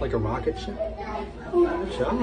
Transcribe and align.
Like 0.00 0.12
a 0.12 0.18
rocket 0.18 0.58
ship? 0.58 0.76
Good 1.52 1.92
Job. 1.92 2.18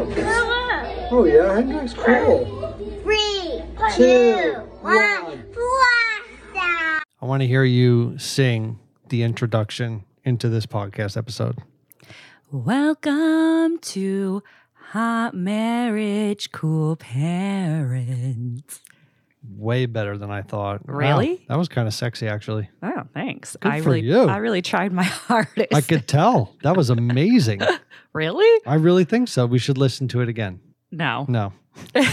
Oh 1.12 1.26
yeah, 1.26 1.56
Hendrix, 1.56 1.94
cool. 1.94 2.74
Three, 3.04 3.62
Two, 3.96 4.04
two, 4.04 4.54
one. 4.82 5.24
one, 5.24 5.46
blast! 5.54 7.06
I 7.22 7.26
want 7.26 7.42
to 7.42 7.48
hear 7.48 7.64
you 7.64 8.18
sing 8.18 8.80
the 9.08 9.24
introduction 9.24 10.04
into 10.26 10.50
this 10.50 10.66
podcast 10.66 11.16
episode. 11.16 11.58
Welcome 12.52 13.80
to 13.80 14.44
Hot 14.92 15.34
Marriage 15.34 16.52
Cool 16.52 16.96
Parents. 16.98 18.82
Way 19.42 19.86
better 19.86 20.18
than 20.18 20.30
I 20.30 20.42
thought. 20.42 20.86
Wow, 20.88 20.96
Really? 20.96 21.46
that 21.48 21.58
was 21.58 21.70
kind 21.70 21.88
of 21.88 21.94
sexy, 21.94 22.28
actually. 22.28 22.70
Oh, 22.84 23.04
thanks. 23.14 23.56
Good 23.60 23.72
I 23.72 23.80
for 23.82 23.92
really 23.92 24.02
you. 24.08 24.24
I 24.24 24.38
really 24.38 24.62
tried 24.62 24.92
my 24.92 25.04
hardest. 25.30 25.74
I 25.74 25.80
could 25.82 26.08
tell. 26.08 26.56
That 26.64 26.76
was 26.76 26.90
amazing. 26.90 27.62
really? 28.14 28.62
I 28.68 28.76
really 28.76 29.06
think 29.06 29.30
so. 29.30 29.46
We 29.46 29.58
should 29.60 29.78
listen 29.78 30.10
to 30.10 30.20
it 30.22 30.28
again. 30.30 30.60
No. 30.92 31.26
No. 31.30 31.54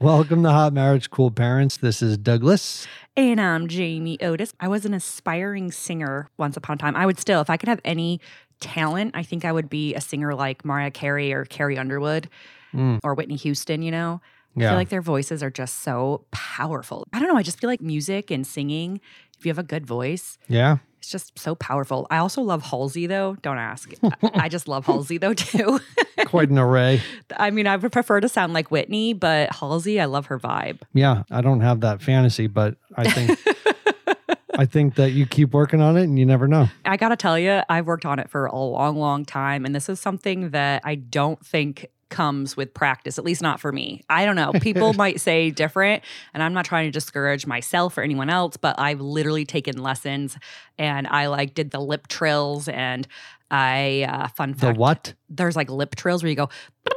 Welcome 0.00 0.42
to 0.42 0.50
Hot 0.50 0.72
Marriage 0.72 1.10
Cool 1.10 1.30
Parents. 1.30 1.76
This 1.78 2.02
is 2.02 2.18
Douglas. 2.18 2.86
And 3.16 3.40
I'm 3.40 3.68
Jamie 3.68 4.20
Otis. 4.20 4.52
I 4.60 4.68
was 4.68 4.84
an 4.84 4.92
aspiring 4.94 5.70
singer 5.72 6.28
once 6.36 6.56
upon 6.56 6.74
a 6.74 6.78
time. 6.78 6.96
I 6.96 7.06
would 7.06 7.18
still, 7.18 7.40
if 7.40 7.48
I 7.48 7.56
could 7.56 7.68
have 7.68 7.80
any 7.84 8.20
talent, 8.60 9.12
I 9.16 9.22
think 9.22 9.44
I 9.44 9.52
would 9.52 9.70
be 9.70 9.94
a 9.94 10.00
singer 10.00 10.34
like 10.34 10.64
Mariah 10.64 10.90
Carey 10.90 11.32
or 11.32 11.44
Carrie 11.44 11.78
Underwood 11.78 12.28
Mm. 12.74 13.00
or 13.04 13.12
Whitney 13.12 13.36
Houston, 13.36 13.82
you 13.82 13.90
know? 13.90 14.22
I 14.56 14.60
feel 14.60 14.74
like 14.74 14.88
their 14.90 15.02
voices 15.02 15.42
are 15.42 15.50
just 15.50 15.80
so 15.82 16.24
powerful. 16.30 17.06
I 17.12 17.18
don't 17.18 17.28
know. 17.28 17.36
I 17.36 17.42
just 17.42 17.60
feel 17.60 17.70
like 17.70 17.80
music 17.80 18.30
and 18.30 18.46
singing, 18.46 19.00
if 19.38 19.46
you 19.46 19.50
have 19.50 19.58
a 19.58 19.62
good 19.62 19.86
voice, 19.86 20.38
yeah. 20.48 20.78
It's 20.98 21.10
just 21.10 21.36
so 21.36 21.56
powerful. 21.56 22.06
I 22.10 22.18
also 22.18 22.42
love 22.42 22.62
Halsey 22.62 23.08
though. 23.08 23.34
Don't 23.42 23.58
ask. 23.58 23.92
I- 24.22 24.48
just 24.48 24.68
love 24.68 24.86
Halsey 24.86 25.18
though 25.18 25.34
too. 25.34 25.80
Quite 26.26 26.50
an 26.50 26.58
array. 26.58 27.00
I 27.36 27.50
mean, 27.50 27.66
I 27.66 27.74
would 27.74 27.90
prefer 27.90 28.20
to 28.20 28.28
sound 28.28 28.52
like 28.52 28.70
Whitney, 28.70 29.12
but 29.12 29.52
Halsey, 29.52 30.00
I 30.00 30.04
love 30.04 30.26
her 30.26 30.38
vibe. 30.38 30.78
Yeah. 30.94 31.24
I 31.28 31.40
don't 31.40 31.60
have 31.60 31.80
that 31.80 32.02
fantasy, 32.02 32.46
but 32.46 32.76
I 32.96 33.10
think 33.10 33.36
I 34.58 34.66
think 34.66 34.94
that 34.96 35.10
you 35.12 35.26
keep 35.26 35.52
working 35.54 35.80
on 35.80 35.96
it 35.96 36.04
and 36.04 36.18
you 36.18 36.26
never 36.26 36.46
know. 36.46 36.68
I 36.84 36.96
gotta 36.96 37.16
tell 37.16 37.38
you, 37.38 37.62
I've 37.68 37.86
worked 37.86 38.04
on 38.04 38.18
it 38.18 38.28
for 38.30 38.46
a 38.46 38.54
long, 38.56 38.96
long 38.96 39.24
time, 39.24 39.64
and 39.64 39.74
this 39.74 39.88
is 39.88 39.98
something 39.98 40.50
that 40.50 40.82
I 40.84 40.94
don't 40.96 41.44
think 41.44 41.86
comes 42.12 42.56
with 42.56 42.72
practice, 42.74 43.18
at 43.18 43.24
least 43.24 43.42
not 43.42 43.58
for 43.58 43.72
me. 43.72 44.02
I 44.08 44.24
don't 44.24 44.36
know. 44.36 44.52
People 44.52 44.92
might 45.04 45.20
say 45.20 45.50
different, 45.50 46.04
and 46.32 46.42
I'm 46.42 46.52
not 46.52 46.64
trying 46.64 46.86
to 46.86 46.92
discourage 46.92 47.46
myself 47.46 47.98
or 47.98 48.02
anyone 48.02 48.30
else, 48.30 48.56
but 48.56 48.78
I've 48.78 49.00
literally 49.00 49.44
taken 49.44 49.82
lessons 49.82 50.36
and 50.78 51.08
I 51.08 51.26
like 51.26 51.54
did 51.54 51.70
the 51.72 51.80
lip 51.80 52.06
trills 52.06 52.68
and 52.68 53.08
I 53.50 54.06
uh 54.08 54.28
fun 54.28 54.54
The 54.56 54.72
what? 54.72 55.14
there's 55.28 55.56
like 55.56 55.70
lip 55.70 55.94
trills 55.96 56.22
where 56.22 56.30
you 56.30 56.36
go 56.36 56.48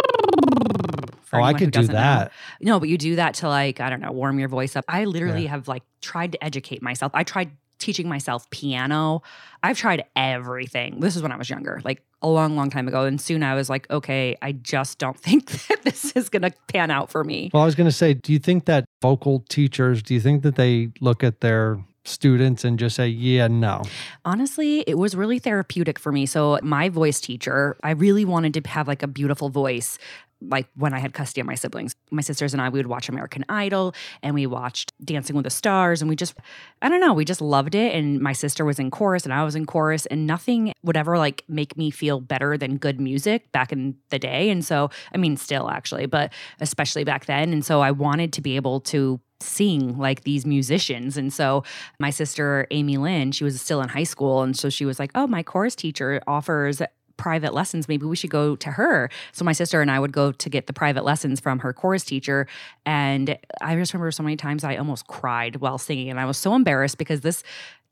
Oh, 1.33 1.41
I 1.41 1.53
could 1.53 1.72
do 1.72 1.79
doesn't 1.79 1.94
know. 1.94 2.00
that. 2.00 2.31
No, 2.61 2.79
but 2.79 2.88
you 2.89 2.97
do 2.97 3.17
that 3.17 3.33
to 3.35 3.50
like, 3.50 3.81
I 3.81 3.89
don't 3.89 4.00
know, 4.00 4.11
warm 4.11 4.39
your 4.39 4.47
voice 4.47 4.75
up. 4.75 4.85
I 4.88 5.06
literally 5.06 5.47
have 5.47 5.67
like 5.67 5.84
tried 6.01 6.31
to 6.34 6.44
educate 6.44 6.81
myself. 6.81 7.11
I 7.13 7.23
tried 7.23 7.51
teaching 7.78 8.07
myself 8.07 8.50
piano. 8.51 9.22
I've 9.61 9.78
tried 9.78 10.06
everything. 10.16 11.00
This 11.00 11.16
is 11.16 11.22
when 11.22 11.31
I 11.31 11.38
was 11.38 11.50
younger, 11.50 11.81
like 11.84 12.01
a 12.25 12.28
long, 12.28 12.56
long 12.56 12.69
time 12.69 12.88
ago. 12.88 13.03
And 13.03 13.22
soon 13.22 13.44
I 13.44 13.53
was 13.53 13.69
like, 13.69 13.90
okay, 13.90 14.36
I 14.41 14.53
just 14.53 14.97
don't 14.97 15.18
think 15.28 15.50
that 15.68 15.84
this 15.84 16.12
is 16.16 16.30
going 16.30 16.41
to 16.41 16.52
pan 16.68 16.91
out 16.91 17.09
for 17.09 17.24
me. 17.24 17.52
Well, 17.53 17.63
I 17.63 17.66
was 17.66 17.75
going 17.75 17.90
to 17.90 17.96
say, 17.96 18.13
do 18.13 18.34
you 18.34 18.40
think 18.40 18.66
that 18.66 18.86
vocal 19.02 19.46
teachers, 19.50 20.02
do 20.02 20.13
you 20.13 20.19
think 20.19 20.44
that 20.44 20.56
they 20.56 20.91
look 21.00 21.24
at 21.24 21.41
their 21.41 21.80
students 22.08 22.64
and 22.64 22.78
just 22.78 22.96
say, 22.96 23.08
yeah, 23.08 23.47
no? 23.47 23.81
Honestly, 24.24 24.81
it 24.81 24.97
was 24.97 25.16
really 25.16 25.40
therapeutic 25.40 26.00
for 26.00 26.12
me. 26.12 26.25
So, 26.25 26.59
my 26.62 26.90
voice 26.90 27.19
teacher, 27.19 27.78
I 27.84 27.91
really 27.91 28.25
wanted 28.25 28.53
to 28.56 28.69
have 28.69 28.88
like 28.88 29.03
a 29.03 29.08
beautiful 29.08 29.50
voice. 29.50 29.97
Like 30.41 30.68
when 30.75 30.94
I 30.94 31.00
had 31.00 31.13
custody 31.13 31.41
of 31.41 31.47
my 31.47 31.56
siblings, 31.56 31.96
my 32.12 32.22
sisters 32.22 32.53
and 32.53 32.62
I, 32.62 32.69
we 32.69 32.79
would 32.79 32.88
watch 32.88 33.09
American 33.09 33.46
Idol 33.50 33.94
and 34.22 34.35
we 34.35 34.46
watched 34.46 34.91
Dancing 35.03 35.35
with 35.35 35.44
the 35.44 35.50
Stars. 35.50 36.01
And 36.01 36.09
we 36.09 36.16
just, 36.16 36.35
I 36.81 36.90
don't 36.90 37.00
know, 37.00 37.13
we 37.13 37.25
just 37.25 37.41
loved 37.41 37.75
it. 37.75 37.96
And 37.96 38.19
my 38.19 38.34
sister 38.34 38.66
was 38.66 38.79
in 38.79 38.91
chorus 38.91 39.23
and 39.23 39.34
I 39.34 39.44
was 39.44 39.56
in 39.56 39.66
chorus, 39.66 40.06
and 40.07 40.28
nothing 40.28 40.73
would 40.84 40.97
ever 40.97 41.18
like 41.18 41.44
make 41.47 41.78
me 41.78 41.91
feel 41.91 42.19
better 42.19 42.57
than 42.57 42.78
good 42.78 43.00
music 43.00 43.51
back 43.51 43.72
in 43.72 43.96
the 44.09 44.19
day. 44.19 44.50
And 44.50 44.63
so, 44.63 44.90
I 45.13 45.18
mean, 45.18 45.38
still 45.38 45.69
actually, 45.69 46.06
but 46.06 46.31
especially 46.59 47.03
back 47.03 47.25
then. 47.25 47.53
And 47.53 47.66
so, 47.66 47.81
I 47.81 47.91
wanted 47.91 48.34
to 48.34 48.41
be 48.41 48.56
able 48.56 48.79
to 48.81 49.19
sing 49.41 49.97
like 49.97 50.23
these 50.23 50.46
musicians. 50.46 51.17
And 51.17 51.31
so 51.31 51.63
my 52.00 52.09
sister 52.09 52.67
Amy 52.72 52.97
Lynn, 52.97 53.31
she 53.31 53.44
was 53.44 53.59
still 53.62 53.81
in 53.81 53.90
high 53.90 54.03
school. 54.03 54.41
And 54.41 54.57
so 54.57 54.69
she 54.69 54.85
was 54.85 55.00
like, 55.00 55.12
Oh, 55.16 55.28
my 55.28 55.44
chorus 55.44 55.75
teacher 55.75 56.22
offers 56.28 56.81
private 57.18 57.53
lessons. 57.53 57.88
Maybe 57.88 58.06
we 58.06 58.16
should 58.16 58.30
go 58.30 58.56
to 58.56 58.72
her. 58.72 59.09
So 59.31 59.46
my 59.46 59.53
sister 59.53 59.81
and 59.81 59.90
I 59.90 60.00
would 60.00 60.12
go 60.12 60.31
to 60.31 60.50
get 60.50 60.68
the 60.68 60.74
private 60.74 61.03
lessons 61.03 61.40
from 61.40 61.59
her 61.59 61.74
chorus 61.74 62.03
teacher. 62.03 62.48
And 62.86 63.38
I 63.62 63.76
just 63.76 63.94
remember 63.94 64.12
so 64.12 64.24
many 64.24 64.36
times 64.36 64.64
I 64.64 64.76
almost 64.78 65.08
cried 65.08 65.58
while 65.58 65.78
singing. 65.78 66.09
And 66.09 66.20
I 66.20 66.26
was 66.26 66.38
so 66.38 66.56
embarrassed 66.56 66.98
because 66.98 67.22
this 67.22 67.44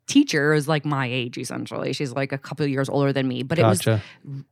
teacher 0.05 0.53
is 0.53 0.67
like 0.67 0.85
my 0.85 1.07
age 1.07 1.37
essentially. 1.37 1.93
She's 1.93 2.11
like 2.11 2.31
a 2.31 2.37
couple 2.37 2.63
of 2.65 2.69
years 2.69 2.89
older 2.89 3.13
than 3.13 3.27
me, 3.27 3.43
but 3.43 3.59
it 3.59 3.63
was 3.63 3.87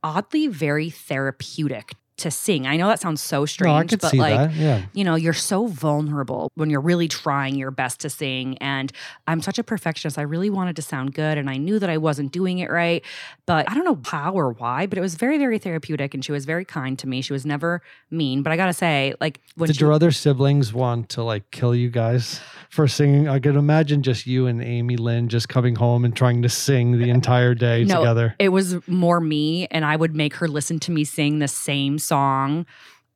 oddly 0.04 0.48
very 0.48 0.90
therapeutic 0.90 1.96
to 2.22 2.32
sing. 2.32 2.66
I 2.68 2.78
know 2.78 2.88
that 2.88 3.00
sounds 3.00 3.22
so 3.22 3.46
strange, 3.46 3.90
could 3.92 4.02
but 4.02 4.14
like. 4.14 4.52
Yeah. 4.56 4.84
you 4.94 5.04
know, 5.04 5.16
you're 5.16 5.34
so 5.34 5.68
vulnerable 5.68 6.52
when 6.56 6.70
you're 6.70 6.82
really 6.82 7.08
trying 7.08 7.56
your 7.56 7.72
best 7.72 8.00
to 8.02 8.10
sing. 8.10 8.58
And 8.60 8.92
I'm 9.28 9.42
such 9.42 9.60
a 9.60 9.64
perfectionist. 9.64 10.18
I 10.18 10.24
really 10.24 10.50
wanted 10.50 10.76
to 10.78 10.82
sound 10.82 11.14
good 11.14 11.38
and 11.38 11.50
I 11.50 11.58
knew 11.58 11.80
that 11.80 11.90
I 11.90 11.98
wasn't 11.98 12.32
doing 12.32 12.60
it 12.60 12.70
right. 12.72 13.04
But 13.46 13.70
I 13.70 13.74
don't 13.74 13.84
know 13.84 14.00
how 14.06 14.34
or 14.34 14.52
why, 14.54 14.86
but 14.86 14.98
it 14.98 15.02
was 15.02 15.16
very, 15.16 15.38
very 15.38 15.58
therapeutic. 15.60 16.14
And 16.14 16.24
she 16.24 16.32
was 16.32 16.46
very 16.46 16.64
kind 16.66 16.98
to 17.00 17.08
me. 17.08 17.22
She 17.22 17.34
was 17.34 17.46
never 17.46 17.82
mean. 18.10 18.44
But 18.44 18.54
I 18.54 18.58
got 18.58 18.68
to 18.68 18.74
say, 18.74 19.14
like, 19.20 19.40
when 19.56 19.68
Did 19.68 19.78
she, 19.78 19.82
your 19.82 19.92
other 19.92 20.12
siblings 20.12 20.74
want 20.74 21.10
to 21.10 21.24
like 21.24 21.50
kill 21.52 21.76
you 21.76 21.90
guys 21.90 22.40
for 22.70 22.88
singing? 22.88 23.28
I 23.28 23.40
could 23.40 23.56
imagine 23.56 24.04
just 24.04 24.28
you 24.28 24.48
and 24.48 24.62
Amy 24.64 24.96
Lynn 24.98 25.28
just 25.28 25.50
coming 25.50 25.76
home 25.76 26.06
and 26.06 26.16
trying 26.16 26.42
to 26.44 26.50
sing 26.50 26.98
the 26.98 27.10
uh, 27.12 27.14
entire 27.16 27.56
day 27.56 27.84
No, 27.84 28.00
together. 28.00 28.36
it 28.40 28.50
was 28.50 28.88
more 28.88 29.20
me. 29.20 29.68
And 29.72 29.84
I 29.84 29.96
would 29.96 30.16
make 30.16 30.36
her 30.36 30.48
listen 30.48 30.80
to 30.82 30.92
me 30.92 31.04
sing 31.04 31.40
the 31.40 31.48
same 31.48 31.98
song 31.98 32.11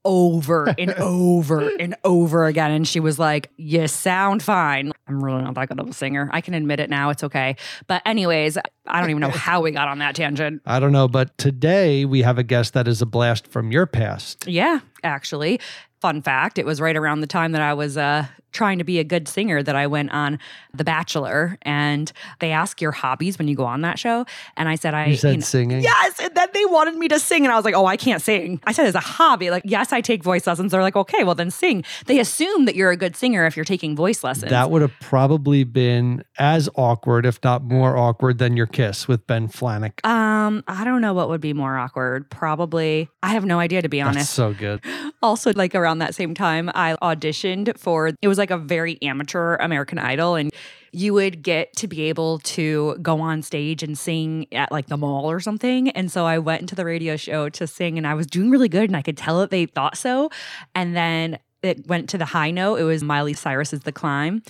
over 0.05 0.73
and 0.77 0.93
over 0.99 1.69
and 1.79 1.95
over 2.03 2.45
again. 2.45 2.71
And 2.71 2.87
she 2.87 2.99
was 2.99 3.19
like, 3.19 3.49
You 3.57 3.87
sound 3.87 4.43
fine. 4.43 4.91
I'm 5.07 5.23
really 5.23 5.41
not 5.41 5.55
that 5.55 5.67
good 5.67 5.79
of 5.79 5.89
a 5.89 5.93
singer. 5.93 6.29
I 6.31 6.41
can 6.41 6.53
admit 6.53 6.79
it 6.79 6.89
now. 6.89 7.09
It's 7.09 7.23
okay. 7.23 7.57
But, 7.87 8.01
anyways, 8.05 8.57
I 8.87 9.01
don't 9.01 9.09
even 9.09 9.21
know 9.21 9.29
how 9.29 9.61
we 9.61 9.71
got 9.71 9.87
on 9.87 9.99
that 9.99 10.15
tangent. 10.15 10.61
I 10.65 10.79
don't 10.79 10.91
know, 10.91 11.07
but 11.07 11.37
today 11.37 12.05
we 12.05 12.21
have 12.21 12.37
a 12.37 12.43
guest 12.43 12.73
that 12.73 12.87
is 12.87 13.01
a 13.01 13.05
blast 13.05 13.47
from 13.47 13.71
your 13.71 13.85
past. 13.85 14.47
Yeah, 14.47 14.79
actually. 15.03 15.59
Fun 16.01 16.21
fact 16.21 16.59
it 16.59 16.65
was 16.65 16.79
right 16.79 16.95
around 16.95 17.21
the 17.21 17.27
time 17.27 17.51
that 17.53 17.61
I 17.61 17.73
was 17.73 17.97
uh, 17.97 18.27
trying 18.55 18.79
to 18.79 18.83
be 18.83 18.97
a 18.99 19.03
good 19.03 19.27
singer 19.27 19.61
that 19.61 19.75
I 19.75 19.85
went 19.85 20.11
on 20.11 20.39
The 20.73 20.83
Bachelor. 20.83 21.57
And 21.61 22.11
they 22.39 22.51
ask 22.51 22.81
your 22.81 22.91
hobbies 22.91 23.37
when 23.37 23.47
you 23.47 23.55
go 23.55 23.65
on 23.65 23.81
that 23.81 23.99
show. 23.99 24.25
And 24.57 24.67
I 24.67 24.75
said, 24.75 24.93
I. 24.95 25.05
You 25.07 25.17
said 25.17 25.35
know- 25.35 25.41
singing. 25.41 25.81
Yes, 25.81 26.19
and 26.19 26.33
then 26.33 26.47
they 26.53 26.65
wanted 26.65 26.95
me 26.95 27.07
to 27.09 27.19
sing, 27.19 27.43
and 27.45 27.51
I 27.51 27.55
was 27.57 27.65
like, 27.65 27.75
"Oh, 27.75 27.85
I 27.85 27.97
can't 27.97 28.21
sing." 28.21 28.59
I 28.65 28.71
said, 28.71 28.85
"As 28.87 28.95
a 28.95 28.99
hobby, 28.99 29.51
like, 29.51 29.63
yes, 29.65 29.91
I 29.93 29.99
take 30.01 30.23
voice 30.23 30.47
lessons." 30.47 30.71
They're 30.71 30.81
like, 30.81 30.95
"Okay, 30.95 31.23
well, 31.23 31.35
then 31.35 31.51
sing." 31.51 31.83
They 32.07 32.19
assume 32.19 32.65
that 32.65 32.75
you're 32.75 32.91
a 32.91 32.97
good 32.97 33.15
singer 33.15 33.45
if 33.45 33.55
you're 33.57 33.65
taking 33.65 33.95
voice 33.95 34.23
lessons. 34.23 34.49
That 34.51 34.71
would 34.71 34.81
have 34.81 34.93
probably 35.01 35.63
been 35.65 36.23
as 36.39 36.69
awkward, 36.75 37.25
if 37.25 37.39
not 37.43 37.63
more 37.63 37.97
awkward, 37.97 38.37
than 38.37 38.55
your 38.55 38.67
kiss 38.67 39.07
with 39.07 39.27
Ben 39.27 39.47
Flajnik. 39.49 40.05
um, 40.05 40.63
I 40.67 40.83
don't 40.85 41.01
know 41.01 41.13
what 41.13 41.27
would 41.29 41.41
be 41.41 41.53
more 41.53 41.77
awkward. 41.77 42.29
Probably, 42.29 43.09
I 43.21 43.29
have 43.29 43.43
no 43.45 43.59
idea 43.59 43.81
to 43.81 43.89
be 43.89 43.99
That's 43.99 44.09
honest. 44.15 44.33
so 44.33 44.53
good. 44.53 44.81
also, 45.21 45.51
like 45.53 45.75
around 45.75 45.99
that 45.99 46.15
same 46.15 46.33
time, 46.33 46.69
I 46.73 46.95
auditioned 47.01 47.77
for. 47.77 48.11
It 48.21 48.27
was 48.27 48.37
like 48.37 48.44
a 48.49 48.57
very 48.57 49.01
amateur 49.01 49.55
American 49.55 49.99
Idol, 49.99 50.35
and 50.35 50.51
you 50.91 51.13
would 51.13 51.43
get 51.43 51.75
to 51.75 51.87
be 51.87 52.03
able 52.03 52.39
to 52.39 52.95
go 53.01 53.19
on 53.19 53.41
stage 53.41 53.83
and 53.83 53.97
sing 53.97 54.47
at 54.53 54.71
like 54.71 54.87
the 54.87 54.95
mall 54.95 55.29
or 55.29 55.41
something. 55.41 55.89
And 55.89 56.09
so 56.09 56.25
I 56.25 56.39
went 56.39 56.61
into 56.61 56.73
the 56.73 56.85
radio 56.85 57.17
show 57.17 57.49
to 57.49 57.67
sing 57.67 57.97
and 57.97 58.07
I 58.07 58.13
was 58.13 58.27
doing 58.27 58.49
really 58.49 58.69
good 58.69 58.89
and 58.89 58.95
I 58.95 59.01
could 59.01 59.17
tell 59.17 59.39
that 59.41 59.49
they 59.49 59.65
thought 59.65 59.97
so. 59.97 60.29
And 60.73 60.95
then 60.95 61.37
it 61.61 61.85
went 61.87 62.09
to 62.11 62.17
the 62.17 62.23
high 62.23 62.49
note. 62.49 62.77
It 62.77 62.83
was 62.83 63.03
Miley 63.03 63.33
Cyrus's 63.33 63.81
The 63.81 63.91
Climb. 63.91 64.41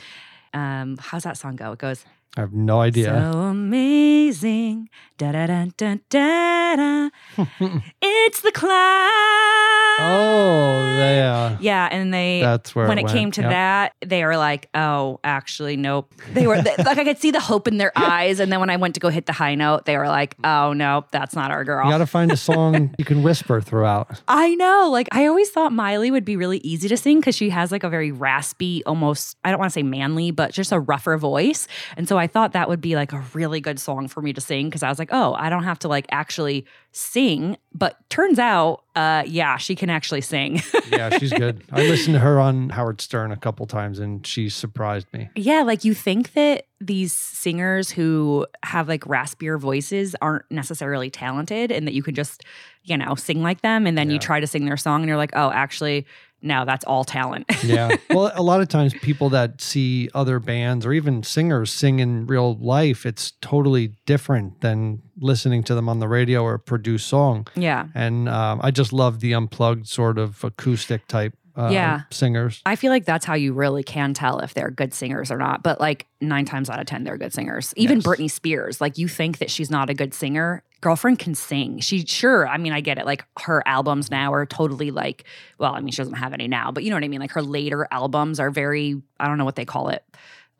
Um, 0.54 0.98
how's 1.00 1.24
that 1.24 1.38
song 1.38 1.56
go? 1.56 1.72
It 1.72 1.80
goes, 1.80 2.06
I 2.38 2.42
have 2.42 2.54
no 2.54 2.82
idea. 2.82 3.06
So 3.32 3.40
amazing. 3.40 4.90
Da 5.18 5.32
da 5.32 5.48
da 5.48 5.66
da 5.78 5.96
da 6.10 6.76
da. 6.76 7.10
it's 8.02 8.42
the 8.42 8.52
cloud. 8.52 9.65
Oh, 10.00 10.98
yeah. 10.98 11.58
Yeah, 11.60 11.88
and 11.92 12.14
they 12.14 12.42
That's 12.42 12.76
where 12.76 12.88
when 12.88 12.98
it 12.98 13.06
it, 13.06 13.12
came 13.12 13.32
to 13.32 13.42
Yep. 13.42 13.50
that, 13.52 13.94
they 14.06 14.24
were 14.26 14.38
like, 14.38 14.70
"Oh, 14.74 15.20
actually, 15.24 15.78
nope." 15.78 16.14
They 16.34 16.48
were 16.48 16.58
like, 16.58 16.80
I 16.80 17.04
could 17.04 17.18
see 17.20 17.32
the 17.32 17.40
hope 17.40 17.68
in 17.68 17.78
their 17.78 17.92
eyes, 17.98 18.40
and 18.40 18.52
then 18.52 18.60
when 18.60 18.70
I 18.70 18.78
went 18.78 18.96
to 18.96 19.00
go 19.00 19.10
hit 19.10 19.26
the 19.26 19.34
high 19.34 19.56
note, 19.56 19.86
they 19.86 19.98
were 19.98 20.08
like, 20.08 20.36
"Oh 20.44 20.74
no, 20.74 21.06
that's 21.12 21.36
not 21.36 21.52
our 21.52 21.64
girl." 21.64 21.86
You 21.86 21.92
got 21.92 22.00
to 22.00 22.06
find 22.08 22.32
a 22.32 22.38
song 22.38 22.94
you 22.98 23.06
can 23.06 23.24
whisper 23.24 23.62
throughout. 23.62 24.22
I 24.28 24.56
know. 24.56 24.90
Like 24.92 25.08
I 25.12 25.28
always 25.28 25.50
thought 25.50 25.72
Miley 25.74 26.12
would 26.12 26.26
be 26.26 26.36
really 26.36 26.58
easy 26.60 26.88
to 26.90 26.98
sing 26.98 27.20
because 27.20 27.36
she 27.36 27.50
has 27.50 27.72
like 27.72 27.84
a 27.84 27.90
very 27.90 28.12
raspy, 28.12 28.84
almost 28.86 29.38
I 29.44 29.50
don't 29.52 29.60
want 29.60 29.72
to 29.72 29.74
say 29.74 29.84
manly, 29.84 30.32
but 30.32 30.52
just 30.52 30.72
a 30.72 30.80
rougher 30.80 31.18
voice. 31.18 31.68
And 31.98 32.08
so 32.08 32.18
I 32.18 32.28
thought 32.28 32.54
that 32.54 32.70
would 32.70 32.82
be 32.82 32.96
like 32.96 33.14
a 33.14 33.24
really 33.34 33.62
good 33.62 33.80
song 33.80 34.08
for 34.08 34.22
me 34.22 34.34
to 34.34 34.42
sing 34.42 34.68
because 34.68 34.84
I 34.84 34.90
was 34.90 35.00
like, 35.00 35.10
oh, 35.12 35.34
I 35.34 35.50
don't 35.50 35.64
have 35.64 35.80
to 35.80 35.88
like 35.88 36.06
actually 36.12 36.66
sing. 36.96 37.58
But 37.74 37.98
turns 38.10 38.40
out, 38.40 38.84
uh, 38.96 39.24
yeah, 39.28 39.58
she 39.58 39.76
can 39.76 39.90
actually 39.90 40.22
sing. 40.22 40.62
Yeah, 40.92 41.18
she's 41.18 41.34
good. 41.34 41.64
I 41.72 41.82
listened 41.82 42.14
to 42.14 42.20
her 42.20 42.40
on 42.40 42.70
Howard 42.70 43.02
Stern 43.02 43.32
a 43.32 43.36
couple 43.36 43.66
times 43.66 44.00
and 44.00 44.26
she 44.26 44.48
surprised 44.48 45.08
me. 45.12 45.30
yeah, 45.36 45.64
like 45.64 45.84
you 45.84 45.94
think 45.94 46.34
that 46.34 46.68
these 46.80 47.12
singers 47.12 47.90
who 47.90 48.46
have 48.64 48.88
like 48.88 49.02
raspier 49.02 49.60
voices 49.60 50.16
aren't 50.22 50.50
necessarily 50.50 51.10
talented 51.10 51.72
and 51.72 51.86
that 51.88 51.94
you 51.94 52.04
can 52.04 52.16
just, 52.16 52.44
you 52.84 52.96
know, 52.98 53.16
sing 53.16 53.42
like 53.42 53.62
them. 53.62 53.86
And 53.88 53.98
then 53.98 54.10
you 54.10 54.20
try 54.20 54.40
to 54.40 54.48
sing 54.48 54.66
their 54.66 54.78
song 54.78 55.02
and 55.02 55.08
you're 55.10 55.18
like, 55.18 55.32
oh, 55.34 55.52
actually, 55.52 56.06
no, 56.46 56.64
that's 56.66 56.86
all 56.86 57.04
talent. 57.04 57.46
Yeah. 57.66 57.96
Well, 58.12 58.32
a 58.36 58.44
lot 58.44 58.62
of 58.62 58.68
times 58.68 58.94
people 58.94 59.30
that 59.32 59.60
see 59.60 60.10
other 60.14 60.40
bands 60.40 60.86
or 60.86 60.94
even 60.94 61.24
singers 61.24 61.72
sing 61.72 62.00
in 62.00 62.28
real 62.28 62.56
life, 62.58 63.06
it's 63.06 63.32
totally 63.42 63.94
different 64.06 64.62
than 64.62 65.02
listening 65.20 65.64
to 65.64 65.76
them 65.76 65.90
on 65.90 66.00
the 66.00 66.08
radio 66.08 66.44
or 66.44 66.54
a 66.54 66.60
produced 66.60 67.08
song. 67.08 67.48
yeah. 67.56 67.88
And 67.96 68.30
um, 68.30 68.60
I 68.64 68.70
just 68.72 68.94
love 68.94 69.20
the 69.20 69.34
unplugged 69.34 69.88
sort 69.88 70.18
of 70.20 70.44
acoustic 70.44 71.08
type 71.08 71.34
uh, 71.58 71.70
Yeah. 71.72 72.02
singers. 72.12 72.62
I 72.66 72.76
feel 72.76 72.92
like 72.92 73.06
that's 73.06 73.26
how 73.26 73.34
you 73.36 73.54
really 73.54 73.82
can 73.84 74.14
tell 74.14 74.40
if 74.40 74.54
they're 74.54 74.70
good 74.72 74.94
singers 74.94 75.32
or 75.32 75.38
not. 75.38 75.64
But 75.64 75.80
like 75.80 76.06
nine 76.22 76.44
times 76.46 76.70
out 76.70 76.80
of 76.82 76.86
10, 76.86 77.06
they're 77.06 77.18
good 77.18 77.34
singers. 77.34 77.74
Even 77.78 77.98
Yes. 78.00 78.06
Britney 78.06 78.30
Spears, 78.30 78.82
like 78.82 78.98
you 78.98 79.08
think 79.08 79.38
that 79.40 79.50
she's 79.50 79.72
not 79.72 79.90
a 79.90 79.94
good 79.94 80.14
singer. 80.14 80.64
Girlfriend 80.86 81.18
can 81.18 81.34
sing. 81.34 81.80
She 81.80 82.06
sure, 82.06 82.48
I 82.48 82.58
mean, 82.58 82.72
I 82.72 82.80
get 82.80 83.00
it. 83.00 83.08
Like 83.08 83.26
her 83.40 83.64
albums 83.66 84.12
now 84.12 84.32
are 84.32 84.46
totally 84.46 84.92
like, 84.92 85.24
well, 85.58 85.74
I 85.74 85.80
mean, 85.80 85.90
she 85.90 85.98
doesn't 85.98 86.14
have 86.14 86.32
any 86.32 86.48
now, 86.48 86.72
but 86.72 86.84
you 86.84 86.92
know 86.92 86.96
what 86.96 87.04
I 87.04 87.08
mean? 87.08 87.22
Like 87.22 87.32
her 87.32 87.42
later 87.42 87.88
albums 87.90 88.40
are 88.40 88.52
very, 88.52 89.02
I 89.20 89.28
don't 89.28 89.40
know 89.40 89.46
what 89.46 89.56
they 89.56 89.66
call 89.66 89.90
it, 89.90 90.06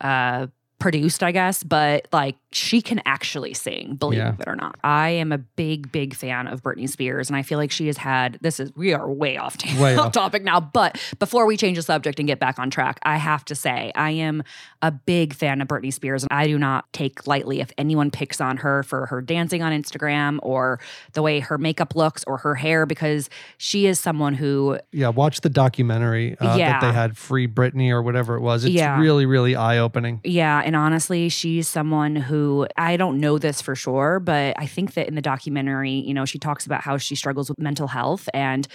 uh, 0.00 0.48
produced, 0.78 1.22
I 1.22 1.32
guess, 1.32 1.62
but 1.62 2.06
like 2.12 2.36
she 2.52 2.82
can 2.82 3.00
actually 3.06 3.54
sing, 3.54 3.96
believe 3.96 4.18
Yeah. 4.18 4.34
it 4.38 4.46
or 4.46 4.54
not. 4.56 4.76
I 4.84 5.08
am 5.10 5.32
a 5.32 5.38
big, 5.38 5.90
big 5.90 6.14
fan 6.14 6.46
of 6.46 6.62
Britney 6.62 6.88
Spears, 6.88 7.28
and 7.30 7.36
I 7.36 7.42
feel 7.42 7.58
like 7.58 7.70
she 7.70 7.86
has 7.86 7.96
had 7.96 8.38
this 8.42 8.60
is 8.60 8.70
we 8.76 8.92
are 8.92 9.10
way 9.10 9.36
off, 9.38 9.56
Way 9.80 9.96
off 9.96 10.12
topic 10.12 10.44
now. 10.44 10.60
But 10.60 11.00
before 11.18 11.46
we 11.46 11.56
change 11.56 11.76
the 11.78 11.82
subject 11.82 12.18
and 12.18 12.26
get 12.28 12.38
back 12.38 12.58
on 12.58 12.68
track, 12.70 12.98
I 13.04 13.16
have 13.16 13.44
to 13.46 13.54
say 13.54 13.90
I 13.94 14.10
am 14.10 14.42
a 14.82 14.90
big 14.90 15.32
fan 15.34 15.62
of 15.62 15.68
Britney 15.68 15.92
Spears, 15.92 16.22
and 16.22 16.28
I 16.30 16.46
do 16.46 16.58
not 16.58 16.92
take 16.92 17.26
lightly 17.26 17.60
if 17.60 17.70
anyone 17.78 18.10
picks 18.10 18.40
on 18.40 18.58
her 18.58 18.82
for 18.82 19.06
her 19.06 19.22
dancing 19.22 19.62
on 19.62 19.72
Instagram 19.72 20.38
or 20.42 20.78
the 21.14 21.22
way 21.22 21.40
her 21.40 21.56
makeup 21.56 21.96
looks 21.96 22.22
or 22.26 22.36
her 22.38 22.54
hair, 22.54 22.84
because 22.84 23.30
she 23.56 23.86
is 23.86 23.98
someone 23.98 24.34
who 24.34 24.78
Yeah. 24.92 25.08
Watch 25.08 25.40
the 25.40 25.48
documentary 25.48 26.36
uh, 26.38 26.56
that 26.58 26.80
they 26.82 26.92
had, 26.92 27.16
Free 27.16 27.48
Britney 27.48 27.90
or 27.90 28.02
whatever 28.02 28.36
it 28.36 28.40
was. 28.40 28.64
It's 28.64 28.74
Yeah. 28.74 29.00
really, 29.00 29.24
really 29.26 29.56
eye 29.56 29.78
opening. 29.78 30.20
Yeah, 30.24 30.62
and 30.66 30.74
honestly, 30.74 31.28
she's 31.28 31.68
someone 31.68 32.16
who 32.16 32.66
I 32.76 32.96
don't 32.96 33.20
know 33.20 33.38
this 33.38 33.62
for 33.62 33.76
sure, 33.76 34.18
but 34.18 34.58
I 34.58 34.66
think 34.66 34.94
that 34.94 35.06
in 35.06 35.14
the 35.14 35.22
documentary, 35.22 35.92
you 35.92 36.12
know, 36.12 36.24
she 36.24 36.40
talks 36.40 36.66
about 36.66 36.80
how 36.80 36.98
she 36.98 37.14
struggles 37.14 37.48
with 37.48 37.60
mental 37.60 37.86
health 37.86 38.28
and 38.34 38.66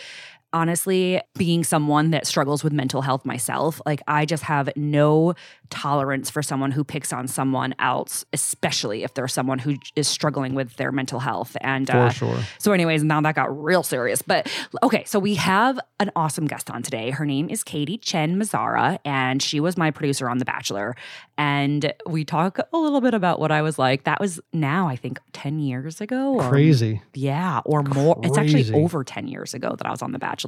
honestly, 0.54 1.22
being 1.38 1.64
someone 1.64 2.12
that 2.12 2.28
struggles 2.28 2.64
with 2.64 2.74
mental 2.74 3.02
health 3.02 3.26
myself, 3.26 3.82
like 3.86 4.02
I 4.08 4.26
just 4.26 4.44
have 4.44 4.70
no 4.76 5.34
tolerance 5.70 6.30
for 6.30 6.42
someone 6.44 6.72
who 6.72 6.84
picks 6.84 7.14
on 7.14 7.28
someone 7.28 7.74
else, 7.80 8.26
especially 8.34 9.04
if 9.04 9.14
they're 9.14 9.28
someone 9.28 9.60
who 9.60 9.76
is 9.96 10.08
struggling 10.08 10.54
with 10.54 10.76
their 10.76 10.92
mental 10.92 11.20
health. 11.20 11.56
And 11.62 11.88
For 11.88 11.98
uh, 11.98 12.10
sure. 12.10 12.40
so, 12.58 12.74
anyways, 12.74 13.04
now 13.04 13.22
that 13.22 13.36
got 13.36 13.64
real 13.64 13.84
serious. 13.84 14.22
But 14.22 14.52
okay, 14.84 15.04
so 15.06 15.18
we 15.20 15.36
have 15.36 15.80
an 16.00 16.12
awesome 16.16 16.48
guest 16.48 16.70
on 16.70 16.84
today. 16.84 17.12
Her 17.12 17.26
name 17.26 17.50
is 17.50 17.64
Katie 17.64 17.98
Chen 17.98 18.38
Mazzara, 18.38 19.00
and 19.06 19.42
she 19.42 19.60
was 19.60 19.78
my 19.78 19.92
producer 19.92 20.30
on 20.30 20.40
The 20.40 20.46
Bachelor. 20.46 20.96
And 21.38 21.94
we 22.06 22.26
talk 22.26 22.60
a 22.60 22.78
little 22.78 23.02
bit 23.02 23.14
about 23.14 23.40
what 23.40 23.52
I 23.52 23.62
was 23.62 23.80
like. 23.80 24.04
That 24.04 24.20
was 24.20 24.40
now, 24.54 24.88
I 24.88 24.96
think, 24.96 25.20
10 25.34 25.60
years 25.60 26.02
ago. 26.02 26.36
or- 26.36 26.50
Crazy. 26.50 27.02
Yeah, 27.14 27.62
or 27.66 27.82
more. 27.84 28.20
It's 28.24 28.38
actually 28.38 28.72
over 28.74 29.04
10 29.04 29.28
years 29.28 29.54
ago 29.54 29.74
that 29.78 29.88
I 29.88 29.92
was 29.92 30.02
on 30.02 30.12
The 30.12 30.20
Bachelor. 30.20 30.41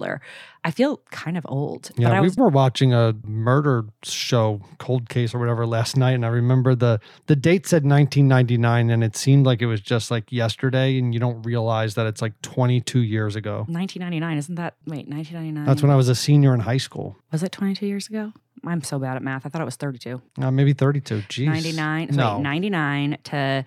I 0.63 0.71
feel 0.71 1.01
kind 1.11 1.37
of 1.37 1.45
old. 1.49 1.91
Yeah, 1.97 2.21
we 2.21 2.29
were 2.37 2.47
watching 2.47 2.93
a 2.93 3.13
murder 3.25 3.85
show, 4.03 4.61
Cold 4.77 5.09
Case 5.09 5.33
or 5.33 5.39
whatever, 5.39 5.65
last 5.65 5.97
night, 5.97 6.11
and 6.11 6.25
I 6.25 6.29
remember 6.29 6.75
the 6.75 6.99
the 7.27 7.35
date 7.35 7.67
said 7.67 7.83
1999, 7.83 8.89
and 8.89 9.03
it 9.03 9.15
seemed 9.15 9.45
like 9.45 9.61
it 9.61 9.65
was 9.65 9.81
just 9.81 10.09
like 10.09 10.31
yesterday, 10.31 10.97
and 10.97 11.13
you 11.13 11.19
don't 11.19 11.41
realize 11.43 11.95
that 11.95 12.05
it's 12.07 12.21
like 12.21 12.41
22 12.41 12.99
years 12.99 13.35
ago. 13.35 13.65
1999. 13.67 14.37
Isn't 14.37 14.55
that, 14.55 14.75
wait, 14.85 15.07
1999? 15.07 15.65
That's 15.65 15.81
when 15.81 15.91
I 15.91 15.95
was 15.95 16.09
a 16.09 16.15
senior 16.15 16.53
in 16.53 16.61
high 16.61 16.77
school, 16.77 17.17
Was 17.31 17.43
it 17.43 17.51
22 17.51 17.85
years 17.85 18.07
ago? 18.07 18.31
I'm 18.65 18.81
so 18.83 18.97
bad 18.99 19.17
at 19.17 19.23
math. 19.23 19.45
I 19.45 19.49
thought 19.49 19.61
it 19.61 19.65
was 19.65 19.75
32. 19.75 20.21
uh, 20.41 20.51
maybe 20.51 20.71
32. 20.73 21.23
Jeez, 21.27 21.45
99 21.47 22.09
No, 22.13 22.37
wait, 22.37 22.43
99 22.43 23.17
to 23.25 23.65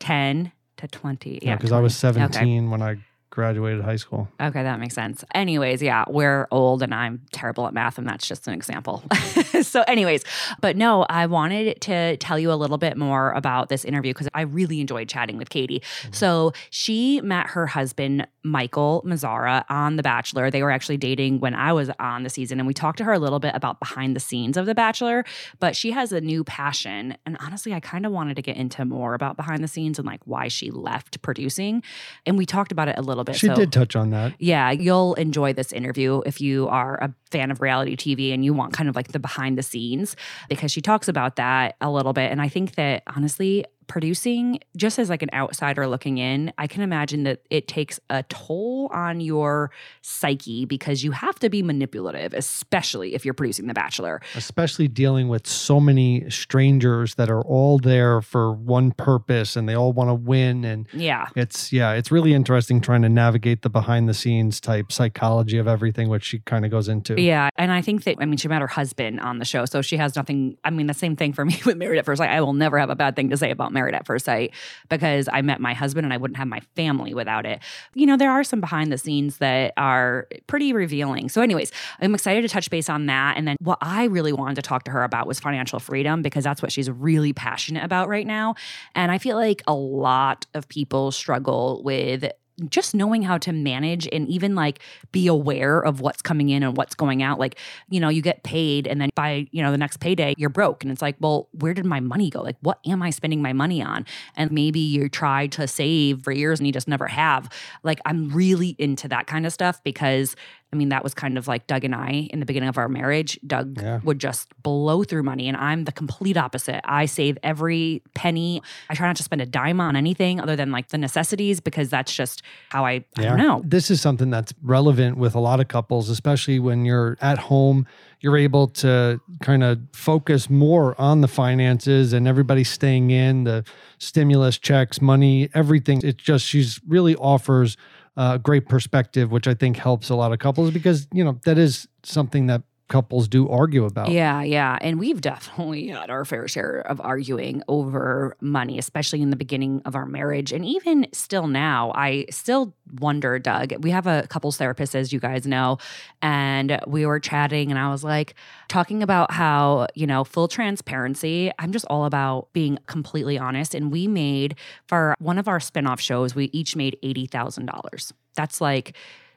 10 0.00 0.52
to 0.76 0.88
20 0.88 1.38
yeah 1.42 1.54
because 1.54 1.70
I 1.70 1.78
was 1.78 1.98
20. 2.00 2.18
17 2.32 2.70
when 2.70 2.82
I 2.82 2.96
graduated 3.34 3.82
high 3.82 3.96
school. 3.96 4.28
okay. 4.40 4.62
that 4.62 4.78
makes 4.78 4.94
sense 4.94 5.24
anyways 5.34 5.82
yeah 5.82 6.04
we're 6.08 6.46
old 6.52 6.82
and 6.82 6.94
i'm 6.94 7.20
terrible 7.32 7.66
at 7.66 7.74
math 7.74 7.98
and 7.98 8.06
that's 8.08 8.28
just 8.28 8.46
an 8.46 8.54
example 8.54 9.02
so 9.62 9.82
anyways 9.88 10.22
but 10.60 10.76
no 10.76 11.04
i 11.10 11.26
wanted 11.26 11.80
to 11.80 12.16
tell 12.18 12.38
you 12.38 12.52
a 12.52 12.54
little 12.54 12.78
bit 12.78 12.96
more 12.96 13.32
about 13.32 13.68
this 13.68 13.84
interview 13.84 14.12
because 14.12 14.28
i 14.34 14.42
really 14.42 14.80
enjoyed 14.80 15.08
chatting 15.08 15.36
with 15.36 15.50
katie 15.50 15.80
mm-hmm. 15.80 16.12
so 16.12 16.52
she 16.70 17.20
met 17.22 17.48
her 17.48 17.66
husband 17.66 18.24
michael 18.44 19.02
mazzara 19.04 19.64
on 19.68 19.96
the 19.96 20.02
bachelor 20.02 20.48
they 20.48 20.62
were 20.62 20.70
actually 20.70 20.96
dating 20.96 21.40
when 21.40 21.54
i 21.54 21.72
was 21.72 21.90
on 21.98 22.22
the 22.22 22.30
season 22.30 22.60
and 22.60 22.68
we 22.68 22.74
talked 22.74 22.98
to 22.98 23.04
her 23.04 23.12
a 23.12 23.18
little 23.18 23.40
bit 23.40 23.54
about 23.56 23.80
behind 23.80 24.14
the 24.14 24.20
scenes 24.20 24.56
of 24.56 24.64
the 24.64 24.76
bachelor 24.76 25.24
but 25.58 25.74
she 25.74 25.90
has 25.90 26.12
a 26.12 26.20
new 26.20 26.44
passion 26.44 27.16
and 27.26 27.36
honestly 27.40 27.74
i 27.74 27.80
kind 27.80 28.06
of 28.06 28.12
wanted 28.12 28.36
to 28.36 28.42
get 28.42 28.56
into 28.56 28.84
more 28.84 29.14
about 29.14 29.36
behind 29.36 29.64
the 29.64 29.68
scenes 29.68 29.98
and 29.98 30.06
like 30.06 30.20
why 30.24 30.46
she 30.46 30.70
left 30.70 31.20
producing 31.20 31.82
and 32.26 32.38
we 32.38 32.46
talked 32.46 32.70
about 32.70 32.86
it 32.86 32.96
a 32.96 33.02
little 33.02 33.23
bit 33.24 33.36
She 33.36 33.46
so 33.48 33.54
did 33.54 33.72
touch 33.72 33.96
on 33.96 34.10
that. 34.10 34.34
yeah, 34.38 34.70
you'll 34.70 35.14
enjoy 35.14 35.52
this 35.52 35.72
interview 35.72 36.22
if 36.24 36.40
you 36.40 36.68
are 36.68 36.96
a 36.96 37.14
fan 37.30 37.50
of 37.50 37.60
reality 37.60 37.96
TV 37.96 38.32
and 38.32 38.44
you 38.44 38.54
want 38.54 38.72
kind 38.72 38.88
of 38.88 38.94
like 38.94 39.08
the 39.08 39.18
behind 39.18 39.58
the 39.58 39.62
scenes 39.62 40.14
because 40.48 40.70
she 40.70 40.80
talks 40.80 41.08
about 41.08 41.36
that 41.36 41.76
a 41.80 41.90
little 41.90 42.12
bit. 42.12 42.30
And 42.30 42.40
I 42.40 42.48
think 42.48 42.76
that 42.76 43.02
honestly, 43.08 43.64
producing, 43.86 44.58
just 44.76 44.98
as 44.98 45.08
like 45.10 45.22
an 45.22 45.30
outsider 45.32 45.86
looking 45.86 46.18
in, 46.18 46.52
I 46.58 46.66
can 46.66 46.82
imagine 46.82 47.24
that 47.24 47.40
it 47.50 47.68
takes 47.68 47.98
a 48.10 48.22
toll 48.24 48.90
on 48.92 49.20
your 49.20 49.70
psyche 50.02 50.64
because 50.64 51.02
you 51.04 51.12
have 51.12 51.38
to 51.40 51.48
be 51.50 51.62
manipulative, 51.62 52.34
especially 52.34 53.14
if 53.14 53.24
you're 53.24 53.34
producing 53.34 53.66
The 53.66 53.74
Bachelor. 53.74 54.20
especially 54.36 54.88
dealing 54.88 55.28
with 55.28 55.46
so 55.46 55.80
many 55.80 56.28
strangers 56.30 57.14
that 57.16 57.30
are 57.30 57.42
all 57.42 57.78
there 57.78 58.20
for 58.20 58.52
one 58.52 58.92
purpose 58.92 59.56
and 59.56 59.68
they 59.68 59.74
all 59.74 59.92
want 59.92 60.08
to 60.10 60.14
win 60.14 60.64
and 60.64 60.86
Yeah. 60.92 61.26
it's 61.36 61.72
yeah 61.72 61.92
it's 61.92 62.10
really 62.10 62.32
interesting 62.34 62.80
trying 62.80 63.02
to 63.02 63.08
navigate 63.08 63.62
the 63.62 63.70
behind 63.70 64.08
the 64.08 64.14
scenes 64.14 64.60
type 64.60 64.92
psychology 64.92 65.58
of 65.58 65.66
everything 65.68 66.08
which 66.08 66.24
she 66.24 66.38
kind 66.40 66.64
of 66.64 66.70
goes 66.70 66.88
into 66.88 67.20
Yeah. 67.20 67.48
And 67.56 67.70
I 67.72 67.82
think 67.82 68.04
that, 68.04 68.16
I 68.20 68.24
mean, 68.26 68.36
she 68.36 68.48
met 68.48 68.60
her 68.60 68.66
husband 68.66 69.20
on 69.20 69.38
the 69.38 69.44
show. 69.44 69.64
So 69.64 69.82
she 69.82 69.96
has 69.96 70.16
nothing. 70.16 70.56
I 70.64 70.70
mean, 70.70 70.86
the 70.86 70.94
same 70.94 71.16
thing 71.16 71.32
for 71.32 71.44
me 71.44 71.58
with 71.66 71.76
Married 71.76 71.98
at 71.98 72.04
First 72.04 72.18
Sight. 72.18 72.30
I 72.30 72.40
will 72.40 72.52
never 72.52 72.78
have 72.78 72.90
a 72.90 72.96
bad 72.96 73.16
thing 73.16 73.30
to 73.30 73.36
say 73.36 73.50
about 73.50 73.72
Married 73.74 73.94
at 73.94 74.06
First 74.06 74.24
Sight 74.24 74.54
because 74.88 75.28
I 75.32 75.42
met 75.42 75.60
my 75.60 75.74
husband 75.74 76.04
and 76.04 76.14
I 76.14 76.16
wouldn't 76.16 76.38
have 76.38 76.48
my 76.48 76.60
family 76.76 77.12
without 77.12 77.44
it. 77.44 77.60
You 77.94 78.06
know, 78.06 78.16
there 78.16 78.30
are 78.30 78.44
some 78.44 78.60
behind 78.60 78.92
the 78.92 78.98
scenes 78.98 79.38
that 79.38 79.72
are 79.76 80.26
pretty 80.46 80.72
revealing. 80.72 81.28
So, 81.28 81.42
anyways, 81.42 81.72
I'm 82.00 82.14
excited 82.14 82.42
to 82.42 82.48
touch 82.48 82.70
base 82.70 82.88
on 82.88 83.06
that. 83.06 83.36
And 83.36 83.46
then 83.46 83.56
what 83.60 83.78
I 83.82 84.04
really 84.04 84.32
wanted 84.32 84.54
to 84.56 84.62
talk 84.62 84.84
to 84.84 84.90
her 84.90 85.02
about 85.02 85.26
was 85.26 85.40
financial 85.40 85.78
freedom 85.78 86.22
because 86.22 86.44
that's 86.44 86.62
what 86.62 86.72
she's 86.72 86.90
really 86.90 87.32
passionate 87.32 87.84
about 87.84 88.08
right 88.08 88.26
now. 88.26 88.54
And 88.94 89.12
I 89.12 89.18
feel 89.18 89.36
like 89.36 89.62
a 89.66 89.74
lot 89.74 90.46
of 90.54 90.68
people 90.68 91.10
struggle 91.10 91.82
with 91.84 92.30
just 92.68 92.94
knowing 92.94 93.22
how 93.22 93.38
to 93.38 93.52
manage 93.52 94.08
and 94.12 94.28
even 94.28 94.54
like 94.54 94.80
be 95.12 95.26
aware 95.26 95.80
of 95.80 96.00
what's 96.00 96.22
coming 96.22 96.50
in 96.50 96.62
and 96.62 96.76
what's 96.76 96.94
going 96.94 97.22
out. 97.22 97.38
Like 97.38 97.58
you 97.88 98.00
know 98.00 98.08
you 98.08 98.22
get 98.22 98.42
paid 98.42 98.86
and 98.86 99.00
then 99.00 99.10
by 99.14 99.46
you 99.50 99.62
know 99.62 99.70
the 99.70 99.78
next 99.78 99.98
payday 99.98 100.34
you're 100.36 100.50
broke. 100.50 100.82
And 100.82 100.92
it's 100.92 101.02
like 101.02 101.16
well 101.20 101.48
where 101.52 101.74
did 101.74 101.84
my 101.84 102.00
money 102.00 102.30
go? 102.30 102.42
Like 102.42 102.56
what 102.60 102.78
am 102.86 103.02
i 103.02 103.10
spending 103.10 103.42
my 103.42 103.52
money 103.52 103.82
on? 103.82 104.06
And 104.36 104.50
maybe 104.50 104.80
you 104.80 105.08
tried 105.08 105.52
to 105.52 105.66
save 105.66 106.22
for 106.22 106.32
years 106.32 106.60
and 106.60 106.66
you 106.66 106.72
just 106.72 106.88
never 106.88 107.06
have. 107.06 107.48
Like 107.82 108.00
i'm 108.04 108.28
really 108.30 108.76
into 108.78 109.08
that 109.08 109.26
kind 109.26 109.46
of 109.46 109.52
stuff 109.52 109.82
because 109.82 110.36
I 110.74 110.76
mean, 110.76 110.88
that 110.88 111.04
was 111.04 111.14
kind 111.14 111.38
of 111.38 111.46
like 111.46 111.68
Doug 111.68 111.84
and 111.84 111.94
I 111.94 112.28
in 112.32 112.40
the 112.40 112.46
beginning 112.46 112.68
of 112.68 112.76
our 112.78 112.88
marriage. 112.88 113.38
Doug 113.46 113.80
Yeah. 113.80 114.00
would 114.02 114.18
just 114.18 114.48
blow 114.64 115.04
through 115.04 115.22
money, 115.22 115.46
and 115.46 115.56
I'm 115.56 115.84
the 115.84 115.92
complete 115.92 116.36
opposite. 116.36 116.80
I 116.84 117.06
save 117.06 117.38
every 117.44 118.02
penny. 118.14 118.60
I 118.90 118.94
try 118.94 119.06
not 119.06 119.14
to 119.16 119.22
spend 119.22 119.40
a 119.40 119.46
dime 119.46 119.80
on 119.80 119.94
anything 119.94 120.40
other 120.40 120.56
than 120.56 120.72
like 120.72 120.88
the 120.88 120.98
necessities 120.98 121.60
because 121.60 121.90
that's 121.90 122.12
just 122.12 122.42
how 122.70 122.84
I, 122.84 123.04
I 123.16 123.22
don't 123.22 123.38
know. 123.38 123.62
This 123.64 123.88
is 123.88 124.00
something 124.00 124.30
that's 124.30 124.52
relevant 124.62 125.16
with 125.16 125.36
a 125.36 125.40
lot 125.40 125.60
of 125.60 125.68
couples, 125.68 126.08
especially 126.08 126.58
when 126.58 126.84
you're 126.84 127.16
at 127.20 127.38
home. 127.38 127.86
You're 128.20 128.38
able 128.38 128.68
to 128.68 129.20
kind 129.42 129.62
of 129.62 129.80
focus 129.92 130.48
more 130.50 130.98
on 131.00 131.20
the 131.20 131.28
finances 131.28 132.12
and 132.14 132.26
everybody 132.26 132.64
staying 132.64 133.10
in, 133.10 133.44
the 133.44 133.64
stimulus 133.98 134.58
checks, 134.58 135.00
money, 135.00 135.50
everything. 135.54 136.00
It's 136.02 136.22
just, 136.22 136.46
she's 136.46 136.80
really 136.88 137.14
offers 137.16 137.76
a 138.16 138.38
great 138.38 138.68
perspective, 138.68 139.30
which 139.30 139.48
I 139.48 139.54
think 139.54 139.76
helps 139.76 140.08
a 140.08 140.14
lot 140.14 140.32
of 140.32 140.38
couples 140.38 140.70
because, 140.70 141.06
you 141.12 141.24
know, 141.24 141.40
that 141.44 141.58
is 141.58 141.88
something 142.02 142.46
that 142.46 142.62
couples 142.88 143.28
do 143.28 143.48
argue 143.48 143.84
about. 143.84 144.10
Yeah, 144.10 144.42
yeah. 144.42 144.78
And 144.80 144.98
we've 144.98 145.20
definitely 145.20 145.88
had 145.88 146.10
our 146.10 146.24
fair 146.24 146.46
share 146.46 146.80
of 146.80 147.00
arguing 147.00 147.62
over 147.66 148.36
money, 148.40 148.78
especially 148.78 149.22
in 149.22 149.30
the 149.30 149.36
beginning 149.36 149.80
of 149.86 149.96
our 149.96 150.04
marriage. 150.04 150.52
And 150.52 150.64
even 150.64 151.06
still 151.12 151.46
now, 151.46 151.92
I 151.94 152.26
still 152.30 152.74
wonder, 153.00 153.38
Doug. 153.38 153.72
We 153.82 153.90
have 153.90 154.06
a 154.06 154.26
couples 154.28 154.58
therapist, 154.58 154.94
as 154.94 155.12
you 155.12 155.20
guys 155.20 155.46
know, 155.46 155.78
and 156.20 156.78
we 156.86 157.06
were 157.06 157.20
chatting, 157.20 157.70
and 157.70 157.78
I 157.78 157.90
was 157.90 158.04
like, 158.04 158.34
talking 158.68 159.02
about 159.02 159.30
how, 159.32 159.86
you 159.94 160.06
know, 160.06 160.24
full 160.24 160.48
transparency. 160.48 161.50
I'm 161.58 161.72
just 161.72 161.86
all 161.88 162.04
about 162.04 162.52
being 162.52 162.78
completely 162.86 163.38
honest. 163.38 163.74
And 163.74 163.90
we 163.90 164.06
made 164.06 164.56
for 164.88 165.14
one 165.18 165.38
of 165.38 165.48
our 165.48 165.58
spinoff 165.58 166.00
shows, 166.00 166.34
we 166.34 166.50
each 166.52 166.76
made 166.76 166.98
$80,000. 167.02 168.12
That's 168.34 168.60
like, 168.60 168.94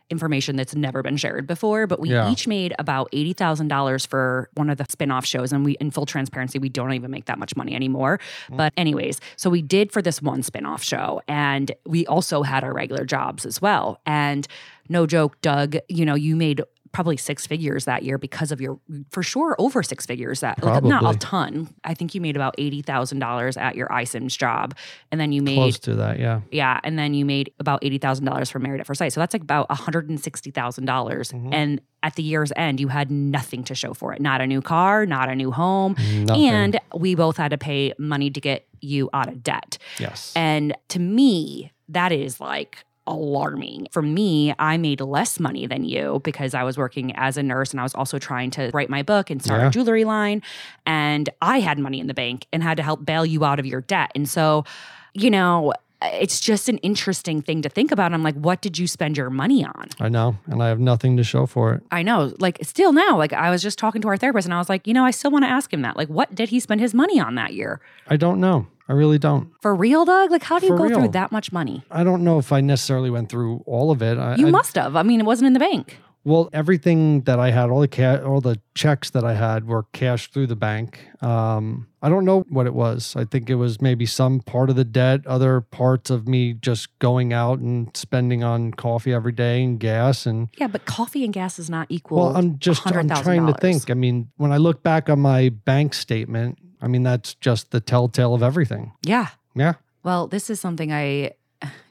information 0.09 0.55
that's 0.55 0.75
never 0.75 1.03
been 1.03 1.17
shared 1.17 1.47
before, 1.47 1.87
but 1.87 1.99
we 1.99 2.09
Yeah. 2.11 2.31
each 2.31 2.47
made 2.47 2.73
about 2.79 3.09
$80,000 3.11 4.05
for 4.05 4.49
one 4.53 4.69
of 4.69 4.77
the 4.77 4.85
spin-off 4.89 5.25
shows 5.25 5.51
and 5.51 5.65
we 5.65 5.73
in 5.81 5.91
full 5.91 6.05
transparency 6.05 6.59
we 6.59 6.69
don't 6.69 6.93
even 6.93 7.11
make 7.11 7.25
that 7.25 7.37
much 7.39 7.55
money 7.55 7.75
anymore. 7.75 8.19
Mm. 8.51 8.57
But 8.57 8.73
anyways, 8.77 9.19
so 9.35 9.49
we 9.49 9.61
did 9.61 9.91
for 9.91 10.01
this 10.01 10.21
one 10.21 10.43
spin-off 10.43 10.83
show 10.83 11.21
and 11.27 11.71
we 11.85 12.05
also 12.07 12.43
had 12.43 12.63
our 12.63 12.73
regular 12.73 13.05
jobs 13.05 13.45
as 13.45 13.61
well. 13.61 13.99
And 14.05 14.47
no 14.89 15.05
joke, 15.05 15.39
Doug, 15.41 15.75
you 15.89 16.05
know, 16.05 16.15
you 16.15 16.35
made 16.35 16.61
probably 16.91 17.17
six 17.17 17.46
figures 17.48 17.86
that 17.86 18.03
year 18.03 18.17
because 18.17 18.51
of 18.51 18.60
your 18.62 18.79
for 19.10 19.24
sure 19.24 19.56
over 19.60 19.84
six 19.84 20.06
figures 20.06 20.39
that 20.41 20.62
like, 20.63 20.84
not 20.84 21.15
a 21.15 21.17
ton. 21.17 21.70
I 21.84 21.94
think 21.94 22.15
you 22.15 22.22
made 22.22 22.36
about 22.36 22.56
$80,000 22.58 23.58
at 23.60 23.75
your 23.75 23.88
iSims 23.88 24.38
job 24.38 24.75
and 25.12 25.20
then 25.20 25.32
you 25.32 25.41
made 25.41 25.56
Close 25.56 25.79
to 25.79 25.96
that. 25.96 26.20
Yeah. 26.20 26.41
yeah, 26.51 26.79
and 26.84 26.98
then 26.98 27.13
you 27.13 27.25
made 27.25 27.51
about 27.60 27.84
eighty 27.84 27.98
thousand 27.98 28.25
dollars 28.25 28.50
for 28.50 28.60
Married 28.60 28.79
at 28.82 28.88
First 28.88 29.00
Sight, 29.00 29.13
so 29.13 29.20
that's 29.20 29.34
like 29.34 29.41
about 29.41 29.70
one 29.70 29.77
hundred 29.77 30.10
and 30.10 30.20
sixty 30.20 30.51
thousand 30.51 30.86
dollars. 30.86 31.32
Mhm. 31.32 31.53
And 31.53 31.82
at 32.03 32.15
the 32.15 32.24
year's 32.24 32.51
end, 32.56 32.79
you 32.79 32.88
had 32.89 33.10
nothing 33.12 33.63
to 33.65 33.75
show 33.75 33.94
for 33.94 34.13
it. 34.13 34.22
Not 34.22 34.39
a 34.41 34.48
new 34.48 34.62
car, 34.62 35.06
not 35.06 35.29
a 35.29 35.36
new 35.36 35.51
home, 35.51 35.96
Nothing. 36.25 36.46
and 36.50 36.79
we 36.96 37.15
both 37.15 37.38
had 37.38 37.51
to 37.51 37.58
pay 37.58 37.94
money 37.98 38.29
to 38.29 38.39
get 38.39 38.67
you 38.82 39.10
out 39.13 39.27
of 39.27 39.41
debt. 39.44 39.77
yes. 40.00 40.32
And 40.36 40.75
to 40.89 41.00
me, 41.00 41.72
that 41.89 42.12
is 42.12 42.39
like 42.39 42.86
alarming. 43.07 43.87
For 43.91 44.01
me, 44.01 44.53
I 44.59 44.77
made 44.77 45.01
less 45.01 45.39
money 45.39 45.65
than 45.65 45.83
you 45.85 46.21
because 46.23 46.53
I 46.53 46.63
was 46.63 46.77
working 46.77 47.15
as 47.15 47.37
a 47.37 47.43
nurse 47.43 47.71
and 47.71 47.79
I 47.79 47.83
was 47.83 47.95
also 47.95 48.19
trying 48.19 48.51
to 48.51 48.69
write 48.73 48.89
my 48.89 49.01
book 49.03 49.29
and 49.29 49.41
start 49.41 49.61
Yeah. 49.61 49.67
a 49.67 49.71
jewelry 49.71 50.03
line. 50.03 50.41
And 50.85 51.29
I 51.41 51.59
had 51.59 51.79
money 51.79 51.99
in 51.99 52.07
the 52.07 52.13
bank 52.13 52.45
and 52.53 52.61
had 52.61 52.77
to 52.77 52.83
help 52.83 53.05
bail 53.05 53.25
you 53.25 53.43
out 53.45 53.59
of 53.59 53.65
your 53.65 53.81
debt. 53.81 54.11
And 54.13 54.27
so, 54.29 54.65
you 55.13 55.31
know, 55.31 55.73
it's 56.01 56.39
just 56.39 56.70
an 56.70 56.77
interesting 56.80 57.42
thing 57.42 57.62
to 57.63 57.70
think 57.70 57.92
about. 57.92 58.13
I'm 58.13 58.24
like, 58.24 58.36
what 58.36 58.62
did 58.62 58.77
you 58.77 58.86
spend 58.88 59.18
your 59.18 59.30
money 59.30 59.66
on? 59.66 59.89
I 60.00 60.10
know. 60.10 60.38
And 60.48 60.62
I 60.62 60.68
have 60.70 60.80
nothing 60.80 61.18
to 61.18 61.24
show 61.24 61.46
for 61.46 61.74
it. 61.74 61.84
I 61.92 62.04
know, 62.04 62.34
like, 62.39 62.60
still 62.62 62.94
now, 62.94 63.18
like, 63.18 63.34
I 63.34 63.50
was 63.50 63.62
just 63.63 63.80
talking 63.80 64.01
to 64.04 64.08
our 64.08 64.18
therapist 64.18 64.46
and 64.46 64.54
I 64.54 64.60
was 64.60 64.70
like, 64.70 64.86
you 64.86 64.94
know, 64.94 65.04
I 65.06 65.12
still 65.12 65.32
want 65.32 65.44
to 65.46 65.50
ask 65.50 65.74
him 65.74 65.82
that. 65.82 65.98
Like, 65.98 66.08
what 66.10 66.36
did 66.36 66.50
he 66.50 66.60
spend 66.60 66.82
his 66.82 66.94
money 66.94 67.20
on 67.20 67.36
that 67.36 67.54
year? 67.54 67.82
I 68.08 68.18
don't 68.18 68.39
know. 68.39 68.68
I 68.89 68.94
really 68.94 69.18
don't. 69.18 69.50
For 69.62 69.75
real, 69.75 70.06
Doug? 70.06 70.32
Like, 70.32 70.44
how 70.44 70.60
do 70.60 70.66
you 70.68 70.77
For 70.77 70.88
go 70.88 70.94
through 70.96 71.10
that 71.10 71.32
much 71.32 71.51
money? 71.51 71.84
I 71.92 72.04
don't 72.06 72.24
know 72.24 72.38
if 72.39 72.54
I 72.54 72.62
necessarily 72.62 73.10
went 73.10 73.27
through 73.30 73.63
all 73.66 73.92
of 73.92 74.01
it. 74.01 74.18
I, 74.18 74.36
You 74.36 74.48
I- 74.48 74.51
must 74.51 74.75
have. 74.75 74.96
I 74.96 75.04
mean, 75.04 75.20
it 75.20 75.25
wasn't 75.25 75.48
in 75.48 75.54
the 75.54 75.60
bank. 75.60 75.98
Well, 76.27 76.50
everything 76.51 77.22
that 77.22 77.39
I 77.39 77.51
had, 77.51 77.69
all 77.69 77.79
the 77.79 77.88
ca- 77.88 78.22
all 78.25 78.41
the 78.41 78.60
checks 78.75 79.10
that 79.12 79.24
I 79.24 79.34
had 79.34 79.65
were 79.65 79.84
cashed 79.93 80.34
through 80.34 80.48
the 80.48 80.57
bank. 80.57 81.00
Um, 81.22 81.88
I 82.01 82.10
don't 82.10 82.25
know 82.25 82.41
what 82.50 82.65
it 82.67 82.74
was. 82.74 83.15
I 83.15 83.24
think 83.24 83.50
it 83.50 83.55
was 83.55 83.81
maybe 83.81 84.05
some 84.05 84.41
part 84.41 84.69
of 84.69 84.75
the 84.75 84.84
debt, 84.84 85.25
other 85.25 85.62
parts 85.62 86.10
of 86.10 86.27
me 86.27 86.51
just 86.53 87.00
going 87.00 87.31
out 87.31 87.60
and 87.60 87.96
spending 87.96 88.43
on 88.43 88.72
coffee 88.74 89.13
every 89.13 89.31
day 89.31 89.63
and 89.63 89.79
gas 89.79 90.25
and 90.25 90.50
Yeah, 90.57 90.67
but 90.67 90.86
coffee 90.86 91.24
and 91.24 91.34
gas 91.34 91.60
is 91.60 91.69
not 91.69 91.88
equal. 91.89 92.17
well, 92.17 92.36
I'm 92.36 92.60
just 92.60 92.86
I'm 92.86 93.07
trying 93.07 93.48
to 93.48 93.53
think. 93.53 93.89
I 93.89 93.93
mean, 93.93 94.27
when 94.36 94.51
I 94.51 94.57
look 94.57 94.84
back 94.84 95.10
on 95.10 95.19
my 95.22 95.48
bank 95.50 95.93
statement, 95.93 96.57
I 96.81 96.88
mean 96.88 97.03
that's 97.03 97.36
just 97.36 97.72
the 97.72 97.79
telltale 97.79 98.34
of 98.34 98.43
everything. 98.43 98.91
Yeah. 99.03 99.27
Yeah, 99.55 99.74
Well, 100.03 100.27
this 100.27 100.51
is 100.51 100.60
something 100.60 100.91
I, 100.93 101.31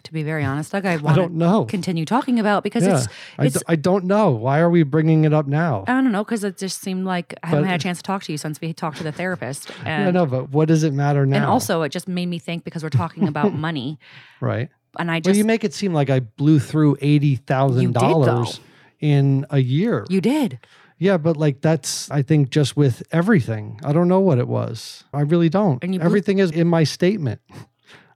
to 0.05 0.13
be 0.13 0.23
very 0.23 0.45
honest, 0.45 0.71
Doug, 0.73 0.87
I 0.87 0.95
I 0.95 0.97
don't 1.15 1.31
to 1.33 1.37
know. 1.37 1.65
continue 1.65 2.05
talking 2.05 2.39
about 2.39 2.63
because 2.63 2.85
Yeah, 2.85 2.99
it's, 2.99 3.09
I, 3.39 3.45
it's 3.47 3.57
d- 3.59 3.65
I 3.67 3.75
don't 3.77 4.05
know. 4.05 4.31
Why 4.31 4.61
are 4.61 4.71
we 4.71 4.85
bringing 4.85 5.25
it 5.25 5.33
up 5.35 5.47
now? 5.49 5.85
I 5.89 5.93
don't 6.01 6.13
know, 6.13 6.23
because 6.25 6.45
it 6.45 6.57
just 6.59 6.81
seemed 6.81 7.05
like 7.05 7.35
I 7.43 7.49
haven't 7.49 7.65
had 7.65 7.81
a 7.81 7.83
chance 7.83 7.99
to 7.99 8.03
talk 8.05 8.23
to 8.25 8.33
you 8.33 8.39
since 8.39 8.61
we 8.61 8.73
talked 8.73 8.99
to 8.99 9.03
the 9.03 9.11
therapist. 9.13 9.71
I 9.85 9.89
And, 9.91 10.15
know, 10.15 10.27
but 10.27 10.51
what 10.51 10.69
does 10.69 10.85
it 10.85 10.93
matter 10.93 11.27
now? 11.27 11.37
and 11.37 11.45
also, 11.45 11.83
it 11.83 11.89
just 11.91 12.07
made 12.07 12.27
me 12.27 12.39
think 12.39 12.63
because 12.65 12.83
we're 12.85 12.89
talking 12.91 13.27
about 13.27 13.53
money. 13.69 13.99
right? 14.41 14.69
And 14.99 15.11
I 15.11 15.15
Well, 15.15 15.21
just, 15.23 15.39
you 15.39 15.45
make 15.45 15.65
it 15.65 15.75
seem 15.75 15.93
like 15.93 16.09
I 16.11 16.21
blew 16.21 16.59
through 16.61 16.97
eighty 17.01 17.37
thousand 17.37 17.93
dollars 17.95 18.61
in 19.01 19.45
a 19.51 19.59
year. 19.59 20.07
you 20.09 20.21
did. 20.23 20.59
yeah, 20.99 21.19
but 21.19 21.37
like 21.37 21.61
that's 21.61 22.09
I 22.11 22.23
think 22.23 22.49
just 22.51 22.77
with 22.77 23.03
everything. 23.13 23.79
I 23.85 23.93
don't 23.93 24.09
know 24.09 24.21
what 24.21 24.39
it 24.39 24.49
was. 24.49 25.05
I 25.13 25.21
really 25.23 25.49
don't. 25.51 25.83
And 25.83 25.93
you 25.93 25.99
blew- 26.01 26.07
everything 26.07 26.39
is 26.39 26.51
in 26.53 26.69
my 26.69 26.85
statement. 26.85 27.41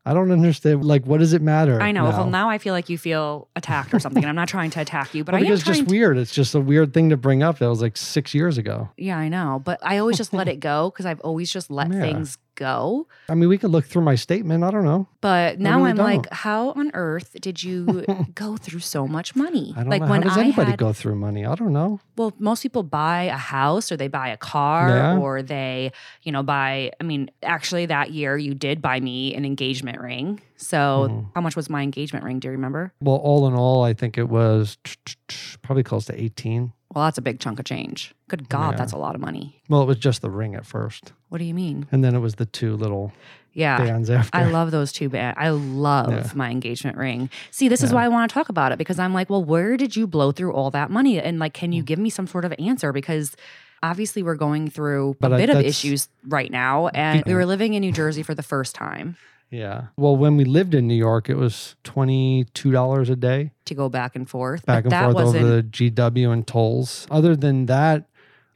I 0.07 0.15
don't 0.15 0.31
understand. 0.33 0.85
Like, 0.85 1.05
what 1.05 1.21
does 1.21 1.35
it 1.35 1.43
matter? 1.43 1.81
I 1.81 1.93
know. 1.93 2.05
Well, 2.05 2.27
now 2.31 2.49
I 2.49 2.57
feel 2.59 2.73
like 2.73 2.89
you 2.89 2.97
feel 2.97 3.49
attacked 3.55 3.93
or 3.93 3.99
something. 4.05 4.23
and 4.23 4.29
I'm 4.31 4.35
not 4.37 4.49
trying 4.49 4.71
to 4.71 4.81
attack 4.81 5.15
you, 5.15 5.25
but 5.25 5.33
Well, 5.35 5.43
I 5.43 5.45
am 5.45 5.47
because 5.47 5.61
it's 5.61 5.67
just 5.69 5.89
to- 5.89 5.93
weird. 5.95 6.17
It's 6.17 6.33
just 6.35 6.55
a 6.55 6.61
weird 6.61 6.95
thing 6.95 7.11
to 7.11 7.17
bring 7.19 7.43
up. 7.43 7.59
That 7.59 7.69
was 7.69 7.83
like 7.83 7.97
six 7.97 8.35
years 8.35 8.57
ago. 8.59 8.89
Yeah, 8.97 9.19
I 9.19 9.29
know. 9.29 9.61
But 9.65 9.79
I 9.83 9.99
always 9.99 10.17
just 10.17 10.33
let 10.33 10.49
it 10.49 10.59
go 10.61 10.91
because 10.91 11.05
I've 11.07 11.21
always 11.21 11.51
just 11.53 11.71
let 11.71 11.91
Yeah. 11.93 12.01
things 12.01 12.39
go. 12.61 13.07
I 13.29 13.35
mean, 13.35 13.49
we 13.49 13.57
could 13.59 13.71
look 13.71 13.87
through 13.87 14.03
my 14.03 14.15
statement. 14.17 14.63
I 14.63 14.71
don't 14.71 14.85
know. 14.85 15.09
But 15.23 15.59
now 15.59 15.79
really 15.79 15.91
I'm 15.91 15.97
like, 15.97 16.23
don't. 16.25 16.33
how 16.33 16.71
on 16.73 16.91
earth 16.95 17.35
did 17.41 17.63
you 17.63 18.05
go 18.35 18.57
through 18.57 18.81
so 18.81 19.09
much 19.09 19.35
money? 19.35 19.73
I 19.77 19.81
don't 19.81 19.89
like 19.91 20.03
know. 20.03 20.09
when 20.11 20.23
How 20.23 20.29
does 20.29 20.37
I 20.39 20.43
anybody 20.43 20.71
had, 20.73 20.79
go 20.79 20.93
through 20.93 21.15
money? 21.17 21.47
I 21.47 21.55
don't 21.55 21.73
know. 21.73 22.01
well, 22.17 22.35
most 22.39 22.63
people 22.63 22.83
buy 22.83 23.23
a 23.25 23.37
house 23.57 23.91
or 23.91 23.97
they 23.97 24.09
buy 24.09 24.29
a 24.29 24.37
car 24.37 24.89
Yeah. 24.89 25.19
or 25.19 25.43
they, 25.43 25.91
you 26.23 26.33
know, 26.33 26.43
buy. 26.43 26.93
I 27.01 27.05
mean, 27.05 27.31
actually, 27.43 27.87
that 27.87 28.11
year 28.13 28.37
you 28.37 28.55
did 28.55 28.83
buy 28.83 29.01
me 29.01 29.35
an 29.35 29.45
engagement 29.45 29.99
ring. 30.01 30.41
So 30.57 31.09
Mhm. 31.11 31.27
how 31.35 31.41
much 31.41 31.57
was 31.57 31.71
my 31.71 31.83
engagement 31.83 32.25
ring? 32.25 32.39
Do 32.41 32.49
you 32.49 32.53
remember? 32.53 32.93
Well, 33.01 33.17
all 33.17 33.49
in 33.49 33.55
all, 33.55 33.83
I 33.83 33.95
think 33.95 34.19
it 34.19 34.29
was 34.29 34.77
probably 35.63 35.83
close 35.83 36.05
to 36.07 36.15
eighteen. 36.23 36.73
Well, 36.95 37.05
that's 37.05 37.19
a 37.19 37.23
big 37.23 37.39
chunk 37.39 37.59
of 37.61 37.65
change. 37.65 38.15
Good 38.29 38.49
God, 38.49 38.73
Yeah. 38.73 38.77
that's 38.79 38.93
a 38.93 38.97
lot 38.99 39.15
of 39.15 39.21
money. 39.21 39.61
Well, 39.69 39.83
it 39.83 39.87
was 39.87 39.99
just 39.99 40.23
the 40.23 40.31
ring 40.31 40.55
at 40.55 40.67
first, 40.67 41.13
What 41.29 41.39
do 41.39 41.45
you 41.45 41.55
mean? 41.55 41.87
and 41.93 42.03
then 42.03 42.15
it 42.15 42.19
was 42.19 42.35
the 42.35 42.47
two 42.47 42.77
little 42.77 43.13
Yeah. 43.53 43.79
bands 43.79 44.11
after. 44.11 44.37
I 44.37 44.45
love 44.45 44.71
those 44.73 44.93
two 44.93 45.09
bands. 45.09 45.37
I 45.41 45.51
love 45.51 46.11
Yeah. 46.13 46.27
my 46.35 46.51
engagement 46.51 46.97
ring. 46.97 47.31
See, 47.53 47.69
this 47.69 47.83
is 47.83 47.93
why 47.93 48.05
I 48.05 48.09
want 48.09 48.29
to 48.29 48.35
talk 48.35 48.49
about 48.49 48.73
it 48.73 48.79
because 48.79 48.99
I'm 48.99 49.15
like, 49.15 49.31
well, 49.31 49.43
where 49.45 49.77
did 49.77 49.95
you 49.97 50.07
blow 50.09 50.33
through 50.33 50.53
all 50.53 50.71
that 50.73 50.91
money? 50.91 51.21
And 51.21 51.39
like, 51.39 51.53
Mm. 51.53 51.61
can 51.61 51.73
you 51.73 51.83
give 51.83 51.99
me 51.99 52.11
some 52.11 52.27
sort 52.27 52.45
of 52.45 52.53
answer? 52.59 52.93
Because 52.93 53.37
obviously 53.83 54.23
we're 54.23 54.35
going 54.35 54.69
through 54.69 55.17
But 55.21 55.33
a 55.33 55.35
I- 55.37 55.39
bit 55.39 55.51
of 55.51 55.57
that's- 55.57 55.71
issues 55.71 56.09
right 56.29 56.51
now. 56.51 56.89
And 56.89 57.23
we 57.25 57.35
were 57.35 57.47
living 57.47 57.75
in 57.75 57.81
New 57.83 57.93
Jersey 57.93 58.23
for 58.23 58.35
the 58.35 58.43
first 58.43 58.75
time 58.75 59.17
Yeah. 59.51 59.87
Well, 59.97 60.17
when 60.17 60.37
we 60.37 60.45
lived 60.45 60.75
in 60.75 60.87
New 60.87 60.95
York, 60.95 61.29
it 61.29 61.37
was 61.37 61.75
twenty 61.85 62.45
two 62.55 62.71
dollars 62.71 63.11
a 63.11 63.17
day 63.17 63.53
to 63.65 63.75
go 63.75 63.89
back 63.89 64.15
and 64.15 64.29
forth. 64.29 64.65
back 64.65 64.85
but 64.85 64.85
and 64.85 64.93
that 64.93 65.03
forth 65.13 65.15
wasn't 65.15 65.45
over 65.45 65.57
the 65.57 65.63
GW 65.63 66.33
and 66.33 66.47
tolls. 66.47 67.07
Other 67.11 67.35
than 67.35 67.67
that, 67.67 68.09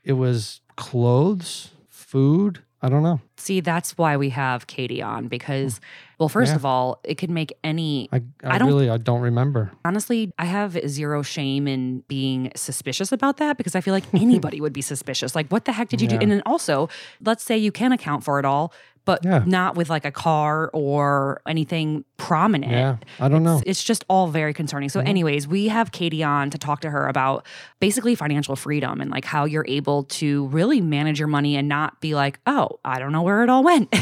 it 0.04 0.12
was 0.12 0.60
clothes, 0.76 1.70
food. 1.88 2.60
I 2.80 2.90
don't 2.90 3.02
know. 3.02 3.20
see, 3.38 3.60
that's 3.60 3.96
why 3.96 4.16
we 4.18 4.28
have 4.28 4.66
Katie 4.66 5.00
on 5.00 5.26
because 5.26 5.80
well, 6.24 6.28
first 6.30 6.52
Yeah. 6.52 6.56
of 6.56 6.64
all, 6.64 7.00
it 7.04 7.16
could 7.16 7.30
make 7.30 7.52
any 7.62 8.08
I, 8.12 8.16
I, 8.42 8.54
I 8.54 8.58
don't- 8.58 8.68
really 8.68 8.88
I 8.90 8.96
don't 8.96 9.20
remember. 9.20 9.70
Honestly, 9.84 10.32
I 10.38 10.46
have 10.46 10.78
zero 10.88 11.22
shame 11.22 11.68
in 11.68 12.00
being 12.08 12.50
suspicious 12.56 13.12
about 13.12 13.36
that 13.38 13.56
because 13.58 13.74
I 13.74 13.80
feel 13.82 13.92
like 13.94 14.04
anybody 14.14 14.60
would 14.60 14.72
be 14.72 14.82
suspicious. 14.82 15.34
Like, 15.34 15.48
what 15.50 15.66
the 15.66 15.72
heck 15.72 15.88
did 15.90 16.00
you 16.00 16.08
Yeah. 16.08 16.16
do? 16.18 16.22
And 16.22 16.30
then 16.32 16.42
also, 16.46 16.88
let's 17.24 17.44
say 17.44 17.58
you 17.58 17.70
can 17.72 17.92
account 17.92 18.24
for 18.24 18.38
it 18.38 18.44
all, 18.46 18.72
but 19.06 19.22
Yeah. 19.22 19.42
not 19.44 19.76
with 19.76 19.90
like 19.90 20.06
a 20.06 20.10
car 20.10 20.70
or 20.72 21.42
anything 21.46 22.04
prominent. 22.16 22.72
Yeah, 22.72 22.96
I 23.20 23.28
don't 23.28 23.42
know. 23.42 23.56
It's, 23.56 23.64
it's 23.66 23.84
just 23.84 24.02
all 24.08 24.28
very 24.28 24.54
concerning. 24.54 24.88
So, 24.88 25.00
Mhm. 25.02 25.08
anyways, 25.08 25.46
we 25.46 25.68
have 25.68 25.92
Katie 25.92 26.22
on 26.24 26.48
to 26.48 26.56
talk 26.56 26.80
to 26.80 26.90
her 26.90 27.06
about 27.06 27.44
basically 27.80 28.14
financial 28.14 28.56
freedom 28.56 29.02
and 29.02 29.10
like 29.10 29.26
how 29.26 29.44
you're 29.44 29.66
able 29.68 30.04
to 30.04 30.46
really 30.46 30.80
manage 30.80 31.18
your 31.18 31.28
money 31.28 31.54
and 31.56 31.68
not 31.68 32.00
be 32.00 32.14
like, 32.14 32.38
oh, 32.46 32.78
I 32.82 32.98
don't 32.98 33.12
know 33.12 33.20
where 33.20 33.42
it 33.42 33.50
all 33.50 33.62
went. 33.62 33.88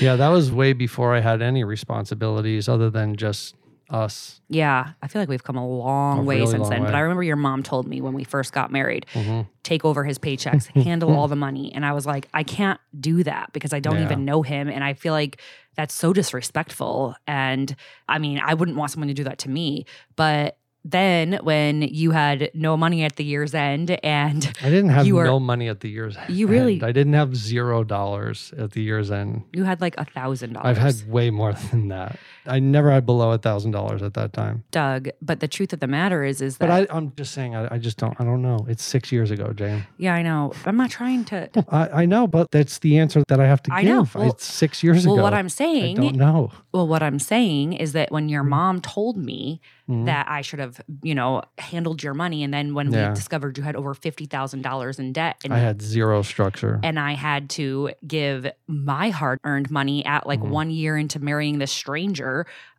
Yeah, 0.00 0.16
that 0.16 0.28
was 0.28 0.50
way 0.50 0.72
before 0.72 0.91
I 0.98 1.20
had 1.20 1.42
any 1.42 1.64
responsibilities 1.64 2.68
other 2.68 2.90
than 2.90 3.16
just 3.16 3.54
us. 3.90 4.40
Yeah, 4.48 4.92
I 5.02 5.08
feel 5.08 5.20
like 5.20 5.28
we've 5.28 5.44
come 5.44 5.56
a 5.56 5.66
long 5.68 6.20
A 6.20 6.22
way 6.22 6.36
really 6.36 6.46
since 6.52 6.62
long 6.62 6.70
then. 6.70 6.82
But. 6.84 6.94
I 6.94 7.00
remember 7.00 7.22
your 7.22 7.36
mom 7.36 7.62
told 7.62 7.86
me 7.86 8.00
when 8.00 8.14
we 8.14 8.24
first 8.24 8.52
got 8.52 8.70
married, 8.72 9.04
Mhm. 9.12 9.48
take 9.64 9.84
over 9.84 10.02
his 10.04 10.18
paychecks, 10.18 10.66
handle 10.84 11.14
all 11.14 11.28
the 11.28 11.36
money. 11.36 11.72
And 11.74 11.84
I 11.84 11.92
was 11.92 12.06
like, 12.06 12.26
I 12.32 12.42
can't 12.42 12.80
do 12.98 13.22
that 13.24 13.52
because 13.52 13.74
I 13.74 13.80
don't 13.80 13.96
Yeah. 13.98 14.04
even 14.04 14.24
know 14.24 14.40
him. 14.42 14.68
And 14.68 14.82
I 14.82 14.94
feel 14.94 15.12
like 15.12 15.40
that's 15.76 15.92
so 15.94 16.12
disrespectful. 16.14 17.14
And 17.26 17.74
I 18.08 18.18
mean, 18.18 18.40
I 18.42 18.54
wouldn't 18.54 18.76
want 18.78 18.90
someone 18.92 19.08
to 19.08 19.14
do 19.14 19.24
that 19.24 19.38
to 19.40 19.50
me. 19.50 19.84
But 20.16 20.56
then 20.84 21.38
when 21.42 21.82
you 21.82 22.10
had 22.10 22.50
no 22.54 22.76
money 22.76 23.04
at 23.04 23.16
the 23.16 23.24
year's 23.24 23.54
end 23.54 23.90
and 24.04 24.52
I 24.62 24.68
didn't 24.70 24.90
have 24.90 25.06
You 25.06 25.14
were- 25.16 25.24
no 25.24 25.38
money 25.38 25.68
at 25.68 25.80
the 25.80 25.88
year's 25.88 26.16
end. 26.16 26.30
You 26.34 26.46
really- 26.48 26.74
end. 26.74 26.82
I 26.84 26.92
didn't 26.92 27.12
have 27.12 27.36
zero 27.36 27.84
dollars 27.84 28.52
at 28.58 28.72
the 28.72 28.82
year's 28.82 29.10
end. 29.10 29.44
you 29.52 29.64
had 29.64 29.80
like 29.80 29.94
a 29.98 30.04
thousand 30.04 30.54
dollars. 30.54 30.66
I've 30.76 30.78
had 30.78 31.08
way 31.08 31.30
more 31.30 31.52
than 31.70 31.88
that. 31.88 32.18
I 32.46 32.58
never 32.58 32.90
had 32.90 33.06
below 33.06 33.30
a 33.32 33.38
thousand 33.38 33.70
dollars 33.70 34.02
at 34.02 34.14
that 34.14 34.32
time. 34.32 34.64
Doug. 34.70 35.08
But 35.20 35.40
the 35.40 35.48
truth 35.48 35.72
of 35.72 35.80
the 35.80 35.86
matter 35.86 36.24
is, 36.24 36.40
is 36.40 36.58
that 36.58 36.68
But 36.68 36.90
I, 36.90 36.96
I'm 36.96 37.12
just 37.16 37.32
saying, 37.32 37.54
I, 37.54 37.74
I 37.74 37.78
just 37.78 37.98
don't. 37.98 38.18
I 38.20 38.24
don't 38.24 38.42
know. 38.42 38.66
It's 38.68 38.82
six 38.84 39.12
years 39.12 39.30
ago, 39.30 39.52
Jane. 39.52 39.86
yeah, 39.98 40.14
I 40.14 40.22
know. 40.22 40.52
I'm 40.66 40.76
not 40.76 40.90
trying 40.90 41.24
to. 41.26 41.48
I, 41.68 42.02
I 42.02 42.06
know, 42.06 42.26
but 42.26 42.50
that's 42.50 42.78
the 42.80 42.98
answer 42.98 43.22
that 43.28 43.40
I 43.40 43.46
have 43.46 43.62
to 43.64 43.72
I 43.74 43.82
give. 43.82 43.90
know. 43.90 44.06
Well- 44.14 44.30
it's 44.30 44.44
six 44.44 44.82
years 44.82 45.04
Well, 45.06 45.14
ago. 45.14 45.22
Well, 45.22 45.30
what 45.30 45.34
I'm 45.34 45.48
saying. 45.48 45.98
I 45.98 46.02
don't 46.02 46.16
know. 46.16 46.50
Well, 46.72 46.88
what 46.88 47.02
I'm 47.02 47.18
saying 47.18 47.74
is 47.74 47.92
that 47.92 48.10
when 48.10 48.28
your 48.28 48.42
mom 48.42 48.80
told 48.80 49.16
me 49.16 49.60
Mhm. 49.90 50.06
that 50.06 50.26
I 50.28 50.42
should 50.42 50.60
have, 50.60 50.80
you 51.02 51.14
know, 51.14 51.42
handled 51.58 52.02
your 52.04 52.14
money, 52.14 52.44
and 52.44 52.54
then 52.54 52.72
when 52.72 52.92
Yeah. 52.92 53.08
we 53.08 53.14
discovered 53.16 53.58
you 53.58 53.64
had 53.64 53.74
over 53.76 53.94
fifty 53.94 54.26
thousand 54.26 54.62
dollars 54.62 54.98
in 55.00 55.12
debt, 55.12 55.36
and 55.44 55.52
I 55.52 55.58
had 55.58 55.82
zero 55.82 56.22
structure. 56.22 56.78
and 56.84 56.98
I 57.00 57.12
had 57.14 57.50
to 57.50 57.90
give 58.06 58.46
my 58.68 59.10
hard 59.10 59.38
earned 59.44 59.70
money 59.72 60.04
at 60.06 60.24
like 60.26 60.40
Mhm. 60.40 60.48
one 60.50 60.70
year 60.70 60.96
into 60.96 61.18
marrying 61.18 61.58
this 61.58 61.72
stranger, 61.72 62.31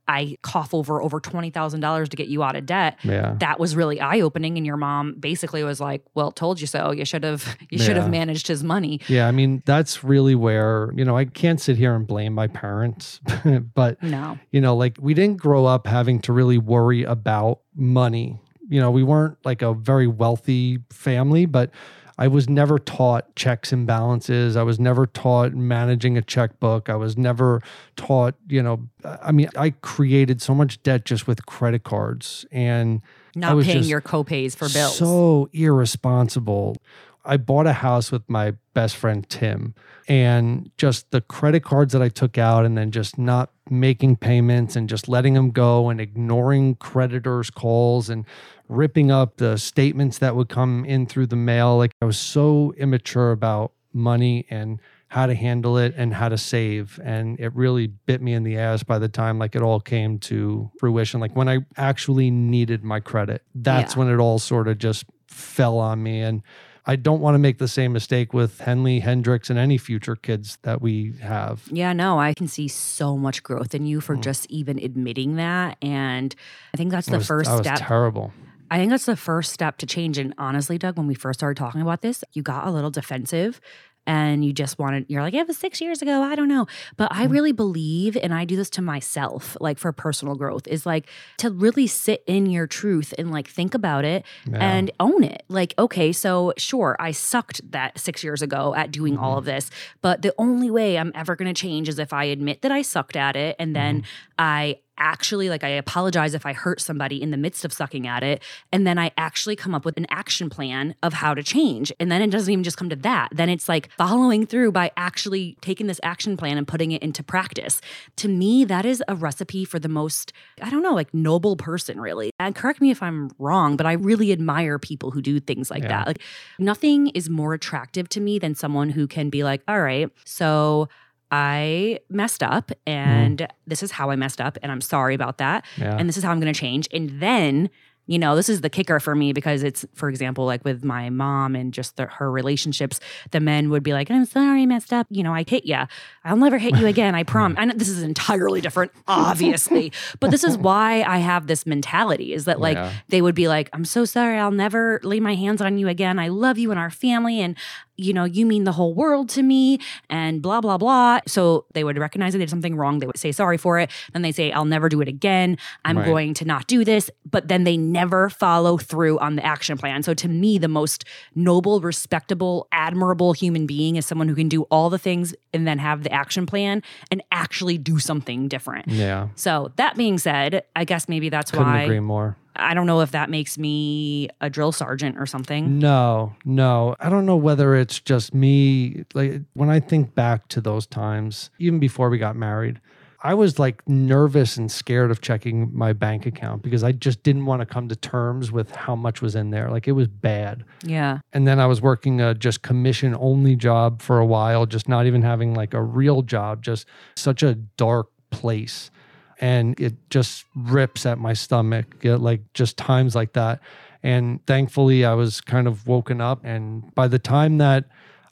I 0.05 0.38
cough 0.41 0.74
over 0.74 1.01
over 1.01 1.22
twenty 1.22 1.50
thousand 1.50 1.79
dollars 1.79 2.10
to 2.10 2.17
get 2.17 2.27
you 2.27 2.43
out 2.43 2.57
of 2.57 2.65
debt. 2.65 3.00
yeah. 3.03 3.36
That 3.39 3.57
was 3.57 3.74
really 3.74 4.01
eye 4.01 4.19
opening, 4.19 4.57
and 4.57 4.65
your 4.65 4.75
mom 4.75 5.15
basically 5.17 5.63
was 5.63 5.79
like, 5.79 6.03
"Well, 6.13 6.31
told 6.31 6.60
you 6.60 6.67
so. 6.67 6.91
You 6.91 7.05
should 7.05 7.24
have, 7.24 7.57
you 7.69 7.77
should 7.79 7.95
have 7.95 8.10
managed 8.10 8.48
his 8.48 8.65
money." 8.65 9.00
Yeah. 9.07 9.29
I 9.29 9.31
mean, 9.31 9.63
that's 9.65 10.03
really 10.03 10.36
where, 10.36 10.91
you 10.93 11.05
know, 11.05 11.15
I 11.15 11.24
can't 11.24 11.62
sit 11.62 11.77
here 11.77 11.95
and 11.95 12.05
blame 12.05 12.33
my 12.33 12.48
parents, 12.48 13.22
but 13.75 14.03
No, 14.03 14.38
you 14.51 14.60
know, 14.60 14.75
like 14.75 14.98
we 15.00 15.13
didn't 15.13 15.38
grow 15.38 15.65
up 15.65 15.88
having 15.88 16.19
to 16.24 16.33
really 16.33 16.57
worry 16.57 17.03
about 17.03 17.62
money. 17.74 18.41
You 18.67 18.81
know, 18.81 18.91
we 18.91 19.03
weren't 19.03 19.38
like 19.45 19.62
a 19.62 19.74
very 19.74 20.07
wealthy 20.07 20.79
family, 20.91 21.45
but 21.45 21.72
I 22.17 22.27
was 22.27 22.48
never 22.48 22.77
taught 22.77 23.36
checks 23.36 23.72
and 23.72 23.88
balances. 23.88 24.55
I 24.55 24.63
was 24.63 24.79
never 24.79 25.08
taught 25.08 25.53
managing 25.53 26.17
a 26.17 26.22
checkbook. 26.22 26.89
I 26.89 26.96
was 26.96 27.17
never 27.17 27.62
taught, 27.96 28.36
you 28.48 28.62
know, 28.62 28.88
I 29.03 29.32
mean, 29.32 29.50
I 29.58 29.72
created 29.72 30.41
so 30.41 30.53
much 30.53 30.82
debt 30.84 31.05
just 31.05 31.27
with 31.27 31.46
credit 31.46 31.84
cards 31.84 32.46
and 32.51 33.01
not 33.36 33.55
was 33.55 33.65
paying 33.65 33.79
just 33.79 33.89
your 33.89 34.01
copays 34.01 34.55
for 34.55 34.70
bills. 34.70 34.98
so 34.98 35.50
irresponsible. 35.53 36.77
I 37.25 37.38
bought 37.38 37.68
a 37.68 37.74
house 37.74 38.12
with 38.12 38.24
my 38.30 38.53
best 38.74 38.96
friend 38.96 39.27
Tim, 39.30 39.75
and 40.08 40.70
just 40.77 41.12
the 41.12 41.22
credit 41.22 41.63
cards 41.63 41.94
that 41.94 42.01
I 42.01 42.10
took 42.10 42.38
out, 42.38 42.65
and 42.65 42.77
then 42.77 42.92
just 42.92 43.18
not 43.18 43.51
making 43.70 44.18
payments 44.18 44.75
and 44.75 44.89
just 44.89 45.08
letting 45.08 45.34
them 45.36 45.51
go 45.51 45.89
and 45.89 46.01
ignoring 46.01 46.75
creditors' 46.75 47.50
calls 47.50 48.10
and 48.10 48.25
ripping 48.68 49.10
up 49.12 49.38
the 49.38 49.58
statements 49.58 50.18
that 50.20 50.36
would 50.36 50.50
come 50.50 50.84
in 50.86 51.06
through 51.06 51.27
the 51.27 51.36
mail. 51.36 51.77
Like 51.77 51.92
I 52.01 52.06
was 52.06 52.20
so 52.20 52.74
immature 52.77 53.32
about 53.32 53.72
money 53.94 54.46
and 54.50 54.80
how 55.10 55.27
to 55.27 55.36
handle 55.36 55.77
it 55.77 55.94
and 55.96 56.12
how 56.15 56.27
to 56.27 56.38
save 56.39 57.00
and 57.03 57.39
it 57.39 57.53
really 57.56 57.86
bit 57.86 58.20
me 58.20 58.34
in 58.34 58.42
the 58.42 58.58
ass 58.58 58.82
by 58.82 58.98
the 58.98 59.08
time 59.08 59.38
like 59.38 59.56
it 59.56 59.62
all 59.62 59.80
came 59.80 60.18
to 60.18 60.72
fruition 60.80 61.20
like 61.20 61.36
when 61.36 61.48
i 61.48 61.60
actually 61.77 62.32
needed 62.32 62.84
my 62.84 63.00
credit 63.00 63.44
that's 63.53 63.94
Yeah. 63.94 64.00
when 64.00 64.08
it 64.12 64.18
all 64.18 64.39
sort 64.39 64.68
of 64.68 64.80
just 64.80 65.06
fell 65.27 65.77
on 65.77 66.01
me 66.01 66.22
and 66.22 66.42
i 66.86 66.96
don't 66.96 67.20
want 67.22 67.36
to 67.36 67.40
make 67.40 67.58
the 67.58 67.68
same 67.68 67.94
mistake 67.94 68.34
with 68.34 68.60
henley 68.60 69.00
hendrix 69.00 69.50
and 69.50 69.58
any 69.60 69.78
future 69.78 70.16
kids 70.16 70.58
that 70.63 70.82
we 70.82 71.13
have 71.22 71.63
Yeah, 71.72 71.94
no, 71.94 72.20
I 72.20 72.34
can 72.34 72.48
see 72.48 72.68
so 72.68 73.18
much 73.18 73.42
growth 73.44 73.74
in 73.74 73.86
you 73.86 74.02
for 74.02 74.16
just 74.16 74.46
even 74.50 74.78
admitting 74.80 75.36
that. 75.38 75.78
And 75.82 76.36
I 76.74 76.78
think 76.78 76.92
that's 76.92 77.08
the 77.08 77.13
Mm. 77.13 77.20
was- 77.20 77.28
first 77.28 77.58
step. 77.58 77.78
terrible 77.80 78.34
I 78.72 78.78
think 78.78 78.90
that's 78.90 79.06
the 79.06 79.16
first 79.16 79.54
step 79.54 79.78
to 79.78 79.86
change. 79.86 80.18
And 80.18 80.34
honestly, 80.40 80.80
Doug, 80.80 80.98
when 80.98 81.06
we 81.06 81.13
first 81.13 81.39
started 81.39 81.58
talking 81.58 81.80
about 81.82 82.02
this, 82.02 82.24
you 82.34 82.41
got 82.41 82.65
a 82.65 82.72
little 82.72 82.89
defensive 82.89 83.62
and 84.06 84.44
you 84.44 84.52
just 84.54 84.78
wanted, 84.80 85.06
you're 85.08 85.22
like, 85.22 85.34
it 85.34 85.48
was 85.48 85.58
six 85.58 85.80
years 85.82 86.02
ago. 86.02 86.22
I 86.22 86.36
don't 86.36 86.48
know. 86.50 86.68
But 86.98 87.10
I 87.12 87.28
Mm. 87.28 87.32
really 87.32 87.52
believe, 87.52 88.18
and 88.22 88.34
I 88.34 88.46
do 88.46 88.56
this 88.56 88.70
to 88.72 88.82
myself, 88.82 89.56
like 89.62 89.78
for 89.80 89.92
personal 89.92 90.36
growth, 90.36 90.68
is 90.68 90.86
like 90.86 91.08
to 91.38 91.50
really 91.50 91.88
sit 91.88 92.24
in 92.28 92.46
your 92.48 92.68
truth 92.68 93.13
and 93.18 93.32
like 93.32 93.48
think 93.48 93.74
about 93.74 94.04
it 94.06 94.26
Yeah. 94.46 94.58
and 94.60 94.92
own 95.00 95.24
it. 95.24 95.44
Like, 95.48 95.74
okay, 95.80 96.12
so 96.12 96.54
sure, 96.58 96.96
I 97.00 97.12
sucked 97.12 97.72
that 97.72 97.98
six 97.98 98.24
years 98.24 98.42
ago 98.42 98.76
at 98.76 98.92
doing 98.92 99.18
all 99.18 99.32
Mm-hmm. 99.32 99.38
of 99.39 99.46
this, 99.46 99.70
but 100.02 100.22
the 100.22 100.34
only 100.38 100.70
way 100.70 100.98
I'm 100.98 101.12
ever 101.16 101.36
going 101.36 101.54
to 101.54 101.60
change 101.60 101.88
is 101.89 101.98
if 102.00 102.12
I 102.13 102.26
admit 102.26 102.62
that 102.62 102.72
I 102.72 102.82
sucked 102.82 103.16
at 103.16 103.36
it 103.36 103.56
and 103.60 103.76
then 103.76 104.02
Mm-hmm. 104.02 104.06
I 104.39 104.80
actually 104.97 105.49
like 105.49 105.63
I 105.63 105.69
apologize 105.69 106.34
if 106.34 106.45
I 106.45 106.53
hurt 106.53 106.79
somebody 106.79 107.21
in 107.21 107.32
the 107.32 107.38
midst 107.38 107.65
of 107.65 107.73
sucking 107.73 108.08
at 108.08 108.23
it 108.23 108.41
and 108.71 108.86
then 108.86 108.97
I 108.97 109.12
actually 109.17 109.56
come 109.56 109.73
up 109.73 109.86
with 109.86 109.97
an 109.97 110.06
action 110.10 110.49
plan 110.49 110.95
of 111.03 111.13
how 111.13 111.34
to 111.34 111.41
change 111.43 111.91
and 111.99 112.12
then 112.12 112.21
it 112.21 112.29
doesn't 112.29 112.51
even 112.51 112.63
just 112.63 112.77
come 112.77 112.89
to 112.89 112.95
that. 112.97 113.29
Then 113.32 113.49
it's 113.49 113.67
like 113.67 113.89
following 113.97 114.45
through 114.45 114.71
by 114.71 114.91
actually 114.95 115.58
taking 115.62 115.88
this 115.88 115.99
action 116.03 116.38
plan 116.38 116.58
and 116.58 116.67
putting 116.67 116.91
it 116.91 117.01
into 117.01 117.23
practice. 117.23 117.82
To 118.17 118.27
me 118.27 118.63
that 118.65 118.86
is 118.86 119.03
a 119.08 119.15
recipe 119.15 119.65
for 119.65 119.79
the 119.79 119.89
most 119.89 120.32
I 120.62 120.69
don't 120.69 120.84
know 120.84 120.93
like 120.93 121.13
noble 121.13 121.56
person 121.56 121.99
really. 121.99 122.32
And 122.39 122.56
correct 122.56 122.79
me 122.82 122.91
if 122.91 123.01
I'm 123.01 123.32
wrong 123.39 123.75
but 123.77 123.86
I 123.86 123.93
really 123.93 124.32
admire 124.32 124.79
people 124.79 125.12
who 125.12 125.21
do 125.21 125.39
things 125.39 125.71
like 125.71 125.84
Yeah. 125.84 125.89
that. 125.89 126.08
Like 126.08 126.21
nothing 126.60 127.08
is 127.10 127.29
more 127.29 127.53
attractive 127.53 128.10
to 128.10 128.19
me 128.21 128.39
than 128.39 128.56
someone 128.56 128.89
who 128.89 129.08
can 129.08 129.29
be 129.29 129.43
like 129.43 129.62
all 129.67 129.82
right 129.82 130.10
so 130.25 130.88
I 131.34 132.00
messed 132.10 132.43
up 132.43 132.67
mm. 132.67 132.76
and 132.86 133.48
this 133.65 133.82
is 133.82 133.91
how 133.91 134.12
I 134.12 134.15
messed 134.15 134.39
up 134.39 134.58
and 134.62 134.72
I'm 134.72 134.82
sorry 134.82 135.15
about 135.15 135.39
that 135.39 135.65
yeah 135.78 135.98
and 135.98 136.08
this 136.08 136.15
is 136.17 136.24
how 136.24 136.32
I'm 136.32 136.39
going 136.39 136.54
to 136.54 136.60
change. 136.60 136.88
And 136.93 137.19
then, 137.19 137.69
you 138.06 138.19
know, 138.19 138.36
this 138.36 138.50
is 138.50 138.60
the 138.62 138.69
kicker 138.69 139.00
for 139.00 139.15
me 139.15 139.32
because 139.32 139.63
it's, 139.63 139.86
for 139.93 140.10
example, 140.10 140.46
like 140.46 140.63
with 140.65 140.84
my 140.84 141.10
mom 141.10 141.56
and 141.56 141.74
just 141.74 141.96
the, 141.96 142.06
her 142.06 142.30
relationships, 142.30 143.00
the 143.32 143.39
men 143.39 143.69
would 143.69 143.82
be 143.82 143.93
like, 143.93 144.12
I'm 144.12 144.26
sorry, 144.26 144.63
I 144.63 144.65
messed 144.65 144.91
up. 144.91 145.08
You 145.10 145.24
know, 145.24 145.34
I 145.34 145.46
hit 145.48 145.65
you. 145.65 145.82
I'll 146.26 146.36
never 146.36 146.58
hit 146.58 146.76
you 146.78 146.86
again. 146.86 147.15
I 147.15 147.24
promise. 147.36 147.65
Know 147.65 147.74
this 147.74 147.89
is 147.89 148.04
entirely 148.04 148.60
different, 148.62 148.91
obviously, 149.08 149.91
but 150.19 150.32
this 150.32 150.43
is 150.43 150.58
why 150.58 151.04
I 151.04 151.19
have 151.19 151.48
this 151.48 151.65
mentality 151.65 152.34
is 152.34 152.43
that 152.46 152.60
like 152.60 152.76
Yeah. 152.76 152.91
they 153.08 153.22
would 153.22 153.36
be 153.36 153.48
like, 153.48 153.69
I'm 153.74 153.86
so 153.86 154.04
sorry. 154.06 154.38
I'll 154.38 154.52
never 154.52 155.00
lay 155.04 155.19
my 155.19 155.36
hands 155.36 155.62
on 155.62 155.78
you 155.78 155.88
again. 155.88 156.19
I 156.19 156.28
love 156.28 156.58
you 156.58 156.72
and 156.72 156.80
our 156.80 156.91
family. 156.91 157.39
And, 157.39 157.56
you 157.95 158.13
know, 158.13 158.23
you 158.23 158.45
mean 158.45 158.63
the 158.63 158.71
whole 158.71 158.93
world 158.93 159.29
to 159.29 159.43
me 159.43 159.79
and 160.10 160.41
blah, 160.41 160.62
blah, 160.62 160.77
blah. 160.77 161.19
So 161.27 161.65
they 161.73 161.84
would 161.84 161.97
recognize 161.97 162.34
that 162.34 162.39
they 162.39 162.45
did 162.45 162.49
something 162.49 162.75
wrong. 162.75 162.99
They 162.99 163.06
would 163.06 163.17
say 163.19 163.32
sorry 163.32 163.58
for 163.58 163.79
it. 163.79 163.91
Then 164.13 164.21
they 164.23 164.32
say, 164.32 164.51
I'll 164.51 164.65
never 164.65 164.89
do 164.89 164.99
it 165.01 165.08
again. 165.08 165.58
I'm 165.86 165.97
Right. 165.97 166.06
going 166.06 166.34
to 166.36 166.45
not 166.45 166.67
do 166.67 166.84
this. 166.84 167.10
But 167.29 167.47
then 167.49 167.63
they 167.65 167.77
never 167.77 168.29
follow 168.29 168.77
through 168.77 169.19
on 169.19 169.36
the 169.36 169.45
action 169.45 169.77
plan. 169.77 170.01
So 170.03 170.13
to 170.15 170.27
me, 170.27 170.58
the 170.58 170.67
most 170.67 171.06
noble, 171.36 171.82
respectable, 171.82 172.67
admirable 172.71 173.34
human 173.34 173.65
being 173.67 173.95
is 173.95 174.06
someone 174.06 174.27
who 174.27 174.36
can 174.36 174.49
do 174.49 174.63
all 174.63 174.89
the 174.89 174.97
things 174.99 175.34
and 175.53 175.67
then 175.67 175.77
have 175.79 176.03
the 176.03 176.12
action 176.12 176.45
plan 176.45 176.82
and 177.12 177.21
actually 177.32 177.77
do 177.77 177.99
something 177.99 178.47
different. 178.47 178.88
yeah 178.88 179.27
So 179.36 179.71
that 179.75 179.95
being 179.95 180.17
said, 180.17 180.63
I 180.75 180.84
guess 180.86 181.08
maybe 181.08 181.29
that's 181.29 181.51
couldn't 181.51 181.67
why 181.67 181.82
agree 181.84 181.99
more 181.99 182.38
I 182.56 182.74
don't 182.74 182.88
know 182.88 183.02
if 183.02 183.12
that 183.12 183.30
makes 183.30 183.58
me 183.58 184.30
a 184.42 184.50
drill 184.50 184.72
sergeant 184.72 185.18
or 185.18 185.26
something. 185.26 185.80
No, 185.80 186.36
no. 186.46 186.96
I 187.00 187.10
don't 187.10 187.26
know 187.26 187.36
whether 187.36 187.76
it's 187.76 188.00
just 188.00 188.34
me. 188.34 189.06
Like 189.13 189.42
when 189.54 189.70
I 189.70 189.80
think 189.80 190.16
back 190.16 190.48
to 190.50 190.62
those 190.62 190.86
times, 190.86 191.50
even 191.60 191.80
before 191.80 192.10
we 192.10 192.18
got 192.18 192.36
married, 192.36 192.80
I 193.26 193.34
was 193.36 193.58
like 193.58 193.88
nervous 193.88 194.58
and 194.58 194.70
scared 194.70 195.10
of 195.10 195.22
checking 195.22 195.76
my 195.76 195.94
bank 195.94 196.26
account 196.26 196.62
because 196.62 196.84
I 196.84 196.92
just 196.92 197.24
didn't 197.24 197.46
want 197.46 197.62
to 197.62 197.66
come 197.66 197.88
to 197.88 197.96
terms 197.96 198.52
with 198.52 198.76
how 198.76 198.98
much 198.98 199.22
was 199.22 199.34
in 199.34 199.50
there. 199.50 199.70
Like 199.72 199.88
it 199.88 199.94
was 199.94 200.10
bad. 200.10 200.66
Yeah. 200.84 201.20
And 201.32 201.48
then 201.48 201.58
I 201.60 201.66
was 201.66 201.82
working 201.82 202.20
a 202.20 202.34
just 202.34 202.63
commission 202.63 203.16
only 203.18 203.56
job 203.56 204.02
for 204.02 204.20
a 204.20 204.26
while, 204.26 204.66
just 204.66 204.89
not 204.89 205.06
even 205.06 205.22
having 205.22 205.54
like 205.54 205.74
a 205.74 205.82
real 205.82 206.22
job, 206.22 206.63
just 206.63 206.86
such 207.16 207.44
a 207.44 207.56
dark 207.56 208.08
place. 208.30 208.92
And 209.41 209.80
it 209.80 209.96
just 210.10 210.46
rips 210.56 211.06
at 211.06 211.17
my 211.17 211.34
stomach, 211.34 211.98
yeah, 212.02 212.15
like 212.15 212.41
just 212.54 212.78
times 212.78 213.15
like 213.15 213.34
that. 213.34 213.60
And 214.04 214.46
thankfully, 214.46 215.06
I 215.06 215.13
was 215.13 215.41
kind 215.41 215.67
of 215.67 215.88
woken 215.88 216.22
up. 216.22 216.41
And 216.43 216.93
by 216.96 217.08
the 217.08 217.19
time 217.19 217.58
that 217.60 217.86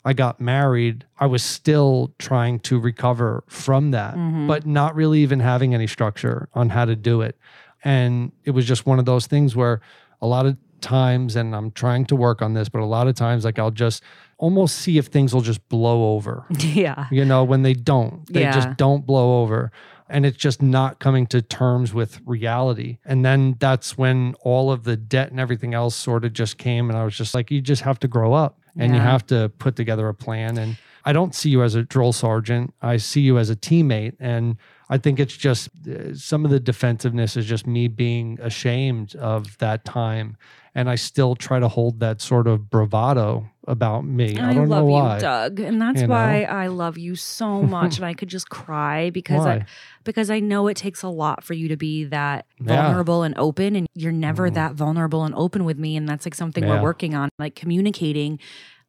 I 0.04 0.12
got 0.12 0.40
married, 0.40 1.04
I 1.18 1.26
was 1.26 1.42
still 1.42 2.12
trying 2.18 2.58
to 2.60 2.78
recover 2.78 3.44
from 3.46 3.90
that, 3.92 4.14
Mhm. 4.16 4.46
but 4.48 4.66
not 4.66 4.94
really 4.94 5.20
even 5.20 5.40
having 5.40 5.74
any 5.74 5.86
structure 5.86 6.48
on 6.54 6.70
how 6.70 6.84
to 6.84 6.96
do 6.96 7.20
it. 7.20 7.36
And 7.84 8.32
it 8.44 8.50
was 8.52 8.66
just 8.66 8.86
one 8.86 8.98
of 8.98 9.04
those 9.04 9.26
things 9.26 9.54
where 9.56 9.80
a 10.20 10.26
lot 10.26 10.46
of 10.46 10.56
times, 10.80 11.36
and 11.36 11.54
I'm 11.54 11.70
trying 11.70 12.04
to 12.06 12.16
work 12.16 12.42
on 12.42 12.54
this, 12.54 12.68
but 12.68 12.80
a 12.80 12.84
lot 12.86 13.06
of 13.06 13.14
times, 13.14 13.44
like 13.44 13.58
I'll 13.58 13.70
just 13.70 14.02
almost 14.38 14.76
see 14.76 14.98
if 14.98 15.06
things 15.06 15.32
will 15.32 15.40
just 15.40 15.66
blow 15.68 16.14
over, 16.14 16.44
Yeah. 16.58 17.06
you 17.12 17.24
know, 17.24 17.44
when 17.44 17.62
they 17.62 17.74
don't, 17.74 18.26
they 18.32 18.40
Yeah. 18.42 18.52
just 18.52 18.76
don't 18.76 19.06
blow 19.06 19.40
over. 19.42 19.70
And 20.12 20.26
it's 20.26 20.36
just 20.36 20.60
not 20.60 20.98
coming 21.00 21.26
to 21.28 21.40
terms 21.40 21.94
with 21.94 22.20
reality. 22.26 22.98
And 23.04 23.24
then 23.24 23.56
that's 23.58 23.96
when 23.96 24.34
all 24.42 24.70
of 24.70 24.84
the 24.84 24.96
debt 24.96 25.30
and 25.30 25.40
everything 25.40 25.72
else 25.72 25.96
sort 25.96 26.24
of 26.24 26.34
just 26.34 26.58
came. 26.58 26.90
And 26.90 26.98
I 26.98 27.04
was 27.04 27.16
just 27.16 27.34
like, 27.34 27.50
you 27.50 27.62
just 27.62 27.82
have 27.82 27.98
to 28.00 28.08
grow 28.08 28.34
up 28.34 28.60
and 28.76 28.94
you 28.94 29.00
have 29.00 29.26
to 29.28 29.50
put 29.58 29.74
together 29.74 30.08
a 30.08 30.14
plan. 30.14 30.58
And 30.58 30.76
I 31.04 31.12
don't 31.12 31.34
see 31.34 31.50
you 31.50 31.62
as 31.62 31.74
a 31.74 31.82
drill 31.82 32.12
sergeant, 32.12 32.74
I 32.80 32.96
see 32.98 33.20
you 33.22 33.38
as 33.38 33.50
a 33.50 33.56
teammate. 33.56 34.14
And 34.20 34.56
I 34.88 34.98
think 34.98 35.18
it's 35.18 35.36
just 35.36 35.68
uh, 35.88 36.14
some 36.14 36.44
of 36.44 36.50
the 36.50 36.60
defensiveness 36.60 37.36
is 37.36 37.46
just 37.46 37.66
me 37.66 37.88
being 37.88 38.38
ashamed 38.40 39.14
of 39.16 39.58
that 39.58 39.84
time. 39.84 40.36
And 40.74 40.88
I 40.88 40.94
still 40.94 41.34
try 41.36 41.58
to 41.60 41.68
hold 41.68 42.00
that 42.00 42.22
sort 42.22 42.46
of 42.46 42.70
bravado 42.70 43.46
about 43.68 44.06
me. 44.06 44.38
I, 44.38 44.50
I, 44.50 44.54
don't 44.54 44.68
love 44.70 44.84
know 44.86 44.90
why. 44.90 45.14
you, 45.16 45.20
Doug, 45.20 45.60
and 45.60 45.80
that's 45.80 46.00
You 46.00 46.06
know? 46.06 46.14
why 46.14 46.44
I 46.44 46.68
love 46.68 46.96
you 46.96 47.14
so 47.14 47.62
much, 47.78 47.96
and 47.98 48.06
I 48.06 48.14
could 48.14 48.28
just 48.28 48.48
cry 48.48 49.10
because 49.10 49.44
I, 49.44 49.66
because 50.04 50.30
I 50.30 50.40
know 50.40 50.68
it 50.68 50.76
takes 50.78 51.02
a 51.02 51.08
lot 51.08 51.44
for 51.44 51.52
you 51.52 51.68
to 51.68 51.76
be 51.76 52.04
that 52.04 52.46
Yeah. 52.58 52.76
vulnerable 52.88 53.22
and 53.22 53.36
open, 53.36 53.76
and 53.76 53.86
you're 53.94 54.12
never 54.12 54.48
Mhm. 54.50 54.54
that 54.54 54.74
vulnerable 54.74 55.24
and 55.24 55.34
open 55.34 55.64
with 55.66 55.78
me, 55.78 55.94
and 55.96 56.08
that's 56.08 56.24
like 56.24 56.34
something 56.34 56.64
Yeah. 56.64 56.76
we're 56.76 56.82
working 56.82 57.14
on, 57.14 57.28
like 57.38 57.54
communicating, 57.54 58.38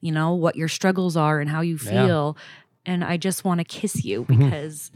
you 0.04 0.12
know, 0.12 0.34
what 0.36 0.56
your 0.56 0.68
struggles 0.68 1.16
are 1.16 1.40
and 1.40 1.50
how 1.50 1.62
you 1.62 1.78
Yeah. 1.84 1.90
feel. 2.06 2.38
And 2.86 3.04
I 3.04 3.16
just 3.16 3.46
want 3.46 3.60
to 3.60 3.64
kiss 3.64 4.04
you 4.04 4.26
Mhm. 4.30 4.38
because 4.50 4.92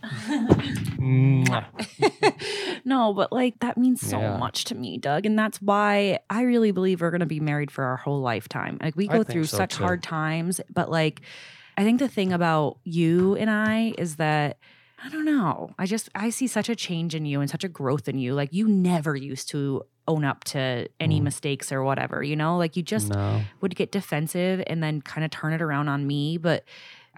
no, 2.86 3.14
but 3.14 3.32
like 3.32 3.60
that 3.60 3.78
means 3.78 4.02
so 4.02 4.20
Yeah. 4.20 4.38
much 4.38 4.66
to 4.66 4.76
me, 4.76 4.98
Doug. 4.98 5.26
And 5.26 5.38
that's 5.38 5.62
why 5.62 6.20
I 6.30 6.42
really 6.44 6.72
believe 6.72 7.02
we're 7.02 7.12
going 7.12 7.22
to 7.22 7.26
be 7.26 7.40
married 7.40 7.72
for 7.72 7.84
our 7.86 7.98
whole 7.98 8.20
lifetime. 8.22 8.78
Like 8.82 8.96
we 8.96 9.08
go 9.08 9.24
through 9.24 9.46
so, 9.46 9.58
such 9.58 9.76
too. 9.76 9.84
hard 9.84 10.04
times, 10.04 10.60
but 10.74 10.90
like 10.92 11.22
I 11.78 11.84
think 11.84 12.00
the 12.00 12.08
thing 12.08 12.34
about 12.34 12.78
you 12.84 13.36
and 13.36 13.50
I 13.50 13.94
is 13.98 14.16
that 14.18 14.58
I 15.04 15.10
don't 15.10 15.26
know. 15.26 15.74
I 15.78 15.86
just 15.86 16.10
I 16.16 16.30
see 16.32 16.48
such 16.48 16.70
a 16.70 16.76
change 16.76 17.14
in 17.14 17.26
you 17.26 17.40
and 17.42 17.50
such 17.50 17.64
a 17.64 17.68
growth 17.68 18.08
in 18.08 18.18
you. 18.18 18.34
Like 18.34 18.52
you 18.52 18.68
never 18.68 19.16
used 19.16 19.50
to 19.50 19.84
own 20.08 20.24
up 20.26 20.44
to 20.46 20.88
any 21.00 21.20
Mm. 21.20 21.24
mistakes 21.26 21.72
or 21.72 21.84
whatever, 21.84 22.24
you 22.24 22.36
know? 22.36 22.58
Like 22.58 22.76
you 22.78 22.82
just 22.84 23.10
no. 23.10 23.42
would 23.62 23.76
get 23.76 23.92
defensive 23.92 24.64
and 24.68 24.82
then 24.82 25.02
kind 25.02 25.24
of 25.26 25.32
turn 25.32 25.54
it 25.54 25.62
around 25.62 25.90
on 25.90 26.08
me, 26.08 26.38
but 26.38 26.64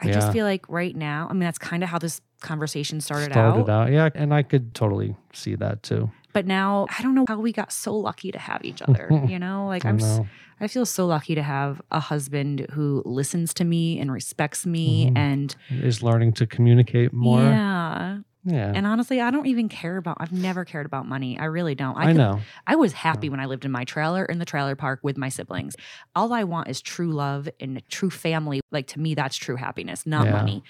I 0.02 0.12
just 0.12 0.32
feel 0.32 0.46
like 0.46 0.68
right 0.70 0.96
now, 0.96 1.28
I 1.30 1.34
mean 1.34 1.42
that's 1.42 1.58
kind 1.60 1.84
of 1.84 1.89
how 1.89 2.00
this 2.00 2.22
conversation 2.42 3.00
started, 3.02 3.32
Started 3.32 3.70
out. 3.70 3.70
out. 3.70 3.92
Yeah. 3.92 4.10
And 4.15 4.34
I 4.34 4.44
could 4.44 4.74
totally 4.74 5.15
see 5.34 5.56
that 5.56 5.84
too. 5.84 6.10
But 6.34 6.46
now 6.46 6.88
I 6.98 7.02
don't 7.02 7.15
know 7.15 7.26
how 7.28 7.39
we 7.39 7.52
got 7.52 7.72
so 7.72 7.96
lucky 7.96 8.32
to 8.32 8.39
have 8.39 8.63
each 8.63 8.82
other. 8.82 9.10
you 9.28 9.39
know, 9.39 9.68
like 9.68 9.86
I 9.86 9.89
I'm, 9.89 9.98
know. 9.98 10.28
I 10.62 10.68
feel 10.68 10.86
so 10.86 11.08
lucky 11.08 11.36
to 11.36 11.42
have 11.44 11.82
a 11.92 12.00
husband 12.00 12.68
who 12.72 13.02
listens 13.06 13.54
to 13.56 13.63
me 13.65 14.00
and 14.00 14.12
respects 14.12 14.65
me, 14.65 15.08
Mhm. 15.10 15.18
and 15.18 15.56
Is 15.70 16.04
learning 16.04 16.34
to 16.34 16.46
communicate 16.46 17.13
more. 17.13 17.42
yeah. 17.42 18.20
Yeah. 18.46 18.72
And 18.74 18.88
honestly, 18.88 19.20
I 19.20 19.32
don't 19.32 19.48
even 19.48 19.68
care 19.68 19.98
about. 19.98 20.18
I've 20.22 20.32
never 20.32 20.63
cared 20.63 20.86
about 20.86 21.06
money. 21.06 21.38
I 21.38 21.44
really 21.46 21.76
don't. 21.76 21.98
I, 21.98 22.08
could- 22.08 22.15
know. 22.18 22.39
I 22.65 22.76
was 22.78 22.94
happy 22.94 23.28
when 23.30 23.42
I 23.42 23.46
lived 23.48 23.65
in 23.65 23.72
my 23.72 23.84
trailer 23.84 24.24
in 24.24 24.39
the 24.39 24.46
trailer 24.46 24.76
park 24.78 25.02
with 25.04 25.18
my 25.18 25.28
siblings. 25.28 25.76
All 26.15 26.32
I 26.32 26.46
want 26.46 26.70
is 26.70 26.82
true 26.82 27.12
love 27.12 27.50
and 27.60 27.82
true 27.89 28.10
family. 28.10 28.62
Like 28.72 28.88
to 28.88 29.00
me, 29.00 29.13
that's 29.13 29.36
true 29.36 29.58
happiness, 29.58 30.06
not 30.06 30.26
Yeah. 30.26 30.32
money. 30.32 30.63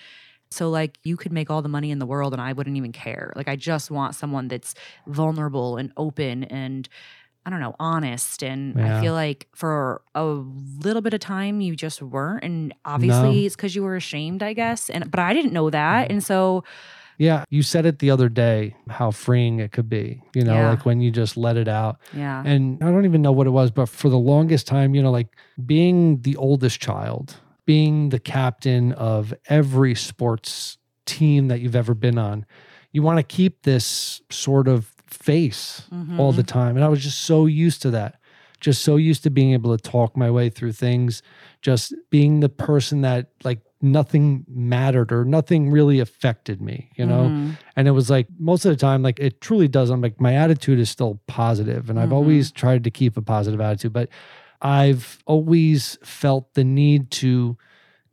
So 0.52 0.70
like 0.70 0.98
you 1.04 1.16
could 1.16 1.32
make 1.32 1.50
all 1.52 1.62
the 1.62 1.70
money 1.70 1.92
in 1.92 2.00
the 2.00 2.06
world 2.06 2.34
and 2.34 2.42
I 2.42 2.54
wouldn't 2.54 2.76
even 2.78 2.92
care. 2.92 3.32
Like 3.36 3.48
I 3.48 3.56
just 3.56 3.92
want 3.92 4.16
someone 4.16 4.48
that's 4.48 4.74
vulnerable 5.08 5.78
and 5.78 5.92
open 5.98 6.44
and 6.46 6.88
I 7.46 7.50
don't 7.52 7.60
know, 7.62 7.76
honest. 7.80 8.44
And 8.44 8.76
Yeah. 8.78 8.98
I 8.98 9.02
feel 9.02 9.14
like 9.14 9.48
for 9.56 10.02
a 10.16 10.24
little 10.26 11.02
bit 11.02 11.14
of 11.14 11.20
time 11.20 11.62
you 11.62 11.76
just 11.76 12.02
weren't. 12.02 12.44
And 12.44 12.74
obviously 12.86 13.42
No. 13.42 13.46
it's 13.46 13.56
because 13.56 13.76
you 13.76 13.84
were 13.84 13.96
ashamed, 13.96 14.42
I 14.44 14.54
guess. 14.54 14.90
And 14.90 15.10
but 15.10 15.20
I 15.20 15.34
didn't 15.34 15.54
know 15.54 15.70
that. 15.70 16.04
Mm-hmm. 16.06 16.12
And 16.14 16.24
so 16.24 16.64
Yeah. 17.20 17.44
You 17.50 17.62
said 17.64 17.86
it 17.86 18.00
the 18.00 18.10
other 18.12 18.28
day 18.30 18.76
how 18.90 19.12
freeing 19.12 19.60
it 19.60 19.72
could 19.72 19.88
be, 19.90 20.22
you 20.34 20.44
know, 20.44 20.54
Yeah. 20.56 20.70
like 20.70 20.86
when 20.86 21.00
you 21.02 21.12
just 21.12 21.38
let 21.38 21.58
it 21.58 21.68
out. 21.68 21.98
yeah. 22.14 22.42
And 22.46 22.84
I 22.84 22.90
don't 22.92 23.06
even 23.06 23.22
know 23.22 23.32
what 23.32 23.46
it 23.46 23.52
was, 23.52 23.72
but 23.72 23.88
for 23.88 24.10
the 24.10 24.18
longest 24.18 24.66
time, 24.68 24.96
you 24.96 25.04
know, 25.04 25.12
like 25.12 25.28
being 25.66 26.22
the 26.22 26.36
oldest 26.38 26.80
child, 26.82 27.36
being 27.70 28.10
the 28.10 28.18
captain 28.20 28.92
of 28.94 29.32
every 29.48 29.94
sports 29.94 30.80
team 31.06 31.50
that 31.50 31.60
you've 31.62 31.76
ever 31.76 31.94
been 31.94 32.18
on, 32.18 32.44
you 32.92 33.04
want 33.04 33.18
to 33.20 33.24
keep 33.24 33.62
this 33.62 34.22
sort 34.32 34.68
of 34.68 34.86
face 35.06 35.84
all 36.18 36.34
Mhm. 36.34 36.38
the 36.38 36.42
time. 36.44 36.76
And 36.76 36.84
I 36.84 36.88
was 36.88 37.04
just 37.04 37.20
so 37.20 37.46
used 37.46 37.84
to 37.84 37.92
that. 37.92 38.16
Just 38.60 38.82
so 38.82 38.96
used 38.96 39.22
to 39.22 39.30
being 39.30 39.54
able 39.54 39.78
to 39.78 39.82
talk 39.92 40.18
my 40.18 40.32
way 40.32 40.50
through 40.50 40.72
things, 40.72 41.22
just 41.62 41.94
being 42.10 42.40
the 42.40 42.50
person 42.50 43.02
that 43.02 43.28
like 43.44 43.60
nothing 43.84 44.46
mattered 44.50 45.12
or 45.12 45.24
nothing 45.24 45.70
really 45.70 46.00
affected 46.00 46.60
me, 46.62 46.90
you 46.96 47.06
know? 47.06 47.30
Mhm. 47.30 47.58
And 47.76 47.88
it 47.88 47.92
was 47.92 48.10
like 48.10 48.26
most 48.40 48.66
of 48.66 48.72
the 48.72 48.78
time, 48.78 49.04
like 49.04 49.20
it 49.20 49.42
truly 49.42 49.68
does. 49.68 49.92
I'm 49.92 50.02
like, 50.02 50.20
my 50.20 50.34
attitude 50.34 50.80
is 50.80 50.90
still 50.90 51.22
positive, 51.28 51.88
and 51.90 52.00
I've 52.00 52.10
Mhm. 52.10 52.14
always 52.20 52.52
tried 52.52 52.84
to 52.86 52.90
keep 52.90 53.16
a 53.16 53.22
positive 53.22 53.62
attitude, 53.62 53.94
but 53.94 54.10
I've 54.62 55.20
always 55.26 55.98
felt 56.04 56.54
the 56.54 56.64
need 56.64 57.12
to 57.12 57.58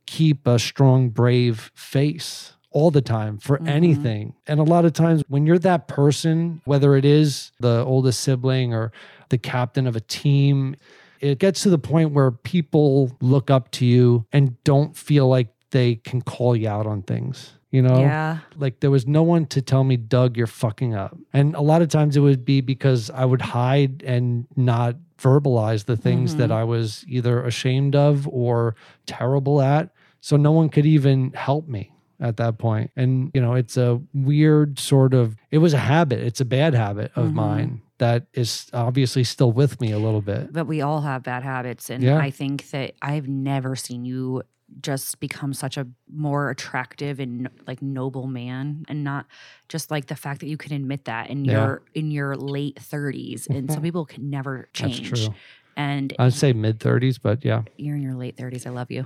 keep 0.05 0.47
a 0.47 0.57
strong, 0.59 1.09
brave 1.09 1.71
face 1.75 2.53
all 2.71 2.91
the 2.91 3.01
time 3.01 3.37
for 3.39 3.57
Mhm. 3.57 3.67
anything. 3.67 4.33
And 4.47 4.59
a 4.59 4.63
lot 4.63 4.85
of 4.85 4.93
times, 4.93 5.23
when 5.27 5.45
you're 5.45 5.59
that 5.59 5.87
person, 5.87 6.61
whether 6.65 6.95
it 6.95 7.05
is 7.05 7.51
the 7.59 7.83
oldest 7.85 8.19
sibling 8.21 8.73
or 8.73 8.91
the 9.29 9.37
captain 9.37 9.87
of 9.87 9.95
a 9.95 9.99
team, 10.01 10.75
it 11.19 11.39
gets 11.39 11.63
to 11.63 11.69
the 11.69 11.79
point 11.79 12.11
where 12.11 12.31
people 12.31 13.11
look 13.21 13.49
up 13.49 13.71
to 13.71 13.85
you 13.85 14.25
and 14.31 14.61
don't 14.63 14.95
feel 14.95 15.27
like 15.27 15.47
they 15.71 15.95
can 15.95 16.21
call 16.21 16.55
you 16.55 16.69
out 16.69 16.85
on 16.85 17.01
things. 17.01 17.53
You 17.71 17.81
know, 17.81 17.99
Yeah. 17.99 18.37
like 18.57 18.79
there 18.79 18.91
was 18.91 19.05
no 19.05 19.23
one 19.23 19.45
to 19.47 19.61
tell 19.61 19.83
me, 19.83 19.97
Doug, 19.97 20.37
you're 20.37 20.47
fucking 20.47 20.93
up. 20.93 21.17
And 21.33 21.53
a 21.55 21.61
lot 21.61 21.81
of 21.81 21.89
times 21.89 22.15
it 22.15 22.21
would 22.21 22.45
be 22.45 22.61
because 22.61 23.09
I 23.09 23.25
would 23.25 23.41
hide 23.41 24.03
and 24.03 24.45
not 24.55 24.95
verbalize 25.17 25.85
the 25.85 25.97
things 25.97 26.35
that 26.35 26.49
Mhm. 26.49 26.55
I 26.55 26.63
was 26.63 27.03
either 27.07 27.43
ashamed 27.43 27.95
of 27.95 28.27
or 28.27 28.75
terrible 29.05 29.61
at. 29.61 29.89
So 30.21 30.37
no 30.37 30.51
one 30.51 30.69
could 30.69 30.85
even 30.85 31.31
help 31.33 31.67
me 31.67 31.91
at 32.19 32.37
that 32.37 32.57
point. 32.57 32.91
And, 32.95 33.29
you 33.33 33.41
know, 33.41 33.53
it's 33.53 33.77
a 33.77 34.01
weird 34.13 34.79
sort 34.79 35.13
of, 35.13 35.35
it 35.51 35.59
was 35.59 35.73
a 35.73 35.77
habit. 35.79 36.19
It's 36.19 36.41
a 36.41 36.45
bad 36.45 36.73
habit 36.73 37.11
of 37.15 37.27
Mhm. 37.29 37.33
mine 37.33 37.81
that 37.99 38.25
is 38.33 38.67
obviously 38.73 39.23
still 39.23 39.51
with 39.51 39.79
me 39.81 39.91
a 39.91 39.99
little 39.99 40.21
bit. 40.21 40.51
But 40.53 40.67
we 40.67 40.81
all 40.81 41.01
have 41.01 41.23
bad 41.23 41.43
habits. 41.43 41.89
And 41.89 42.03
Yeah. 42.03 42.17
I 42.17 42.29
think 42.31 42.69
that 42.71 42.93
I've 43.01 43.27
never 43.27 43.75
seen 43.75 44.05
you 44.05 44.43
just 44.81 45.19
become 45.19 45.53
such 45.53 45.77
a 45.77 45.87
more 46.13 46.49
attractive 46.49 47.19
and 47.19 47.49
like 47.67 47.81
noble 47.81 48.27
man 48.27 48.83
and 48.89 49.03
not 49.03 49.25
just 49.69 49.89
like 49.91 50.07
the 50.07 50.15
fact 50.15 50.41
that 50.41 50.47
you 50.47 50.57
can 50.57 50.73
admit 50.73 51.05
that 51.05 51.29
in 51.29 51.45
Yeah. 51.45 51.53
your 51.53 51.81
in 51.93 52.11
your 52.11 52.35
late 52.35 52.75
30s 52.75 53.47
and 53.49 53.69
some 53.69 53.77
mm-hmm. 53.77 53.83
people 53.85 54.05
can 54.05 54.29
never 54.29 54.67
That's 54.77 54.97
change 54.97 55.09
true. 55.25 55.33
and 55.77 56.13
I'd 56.19 56.33
say 56.33 56.51
mid 56.53 56.79
30s, 56.79 57.17
but 57.21 57.45
yeah. 57.45 57.61
you're 57.77 57.95
in 57.95 58.01
your 58.01 58.15
late 58.15 58.35
30s 58.35 58.67
i 58.67 58.69
love 58.69 58.91
you 58.91 59.05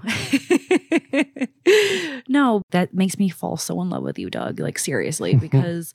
no 2.27 2.61
that 2.71 2.93
makes 2.93 3.17
me 3.17 3.29
fall 3.29 3.57
so 3.57 3.79
in 3.81 3.89
love 3.89 4.03
with 4.03 4.17
you 4.19 4.29
doug 4.29 4.59
like 4.59 4.79
seriously 4.79 5.35
because 5.47 5.93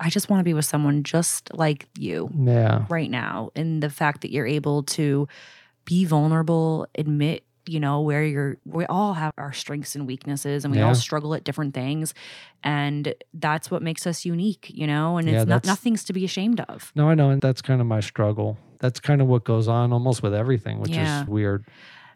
i 0.00 0.08
just 0.08 0.28
want 0.30 0.40
to 0.40 0.44
be 0.44 0.54
with 0.54 0.64
someone 0.64 1.02
just 1.02 1.52
like 1.54 1.88
you 1.98 2.30
Yeah. 2.36 2.84
right 2.88 3.10
now 3.10 3.50
and 3.56 3.82
the 3.82 3.90
fact 3.90 4.20
that 4.22 4.30
you're 4.30 4.46
able 4.46 4.82
to 4.84 5.26
be 5.84 6.04
vulnerable 6.04 6.86
admit 6.94 7.44
you 7.68 7.78
know 7.80 8.00
where 8.00 8.24
you're 8.24 8.56
we 8.64 8.84
all 8.86 9.14
have 9.14 9.32
our 9.38 9.52
strengths 9.52 9.94
and 9.94 10.06
weaknesses 10.06 10.64
and 10.64 10.72
we 10.72 10.78
Yeah. 10.78 10.86
all 10.88 10.94
struggle 10.94 11.34
at 11.34 11.44
different 11.44 11.74
things 11.74 12.14
and 12.64 13.14
that's 13.34 13.70
what 13.70 13.82
makes 13.82 14.06
us 14.06 14.24
unique 14.24 14.70
you 14.72 14.86
know 14.86 15.16
and 15.18 15.28
Yeah, 15.28 15.42
it's 15.42 15.48
not 15.48 15.64
nothing's 15.64 16.04
to 16.04 16.12
be 16.12 16.24
ashamed 16.24 16.60
of 16.60 16.92
No, 16.94 17.08
I 17.08 17.14
know. 17.14 17.30
And 17.30 17.40
that's 17.42 17.62
kind 17.62 17.80
of 17.80 17.86
my 17.86 18.00
struggle. 18.00 18.58
That's 18.80 19.00
kind 19.00 19.20
of 19.20 19.26
what 19.28 19.44
goes 19.44 19.66
on 19.68 19.92
almost 19.92 20.22
with 20.22 20.34
everything, 20.34 20.78
which 20.80 20.90
Yeah. 20.92 21.22
is 21.22 21.28
weird. 21.28 21.64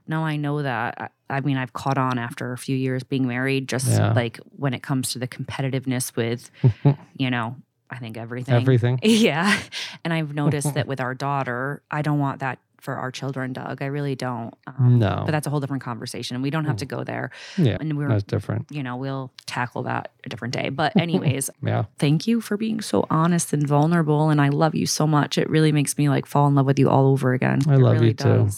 no 0.08 0.24
i 0.24 0.36
know 0.36 0.62
that 0.62 0.94
I, 1.30 1.36
I 1.36 1.40
mean 1.42 1.56
i've 1.56 1.72
caught 1.72 1.96
on 1.98 2.18
after 2.18 2.52
a 2.52 2.58
few 2.58 2.76
years 2.76 3.04
being 3.04 3.26
married 3.28 3.68
just 3.68 3.86
like 4.20 4.40
when 4.56 4.74
it 4.74 4.82
comes 4.82 5.12
to 5.12 5.18
the 5.20 5.28
competitiveness 5.28 6.16
with 6.16 6.50
you 7.16 7.30
know 7.30 7.54
i 7.88 7.98
think 7.98 8.16
everything 8.16 8.54
Everything. 8.54 8.98
Yeah. 9.04 9.56
And 10.04 10.12
I've 10.12 10.34
noticed 10.34 10.74
that 10.74 10.86
with 10.88 11.00
our 11.00 11.14
daughter, 11.14 11.82
I 11.90 12.02
don't 12.02 12.18
want 12.18 12.40
that 12.40 12.58
for 12.82 12.96
our 12.96 13.10
children, 13.10 13.52
Doug. 13.52 13.80
I 13.80 13.86
really 13.86 14.14
don't. 14.14 14.52
Um, 14.66 14.98
No. 14.98 15.22
But 15.24 15.30
that's 15.32 15.46
a 15.46 15.50
whole 15.50 15.60
different 15.60 15.82
conversation. 15.84 16.42
We 16.42 16.50
don't 16.50 16.64
have 16.66 16.76
to 16.78 16.84
go 16.86 17.04
there. 17.04 17.30
Yeah. 17.56 17.76
And 17.80 17.96
we're, 17.96 18.08
That's 18.08 18.24
different. 18.24 18.66
you 18.70 18.82
know, 18.82 18.96
we'll 18.96 19.30
tackle 19.46 19.84
that 19.84 20.10
a 20.24 20.28
different 20.28 20.52
day. 20.52 20.68
But, 20.68 20.96
anyways, 21.00 21.48
Yeah. 21.62 21.84
thank 21.98 22.26
you 22.26 22.40
for 22.40 22.56
being 22.56 22.80
so 22.80 23.06
honest 23.08 23.52
and 23.52 23.66
vulnerable. 23.66 24.28
And 24.30 24.40
I 24.40 24.48
love 24.48 24.74
you 24.74 24.86
so 24.86 25.06
much. 25.06 25.38
It 25.38 25.48
really 25.48 25.72
makes 25.72 25.96
me 25.96 26.08
like 26.08 26.26
fall 26.26 26.48
in 26.48 26.54
love 26.56 26.66
with 26.66 26.78
you 26.78 26.90
all 26.90 27.06
over 27.06 27.32
again. 27.32 27.60
I 27.68 27.74
It 27.74 27.78
love 27.78 27.94
really 27.94 28.08
you 28.08 28.14
too. 28.14 28.48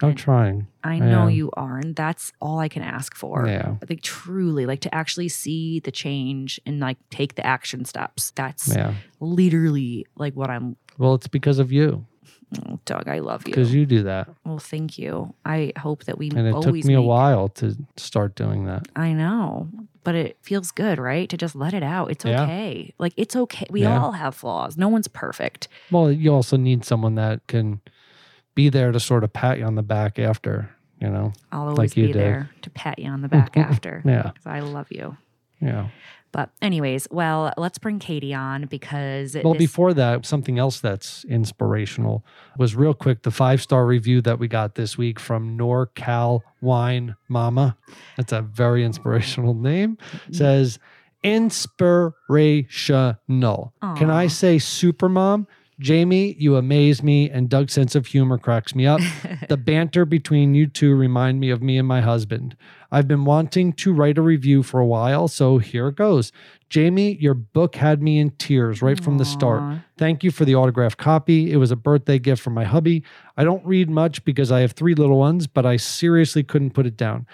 I'm 0.00 0.10
And 0.10 0.18
trying. 0.18 0.66
I 0.84 0.98
know 1.00 1.24
am. 1.24 1.30
you 1.30 1.50
are. 1.56 1.78
And 1.78 1.94
that's 1.96 2.32
all 2.40 2.58
I 2.60 2.68
can 2.68 2.82
ask 2.82 3.16
for. 3.16 3.46
Yeah. 3.48 3.76
Like, 3.88 4.00
truly, 4.02 4.64
like 4.66 4.80
to 4.82 4.94
actually 4.94 5.28
see 5.28 5.80
the 5.80 5.90
change 5.90 6.60
and 6.66 6.78
like 6.80 6.98
take 7.10 7.34
the 7.36 7.44
action 7.46 7.84
steps. 7.84 8.30
That's 8.36 8.74
Yeah. 8.74 8.94
literally 9.20 10.06
like 10.16 10.34
what 10.34 10.50
I'm 10.50 10.76
Well, 10.98 11.14
it's 11.14 11.28
because 11.28 11.58
of 11.58 11.70
you, 11.72 12.04
Oh, 12.66 12.78
Doug, 12.86 13.08
I 13.08 13.18
love 13.18 13.42
you. 13.46 13.52
because 13.52 13.74
you 13.74 13.84
do 13.84 14.04
that. 14.04 14.28
well, 14.44 14.58
thank 14.58 14.98
you. 14.98 15.34
I 15.44 15.72
hope 15.78 16.04
that 16.04 16.16
we 16.18 16.30
And 16.30 16.46
it 16.48 16.62
took 16.62 16.74
me 16.84 16.94
a 16.94 17.02
while 17.02 17.48
to 17.50 17.76
start 17.96 18.34
doing 18.36 18.64
that. 18.64 18.88
I 18.96 19.12
know, 19.12 19.68
but 20.02 20.14
it 20.14 20.38
feels 20.42 20.70
good, 20.70 20.98
right? 20.98 21.28
To 21.28 21.36
just 21.36 21.54
let 21.54 21.74
it 21.74 21.82
out. 21.82 22.10
It's 22.10 22.24
Yeah. 22.24 22.44
okay. 22.44 22.94
Like 22.98 23.12
it's 23.18 23.36
okay. 23.36 23.66
We 23.68 23.82
Yeah. 23.82 24.00
all 24.00 24.12
have 24.12 24.34
flaws. 24.34 24.78
No 24.78 24.88
one's 24.88 25.08
perfect. 25.08 25.68
Well, 25.90 26.10
you 26.10 26.32
also 26.32 26.56
need 26.56 26.84
someone 26.86 27.16
that 27.16 27.46
can 27.48 27.80
be 28.54 28.70
there 28.70 28.92
to 28.92 28.98
sort 29.00 29.24
of 29.24 29.32
pat 29.32 29.58
you 29.58 29.64
on 29.64 29.74
the 29.74 29.82
back 29.82 30.18
after, 30.18 30.70
you 31.00 31.10
know? 31.10 31.32
I'll 31.52 31.62
always 31.68 31.78
Like 31.78 31.94
be 31.94 32.12
there 32.12 32.50
to 32.62 32.70
pat 32.70 32.98
you 32.98 33.10
on 33.10 33.20
the 33.20 33.28
back 33.28 33.56
after. 33.58 34.02
Yeah, 34.06 34.22
because 34.32 34.46
I 34.46 34.60
love 34.60 34.86
you. 34.90 35.16
Yeah. 35.60 35.88
But 36.30 36.50
anyways, 36.60 37.08
well, 37.10 37.52
let's 37.56 37.78
bring 37.78 37.98
Katie 37.98 38.34
on 38.34 38.66
because 38.66 39.34
Well, 39.42 39.54
this- 39.54 39.60
before 39.60 39.94
that, 39.94 40.26
something 40.26 40.58
else 40.58 40.78
that's 40.80 41.24
inspirational 41.24 42.24
was 42.58 42.76
real 42.76 42.92
quick 42.94 43.22
the 43.22 43.30
five 43.30 43.62
star 43.62 43.86
review 43.86 44.20
that 44.22 44.38
we 44.38 44.48
got 44.48 44.74
this 44.74 44.98
week 44.98 45.18
from 45.18 45.56
NorCal 45.56 46.40
Wine 46.60 47.16
Mama. 47.28 47.76
That's 48.16 48.32
a 48.32 48.42
very 48.42 48.84
inspirational 48.84 49.54
name. 49.54 49.96
Mm-hmm. 49.96 50.32
Says 50.34 50.78
inspirational. 51.24 53.72
Can 53.96 54.10
I 54.10 54.26
say 54.28 54.56
supermom? 54.56 55.46
Jamie, 55.80 56.34
you 56.38 56.56
amaze 56.56 57.04
me, 57.04 57.30
and 57.30 57.48
Doug's 57.48 57.72
sense 57.72 57.94
of 57.94 58.06
humor 58.06 58.36
cracks 58.36 58.74
me 58.74 58.86
up. 58.86 59.00
the 59.48 59.56
banter 59.56 60.04
between 60.04 60.54
you 60.54 60.66
two 60.66 60.94
remind 60.94 61.38
me 61.38 61.50
of 61.50 61.62
me 61.62 61.78
and 61.78 61.86
my 61.86 62.00
husband. 62.00 62.56
I've 62.90 63.06
been 63.06 63.24
wanting 63.24 63.72
to 63.74 63.92
write 63.92 64.18
a 64.18 64.22
review 64.22 64.62
for 64.62 64.80
a 64.80 64.86
while, 64.86 65.28
so 65.28 65.58
here 65.58 65.88
it 65.88 65.96
goes. 65.96 66.32
Jamie, 66.68 67.14
your 67.20 67.34
book 67.34 67.76
had 67.76 68.02
me 68.02 68.18
in 68.18 68.30
tears 68.32 68.82
right 68.82 69.02
from 69.02 69.18
the 69.18 69.24
start. 69.24 69.62
Thank 69.96 70.24
you 70.24 70.30
for 70.30 70.44
the 70.44 70.54
autographed 70.54 70.98
copy. 70.98 71.52
It 71.52 71.56
was 71.56 71.70
a 71.70 71.76
birthday 71.76 72.18
gift 72.18 72.42
from 72.42 72.54
my 72.54 72.64
hubby. 72.64 73.04
I 73.36 73.44
don't 73.44 73.64
read 73.64 73.88
much 73.88 74.24
because 74.24 74.50
I 74.50 74.60
have 74.60 74.72
three 74.72 74.94
little 74.94 75.18
ones, 75.18 75.46
but 75.46 75.64
I 75.64 75.76
seriously 75.76 76.42
couldn't 76.42 76.70
put 76.70 76.86
it 76.86 76.96
down. 76.96 77.26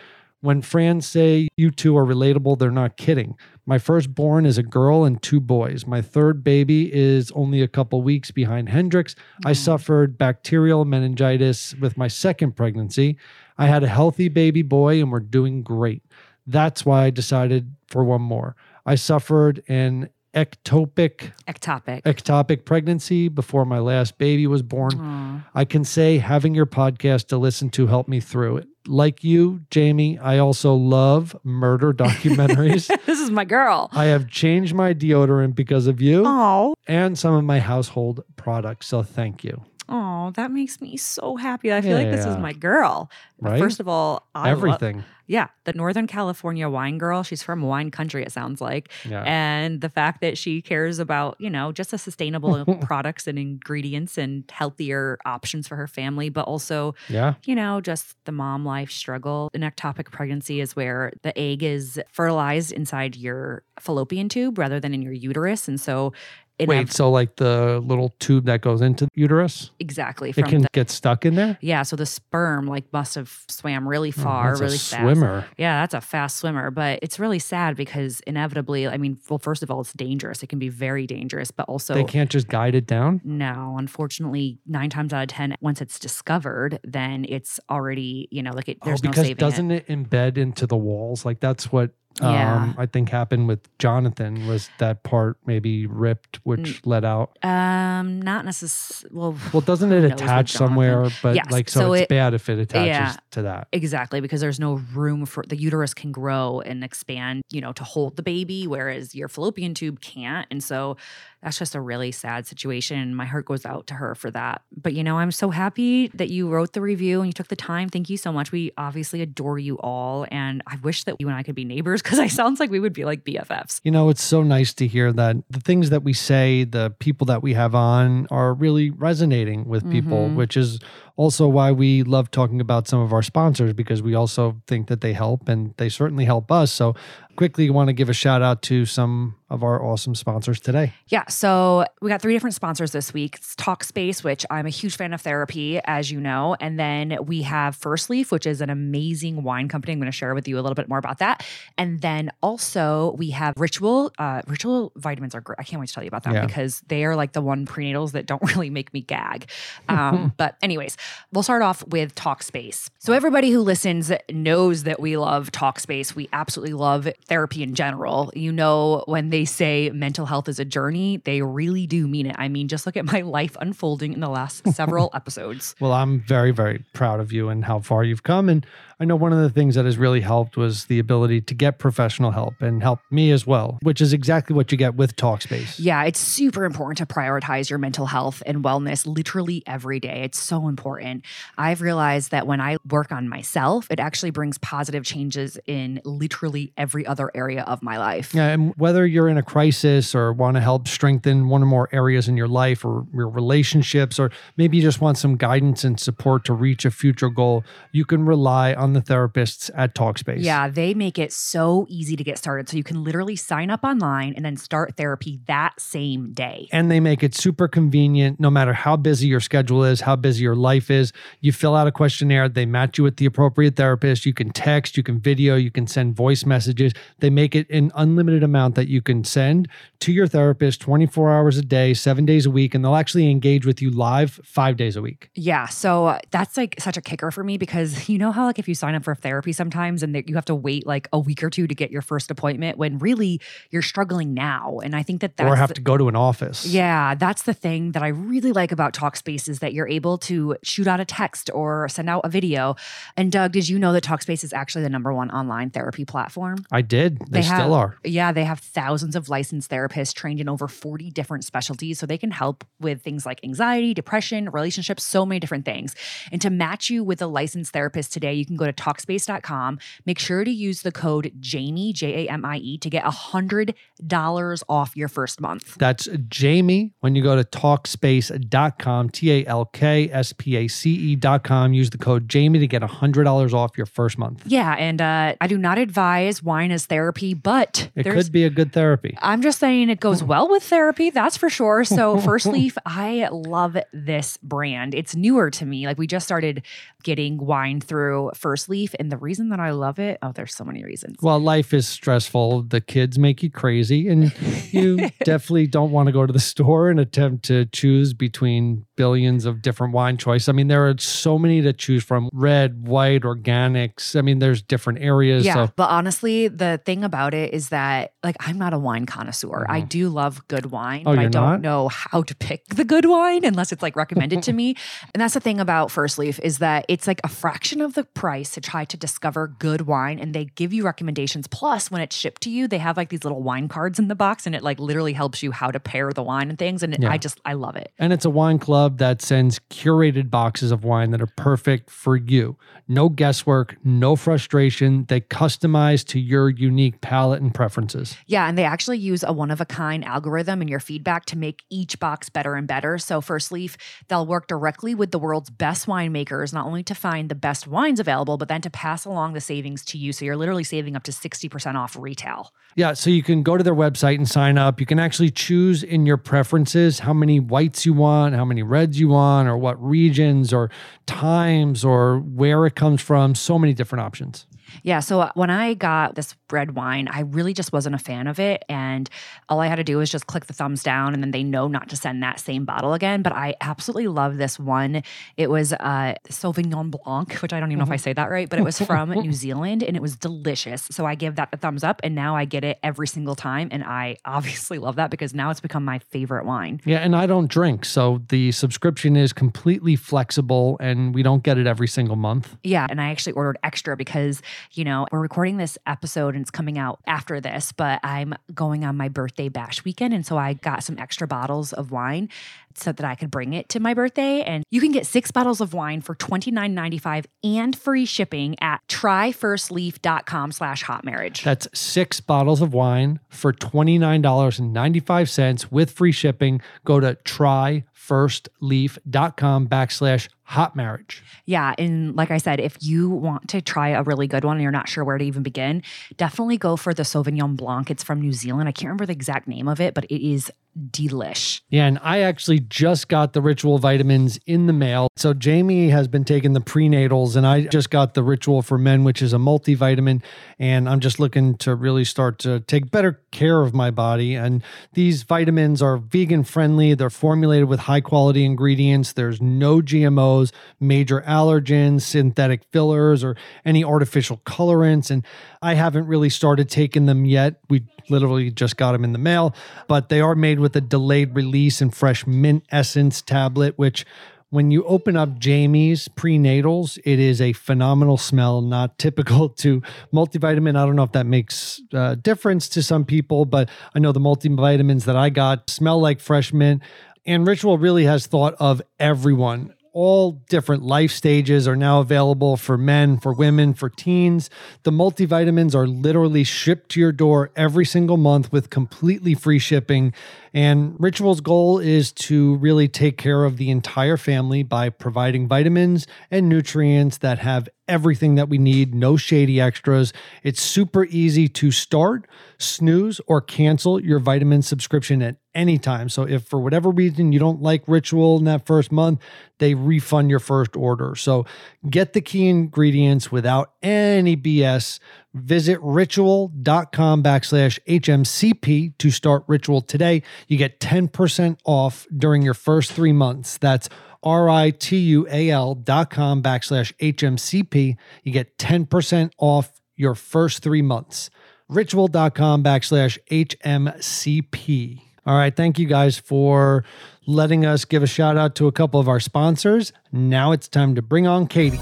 When 0.44 0.60
friends 0.60 1.06
say 1.06 1.48
you 1.56 1.70
two 1.70 1.96
are 1.96 2.04
relatable, 2.04 2.58
they're 2.58 2.70
not 2.70 2.98
kidding. 2.98 3.34
My 3.64 3.78
firstborn 3.78 4.44
is 4.44 4.58
a 4.58 4.62
girl 4.62 5.04
and 5.04 5.22
two 5.22 5.40
boys. 5.40 5.86
My 5.86 6.02
third 6.02 6.44
baby 6.44 6.94
is 6.94 7.30
only 7.30 7.62
a 7.62 7.66
couple 7.66 8.02
weeks 8.02 8.30
behind 8.30 8.68
Hendrix. 8.68 9.14
I 9.46 9.52
mm. 9.52 9.56
suffered 9.56 10.18
bacterial 10.18 10.84
meningitis 10.84 11.74
with 11.76 11.96
my 11.96 12.08
second 12.08 12.56
pregnancy. 12.56 13.16
I 13.56 13.68
had 13.68 13.82
a 13.84 13.88
healthy 13.88 14.28
baby 14.28 14.60
boy 14.60 15.00
and 15.00 15.10
we're 15.10 15.20
doing 15.20 15.62
great. 15.62 16.02
That's 16.46 16.84
why 16.84 17.04
I 17.04 17.10
decided 17.10 17.74
for 17.86 18.04
one 18.04 18.20
more. 18.20 18.54
I 18.84 18.96
suffered 18.96 19.62
an 19.66 20.10
ectopic 20.34 21.32
ectopic. 21.48 22.02
ectopic 22.02 22.66
pregnancy 22.66 23.28
before 23.28 23.64
my 23.64 23.78
last 23.78 24.18
baby 24.18 24.46
was 24.46 24.60
born. 24.60 24.92
Aw. 25.00 25.48
I 25.54 25.64
can 25.64 25.84
say 25.84 26.18
having 26.18 26.54
your 26.54 26.66
podcast 26.66 27.28
to 27.28 27.38
listen 27.38 27.70
to 27.70 27.86
helped 27.86 28.10
me 28.10 28.20
through 28.20 28.58
it. 28.58 28.68
Like 28.86 29.24
you, 29.24 29.62
Jamie, 29.70 30.18
I 30.18 30.38
also 30.38 30.74
love 30.74 31.36
murder 31.42 31.92
documentaries. 31.94 32.86
this 33.06 33.20
is 33.20 33.30
my 33.30 33.44
girl. 33.44 33.88
I 33.92 34.06
have 34.06 34.28
changed 34.28 34.74
my 34.74 34.92
deodorant 34.94 35.54
because 35.54 35.86
of 35.86 36.00
you 36.00 36.24
Oh, 36.26 36.74
and 36.86 37.18
some 37.18 37.34
of 37.34 37.44
my 37.44 37.60
household 37.60 38.24
products. 38.36 38.86
So 38.86 39.02
thank 39.02 39.42
you. 39.44 39.62
Oh, 39.88 40.32
that 40.34 40.50
makes 40.50 40.80
me 40.80 40.96
so 40.96 41.36
happy. 41.36 41.72
I 41.72 41.80
feel 41.80 41.96
like 41.96 42.10
this 42.10 42.26
is 42.26 42.36
my 42.38 42.52
girl. 42.52 43.10
Uh, 43.44 43.50
right? 43.50 43.58
First 43.58 43.80
of 43.80 43.88
all, 43.88 44.26
I 44.34 44.50
Everything. 44.50 45.04
yeah, 45.26 45.48
the 45.64 45.72
Northern 45.72 46.06
California 46.06 46.68
wine 46.68 46.98
girl. 46.98 47.22
She's 47.22 47.42
from 47.42 47.62
wine 47.62 47.90
country. 47.90 48.22
It 48.22 48.32
sounds 48.32 48.60
like. 48.60 48.90
yeah. 49.04 49.22
and 49.22 49.80
the 49.80 49.88
fact 49.88 50.20
that 50.20 50.38
she 50.38 50.62
cares 50.62 50.98
about 50.98 51.36
you 51.38 51.50
know 51.50 51.72
just 51.72 51.90
the 51.90 51.98
sustainable 51.98 52.64
products 52.80 53.26
and 53.26 53.38
ingredients 53.38 54.16
and 54.16 54.44
healthier 54.50 55.18
options 55.24 55.68
for 55.68 55.76
her 55.76 55.86
family 55.86 56.28
but 56.28 56.42
also 56.42 56.94
yeah. 57.08 57.34
you 57.44 57.54
know 57.54 57.80
just 57.80 58.16
the 58.24 58.32
mom 58.32 58.64
life 58.64 58.90
struggle 58.90 59.50
an 59.54 59.62
ectopic 59.62 60.10
pregnancy 60.10 60.60
is 60.60 60.76
where 60.76 61.12
the 61.22 61.36
egg 61.38 61.62
is 61.62 62.00
fertilized 62.10 62.72
inside 62.72 63.16
your 63.16 63.62
fallopian 63.78 64.28
tube 64.28 64.58
rather 64.58 64.80
than 64.80 64.94
in 64.94 65.02
your 65.02 65.12
uterus 65.12 65.68
and 65.68 65.80
so 65.80 66.12
it 66.58 66.68
Wait, 66.68 66.92
so 66.92 67.10
like 67.10 67.36
the 67.36 67.80
little 67.84 68.14
tube 68.20 68.44
that 68.46 68.60
goes 68.60 68.80
into 68.80 69.06
the 69.06 69.10
uterus, 69.14 69.70
exactly 69.80 70.30
it 70.36 70.44
can 70.46 70.62
the 70.62 70.68
get 70.72 70.88
stuck 70.90 71.26
in 71.26 71.34
there? 71.34 71.58
yeah 71.60 71.82
so 71.82 71.96
the 71.96 72.06
sperm 72.06 72.66
like 72.66 72.84
must 72.92 73.16
have 73.16 73.44
swam 73.48 73.88
really 73.88 74.10
Oh, 74.16 74.22
far 74.22 74.50
that's 74.50 74.60
really 74.60 74.76
a 74.76 74.78
fast 74.78 75.00
swimmer. 75.02 75.46
Yeah, 75.58 75.80
that's 75.82 75.94
a 75.94 76.00
fast 76.00 76.36
swimmer, 76.36 76.70
but 76.70 77.00
it's 77.02 77.18
really 77.18 77.38
sad 77.40 77.74
because 77.76 78.20
inevitably, 78.20 78.86
I 78.86 78.96
mean, 78.98 79.18
well, 79.28 79.38
first 79.38 79.62
of 79.62 79.70
all, 79.70 79.80
it's 79.80 79.92
dangerous. 79.94 80.42
It 80.42 80.48
can 80.48 80.58
be 80.58 80.68
very 80.68 81.06
dangerous, 81.06 81.50
but 81.50 81.64
also 81.68 81.94
They 81.94 82.04
can't 82.04 82.30
just 82.30 82.48
guide 82.48 82.74
it 82.74 82.86
down. 82.86 83.20
no, 83.24 83.74
unfortunately, 83.78 84.58
nine 84.66 84.90
times 84.90 85.12
out 85.12 85.22
of 85.22 85.28
10, 85.28 85.56
once 85.60 85.80
it's 85.80 85.98
discovered, 85.98 86.78
then 86.84 87.24
it's 87.28 87.58
already, 87.70 88.28
you 88.30 88.42
know, 88.42 88.52
like 88.52 88.68
it, 88.68 88.78
oh, 88.82 88.86
there's 88.86 89.00
oh, 89.02 89.06
no 89.06 89.10
because 89.10 89.24
saving 89.26 89.36
doesn't 89.36 89.70
it. 89.70 89.84
it. 89.88 90.10
embed 90.10 90.36
into 90.38 90.66
the 90.66 90.76
walls? 90.76 91.24
Like 91.24 91.40
that's 91.40 91.72
what 91.72 91.90
Yeah. 92.22 92.62
um, 92.62 92.74
I 92.78 92.86
think 92.86 93.08
happened 93.08 93.48
with 93.48 93.60
Jonathan 93.78 94.46
was 94.46 94.70
that 94.78 95.02
part 95.02 95.36
maybe 95.46 95.86
ripped, 95.86 96.38
which 96.44 96.60
Mm. 96.82 96.86
let 96.86 97.04
out. 97.04 97.36
Um, 97.42 98.22
not 98.22 98.44
necessarily. 98.44 99.16
Well, 99.18 99.36
Well, 99.52 99.60
doesn't 99.62 99.92
it 99.92 100.04
attach 100.04 100.52
somewhere? 100.52 101.08
But 101.22 101.34
Yes, 101.34 101.50
like, 101.50 101.68
so, 101.68 101.80
so 101.80 101.92
it's 101.94 102.02
it- 102.02 102.08
bad 102.08 102.32
if 102.34 102.48
it 102.48 102.58
attaches 102.60 102.86
yeah. 102.86 103.16
to 103.32 103.42
that. 103.42 103.66
Exactly, 103.72 104.20
because 104.20 104.40
there's 104.40 104.60
no 104.60 104.74
room 104.94 105.26
for 105.26 105.44
the 105.46 105.56
uterus 105.56 105.92
can 105.92 106.12
grow 106.12 106.60
and 106.60 106.84
expand, 106.84 107.42
you 107.50 107.60
know, 107.60 107.72
to 107.72 107.82
hold 107.84 108.16
the 108.16 108.22
baby, 108.22 108.66
whereas 108.68 109.14
your 109.14 109.26
fallopian 109.28 109.74
tube 109.74 110.00
can't. 110.00 110.46
And 110.52 110.62
so 110.62 110.96
that's 111.44 111.58
just 111.58 111.74
a 111.74 111.80
really 111.80 112.10
sad 112.10 112.46
situation. 112.46 113.14
My 113.14 113.26
heart 113.26 113.44
goes 113.44 113.66
out 113.66 113.86
to 113.88 113.94
her 113.94 114.14
for 114.14 114.30
that. 114.30 114.62
But, 114.74 114.94
you 114.94 115.04
know, 115.04 115.18
I'm 115.18 115.30
so 115.30 115.50
happy 115.50 116.08
that 116.14 116.30
you 116.30 116.48
wrote 116.48 116.72
the 116.72 116.80
review 116.80 117.20
and 117.20 117.26
you 117.28 117.32
took 117.34 117.48
the 117.48 117.54
time. 117.56 117.90
Thank 117.90 118.08
you 118.08 118.16
so 118.16 118.32
much. 118.32 118.50
We 118.50 118.72
obviously 118.78 119.20
adore 119.20 119.58
you 119.58 119.76
all. 119.80 120.26
And 120.30 120.62
I 120.66 120.76
wish 120.76 121.04
that 121.04 121.16
you 121.20 121.28
and 121.28 121.36
I 121.36 121.42
could 121.42 121.54
be 121.54 121.66
neighbors 121.66 122.00
because 122.02 122.18
it 122.18 122.30
sounds 122.30 122.60
like 122.60 122.70
we 122.70 122.80
would 122.80 122.94
be 122.94 123.04
like 123.04 123.24
BFFs. 123.24 123.80
You 123.84 123.90
know, 123.90 124.08
it's 124.08 124.22
so 124.24 124.42
nice 124.42 124.72
to 124.74 124.86
hear 124.86 125.12
that 125.12 125.36
the 125.50 125.60
things 125.60 125.90
that 125.90 126.02
we 126.02 126.14
say, 126.14 126.64
the 126.64 126.94
people 126.98 127.26
that 127.26 127.42
we 127.42 127.52
have 127.52 127.74
on 127.74 128.26
are 128.30 128.54
really 128.54 128.88
resonating 128.90 129.66
with 129.68 129.88
people, 129.90 130.28
Mhm. 130.30 130.34
which 130.36 130.56
is 130.56 130.78
also 131.16 131.46
why 131.46 131.70
we 131.70 132.02
love 132.02 132.30
talking 132.30 132.60
about 132.60 132.88
some 132.88 132.98
of 133.00 133.12
our 133.12 133.22
sponsors 133.22 133.72
because 133.72 134.02
we 134.02 134.14
also 134.14 134.60
think 134.66 134.88
that 134.88 135.00
they 135.00 135.12
help 135.12 135.48
and 135.48 135.74
they 135.76 135.88
certainly 135.88 136.24
help 136.24 136.50
us. 136.50 136.72
So, 136.72 136.94
quickly 137.36 137.70
want 137.70 137.88
to 137.88 137.92
give 137.92 138.08
a 138.08 138.12
shout 138.14 138.42
out 138.42 138.62
to 138.62 138.86
some 138.86 139.36
of 139.50 139.62
our 139.62 139.80
awesome 139.84 140.14
sponsors 140.14 140.58
today. 140.58 140.92
Yeah, 141.08 141.26
so 141.28 141.84
we 142.00 142.08
got 142.10 142.20
three 142.20 142.32
different 142.32 142.54
sponsors 142.54 142.90
this 142.92 143.12
week. 143.14 143.36
It's 143.36 143.54
Talkspace, 143.54 144.24
which 144.24 144.44
I'm 144.50 144.66
a 144.66 144.70
huge 144.70 144.96
fan 144.96 145.12
of 145.12 145.20
therapy, 145.20 145.78
as 145.84 146.10
you 146.10 146.18
know. 146.20 146.56
And 146.58 146.78
then 146.78 147.16
we 147.24 147.42
have 147.42 147.76
First 147.76 148.10
Leaf, 148.10 148.32
which 148.32 148.46
is 148.46 148.60
an 148.60 148.70
amazing 148.70 149.42
wine 149.44 149.68
company. 149.68 149.92
I'm 149.92 150.00
going 150.00 150.10
to 150.10 150.16
share 150.16 150.34
with 150.34 150.48
you 150.48 150.56
a 150.58 150.62
little 150.62 150.74
bit 150.74 150.88
more 150.88 150.98
about 150.98 151.18
that. 151.18 151.46
And 151.78 152.00
then 152.00 152.32
also 152.42 153.14
we 153.18 153.30
have 153.30 153.54
Ritual. 153.56 154.12
Uh, 154.18 154.42
Ritual 154.48 154.92
vitamins 154.96 155.34
are 155.34 155.40
great. 155.40 155.58
I 155.60 155.62
can't 155.62 155.78
wait 155.78 155.86
to 155.88 155.94
tell 155.94 156.02
you 156.02 156.08
about 156.08 156.24
them 156.24 156.34
Yeah. 156.34 156.46
because 156.46 156.82
they 156.88 157.04
are 157.04 157.14
like 157.14 157.32
the 157.32 157.42
one 157.42 157.64
prenatals 157.66 158.12
that 158.12 158.26
don't 158.26 158.42
really 158.56 158.70
make 158.70 158.92
me 158.92 159.02
gag. 159.02 159.48
Um, 159.88 160.32
but, 160.36 160.56
anyways, 160.62 160.96
we'll 161.32 161.42
start 161.44 161.62
off 161.62 161.86
with 161.86 162.14
Talkspace. 162.16 162.90
So, 162.98 163.12
everybody 163.12 163.50
who 163.50 163.60
listens 163.60 164.10
knows 164.32 164.82
that 164.84 164.98
we 164.98 165.16
love 165.16 165.52
Talkspace. 165.52 166.14
We 166.16 166.28
absolutely 166.32 166.74
love 166.74 167.08
therapy 167.26 167.62
in 167.62 167.74
general. 167.74 168.32
You 168.34 168.52
know, 168.52 169.04
when 169.06 169.30
they 169.30 169.44
say 169.44 169.90
mental 169.90 170.26
health 170.26 170.48
is 170.48 170.58
a 170.58 170.64
journey, 170.64 171.18
they 171.24 171.42
really 171.42 171.86
do 171.86 172.06
mean 172.06 172.26
it. 172.26 172.36
I 172.38 172.48
mean, 172.48 172.68
just 172.68 172.86
look 172.86 172.96
at 172.96 173.04
my 173.04 173.20
life 173.38 173.56
unfolding 173.60 174.12
in 174.12 174.20
the 174.20 174.28
last 174.28 174.66
several 174.74 175.10
episodes. 175.14 175.74
Well, 175.80 175.92
I'm 175.92 176.20
very, 176.20 176.50
very 176.50 176.84
proud 176.92 177.20
of 177.20 177.32
you 177.32 177.48
and 177.48 177.64
how 177.64 177.80
far 177.80 178.04
you've 178.04 178.22
come. 178.22 178.48
And 178.48 178.66
I 179.00 179.04
know 179.04 179.16
one 179.16 179.32
of 179.32 179.40
the 179.40 179.50
things 179.50 179.74
that 179.74 179.84
has 179.84 179.98
really 179.98 180.20
helped 180.20 180.56
was 180.56 180.84
the 180.86 180.98
ability 181.00 181.40
to 181.42 181.54
get 181.54 181.78
professional 181.78 182.30
help 182.30 182.54
and 182.60 182.82
help 182.82 183.00
me 183.10 183.32
as 183.32 183.46
well, 183.46 183.78
which 183.82 184.00
is 184.00 184.12
exactly 184.12 184.54
what 184.54 184.70
you 184.70 184.78
get 184.78 184.94
with 184.94 185.16
Talkspace. 185.16 185.76
Yeah, 185.78 186.04
it's 186.04 186.20
super 186.20 186.64
important 186.64 186.98
to 186.98 187.06
prioritize 187.06 187.68
your 187.68 187.78
mental 187.80 188.06
health 188.06 188.42
and 188.46 188.62
wellness 188.62 189.04
literally 189.06 189.64
every 189.66 189.98
day. 189.98 190.22
It's 190.22 190.38
so 190.38 190.68
important. 190.68 191.24
I've 191.58 191.80
realized 191.80 192.30
that 192.30 192.46
when 192.46 192.60
I 192.60 192.76
work 192.88 193.10
on 193.10 193.28
myself, 193.28 193.88
it 193.90 193.98
actually 193.98 194.30
brings 194.30 194.58
positive 194.58 195.04
changes 195.04 195.58
in 195.66 196.00
literally 196.04 196.72
every 196.76 197.04
other 197.04 197.32
area 197.34 197.62
of 197.62 197.82
my 197.82 197.98
life. 197.98 198.32
Yeah, 198.32 198.48
and 198.50 198.74
whether 198.76 199.04
you're 199.04 199.28
in 199.28 199.38
a 199.38 199.42
crisis 199.42 200.14
or 200.14 200.32
want 200.32 200.56
to 200.56 200.60
help 200.60 200.86
strengthen 200.86 201.48
one 201.48 201.62
or 201.62 201.66
more 201.66 201.88
areas 201.90 202.28
in 202.28 202.36
your 202.36 202.48
life 202.48 202.84
or 202.84 203.06
your 203.12 203.28
relationships, 203.28 204.20
or 204.20 204.30
maybe 204.56 204.76
you 204.76 204.82
just 204.82 205.00
want 205.00 205.18
some 205.18 205.36
guidance 205.36 205.82
and 205.82 205.98
support 205.98 206.44
to 206.44 206.52
reach 206.52 206.84
a 206.84 206.90
future 206.90 207.28
goal, 207.28 207.64
you 207.90 208.04
can 208.04 208.24
rely 208.24 208.72
on 208.74 208.83
the 208.92 209.00
therapists 209.00 209.70
at 209.74 209.94
Talkspace. 209.94 210.42
Yeah, 210.42 210.68
they 210.68 210.94
make 210.94 211.18
it 211.18 211.32
so 211.32 211.86
easy 211.88 212.16
to 212.16 212.24
get 212.24 212.38
started. 212.38 212.68
So 212.68 212.76
you 212.76 212.84
can 212.84 213.02
literally 213.02 213.36
sign 213.36 213.70
up 213.70 213.82
online 213.82 214.34
and 214.34 214.44
then 214.44 214.56
start 214.56 214.96
therapy 214.96 215.40
that 215.46 215.80
same 215.80 216.32
day. 216.32 216.68
And 216.72 216.90
they 216.90 217.00
make 217.00 217.22
it 217.22 217.34
super 217.34 217.68
convenient 217.68 218.38
no 218.38 218.50
matter 218.50 218.72
how 218.72 218.96
busy 218.96 219.26
your 219.26 219.40
schedule 219.40 219.84
is, 219.84 220.02
how 220.02 220.16
busy 220.16 220.42
your 220.42 220.56
life 220.56 220.90
is. 220.90 221.12
You 221.40 221.52
fill 221.52 221.74
out 221.74 221.86
a 221.86 221.92
questionnaire, 221.92 222.48
they 222.48 222.66
match 222.66 222.98
you 222.98 223.04
with 223.04 223.16
the 223.16 223.26
appropriate 223.26 223.76
therapist. 223.76 224.26
You 224.26 224.34
can 224.34 224.50
text, 224.50 224.96
you 224.96 225.02
can 225.02 225.18
video, 225.20 225.56
you 225.56 225.70
can 225.70 225.86
send 225.86 226.14
voice 226.16 226.44
messages. 226.44 226.92
They 227.18 227.30
make 227.30 227.54
it 227.54 227.68
an 227.70 227.90
unlimited 227.94 228.42
amount 228.42 228.74
that 228.74 228.88
you 228.88 229.00
can 229.00 229.24
send 229.24 229.68
to 230.00 230.12
your 230.12 230.26
therapist 230.26 230.80
24 230.80 231.32
hours 231.32 231.56
a 231.56 231.62
day, 231.62 231.94
seven 231.94 232.26
days 232.26 232.46
a 232.46 232.50
week, 232.50 232.74
and 232.74 232.84
they'll 232.84 232.94
actually 232.94 233.30
engage 233.30 233.64
with 233.64 233.80
you 233.80 233.90
live 233.90 234.40
five 234.44 234.76
days 234.76 234.96
a 234.96 235.02
week. 235.02 235.30
Yeah. 235.34 235.66
So 235.66 236.06
uh, 236.06 236.18
that's 236.30 236.56
like 236.56 236.76
such 236.78 236.96
a 236.96 237.00
kicker 237.00 237.30
for 237.30 237.42
me 237.42 237.56
because 237.56 238.08
you 238.08 238.18
know 238.18 238.32
how, 238.32 238.44
like, 238.44 238.58
if 238.58 238.68
you 238.68 238.73
sign 238.74 238.94
up 238.94 239.04
for 239.04 239.14
therapy 239.14 239.52
sometimes 239.52 240.02
and 240.02 240.14
that 240.14 240.28
you 240.28 240.34
have 240.34 240.44
to 240.46 240.54
wait 240.54 240.86
like 240.86 241.08
a 241.12 241.18
week 241.18 241.42
or 241.42 241.50
two 241.50 241.66
to 241.66 241.74
get 241.74 241.90
your 241.90 242.02
first 242.02 242.30
appointment 242.30 242.78
when 242.78 242.98
really 242.98 243.40
you're 243.70 243.82
struggling 243.82 244.34
now. 244.34 244.78
And 244.82 244.94
I 244.94 245.02
think 245.02 245.20
that 245.20 245.36
that's. 245.36 245.50
or 245.50 245.56
have 245.56 245.72
to 245.74 245.80
go 245.80 245.96
to 245.96 246.08
an 246.08 246.16
office. 246.16 246.66
Yeah, 246.66 247.14
that's 247.14 247.42
the 247.42 247.54
thing 247.54 247.92
that 247.92 248.02
I 248.02 248.08
really 248.08 248.52
like 248.52 248.72
about 248.72 248.92
Talkspace 248.92 249.48
is 249.48 249.60
that 249.60 249.72
you're 249.72 249.88
able 249.88 250.18
to 250.18 250.56
shoot 250.62 250.86
out 250.86 251.00
a 251.00 251.04
text 251.04 251.50
or 251.52 251.88
send 251.88 252.08
out 252.08 252.22
a 252.24 252.28
video. 252.28 252.76
And 253.16 253.30
Doug, 253.30 253.52
did 253.52 253.68
you 253.68 253.78
know 253.78 253.92
that 253.92 254.04
Talkspace 254.04 254.44
is 254.44 254.52
actually 254.52 254.82
the 254.82 254.90
number 254.90 255.12
one 255.12 255.30
online 255.30 255.70
therapy 255.70 256.04
platform? 256.04 256.64
I 256.70 256.82
did. 256.82 257.18
They, 257.30 257.42
have, 257.42 257.60
still 257.60 257.74
are. 257.74 257.96
Yeah, 258.04 258.32
they 258.32 258.44
have 258.44 258.60
thousands 258.60 259.16
of 259.16 259.28
licensed 259.28 259.70
therapists 259.70 260.14
trained 260.14 260.40
in 260.40 260.48
over 260.48 260.68
40 260.68 261.10
different 261.10 261.44
specialties. 261.44 261.98
So 261.98 262.06
they 262.06 262.18
can 262.18 262.30
help 262.30 262.64
with 262.80 263.02
things 263.02 263.26
like 263.26 263.42
anxiety, 263.44 263.94
depression, 263.94 264.50
relationships, 264.50 265.04
so 265.04 265.24
many 265.24 265.40
different 265.40 265.64
things. 265.64 265.94
And 266.32 266.40
to 266.42 266.50
match 266.50 266.90
you 266.90 267.04
with 267.04 267.20
a 267.22 267.26
licensed 267.26 267.72
therapist 267.72 268.12
today, 268.12 268.34
you 268.34 268.44
can 268.44 268.56
go 268.56 268.63
to 268.66 268.72
Talkspace.com. 268.72 269.78
Make 270.06 270.18
sure 270.18 270.44
to 270.44 270.50
use 270.50 270.82
the 270.82 270.92
code 270.92 271.32
Jamie, 271.40 271.92
J 271.92 272.26
A 272.26 272.30
M 272.30 272.44
I 272.44 272.58
E, 272.58 272.78
to 272.78 272.90
get 272.90 273.04
$100 273.04 274.62
off 274.68 274.96
your 274.96 275.08
first 275.08 275.40
month. 275.40 275.76
That's 275.76 276.08
Jamie. 276.28 276.92
When 277.00 277.14
you 277.14 277.22
go 277.22 277.36
to 277.36 277.44
talkspace.com, 277.44 279.10
T 279.10 279.32
A 279.32 279.46
L 279.46 279.64
K 279.66 280.08
S 280.12 280.32
P 280.32 280.56
A 280.56 280.68
C 280.68 280.90
E.com, 280.94 281.72
use 281.72 281.90
the 281.90 281.98
code 281.98 282.28
Jamie 282.28 282.58
to 282.58 282.66
get 282.66 282.82
$100 282.82 283.52
off 283.52 283.76
your 283.76 283.86
first 283.86 284.18
month. 284.18 284.42
Yeah. 284.46 284.74
And 284.74 285.00
uh, 285.00 285.34
I 285.40 285.46
do 285.46 285.58
not 285.58 285.78
advise 285.78 286.42
wine 286.42 286.70
as 286.70 286.86
therapy, 286.86 287.34
but 287.34 287.90
It 287.94 288.04
could 288.04 288.32
be 288.32 288.44
a 288.44 288.50
good 288.50 288.72
therapy. 288.72 289.16
I'm 289.20 289.42
just 289.42 289.58
saying 289.58 289.90
it 289.90 290.00
goes 290.00 290.22
well 290.22 290.48
with 290.48 290.62
therapy, 290.62 291.10
that's 291.10 291.36
for 291.36 291.50
sure. 291.50 291.84
So, 291.84 292.18
First 292.24 292.46
Leaf, 292.46 292.76
I 292.86 293.28
love 293.30 293.76
this 293.92 294.36
brand. 294.38 294.94
It's 294.94 295.14
newer 295.16 295.50
to 295.50 295.64
me. 295.66 295.86
Like, 295.86 295.98
we 295.98 296.06
just 296.06 296.26
started 296.26 296.62
getting 297.02 297.36
wine 297.38 297.80
through 297.80 298.30
First 298.34 298.53
Leaf. 298.68 298.94
And 298.98 299.10
the 299.10 299.16
reason 299.16 299.48
that 299.50 299.60
I 299.60 299.70
love 299.70 299.98
it, 299.98 300.18
oh, 300.22 300.32
there's 300.32 300.54
so 300.54 300.64
many 300.64 300.84
reasons. 300.84 301.16
Well, 301.20 301.38
life 301.38 301.74
is 301.74 301.86
stressful. 301.86 302.62
The 302.62 302.80
kids 302.80 303.18
make 303.18 303.42
you 303.42 303.50
crazy, 303.50 304.08
and 304.08 304.32
you 304.72 304.96
definitely 305.24 305.66
don't 305.66 305.90
want 305.90 306.06
to 306.06 306.12
go 306.12 306.26
to 306.26 306.32
the 306.32 306.40
store 306.40 306.88
and 306.88 306.98
attempt 306.98 307.44
to 307.46 307.66
choose 307.66 308.14
between 308.14 308.86
billions 308.96 309.44
of 309.44 309.62
different 309.62 309.92
wine 309.92 310.16
choice. 310.16 310.48
I 310.48 310.52
mean, 310.52 310.68
there 310.68 310.88
are 310.88 310.96
so 310.98 311.38
many 311.38 311.60
to 311.62 311.72
choose 311.72 312.04
from 312.04 312.28
red, 312.32 312.86
white, 312.86 313.22
organics. 313.22 314.16
I 314.16 314.22
mean, 314.22 314.38
there's 314.38 314.62
different 314.62 315.00
areas. 315.00 315.44
Yeah, 315.44 315.54
So 315.66 315.72
but 315.76 315.90
honestly, 315.90 316.48
the 316.48 316.80
thing 316.84 317.04
about 317.04 317.34
it 317.34 317.52
is 317.52 317.68
that 317.70 318.12
like 318.22 318.36
I'm 318.40 318.58
not 318.58 318.72
a 318.72 318.78
wine 318.78 319.06
connoisseur. 319.06 319.66
I 319.68 319.80
do 319.80 320.08
love 320.08 320.46
good 320.48 320.66
wine, 320.66 321.04
Mm-hmm. 321.04 321.08
Oh, 321.08 321.16
but 321.16 321.18
I 321.24 321.28
don't 321.28 321.42
not? 321.44 321.60
know 321.60 321.88
how 321.88 322.22
to 322.22 322.34
pick 322.36 322.66
the 322.68 322.84
good 322.84 323.04
wine 323.06 323.44
unless 323.44 323.72
it's 323.72 323.82
like 323.82 323.96
recommended 323.96 324.42
to 324.44 324.52
me. 324.60 324.76
And 325.12 325.20
that's 325.20 325.34
the 325.34 325.40
thing 325.40 325.60
about 325.60 325.90
First 325.90 326.18
Leaf 326.18 326.38
is 326.40 326.58
that 326.58 326.84
it's 326.88 327.06
like 327.06 327.20
a 327.24 327.28
fraction 327.28 327.80
of 327.80 327.94
the 327.94 328.04
price 328.04 328.50
to 328.52 328.60
try 328.60 328.84
to 328.84 328.96
discover 328.96 329.48
good 329.58 329.82
wine 329.82 330.18
and 330.18 330.34
they 330.34 330.46
give 330.56 330.72
you 330.72 330.84
recommendations. 330.84 331.46
Plus, 331.46 331.90
when 331.90 332.00
it's 332.00 332.16
shipped 332.16 332.42
to 332.42 332.50
you, 332.50 332.68
they 332.68 332.78
have 332.78 332.96
like 332.96 333.08
these 333.08 333.24
little 333.24 333.42
wine 333.42 333.68
cards 333.68 333.98
in 333.98 334.08
the 334.08 334.14
box 334.14 334.46
and 334.46 334.54
it 334.54 334.62
like 334.62 334.78
literally 334.78 335.12
helps 335.12 335.42
you 335.42 335.50
how 335.50 335.70
to 335.70 335.80
pair 335.80 336.12
the 336.12 336.22
wine 336.22 336.48
and 336.50 336.58
things. 336.58 336.82
And 336.82 336.96
Yeah. 337.00 337.10
I 337.10 337.18
just 337.18 337.40
I 337.44 337.54
love 337.54 337.76
it. 337.76 337.92
And 337.98 338.12
it's 338.12 338.24
a 338.24 338.30
wine 338.30 338.58
club 338.58 338.83
that 338.88 339.22
sends 339.22 339.58
curated 339.70 340.30
boxes 340.30 340.70
of 340.70 340.84
wine 340.84 341.10
that 341.10 341.20
are 341.20 341.26
perfect 341.36 341.90
for 341.90 342.16
you. 342.16 342.56
No 342.86 343.08
guesswork, 343.08 343.76
no 343.82 344.14
frustration. 344.16 345.06
They 345.08 345.20
customize 345.20 346.06
to 346.08 346.20
your 346.20 346.50
unique 346.50 347.00
palate 347.00 347.40
and 347.40 347.54
preferences. 347.54 348.16
Yeah, 348.26 348.48
and 348.48 348.58
they 348.58 348.64
actually 348.64 348.98
use 348.98 349.22
a 349.22 349.32
one 349.32 349.50
of 349.50 349.60
a 349.60 349.64
kind 349.64 350.04
algorithm 350.04 350.60
in 350.60 350.68
your 350.68 350.80
feedback 350.80 351.24
to 351.26 351.38
make 351.38 351.62
each 351.70 351.98
box 351.98 352.28
better 352.28 352.54
and 352.54 352.66
better. 352.66 352.98
So, 352.98 353.20
First 353.20 353.52
Leaf, 353.52 353.76
they'll 354.08 354.26
work 354.26 354.46
directly 354.46 354.94
with 354.94 355.10
the 355.10 355.18
world's 355.18 355.50
best 355.50 355.86
winemakers, 355.86 356.52
not 356.52 356.66
only 356.66 356.82
to 356.84 356.94
find 356.94 357.28
the 357.28 357.34
best 357.34 357.66
wines 357.66 358.00
available, 358.00 358.36
but 358.36 358.48
then 358.48 358.60
to 358.62 358.70
pass 358.70 359.04
along 359.04 359.32
the 359.32 359.40
savings 359.40 359.84
to 359.86 359.98
you. 359.98 360.12
So, 360.12 360.24
you're 360.24 360.36
literally 360.36 360.64
saving 360.64 360.96
up 360.96 361.04
to 361.04 361.12
60% 361.12 361.74
off 361.76 361.96
retail. 361.96 362.52
Yeah, 362.76 362.92
so 362.92 363.08
you 363.08 363.22
can 363.22 363.42
go 363.42 363.56
to 363.56 363.62
their 363.62 363.74
website 363.74 364.16
and 364.16 364.28
sign 364.28 364.58
up. 364.58 364.80
You 364.80 364.86
can 364.86 364.98
actually 364.98 365.30
choose 365.30 365.82
in 365.82 366.06
your 366.06 366.16
preferences 366.16 366.98
how 367.00 367.12
many 367.12 367.38
whites 367.40 367.86
you 367.86 367.92
want, 367.92 368.34
how 368.34 368.44
many 368.44 368.62
reds 368.74 368.98
you 368.98 369.08
want, 369.08 369.48
or 369.48 369.56
what 369.56 369.82
regions 369.82 370.52
or 370.52 370.70
times 371.06 371.84
or 371.84 372.18
where 372.18 372.66
it 372.66 372.74
comes 372.74 373.00
from. 373.00 373.34
So 373.34 373.58
many 373.58 373.72
different 373.72 374.02
options. 374.04 374.46
Yeah. 374.82 375.00
So 375.00 375.30
when 375.34 375.50
I 375.50 375.74
got 375.74 376.16
this 376.16 376.34
red 376.54 376.74
wine, 376.74 377.08
I 377.08 377.20
really 377.20 377.52
just 377.52 377.72
wasn't 377.72 377.94
a 377.94 377.98
fan 377.98 378.26
of 378.26 378.40
it. 378.40 378.64
And 378.68 379.10
all 379.48 379.60
I 379.60 379.66
had 379.66 379.76
to 379.76 379.84
do 379.84 379.98
was 379.98 380.10
just 380.10 380.26
click 380.26 380.46
the 380.46 380.54
thumbs 380.54 380.82
down 380.82 381.12
and 381.12 381.22
then 381.22 381.32
they 381.32 381.42
know 381.42 381.68
not 381.68 381.88
to 381.90 381.96
send 381.96 382.22
that 382.22 382.40
same 382.40 382.64
bottle 382.64 382.94
again. 382.94 383.22
But 383.22 383.32
I 383.32 383.54
absolutely 383.60 384.08
love 384.08 384.38
this 384.38 384.58
one. 384.58 385.02
It 385.36 385.50
was 385.50 385.72
uh, 385.74 386.14
Sauvignon 386.28 386.90
Blanc, 386.90 387.34
which 387.42 387.52
I 387.52 387.60
don't 387.60 387.70
even 387.70 387.80
know 387.80 387.84
if 387.84 387.90
I 387.90 387.96
say 387.96 388.12
that 388.12 388.30
right, 388.30 388.48
but 388.48 388.58
it 388.58 388.62
was 388.62 388.80
from 388.80 389.10
New 389.26 389.32
Zealand 389.32 389.82
and 389.82 389.96
it 389.96 390.00
was 390.00 390.16
delicious. 390.16 390.88
So 390.90 391.04
I 391.04 391.14
give 391.14 391.36
that 391.36 391.50
the 391.50 391.56
thumbs 391.56 391.84
up 391.84 392.00
and 392.04 392.14
now 392.14 392.36
I 392.36 392.44
get 392.44 392.64
it 392.64 392.78
every 392.82 393.06
single 393.06 393.34
time. 393.34 393.68
And 393.70 393.84
I 393.84 394.16
obviously 394.24 394.78
love 394.78 394.96
that 394.96 395.10
because 395.10 395.34
now 395.34 395.50
it's 395.50 395.60
become 395.60 395.84
my 395.84 395.98
favorite 395.98 396.46
wine. 396.46 396.80
Yeah, 396.84 396.98
and 396.98 397.16
I 397.16 397.26
don't 397.26 397.50
drink. 397.50 397.84
So 397.84 398.22
the 398.28 398.52
subscription 398.52 399.16
is 399.16 399.32
completely 399.32 399.96
flexible 399.96 400.76
and 400.80 401.14
we 401.14 401.22
don't 401.22 401.42
get 401.42 401.58
it 401.58 401.66
every 401.66 401.88
single 401.88 402.16
month. 402.16 402.56
Yeah. 402.62 402.86
And 402.88 403.00
I 403.00 403.10
actually 403.10 403.32
ordered 403.32 403.58
extra 403.64 403.96
because, 403.96 404.40
you 404.72 404.84
know, 404.84 405.06
we're 405.10 405.20
recording 405.20 405.56
this 405.56 405.76
episode 405.86 406.36
and 406.36 406.43
coming 406.50 406.78
out 406.78 407.00
after 407.06 407.40
this, 407.40 407.72
but 407.72 408.00
I'm 408.02 408.34
going 408.54 408.84
on 408.84 408.96
my 408.96 409.08
birthday 409.08 409.48
bash 409.48 409.84
weekend. 409.84 410.14
And 410.14 410.26
so 410.26 410.36
I 410.36 410.54
got 410.54 410.84
some 410.84 410.98
extra 410.98 411.26
bottles 411.26 411.72
of 411.72 411.90
wine 411.90 412.28
so 412.76 412.92
that 412.92 413.04
I 413.04 413.14
could 413.14 413.30
bring 413.30 413.52
it 413.52 413.68
to 413.70 413.80
my 413.80 413.94
birthday. 413.94 414.42
And 414.42 414.62
you 414.70 414.80
can 414.80 414.92
get 414.92 415.06
six 415.06 415.30
bottles 415.30 415.60
of 415.60 415.74
wine 415.74 416.00
for 416.00 416.14
$29.95 416.14 417.26
and 417.42 417.76
free 417.76 418.04
shipping 418.04 418.54
at 418.60 418.80
tryfirstleaf.com 418.88 420.52
slash 420.52 420.82
hot 420.82 421.04
marriage. 421.04 421.42
That's 421.44 421.68
six 421.72 422.20
bottles 422.20 422.60
of 422.60 422.74
wine 422.74 423.20
for 423.28 423.52
$29.95 423.52 425.70
with 425.70 425.90
free 425.90 426.12
shipping. 426.12 426.60
Go 426.84 427.00
to 427.00 427.16
tryfirstleaf.com 427.24 429.68
backslash 429.68 430.28
hot 430.44 430.76
marriage. 430.76 431.22
Yeah. 431.46 431.74
And 431.78 432.14
like 432.14 432.30
I 432.30 432.38
said, 432.38 432.60
if 432.60 432.76
you 432.80 433.08
want 433.08 433.48
to 433.48 433.60
try 433.60 433.88
a 433.88 434.02
really 434.02 434.26
good 434.26 434.44
one 434.44 434.56
and 434.56 434.62
you're 434.62 434.70
not 434.70 434.88
sure 434.88 435.04
where 435.04 435.18
to 435.18 435.24
even 435.24 435.42
begin, 435.42 435.82
definitely 436.16 436.58
go 436.58 436.76
for 436.76 436.94
the 436.94 437.02
Sauvignon 437.02 437.56
Blanc. 437.56 437.90
It's 437.90 438.02
from 438.04 438.20
New 438.20 438.32
Zealand. 438.32 438.68
I 438.68 438.72
can't 438.72 438.88
remember 438.88 439.06
the 439.06 439.12
exact 439.12 439.48
name 439.48 439.68
of 439.68 439.80
it, 439.80 439.94
but 439.94 440.04
it 440.04 440.26
is 440.26 440.50
delish. 440.90 441.60
Yeah, 441.68 441.86
and 441.86 441.98
I 442.02 442.20
actually 442.20 442.60
just 442.60 443.08
got 443.08 443.32
the 443.32 443.40
ritual 443.40 443.78
vitamins 443.78 444.38
in 444.46 444.66
the 444.66 444.72
mail. 444.72 445.08
So 445.16 445.34
Jamie 445.34 445.88
has 445.90 446.08
been 446.08 446.24
taking 446.24 446.52
the 446.52 446.60
prenatals, 446.60 447.36
and 447.36 447.46
I 447.46 447.62
just 447.62 447.90
got 447.90 448.14
the 448.14 448.22
ritual 448.22 448.62
for 448.62 448.78
men, 448.78 449.04
which 449.04 449.22
is 449.22 449.32
a 449.32 449.36
multivitamin. 449.36 450.22
And 450.58 450.88
I'm 450.88 451.00
just 451.00 451.20
looking 451.20 451.56
to 451.58 451.74
really 451.74 452.04
start 452.04 452.38
to 452.40 452.60
take 452.60 452.90
better 452.90 453.20
care 453.30 453.62
of 453.62 453.74
my 453.74 453.90
body. 453.90 454.34
And 454.34 454.62
these 454.94 455.22
vitamins 455.22 455.82
are 455.82 455.96
vegan 455.96 456.44
friendly, 456.44 456.94
they're 456.94 457.10
formulated 457.10 457.68
with 457.68 457.80
high 457.80 458.00
quality 458.00 458.44
ingredients. 458.44 459.12
There's 459.12 459.40
no 459.40 459.80
GMOs, 459.80 460.52
major 460.80 461.22
allergens, 461.22 462.02
synthetic 462.02 462.64
fillers, 462.72 463.22
or 463.22 463.36
any 463.64 463.84
artificial 463.84 464.38
colorants. 464.38 465.10
And 465.10 465.24
I 465.62 465.74
haven't 465.74 466.06
really 466.06 466.30
started 466.30 466.68
taking 466.68 467.06
them 467.06 467.24
yet. 467.24 467.60
We 467.70 467.86
literally 468.10 468.50
just 468.50 468.76
got 468.76 468.92
them 468.92 469.04
in 469.04 469.12
the 469.12 469.18
mail, 469.18 469.54
but 469.88 470.08
they 470.08 470.20
are 470.20 470.34
made 470.34 470.60
with 470.64 470.74
a 470.74 470.80
delayed 470.80 471.34
release 471.36 471.82
and 471.82 471.94
fresh 471.94 472.26
mint 472.26 472.64
essence 472.70 473.20
tablet, 473.20 473.74
which 473.76 474.06
when 474.48 474.70
you 474.70 474.82
open 474.84 475.14
up 475.14 475.38
Jamie's 475.38 476.08
prenatals, 476.08 476.98
it 477.04 477.18
is 477.18 477.42
a 477.42 477.52
phenomenal 477.52 478.16
smell, 478.16 478.62
not 478.62 478.98
typical 478.98 479.50
to 479.50 479.82
multivitamin. 480.10 480.74
I 480.74 480.86
don't 480.86 480.96
know 480.96 481.02
if 481.02 481.12
that 481.12 481.26
makes 481.26 481.82
a 481.92 482.16
difference 482.16 482.70
to 482.70 482.82
some 482.82 483.04
people, 483.04 483.44
but 483.44 483.68
I 483.94 483.98
know 483.98 484.12
the 484.12 484.20
multivitamins 484.20 485.04
that 485.04 485.16
I 485.16 485.28
got 485.28 485.68
smell 485.68 486.00
like 486.00 486.18
fresh 486.18 486.50
mint. 486.54 486.82
And 487.26 487.46
Ritual 487.46 487.76
really 487.76 488.04
has 488.04 488.26
thought 488.26 488.54
of 488.58 488.80
everyone 488.98 489.74
all 489.94 490.32
different 490.48 490.82
life 490.82 491.12
stages 491.12 491.68
are 491.68 491.76
now 491.76 492.00
available 492.00 492.56
for 492.56 492.76
men, 492.76 493.16
for 493.16 493.32
women, 493.32 493.72
for 493.72 493.88
teens. 493.88 494.50
The 494.82 494.90
multivitamins 494.90 495.74
are 495.74 495.86
literally 495.86 496.42
shipped 496.42 496.90
to 496.90 497.00
your 497.00 497.12
door 497.12 497.52
every 497.54 497.86
single 497.86 498.16
month 498.16 498.50
with 498.50 498.70
completely 498.70 499.34
free 499.34 499.60
shipping. 499.60 500.12
And 500.54 500.94
Ritual's 501.00 501.40
goal 501.40 501.80
is 501.80 502.12
to 502.12 502.54
really 502.56 502.86
take 502.86 503.18
care 503.18 503.44
of 503.44 503.56
the 503.56 503.70
entire 503.70 504.16
family 504.16 504.62
by 504.62 504.88
providing 504.88 505.48
vitamins 505.48 506.06
and 506.30 506.48
nutrients 506.48 507.18
that 507.18 507.40
have 507.40 507.68
everything 507.88 508.36
that 508.36 508.48
we 508.48 508.56
need, 508.56 508.94
no 508.94 509.16
shady 509.16 509.60
extras. 509.60 510.12
It's 510.44 510.62
super 510.62 511.04
easy 511.06 511.48
to 511.48 511.72
start, 511.72 512.28
snooze, 512.56 513.20
or 513.26 513.40
cancel 513.40 514.00
your 514.00 514.20
vitamin 514.20 514.62
subscription 514.62 515.22
at 515.22 515.36
any 515.54 515.76
time. 515.76 516.08
So 516.08 516.22
if 516.22 516.44
for 516.44 516.60
whatever 516.60 516.90
reason 516.90 517.32
you 517.32 517.40
don't 517.40 517.60
like 517.60 517.82
Ritual 517.86 518.38
in 518.38 518.44
that 518.44 518.64
first 518.64 518.92
month, 518.92 519.20
they 519.58 519.74
refund 519.74 520.30
your 520.30 520.38
first 520.38 520.76
order. 520.76 521.14
So 521.16 521.46
get 521.90 522.12
the 522.12 522.20
key 522.20 522.48
ingredients 522.48 523.30
without 523.30 523.72
any 523.82 524.36
BS. 524.36 525.00
Visit 525.34 525.80
ritual.com 525.82 527.22
backslash 527.22 527.80
HMCP 527.88 528.96
to 528.98 529.10
start 529.10 529.42
Ritual 529.48 529.80
today. 529.80 530.22
You 530.46 530.56
get 530.56 530.78
10% 530.78 531.58
off 531.64 532.06
during 532.16 532.42
your 532.42 532.54
first 532.54 532.92
three 532.92 533.12
months. 533.12 533.58
That's 533.58 533.88
R-I-T-U-A-L 534.22 535.74
dot 535.74 536.10
com 536.10 536.42
backslash 536.42 536.92
HMCP. 536.94 537.96
You 538.22 538.32
get 538.32 538.56
10% 538.58 539.32
off 539.38 539.80
your 539.96 540.14
first 540.14 540.62
three 540.62 540.82
months. 540.82 541.30
Ritual.com 541.68 542.62
backslash 542.62 543.18
HMCP. 543.30 545.00
All 545.26 545.36
right. 545.36 545.54
Thank 545.56 545.78
you 545.78 545.86
guys 545.86 546.18
for 546.18 546.84
letting 547.26 547.64
us 547.64 547.84
give 547.84 548.02
a 548.02 548.06
shout 548.06 548.36
out 548.36 548.54
to 548.56 548.66
a 548.66 548.72
couple 548.72 549.00
of 549.00 549.08
our 549.08 549.20
sponsors. 549.20 549.92
Now 550.12 550.52
it's 550.52 550.68
time 550.68 550.94
to 550.94 551.02
bring 551.02 551.26
on 551.26 551.46
Katie. 551.46 551.80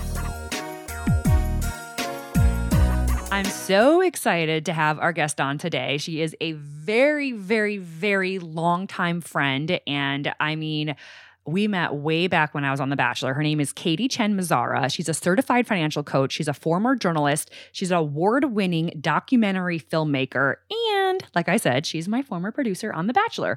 So 3.72 4.02
excited 4.02 4.66
to 4.66 4.72
have 4.74 4.98
our 4.98 5.14
guest 5.14 5.40
on 5.40 5.56
today. 5.56 5.96
She 5.96 6.20
is 6.20 6.36
a 6.42 6.52
very, 6.52 7.32
very, 7.32 7.78
very 7.78 8.38
long-time 8.38 9.22
friend. 9.22 9.80
And 9.86 10.34
I 10.38 10.56
mean, 10.56 10.94
we 11.46 11.66
met 11.68 11.94
way 11.94 12.26
back 12.26 12.52
when 12.52 12.66
I 12.66 12.70
was 12.70 12.80
on 12.80 12.90
The 12.90 12.96
Bachelor. 12.96 13.32
Her 13.32 13.42
name 13.42 13.60
is 13.60 13.72
Katie 13.72 14.08
Chen 14.08 14.36
Mazzara. 14.36 14.92
She's 14.92 15.08
a 15.08 15.14
certified 15.14 15.66
financial 15.66 16.02
coach. 16.02 16.32
She's 16.32 16.48
a 16.48 16.52
former 16.52 16.94
journalist. 16.94 17.50
She's 17.72 17.90
an 17.90 17.96
award 17.96 18.52
winning 18.52 18.92
documentary 19.00 19.80
filmmaker. 19.80 20.56
And 20.98 21.24
like 21.34 21.48
I 21.48 21.56
said, 21.56 21.86
she's 21.86 22.06
my 22.06 22.20
former 22.20 22.52
producer 22.52 22.92
on 22.92 23.06
The 23.06 23.14
Bachelor. 23.14 23.56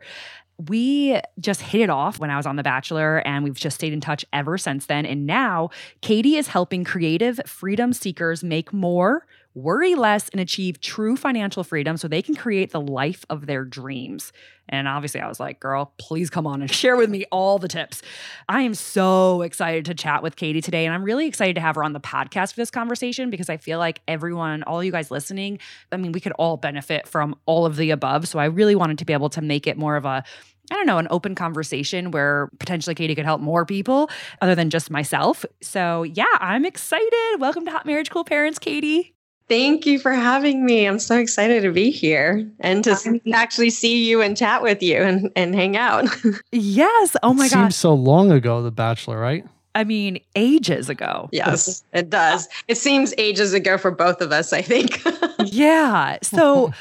We 0.70 1.20
just 1.42 1.60
hit 1.60 1.82
it 1.82 1.90
off 1.90 2.20
when 2.20 2.30
I 2.30 2.38
was 2.38 2.46
on 2.46 2.56
The 2.56 2.64
Bachelor, 2.64 3.18
and 3.28 3.44
we've 3.44 3.56
just 3.56 3.76
stayed 3.76 3.92
in 3.92 4.00
touch 4.00 4.24
ever 4.32 4.58
since 4.58 4.86
then. 4.86 5.06
And 5.06 5.26
now 5.26 5.72
Katie 6.00 6.38
is 6.38 6.48
helping 6.48 6.86
creative 6.86 7.42
freedom 7.46 7.92
seekers 7.92 8.46
make 8.46 8.72
more 8.72 9.28
worry 9.56 9.96
less, 9.96 10.30
and 10.30 10.42
achieve 10.42 10.82
true 10.82 11.16
financial 11.16 11.64
freedom 11.64 11.98
so 11.98 12.08
they 12.08 12.22
can 12.22 12.36
create 12.36 12.72
the 12.72 12.82
life 12.82 13.26
of 13.30 13.48
their 13.48 13.64
dreams. 13.64 14.32
And 14.68 14.88
obviously, 14.88 15.22
I 15.22 15.28
was 15.28 15.40
like, 15.40 15.60
girl, 15.60 15.94
please 15.98 16.30
come 16.30 16.46
on 16.46 16.62
and 16.62 16.72
share 16.72 16.98
with 16.98 17.10
me 17.10 17.26
all 17.32 17.58
the 17.58 17.68
tips. 17.68 18.02
I 18.50 18.62
am 18.62 18.74
so 18.74 19.42
excited 19.42 19.86
to 19.86 19.96
chat 19.96 20.22
with 20.22 20.36
Katie 20.36 20.62
today. 20.62 20.86
And 20.86 20.94
I'm 20.94 21.04
really 21.04 21.28
excited 21.28 21.56
to 21.56 21.62
have 21.62 21.76
her 21.76 21.84
on 21.84 21.94
the 21.94 22.00
podcast 22.00 22.54
for 22.54 22.58
this 22.58 22.72
conversation 22.72 23.30
because 23.30 23.50
I 23.50 23.58
feel 23.58 23.80
like 23.80 24.02
everyone, 24.08 24.64
all 24.64 24.84
you 24.84 24.92
guys 24.92 25.10
listening, 25.10 25.60
I 25.92 25.98
mean, 25.98 26.12
we 26.12 26.20
could 26.20 26.34
all 26.34 26.58
benefit 26.58 27.08
from 27.08 27.36
all 27.46 27.66
of 27.66 27.78
the 27.78 27.92
above. 27.92 28.28
So 28.28 28.40
I 28.40 28.46
really 28.46 28.76
wanted 28.76 28.98
to 29.00 29.06
be 29.06 29.14
able 29.14 29.30
to 29.30 29.42
make 29.42 29.68
it 29.68 29.78
more 29.78 29.96
of 29.96 30.06
a 30.06 30.24
I 30.72 30.76
don't 30.76 30.88
know, 30.88 30.98
an 30.98 31.08
open 31.12 31.36
conversation 31.36 32.10
where 32.10 32.50
potentially 32.58 32.96
Katie 32.96 33.14
could 33.14 33.26
help 33.26 33.40
more 33.40 33.68
people 33.68 34.10
other 34.42 34.56
than 34.56 34.72
just 34.72 34.90
myself. 34.90 35.46
So, 35.62 36.02
yeah, 36.02 36.26
I'm 36.40 36.66
excited. 36.66 37.40
Welcome 37.40 37.66
to 37.66 37.72
Hot 37.72 37.86
Marriage 37.86 38.10
Cool 38.10 38.24
Parents, 38.24 38.58
Katie. 38.58 39.15
Thank 39.48 39.86
you 39.86 40.00
for 40.00 40.12
having 40.12 40.66
me. 40.66 40.86
I'm 40.86 41.00
so 41.00 41.18
excited 41.18 41.62
to 41.64 41.72
be 41.72 41.92
here 41.92 42.50
and 42.60 42.84
to 42.84 43.22
actually 43.34 43.70
see 43.70 44.06
you 44.06 44.22
and 44.22 44.36
chat 44.36 44.64
with 44.64 44.82
you 44.82 44.98
and, 44.98 45.32
and 45.36 45.54
hang 45.54 45.78
out. 45.78 46.06
yes. 46.52 47.16
Oh 47.22 47.34
my 47.34 47.46
it 47.46 47.52
god. 47.52 47.62
Seems 47.62 47.76
so 47.76 47.94
long 47.94 48.32
ago, 48.32 48.64
The 48.64 48.72
Bachelor, 48.72 49.20
right? 49.20 49.46
I 49.76 49.84
mean, 49.84 50.20
ages 50.36 50.90
ago. 50.90 51.30
Yes, 51.34 51.84
it 51.92 52.10
does. 52.10 52.48
It 52.70 52.78
seems 52.78 53.14
ages 53.18 53.54
ago 53.54 53.78
for 53.78 53.92
both 53.92 54.22
of 54.22 54.32
us, 54.32 54.54
I 54.54 54.62
think. 54.62 55.04
yeah. 55.40 56.18
So 56.24 56.72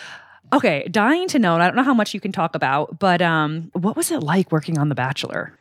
okay, 0.52 0.86
dying 0.90 1.26
to 1.28 1.40
know, 1.40 1.54
and 1.54 1.62
I 1.62 1.66
don't 1.66 1.76
know 1.76 1.82
how 1.82 1.92
much 1.92 2.14
you 2.14 2.20
can 2.20 2.30
talk 2.30 2.54
about, 2.54 3.00
but 3.00 3.20
um, 3.20 3.70
what 3.72 3.96
was 3.96 4.12
it 4.12 4.22
like 4.22 4.52
working 4.52 4.78
on 4.78 4.88
The 4.88 4.94
Bachelor? 4.94 5.52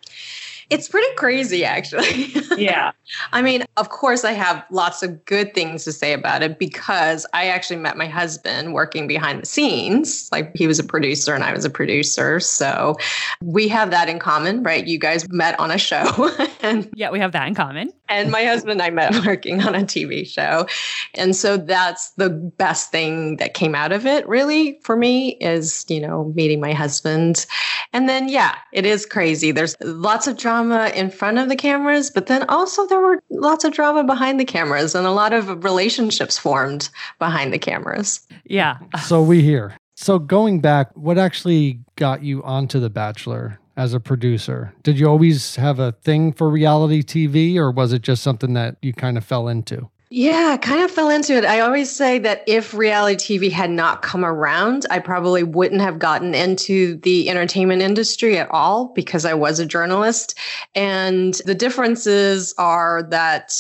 It's 0.73 0.89
pretty 0.89 1.13
crazy, 1.15 1.63
actually. 1.63 2.33
Yeah. 2.57 2.91
I 3.31 3.41
mean, 3.41 3.63
of 3.77 3.89
course, 3.89 4.23
I 4.23 4.31
have 4.31 4.63
lots 4.71 5.03
of 5.03 5.23
good 5.25 5.53
things 5.53 5.83
to 5.85 5.91
say 5.91 6.13
about 6.13 6.41
it 6.41 6.57
because 6.59 7.25
I 7.33 7.47
actually 7.47 7.77
met 7.77 7.97
my 7.97 8.07
husband 8.07 8.73
working 8.73 9.07
behind 9.07 9.41
the 9.41 9.45
scenes. 9.45 10.29
Like 10.31 10.55
he 10.55 10.67
was 10.67 10.79
a 10.79 10.83
producer 10.83 11.33
and 11.33 11.43
I 11.43 11.53
was 11.53 11.65
a 11.65 11.69
producer. 11.69 12.39
So 12.39 12.95
we 13.41 13.67
have 13.67 13.91
that 13.91 14.09
in 14.09 14.19
common, 14.19 14.63
right? 14.63 14.85
You 14.85 14.97
guys 14.97 15.29
met 15.29 15.59
on 15.59 15.71
a 15.71 15.77
show. 15.77 16.31
and 16.61 16.89
yeah, 16.95 17.11
we 17.11 17.19
have 17.19 17.31
that 17.33 17.47
in 17.47 17.55
common. 17.55 17.91
And 18.09 18.31
my 18.31 18.43
husband 18.43 18.73
and 18.73 18.81
I 18.81 18.89
met 18.89 19.25
working 19.25 19.61
on 19.61 19.75
a 19.75 19.79
TV 19.79 20.27
show. 20.27 20.67
And 21.15 21.35
so 21.35 21.57
that's 21.57 22.11
the 22.11 22.29
best 22.29 22.91
thing 22.91 23.37
that 23.37 23.53
came 23.53 23.75
out 23.75 23.91
of 23.91 24.05
it, 24.05 24.27
really, 24.27 24.79
for 24.83 24.95
me, 24.95 25.29
is, 25.37 25.85
you 25.87 25.99
know, 25.99 26.31
meeting 26.35 26.59
my 26.59 26.73
husband. 26.73 27.45
And 27.91 28.09
then, 28.09 28.29
yeah, 28.29 28.55
it 28.71 28.85
is 28.85 29.05
crazy. 29.05 29.51
There's 29.51 29.75
lots 29.81 30.27
of 30.27 30.37
drama 30.37 30.62
in 30.71 31.09
front 31.09 31.37
of 31.37 31.49
the 31.49 31.55
cameras, 31.55 32.09
but 32.09 32.27
then 32.27 32.43
also 32.49 32.85
there 32.87 32.99
were 32.99 33.21
lots 33.29 33.63
of 33.63 33.73
drama 33.73 34.03
behind 34.03 34.39
the 34.39 34.45
cameras 34.45 34.95
and 34.95 35.05
a 35.05 35.11
lot 35.11 35.33
of 35.33 35.63
relationships 35.63 36.37
formed 36.37 36.89
behind 37.19 37.53
the 37.53 37.59
cameras. 37.59 38.25
Yeah. 38.45 38.77
so 39.05 39.21
we 39.21 39.41
hear. 39.41 39.75
So 39.95 40.19
going 40.19 40.59
back, 40.59 40.89
what 40.95 41.17
actually 41.17 41.79
got 41.95 42.23
you 42.23 42.43
onto 42.43 42.79
The 42.79 42.89
Bachelor 42.89 43.59
as 43.77 43.93
a 43.93 43.99
producer? 43.99 44.73
Did 44.83 44.99
you 44.99 45.07
always 45.07 45.55
have 45.55 45.79
a 45.79 45.93
thing 46.03 46.33
for 46.33 46.49
reality 46.49 47.03
TV 47.03 47.57
or 47.57 47.71
was 47.71 47.93
it 47.93 48.01
just 48.01 48.23
something 48.23 48.53
that 48.53 48.77
you 48.81 48.93
kind 48.93 49.17
of 49.17 49.25
fell 49.25 49.47
into? 49.47 49.89
Yeah, 50.15 50.57
kind 50.57 50.83
of 50.83 50.91
fell 50.91 51.09
into 51.09 51.35
it. 51.35 51.43
I 51.43 51.61
always 51.61 51.89
say 51.89 52.19
that 52.19 52.43
if 52.45 52.75
reality 52.75 53.39
TV 53.39 53.51
had 53.51 53.71
not 53.71 54.03
come 54.03 54.23
around, 54.23 54.85
I 54.91 54.99
probably 54.99 55.41
wouldn't 55.41 55.81
have 55.81 55.97
gotten 55.97 56.35
into 56.35 56.97
the 56.97 57.31
entertainment 57.31 57.81
industry 57.81 58.37
at 58.37 58.47
all 58.51 58.89
because 58.93 59.25
I 59.25 59.33
was 59.33 59.57
a 59.57 59.65
journalist. 59.65 60.37
And 60.75 61.33
the 61.45 61.55
differences 61.55 62.53
are 62.59 63.01
that 63.09 63.55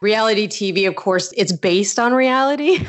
reality 0.00 0.48
TV, 0.48 0.88
of 0.88 0.96
course, 0.96 1.32
it's 1.36 1.52
based 1.52 1.98
on 1.98 2.14
reality 2.14 2.86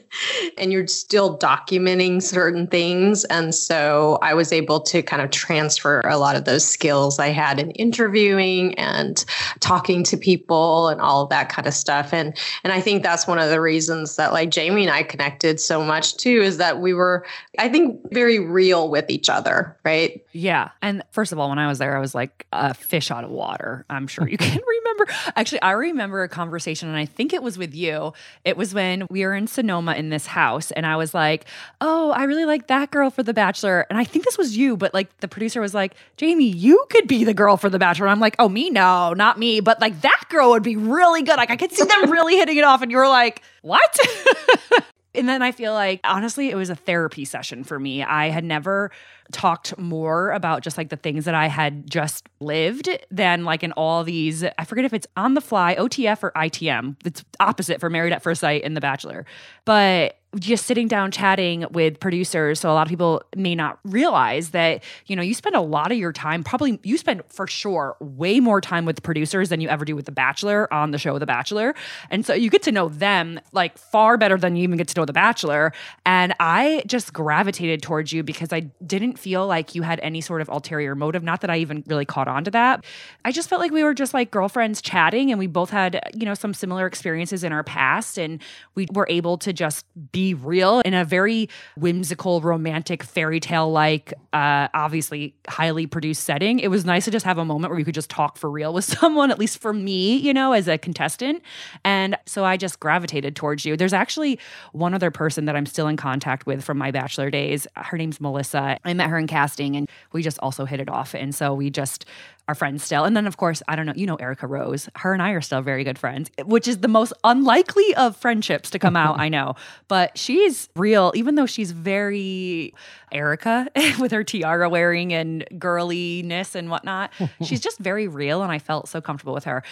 and 0.58 0.72
you're 0.72 0.86
still 0.86 1.38
documenting 1.38 2.22
certain 2.22 2.66
things. 2.66 3.24
And 3.24 3.54
so 3.54 4.18
I 4.20 4.34
was 4.34 4.52
able 4.52 4.80
to 4.80 5.02
kind 5.02 5.22
of 5.22 5.30
transfer 5.30 6.00
a 6.00 6.18
lot 6.18 6.36
of 6.36 6.44
those 6.44 6.64
skills 6.66 7.18
I 7.18 7.28
had 7.28 7.58
in 7.58 7.70
interviewing 7.72 8.74
and 8.74 9.24
talking 9.60 10.04
to 10.04 10.16
people 10.16 10.88
and 10.88 11.00
all 11.00 11.22
of 11.22 11.30
that 11.30 11.48
kind 11.48 11.66
of 11.66 11.74
stuff. 11.74 12.12
And 12.12 12.36
and 12.62 12.72
I 12.72 12.80
think 12.80 13.02
that's 13.02 13.26
one 13.26 13.38
of 13.38 13.50
the 13.50 13.60
reasons 13.60 14.16
that 14.16 14.32
like 14.32 14.50
Jamie 14.50 14.82
and 14.82 14.92
I 14.92 15.02
connected 15.02 15.60
so 15.60 15.82
much 15.82 16.16
too, 16.16 16.42
is 16.42 16.58
that 16.58 16.80
we 16.80 16.92
were, 16.92 17.24
I 17.58 17.68
think, 17.68 18.00
very 18.12 18.38
real 18.38 18.90
with 18.90 19.08
each 19.08 19.30
other, 19.30 19.76
right? 19.84 20.22
Yeah. 20.32 20.70
And 20.80 21.02
first 21.10 21.32
of 21.32 21.38
all, 21.40 21.48
when 21.48 21.58
I 21.58 21.66
was 21.66 21.78
there, 21.78 21.96
I 21.96 22.00
was 22.00 22.14
like 22.14 22.46
a 22.52 22.72
fish 22.72 23.10
out 23.10 23.24
of 23.24 23.30
water. 23.30 23.84
I'm 23.90 24.06
sure 24.06 24.28
you 24.28 24.38
can 24.38 24.60
remember. 24.68 25.06
Actually, 25.34 25.62
I 25.62 25.72
remember 25.72 26.22
a 26.22 26.28
conversation, 26.28 26.88
and 26.88 26.96
I 26.96 27.04
think 27.04 27.32
it 27.32 27.42
was 27.42 27.58
with 27.58 27.74
you. 27.74 28.12
It 28.44 28.56
was 28.56 28.72
when 28.72 29.06
we 29.10 29.24
were 29.24 29.34
in 29.34 29.48
Sonoma 29.48 29.94
in 29.94 30.10
this 30.10 30.26
house, 30.26 30.70
and 30.70 30.86
I 30.86 30.96
was 30.96 31.14
like, 31.14 31.46
Oh, 31.80 32.12
I 32.12 32.24
really 32.24 32.44
like 32.44 32.68
that 32.68 32.92
girl 32.92 33.10
for 33.10 33.24
The 33.24 33.34
Bachelor. 33.34 33.86
And 33.90 33.98
I 33.98 34.04
think 34.04 34.24
this 34.24 34.38
was 34.38 34.56
you, 34.56 34.76
but 34.76 34.94
like 34.94 35.16
the 35.18 35.28
producer 35.28 35.60
was 35.60 35.74
like, 35.74 35.94
Jamie, 36.16 36.48
you 36.48 36.84
could 36.90 37.08
be 37.08 37.24
the 37.24 37.34
girl 37.34 37.56
for 37.56 37.68
The 37.68 37.78
Bachelor. 37.80 38.06
And 38.06 38.12
I'm 38.12 38.20
like, 38.20 38.36
Oh, 38.38 38.48
me? 38.48 38.70
No, 38.70 39.12
not 39.12 39.36
me. 39.38 39.58
But 39.58 39.80
like 39.80 40.00
that 40.02 40.24
girl 40.28 40.50
would 40.50 40.62
be 40.62 40.76
really 40.76 41.22
good. 41.22 41.36
Like 41.36 41.50
I 41.50 41.56
could 41.56 41.72
see 41.72 41.84
them 41.84 42.10
really 42.10 42.36
hitting 42.36 42.56
it 42.56 42.64
off. 42.64 42.82
And 42.82 42.90
you 42.92 42.98
were 42.98 43.08
like, 43.08 43.42
What? 43.62 43.98
And 45.14 45.28
then 45.28 45.42
I 45.42 45.50
feel 45.50 45.72
like, 45.72 46.00
honestly, 46.04 46.50
it 46.50 46.54
was 46.54 46.70
a 46.70 46.76
therapy 46.76 47.24
session 47.24 47.64
for 47.64 47.78
me. 47.80 48.02
I 48.02 48.28
had 48.28 48.44
never 48.44 48.92
talked 49.32 49.76
more 49.76 50.30
about 50.30 50.62
just 50.62 50.78
like 50.78 50.88
the 50.88 50.96
things 50.96 51.24
that 51.24 51.34
I 51.34 51.46
had 51.46 51.90
just 51.90 52.28
lived 52.40 52.88
than 53.10 53.44
like 53.44 53.62
in 53.62 53.72
all 53.72 54.04
these, 54.04 54.44
I 54.44 54.64
forget 54.64 54.84
if 54.84 54.92
it's 54.92 55.06
on 55.16 55.34
the 55.34 55.40
fly, 55.40 55.74
OTF 55.74 56.22
or 56.22 56.30
ITM. 56.32 56.96
It's 57.04 57.24
opposite 57.40 57.80
for 57.80 57.90
Married 57.90 58.12
at 58.12 58.22
First 58.22 58.40
Sight 58.40 58.62
in 58.62 58.74
The 58.74 58.80
Bachelor. 58.80 59.26
But 59.64 60.19
just 60.38 60.66
sitting 60.66 60.86
down 60.86 61.10
chatting 61.10 61.66
with 61.72 61.98
producers 61.98 62.60
so 62.60 62.70
a 62.70 62.72
lot 62.72 62.86
of 62.86 62.88
people 62.88 63.22
may 63.34 63.54
not 63.54 63.80
realize 63.84 64.50
that 64.50 64.82
you 65.06 65.16
know 65.16 65.22
you 65.22 65.34
spend 65.34 65.56
a 65.56 65.60
lot 65.60 65.90
of 65.90 65.98
your 65.98 66.12
time 66.12 66.44
probably 66.44 66.78
you 66.84 66.96
spend 66.96 67.22
for 67.28 67.46
sure 67.46 67.96
way 68.00 68.38
more 68.38 68.60
time 68.60 68.84
with 68.84 69.02
producers 69.02 69.48
than 69.48 69.60
you 69.60 69.68
ever 69.68 69.84
do 69.84 69.96
with 69.96 70.04
the 70.04 70.12
bachelor 70.12 70.72
on 70.72 70.92
the 70.92 70.98
show 70.98 71.18
the 71.18 71.26
bachelor. 71.26 71.74
And 72.10 72.24
so 72.24 72.32
you 72.34 72.50
get 72.50 72.62
to 72.62 72.72
know 72.72 72.88
them 72.88 73.40
like 73.52 73.76
far 73.78 74.16
better 74.16 74.36
than 74.36 74.56
you 74.56 74.62
even 74.62 74.76
get 74.76 74.88
to 74.88 75.00
know 75.00 75.04
the 75.04 75.12
bachelor. 75.12 75.72
And 76.06 76.34
i 76.38 76.82
just 76.86 77.12
gravitated 77.12 77.82
towards 77.82 78.12
you 78.12 78.22
because 78.22 78.52
i 78.52 78.60
didn't 78.86 79.18
feel 79.18 79.46
like 79.46 79.74
you 79.74 79.82
had 79.82 79.98
any 80.00 80.20
sort 80.20 80.40
of 80.40 80.48
ulterior 80.48 80.94
motive 80.94 81.22
not 81.22 81.40
that 81.40 81.50
i 81.50 81.56
even 81.56 81.82
really 81.86 82.04
caught 82.04 82.28
on 82.28 82.44
to 82.44 82.50
that. 82.50 82.84
I 83.24 83.32
just 83.32 83.48
felt 83.48 83.60
like 83.60 83.72
we 83.72 83.82
were 83.82 83.94
just 83.94 84.14
like 84.14 84.30
girlfriends 84.30 84.80
chatting 84.80 85.30
and 85.30 85.38
we 85.38 85.46
both 85.46 85.70
had 85.70 86.00
you 86.14 86.24
know 86.24 86.34
some 86.34 86.54
similar 86.54 86.86
experiences 86.86 87.42
in 87.42 87.52
our 87.52 87.64
past 87.64 88.18
and 88.18 88.40
we 88.74 88.86
were 88.92 89.06
able 89.10 89.36
to 89.38 89.52
just 89.52 89.84
be 90.12 90.19
be 90.20 90.34
real 90.34 90.80
in 90.80 90.92
a 90.92 91.02
very 91.02 91.48
whimsical, 91.76 92.42
romantic, 92.42 93.02
fairy 93.02 93.40
tale 93.40 93.72
like, 93.72 94.12
uh, 94.34 94.68
obviously 94.74 95.34
highly 95.48 95.86
produced 95.86 96.24
setting. 96.24 96.58
It 96.58 96.68
was 96.68 96.84
nice 96.84 97.06
to 97.06 97.10
just 97.10 97.24
have 97.24 97.38
a 97.38 97.44
moment 97.44 97.70
where 97.70 97.78
you 97.78 97.86
could 97.86 97.94
just 97.94 98.10
talk 98.10 98.36
for 98.36 98.50
real 98.50 98.74
with 98.74 98.84
someone, 99.00 99.30
at 99.30 99.38
least 99.38 99.60
for 99.62 99.72
me, 99.72 100.16
you 100.16 100.34
know, 100.34 100.52
as 100.52 100.68
a 100.68 100.76
contestant. 100.76 101.42
And 101.86 102.18
so 102.26 102.44
I 102.44 102.58
just 102.58 102.80
gravitated 102.80 103.34
towards 103.34 103.64
you. 103.64 103.78
There's 103.78 103.94
actually 103.94 104.38
one 104.72 104.92
other 104.92 105.10
person 105.10 105.46
that 105.46 105.56
I'm 105.56 105.66
still 105.66 105.88
in 105.88 105.96
contact 105.96 106.46
with 106.46 106.62
from 106.62 106.76
my 106.76 106.90
bachelor 106.90 107.30
days. 107.30 107.66
Her 107.76 107.96
name's 107.96 108.20
Melissa. 108.20 108.78
I 108.84 108.92
met 108.92 109.08
her 109.08 109.16
in 109.16 109.26
casting 109.26 109.74
and 109.74 109.88
we 110.12 110.22
just 110.22 110.38
also 110.40 110.66
hit 110.66 110.80
it 110.80 110.90
off. 110.90 111.14
And 111.14 111.34
so 111.34 111.54
we 111.54 111.70
just 111.70 112.04
are 112.50 112.54
friends 112.56 112.82
still. 112.82 113.04
And 113.04 113.16
then, 113.16 113.28
of 113.28 113.36
course, 113.36 113.62
I 113.68 113.76
don't 113.76 113.86
know, 113.86 113.92
you 113.94 114.06
know, 114.06 114.16
Erica 114.16 114.48
Rose. 114.48 114.88
Her 114.96 115.12
and 115.12 115.22
I 115.22 115.30
are 115.30 115.40
still 115.40 115.62
very 115.62 115.84
good 115.84 115.98
friends, 115.98 116.30
which 116.44 116.66
is 116.66 116.78
the 116.78 116.88
most 116.88 117.12
unlikely 117.22 117.94
of 117.94 118.16
friendships 118.16 118.70
to 118.70 118.78
come 118.78 118.96
out, 118.96 119.20
I 119.24 119.28
know. 119.28 119.54
But 119.86 120.18
she's 120.18 120.68
real, 120.74 121.12
even 121.14 121.36
though 121.36 121.46
she's 121.46 121.70
very 121.70 122.74
Erica 123.12 123.68
with 124.00 124.10
her 124.10 124.24
tiara 124.24 124.68
wearing 124.68 125.12
and 125.12 125.44
girliness 125.58 126.56
and 126.56 126.70
whatnot. 126.70 127.12
she's 127.42 127.60
just 127.60 127.78
very 127.78 128.08
real. 128.08 128.42
And 128.42 128.50
I 128.50 128.58
felt 128.58 128.88
so 128.88 129.00
comfortable 129.00 129.34
with 129.34 129.44
her, 129.44 129.62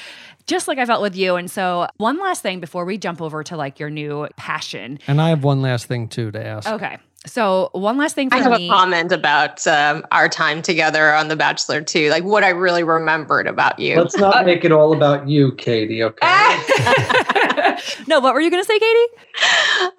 just 0.47 0.69
like 0.69 0.79
I 0.79 0.87
felt 0.87 1.03
with 1.03 1.17
you. 1.17 1.35
And 1.35 1.51
so, 1.51 1.89
one 1.97 2.19
last 2.21 2.43
thing 2.43 2.61
before 2.61 2.85
we 2.85 2.97
jump 2.97 3.21
over 3.21 3.43
to 3.45 3.57
like 3.57 3.81
your 3.81 3.91
new 3.91 4.29
passion. 4.37 5.01
And 5.09 5.21
I 5.21 5.31
have 5.31 5.43
one 5.43 5.63
last 5.63 5.87
thing 5.87 6.07
too 6.07 6.31
to 6.31 6.47
ask. 6.47 6.69
Okay. 6.69 6.99
So 7.27 7.71
one 7.73 7.99
last 7.99 8.15
thing 8.15 8.31
for 8.31 8.37
I 8.37 8.41
have 8.41 8.53
me. 8.53 8.69
a 8.69 8.71
comment 8.71 9.13
about 9.13 9.67
um, 9.67 10.07
our 10.13 10.29
time 10.29 10.63
together 10.63 11.13
on 11.13 11.29
The 11.29 11.37
Bachelor 11.37 11.83
too, 11.83 12.11
like 12.11 12.25
what 12.25 12.45
I 12.45 12.51
really 12.51 12.85
remembered 12.85 13.47
about 13.47 13.79
you. 13.79 13.97
Let's 13.97 14.17
not 14.17 14.47
make 14.47 14.65
it 14.65 14.73
all 14.73 14.95
about 14.95 15.29
you, 15.29 15.53
Katie. 15.57 16.03
Okay. 16.03 16.27
no, 18.07 18.21
what 18.21 18.35
were 18.35 18.41
you 18.41 18.51
going 18.51 18.63
to 18.63 18.67
say, 18.67 18.79
Katie? 18.79 19.07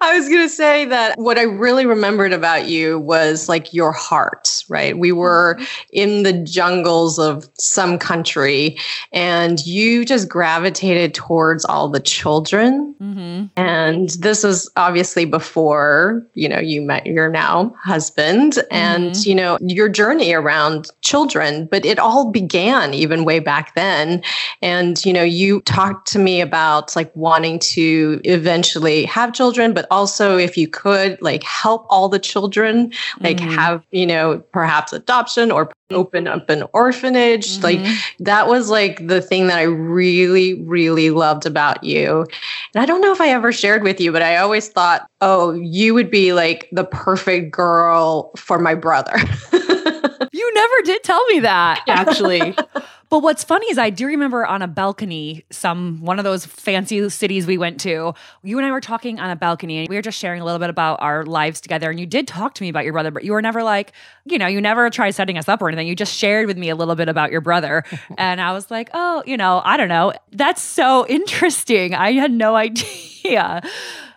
I 0.00 0.16
was 0.16 0.28
going 0.28 0.42
to 0.42 0.48
say 0.48 0.84
that 0.86 1.18
what 1.18 1.38
I 1.38 1.42
really 1.42 1.86
remembered 1.86 2.32
about 2.32 2.68
you 2.68 2.98
was 2.98 3.48
like 3.48 3.72
your 3.72 3.92
heart, 3.92 4.64
right? 4.68 4.98
We 4.98 5.12
were 5.12 5.58
in 5.92 6.22
the 6.22 6.32
jungles 6.32 7.18
of 7.18 7.48
some 7.54 7.98
country 7.98 8.78
and 9.12 9.64
you 9.66 10.04
just 10.04 10.28
gravitated 10.28 11.14
towards 11.14 11.64
all 11.64 11.88
the 11.88 12.00
children. 12.00 12.94
Mm-hmm. 13.00 13.46
And 13.56 14.08
this 14.10 14.42
was 14.42 14.70
obviously 14.76 15.24
before, 15.24 16.26
you 16.34 16.48
know, 16.48 16.58
you 16.58 16.82
met 16.82 17.06
your 17.10 17.28
now 17.28 17.74
husband 17.82 18.58
and, 18.70 19.12
Mhm. 19.12 19.26
you 19.26 19.34
know, 19.34 19.58
your 19.60 19.88
journey 19.88 20.32
around 20.32 20.88
children, 21.02 21.66
but 21.70 21.84
it 21.84 21.98
all 21.98 22.30
began 22.30 22.94
even 22.94 23.24
way 23.24 23.38
back 23.38 23.74
then. 23.74 24.22
And, 24.62 25.04
you 25.04 25.12
know, 25.12 25.22
you 25.22 25.60
talked 25.62 26.10
to 26.12 26.18
me 26.18 26.40
about 26.40 26.94
like 26.96 27.10
wanting 27.14 27.58
to 27.60 28.20
eventually 28.24 29.04
have 29.04 29.32
children, 29.32 29.72
but 29.72 29.86
also 29.90 30.36
if 30.38 30.56
you 30.56 30.68
could 30.68 31.20
like 31.20 31.42
help 31.42 31.86
all 31.90 32.08
the 32.08 32.18
children, 32.18 32.92
like 33.20 33.38
Mhm. 33.38 33.54
have, 33.54 33.82
you 33.90 34.06
know, 34.06 34.42
perhaps 34.52 34.92
adoption 34.92 35.50
or 35.50 35.70
open 35.92 36.28
up 36.28 36.48
an 36.48 36.62
orphanage. 36.72 37.58
Like 37.64 37.80
Mhm. 37.80 37.96
that 38.20 38.46
was 38.46 38.70
like 38.70 39.04
the 39.08 39.20
thing 39.20 39.48
that 39.48 39.58
I 39.58 39.62
really, 39.64 40.54
really 40.62 41.10
loved 41.10 41.46
about 41.46 41.82
you. 41.82 42.26
And 42.74 42.82
I 42.82 42.86
don't 42.86 43.00
know 43.00 43.10
if 43.10 43.20
I 43.20 43.28
ever 43.30 43.50
shared 43.50 43.82
with 43.82 44.00
you, 44.00 44.12
but 44.12 44.22
I 44.22 44.36
always 44.36 44.68
thought, 44.68 45.06
oh, 45.20 45.52
you 45.52 45.92
would 45.94 46.08
be 46.10 46.32
like 46.32 46.68
the 46.70 46.84
perfect 47.00 47.50
girl 47.50 48.30
for 48.36 48.58
my 48.58 48.74
brother. 48.74 49.16
You 50.32 50.54
never 50.54 50.82
did 50.84 51.02
tell 51.02 51.24
me 51.26 51.40
that, 51.40 51.82
actually. 51.88 52.54
but 53.10 53.18
what's 53.18 53.42
funny 53.42 53.66
is 53.66 53.78
I 53.78 53.90
do 53.90 54.06
remember 54.06 54.46
on 54.46 54.62
a 54.62 54.68
balcony, 54.68 55.44
some 55.50 56.00
one 56.02 56.18
of 56.18 56.24
those 56.24 56.46
fancy 56.46 57.08
cities 57.08 57.46
we 57.46 57.58
went 57.58 57.80
to. 57.80 58.14
You 58.42 58.58
and 58.58 58.66
I 58.66 58.70
were 58.70 58.80
talking 58.80 59.18
on 59.18 59.28
a 59.28 59.36
balcony, 59.36 59.80
and 59.80 59.88
we 59.88 59.96
were 59.96 60.02
just 60.02 60.18
sharing 60.18 60.40
a 60.40 60.44
little 60.44 60.60
bit 60.60 60.70
about 60.70 61.02
our 61.02 61.24
lives 61.24 61.60
together. 61.60 61.90
And 61.90 61.98
you 61.98 62.06
did 62.06 62.28
talk 62.28 62.54
to 62.54 62.62
me 62.62 62.68
about 62.68 62.84
your 62.84 62.92
brother, 62.92 63.10
but 63.10 63.24
you 63.24 63.32
were 63.32 63.42
never 63.42 63.62
like, 63.62 63.92
you 64.24 64.38
know, 64.38 64.46
you 64.46 64.60
never 64.60 64.88
tried 64.88 65.10
setting 65.10 65.36
us 65.36 65.48
up 65.48 65.60
or 65.60 65.68
anything. 65.68 65.88
You 65.88 65.96
just 65.96 66.16
shared 66.16 66.46
with 66.46 66.56
me 66.56 66.68
a 66.68 66.76
little 66.76 66.94
bit 66.94 67.08
about 67.08 67.32
your 67.32 67.40
brother, 67.40 67.82
and 68.18 68.40
I 68.40 68.52
was 68.52 68.70
like, 68.70 68.88
oh, 68.94 69.24
you 69.26 69.36
know, 69.36 69.62
I 69.64 69.76
don't 69.76 69.88
know. 69.88 70.12
That's 70.30 70.62
so 70.62 71.06
interesting. 71.08 71.94
I 71.94 72.12
had 72.12 72.30
no 72.30 72.54
idea. 72.54 73.62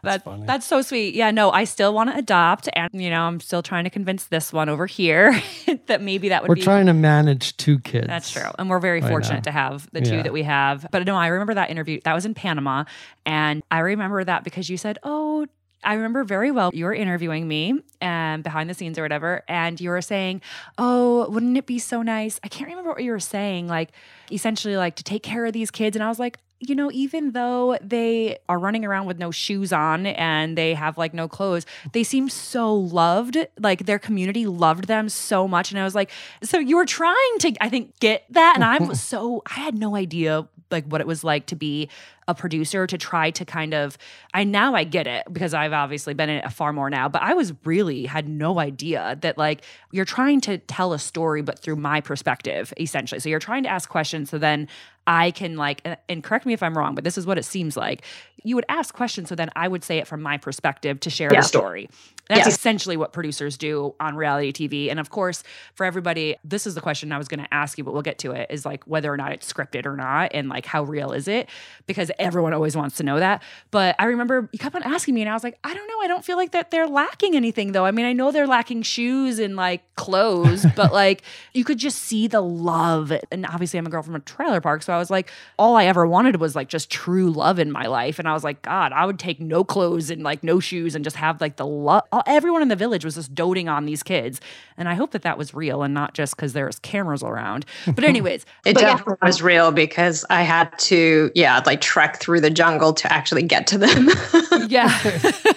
That, 0.04 0.24
funny. 0.24 0.46
that's 0.46 0.66
so 0.66 0.82
sweet. 0.82 1.16
Yeah, 1.16 1.32
no, 1.32 1.50
I 1.52 1.64
still 1.64 1.94
want 1.94 2.12
to 2.12 2.18
adopt, 2.18 2.70
and 2.74 2.90
you 2.94 3.10
know, 3.10 3.22
I'm 3.24 3.40
still 3.40 3.64
trying 3.64 3.86
to 3.86 3.90
convince 3.90 4.26
this 4.26 4.52
one 4.54 4.70
over 4.70 4.86
here 4.86 5.42
that 5.88 6.02
maybe 6.02 6.30
that 6.30 6.42
would 6.44 6.48
be. 6.48 6.50
We're 6.52 6.56
be. 6.56 6.62
trying 6.62 6.86
to 6.88 6.94
manage 6.94 7.56
two 7.58 7.80
kids. 7.80 8.08
That's 8.08 8.30
true, 8.32 8.50
and 8.60 8.70
we're 8.70 8.80
very 8.80 9.02
fortunate 9.02 9.46
to 9.46 9.52
have 9.52 9.90
the 9.92 10.02
two 10.02 10.18
Yeah. 10.18 10.24
that 10.24 10.34
we 10.34 10.44
have. 10.44 10.86
But 10.92 11.06
no, 11.06 11.16
I 11.16 11.28
remember 11.28 11.54
that 11.56 11.70
interview. 11.70 12.00
That 12.04 12.14
was 12.14 12.26
in 12.26 12.34
Panama, 12.34 12.84
and 13.26 13.64
I 13.72 13.80
remember 13.80 14.24
that 14.24 14.44
because 14.44 14.70
you 14.70 14.78
said, 14.78 15.00
"Oh." 15.04 15.48
I 15.86 15.96
remember 15.96 16.24
very 16.24 16.50
well 16.50 16.72
you 16.74 16.86
were 16.86 16.94
interviewing 16.94 17.46
me 17.46 17.78
and 18.00 18.42
behind 18.42 18.70
the 18.70 18.74
scenes 18.74 18.98
or 18.98 19.02
whatever, 19.02 19.44
and 19.50 19.82
you 19.82 19.90
were 19.90 20.02
saying, 20.02 20.40
Oh, 20.78 21.30
wouldn't 21.30 21.58
it 21.58 21.66
be 21.66 21.78
so 21.78 22.02
nice? 22.02 22.40
I 22.42 22.48
can't 22.48 22.70
remember 22.70 22.92
what 22.92 23.04
you 23.04 23.12
were 23.12 23.20
saying, 23.20 23.68
like 23.68 23.90
essentially 24.32 24.78
like 24.78 24.96
to 24.96 25.04
take 25.04 25.24
care 25.24 25.46
of 25.46 25.52
these 25.52 25.72
kids. 25.72 25.98
And 25.98 26.02
I 26.02 26.08
was 26.08 26.20
like, 26.20 26.38
you 26.70 26.76
know, 26.76 26.92
even 26.92 27.32
though 27.32 27.78
they 27.82 28.38
are 28.50 28.60
running 28.60 28.86
around 28.86 29.06
with 29.06 29.20
no 29.20 29.32
shoes 29.32 29.74
on 29.74 30.06
and 30.06 30.58
they 30.58 30.74
have 30.74 30.98
like 30.98 31.14
no 31.14 31.28
clothes, 31.28 31.66
they 31.92 32.04
seem 32.04 32.30
so 32.30 32.74
loved. 32.74 33.38
Like 33.60 33.86
their 33.86 34.00
community 34.00 34.46
loved 34.46 34.86
them 34.86 35.10
so 35.10 35.48
much. 35.48 35.72
And 35.72 35.80
I 35.80 35.84
was 35.84 35.96
like, 35.96 36.12
so 36.42 36.60
you 36.60 36.78
were 36.78 36.86
trying 36.86 37.40
to, 37.40 37.54
I 37.62 37.70
think, 37.70 38.00
get 38.00 38.26
that. 38.30 38.54
And 38.56 38.64
I 38.64 38.78
was 38.80 39.02
so, 39.14 39.42
I 39.46 39.60
had 39.60 39.76
no 39.76 39.96
idea 39.96 40.48
like 40.74 40.86
what 40.88 41.00
it 41.00 41.08
was 41.08 41.24
like 41.24 41.46
to 41.46 41.56
be 41.56 41.88
a 42.28 42.34
producer 42.34 42.88
to 42.88 42.98
try 42.98 43.30
to 43.32 43.46
kind 43.46 43.74
of 43.74 43.98
I 44.34 44.44
now 44.44 44.76
I 44.76 44.84
get 44.84 45.08
it 45.08 45.26
because 45.32 45.54
I've 45.54 45.74
obviously 45.74 46.14
been 46.14 46.30
in 46.30 46.38
it 46.38 46.52
far 46.52 46.74
more 46.74 46.90
now, 46.90 47.08
but 47.08 47.22
I 47.22 47.34
was 47.34 47.54
really 47.64 48.06
had 48.06 48.28
no 48.28 48.60
idea 48.60 49.18
that 49.22 49.38
like 49.38 49.64
you're 49.92 50.06
trying 50.06 50.42
to 50.42 50.58
tell 50.58 50.94
a 50.94 51.00
story 51.00 51.42
but 51.42 51.60
through 51.60 51.76
my 51.78 52.02
perspective 52.02 52.74
essentially. 52.78 53.20
So 53.20 53.30
you're 53.30 53.40
trying 53.40 53.64
to 53.64 53.70
ask 53.70 53.90
questions 53.90 54.30
so 54.30 54.38
then 54.38 54.68
I 55.06 55.32
can 55.32 55.58
like 55.58 55.82
and- 56.08 56.24
correct 56.24 56.46
me 56.46 56.54
if 56.54 56.64
I'm 56.64 56.78
wrong, 56.78 56.96
but 56.96 57.04
this 57.04 57.18
is 57.18 57.26
what 57.26 57.38
it 57.38 57.44
seems 57.46 57.76
like. 57.76 58.04
You 58.44 58.56
would 58.56 58.66
ask 58.70 58.94
questions 58.94 59.30
so 59.30 59.36
then 59.36 59.50
I 59.56 59.68
would 59.68 59.84
say 59.84 59.98
it 59.98 60.08
from 60.08 60.22
my 60.22 60.38
perspective 60.38 61.00
to 61.02 61.10
share 61.10 61.30
Yeah. 61.34 61.42
the 61.42 61.46
story. 61.48 61.90
That's 62.30 62.48
Yes. 62.48 62.56
essentially 62.58 62.96
what 62.96 63.12
producers 63.12 63.58
do 63.58 63.96
on 64.00 64.16
reality 64.16 64.52
TV. 64.54 64.90
And 64.90 65.00
of 65.00 65.10
course, 65.10 65.44
for 65.76 65.86
everybody, 65.86 66.38
this 66.44 66.66
is 66.66 66.74
the 66.74 66.80
question 66.82 67.12
I 67.12 67.18
was 67.18 67.28
going 67.28 67.42
to 67.44 67.54
ask 67.54 67.78
you, 67.78 67.84
but 67.84 67.92
we'll 67.94 68.02
get 68.02 68.18
to 68.20 68.32
it 68.32 68.48
is 68.50 68.66
like 68.66 68.84
whether 68.86 69.12
or 69.12 69.18
not 69.18 69.34
it's 69.34 69.52
scripted 69.52 69.86
or 69.86 69.96
not 69.98 70.32
and 70.34 70.48
like 70.48 70.66
how 70.66 70.84
real 70.84 71.12
is 71.12 71.28
it? 71.28 71.50
Because 71.86 72.12
everyone 72.18 72.54
always 72.54 72.78
wants 72.78 72.96
to 72.98 73.04
know 73.04 73.20
that. 73.20 73.44
But 73.72 73.96
I 74.00 74.06
remember 74.06 74.48
you 74.54 74.60
kept 74.60 74.74
on 74.76 74.84
asking 74.84 75.16
me 75.16 75.22
and 75.22 75.30
I 75.30 75.34
was 75.34 75.44
like, 75.44 75.58
I 75.66 75.74
don't 75.74 75.88
know. 75.88 76.00
I 76.02 76.08
don't 76.08 76.24
feel 76.24 76.38
like 76.38 76.52
that 76.52 76.72
they're 76.72 76.88
lacking 76.88 77.36
anything 77.36 77.74
though. 77.74 77.86
I 77.86 77.92
mean, 77.92 78.06
I 78.06 78.14
know 78.14 78.32
they're 78.32 78.48
lacking 78.48 78.84
shoes 78.84 79.38
and 79.40 79.58
like 79.58 79.82
clothes, 79.96 80.66
but 80.78 80.94
like 81.04 81.24
you 81.54 81.66
could 81.66 81.78
just 81.78 82.00
see 82.00 82.28
the 82.28 82.42
love. 82.42 83.12
And 83.32 83.46
obviously, 83.46 83.78
I'm 83.80 83.86
a 83.86 83.90
girl 83.90 84.02
from 84.02 84.16
a 84.16 84.20
trailer 84.22 84.62
park. 84.62 84.82
So 84.84 84.94
I 84.94 84.98
was 84.98 85.10
like, 85.10 85.30
all 85.60 85.76
I 85.76 85.86
ever 85.86 86.08
wanted 86.08 86.38
was 86.38 86.56
like 86.56 86.70
just 86.70 86.90
true 86.90 87.30
love 87.32 87.60
in 87.60 87.70
my 87.72 87.86
life. 87.88 88.18
And 88.18 88.30
I 88.30 88.34
was 88.34 88.46
like, 88.46 88.62
God, 88.62 88.94
I 88.94 89.06
would 89.06 89.20
take 89.20 89.42
no 89.42 89.64
clothes 89.66 90.10
and 90.10 90.24
like 90.24 90.42
no 90.42 90.62
shoes 90.62 90.96
and 90.96 91.04
just 91.04 91.18
have 91.18 91.42
like 91.42 91.58
the 91.58 91.66
love. 91.66 92.04
Everyone 92.26 92.62
in 92.62 92.68
the 92.68 92.76
village 92.76 93.04
was 93.04 93.16
just 93.16 93.34
doting 93.34 93.68
on 93.70 93.86
these 93.86 94.04
kids. 94.04 94.40
And 94.78 94.90
I 94.90 94.94
hope 94.96 95.12
that 95.12 95.22
that 95.24 95.38
was 95.38 95.54
real 95.54 95.84
and 95.84 95.94
not 95.94 96.14
just 96.14 96.36
because 96.36 96.54
there's 96.54 96.80
cameras 96.80 97.24
around. 97.24 97.66
But, 97.86 98.04
anyways, 98.04 98.46
It 98.66 98.74
but 98.74 98.82
yeah. 98.82 98.96
definitely 98.96 99.28
was 99.28 99.42
real 99.42 99.72
because 99.72 100.26
I 100.30 100.42
had 100.44 100.78
to, 100.80 101.32
yeah, 101.36 101.62
like 101.66 101.82
trek 101.82 102.20
through 102.20 102.42
the 102.42 102.50
jungle 102.50 102.94
to 102.94 103.12
actually 103.12 103.44
get 103.44 103.68
to 103.68 103.78
them. 103.78 104.10
yeah. 104.70 104.98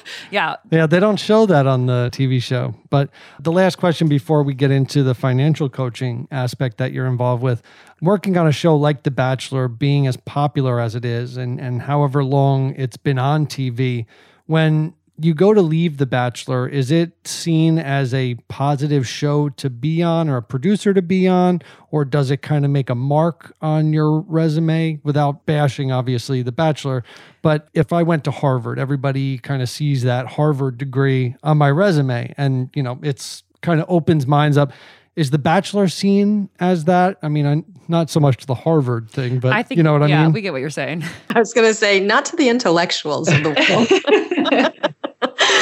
yeah. 0.31 0.57
Yeah, 0.71 0.87
they 0.87 1.01
don't 1.01 1.19
show 1.19 1.47
that 1.47 1.67
on 1.67 1.87
the 1.87 2.11
TV 2.13 2.43
show. 2.43 2.75
But 2.91 3.11
the 3.41 3.53
last 3.53 3.77
question 3.77 4.09
before 4.09 4.43
we 4.43 4.55
get 4.55 4.71
into 4.71 5.03
the 5.03 5.15
financial 5.15 5.69
coaching 5.69 6.29
aspect 6.31 6.79
that 6.79 6.93
you're 6.93 7.07
involved 7.07 7.43
with, 7.43 7.63
working 8.01 8.37
on 8.37 8.47
a 8.47 8.53
show 8.53 8.77
like 8.77 9.03
The 9.03 9.11
Bachelor, 9.11 9.69
being 9.69 10.07
as 10.07 10.17
popular 10.17 10.81
as 10.81 10.95
it 10.95 11.05
is, 11.05 11.37
and, 11.37 11.61
and 11.61 11.83
however 11.83 12.25
long 12.25 12.75
it's 12.77 12.97
been 12.97 13.19
on 13.19 13.47
TV, 13.47 14.07
when 14.47 14.95
you 15.19 15.35
go 15.35 15.55
to 15.55 15.63
leave 15.63 15.97
The 15.97 16.07
Bachelor, 16.07 16.69
is 16.69 16.91
it 16.91 17.27
seen 17.27 17.79
as 17.79 18.13
a 18.13 18.35
positive 18.49 19.07
show 19.09 19.49
to 19.51 19.71
be 19.71 20.03
on 20.03 20.29
or 20.29 20.37
a 20.37 20.43
producer 20.43 20.93
to 20.93 21.03
be 21.03 21.27
on? 21.27 21.63
Or 21.91 22.05
does 22.05 22.31
it 22.31 22.43
kind 22.43 22.65
of 22.65 22.71
make 22.71 22.91
a 22.91 22.95
mark 22.95 23.55
on 23.63 23.93
your 23.93 24.21
resume 24.21 25.01
without 25.03 25.47
bashing, 25.47 25.91
obviously, 25.93 26.43
The 26.43 26.53
Bachelor? 26.53 27.05
But 27.43 27.69
if 27.75 27.93
I 27.93 28.03
went 28.03 28.25
to 28.25 28.31
Harvard, 28.31 28.79
everybody 28.79 29.39
kind 29.39 29.63
of 29.63 29.69
sees 29.69 30.03
that 30.03 30.27
Harvard 30.27 30.79
degree 30.79 31.37
on 31.43 31.59
my 31.59 31.71
resume 31.71 32.35
and, 32.37 32.71
you 32.75 32.83
know, 32.83 32.99
it's 33.03 33.43
kind 33.63 33.81
of 33.81 33.87
opens 33.89 34.27
minds 34.27 34.59
up. 34.59 34.73
Is 35.15 35.31
The 35.31 35.39
Bachelor 35.39 35.89
seen 35.89 36.51
as 36.61 36.85
that? 36.85 37.17
I 37.23 37.29
mean, 37.29 37.47
I'm 37.47 37.65
not 37.89 38.11
so 38.11 38.21
much 38.21 38.45
the 38.45 38.55
Harvard 38.55 39.11
thing, 39.11 39.39
but 39.39 39.55
I 39.55 39.63
think, 39.63 39.79
you 39.79 39.83
know 39.83 39.95
what 39.95 40.03
I 40.03 40.09
yeah, 40.09 40.25
mean? 40.25 40.33
we 40.33 40.43
get 40.43 40.53
what 40.53 40.61
you're 40.61 40.69
saying. 40.69 41.05
I 41.31 41.39
was 41.39 41.55
going 41.55 41.67
to 41.67 41.73
say, 41.73 42.01
not 42.01 42.27
to 42.27 42.37
the 42.37 42.51
intellectuals 42.51 43.33
of 43.33 43.43
the 43.43 43.51
world. 43.51 44.83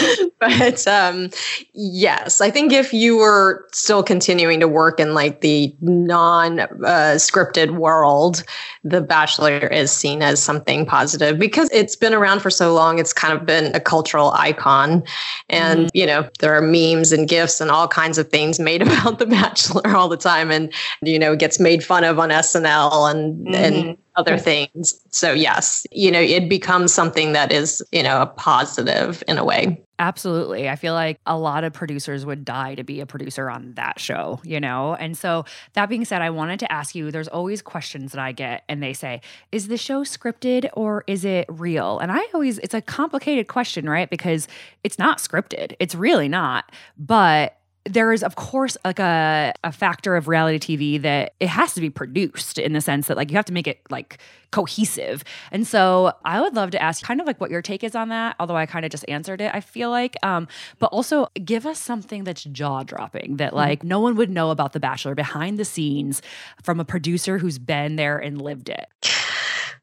but 0.41 0.87
um, 0.87 1.31
yes, 1.73 2.41
I 2.41 2.51
think 2.51 2.73
if 2.73 2.93
you 2.93 3.17
were 3.17 3.67
still 3.73 4.03
continuing 4.03 4.61
to 4.61 4.69
work 4.69 5.01
in 5.01 5.15
like 5.15 5.41
the 5.41 5.75
non 5.81 6.61
uh, 6.61 7.17
scripted 7.17 7.77
world, 7.77 8.45
The 8.85 9.01
Bachelor 9.01 9.59
is 9.59 9.91
seen 9.91 10.23
as 10.23 10.43
something 10.43 10.87
positive 10.87 11.39
because 11.39 11.71
it's 11.73 11.97
been 11.97 12.15
around 12.15 12.41
for 12.41 12.51
so 12.51 12.75
long. 12.75 12.99
It's 12.99 13.13
kind 13.13 13.37
of 13.37 13.47
been 13.47 13.75
a 13.75 13.81
cultural 13.81 14.33
icon. 14.33 15.03
And, 15.49 15.91
you 15.95 16.07
know, 16.07 16.29
there 16.41 16.55
are 16.55 16.63
memes 16.63 17.13
and 17.13 17.29
gifs 17.29 17.61
and 17.61 17.71
all 17.71 17.89
kinds 17.89 18.19
of 18.19 18.29
things 18.29 18.61
made 18.61 18.83
about 18.87 19.19
The 19.19 19.27
Bachelor 19.27 19.95
all 19.97 20.09
the 20.09 20.17
time. 20.17 20.51
And, 20.51 20.73
you 21.03 21.19
know, 21.19 21.33
it 21.33 21.39
gets 21.39 21.59
made 21.59 21.85
fun 21.85 22.05
of 22.05 22.19
on 22.19 22.31
SNL 22.31 23.11
and, 23.11 23.55
and 23.55 23.97
other 24.17 24.39
things. 24.39 25.01
So 25.11 25.33
yes, 25.33 25.87
you 25.91 26.11
know, 26.11 26.21
it 26.21 26.49
becomes 26.49 26.93
something 26.93 27.33
that 27.33 27.53
is, 27.53 27.83
you 27.93 28.03
know, 28.03 28.21
a 28.23 28.27
positive 28.27 29.23
in 29.29 29.39
a 29.39 29.45
way. 29.45 29.81
Absolutely. 29.99 30.69
I 30.69 30.75
feel 30.75 30.93
like 30.93 31.21
a 31.25 31.39
lot 31.39 31.63
of 31.63 31.73
producers 31.73 32.27
would 32.27 32.45
die 32.45 32.75
to 32.75 32.83
be 32.83 33.01
a 33.01 33.07
producer 33.07 33.49
on 33.49 33.75
that 33.75 34.01
show, 34.01 34.41
you 34.43 34.59
know? 34.59 34.97
And 34.97 35.17
so, 35.17 35.45
that 35.75 35.89
being 35.89 36.05
said, 36.05 36.21
I 36.21 36.31
wanted 36.31 36.59
to 36.61 36.73
ask 36.73 36.97
you 36.97 37.13
there's 37.13 37.29
always 37.29 37.63
questions 37.63 38.11
that 38.11 38.21
I 38.21 38.33
get, 38.33 38.65
and 38.69 38.83
they 38.83 38.93
say, 38.93 39.21
Is 39.53 39.69
the 39.69 39.77
show 39.77 40.03
scripted 40.03 40.69
or 40.73 41.05
is 41.07 41.25
it 41.25 41.47
real? 41.49 42.01
And 42.01 42.11
I 42.11 42.27
always, 42.35 42.59
it's 42.59 42.75
a 42.75 42.81
complicated 42.81 43.47
question, 43.47 43.89
right? 43.89 44.11
Because 44.11 44.49
it's 44.83 44.99
not 44.99 45.19
scripted, 45.19 45.77
it's 45.79 45.95
really 45.95 46.29
not. 46.29 46.73
But 46.99 47.57
there 47.87 48.13
is 48.13 48.23
of 48.23 48.37
course 48.37 48.77
like 48.85 48.99
a, 48.99 49.53
a 49.63 49.73
factor 49.73 50.17
of 50.17 50.27
reality 50.29 50.77
tv 50.77 51.03
that 51.03 51.35
it 51.41 51.49
has 51.49 51.75
to 51.75 51.81
be 51.81 51.91
produced 51.91 52.59
in 52.59 52.73
the 52.73 52.81
sense 52.81 53.09
that 53.09 53.17
like 53.17 53.31
you 53.31 53.37
have 53.37 53.45
to 53.45 53.53
make 53.53 53.67
it 53.67 53.81
like 53.91 54.19
cohesive 54.51 55.25
and 55.51 55.67
so 55.67 56.13
i 56.25 56.41
would 56.41 56.55
love 56.55 56.71
to 56.71 56.81
ask 56.81 57.05
kind 57.05 57.21
of 57.21 57.27
like 57.27 57.41
what 57.41 57.51
your 57.51 57.61
take 57.61 57.85
is 57.85 57.95
on 57.95 58.09
that 58.09 58.37
although 58.39 58.57
i 58.57 58.65
kind 58.65 58.85
of 58.85 58.91
just 58.91 59.05
answered 59.09 59.41
it 59.41 59.51
i 59.55 59.61
feel 59.61 59.91
like 59.91 60.17
um, 60.23 60.47
but 60.79 60.87
also 60.87 61.27
give 61.45 61.67
us 61.67 61.79
something 61.79 62.25
that's 62.25 62.45
jaw-dropping 62.45 63.37
that 63.37 63.55
like 63.55 63.81
mm-hmm. 63.81 63.89
no 63.89 64.01
one 64.01 64.15
would 64.15 64.31
know 64.31 64.51
about 64.51 64.73
the 64.73 64.81
bachelor 64.81 65.15
behind 65.15 65.59
the 65.59 65.65
scenes 65.65 66.23
from 66.63 66.81
a 66.81 66.85
producer 66.85 67.39
who's 67.39 67.59
been 67.59 67.97
there 67.97 68.19
and 68.19 68.41
lived 68.41 68.69
it 68.69 68.87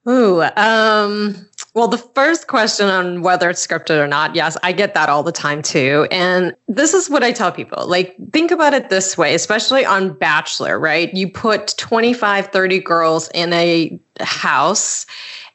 Ooh, 0.10 0.42
um, 0.58 1.48
well, 1.76 1.88
the 1.88 1.98
first 1.98 2.48
question 2.48 2.88
on 2.88 3.22
whether 3.22 3.50
it's 3.50 3.66
scripted 3.66 4.00
or 4.00 4.08
not, 4.08 4.36
yes, 4.36 4.58
I 4.64 4.72
get 4.72 4.94
that 4.96 5.10
all 5.10 5.22
the 5.22 5.32
time 5.32 5.62
too. 5.62 6.08
And 6.12 6.56
this 6.68 6.94
is 6.94 7.10
what 7.10 7.24
I 7.24 7.32
tell 7.32 7.52
people 7.52 7.88
like, 7.88 8.16
think 8.34 8.50
about 8.50 8.74
it 8.74 8.90
this 8.90 9.18
way, 9.18 9.36
especially 9.36 9.86
on 9.86 10.14
Bachelor, 10.14 10.80
right? 10.80 11.14
You 11.14 11.32
put 11.32 11.76
25, 11.78 12.48
30 12.48 12.80
girls 12.80 13.30
in 13.34 13.54
a 13.54 14.00
house 14.20 15.06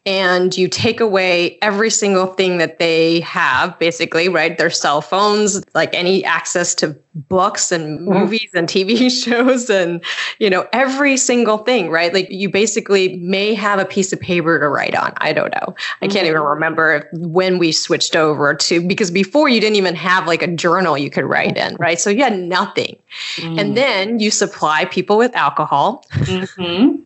and 0.07 0.57
you 0.57 0.69
take 0.69 1.01
away 1.01 1.59
every 1.61 1.91
single 1.91 2.29
thing 2.29 2.59
that 2.59 2.79
they 2.79 3.21
have 3.21 3.77
basically 3.81 4.29
right 4.29 4.57
their 4.57 4.71
cell 4.71 5.03
phones 5.03 5.63
like 5.75 5.93
any 5.93 6.25
access 6.25 6.75
to 6.77 6.97
books 7.29 7.73
and 7.73 7.99
mm-hmm. 7.99 8.21
movies 8.21 8.49
and 8.55 8.69
tv 8.69 9.11
shows 9.25 9.69
and 9.69 10.03
you 10.39 10.49
know 10.49 10.67
every 10.73 11.17
single 11.17 11.59
thing 11.59 11.91
right 11.91 12.15
like 12.15 12.31
you 12.31 12.49
basically 12.49 13.17
may 13.17 13.53
have 13.53 13.79
a 13.79 13.85
piece 13.85 14.13
of 14.13 14.21
paper 14.21 14.61
to 14.61 14.69
write 14.69 14.95
on 14.95 15.13
i 15.17 15.33
don't 15.33 15.53
know 15.53 15.75
i 16.03 16.07
can't 16.07 16.27
even 16.27 16.37
mm-hmm. 16.37 16.47
remember 16.49 17.09
when 17.13 17.59
we 17.59 17.73
switched 17.73 18.15
over 18.15 18.55
to 18.55 18.87
because 18.87 19.11
before 19.11 19.49
you 19.49 19.61
didn't 19.61 19.77
even 19.77 19.95
have 19.95 20.27
like 20.27 20.43
a 20.43 20.55
journal 20.55 20.97
you 20.97 21.11
could 21.11 21.25
write 21.25 21.57
in 21.57 21.75
right 21.77 21.99
so 21.99 22.09
you 22.11 22.23
had 22.23 22.39
nothing 22.39 22.97
mm. 23.37 23.61
and 23.61 23.77
then 23.77 24.21
you 24.21 24.31
supply 24.31 24.85
people 24.85 25.19
with 25.19 25.35
alcohol 25.35 26.05
mm-hmm. 26.13 27.03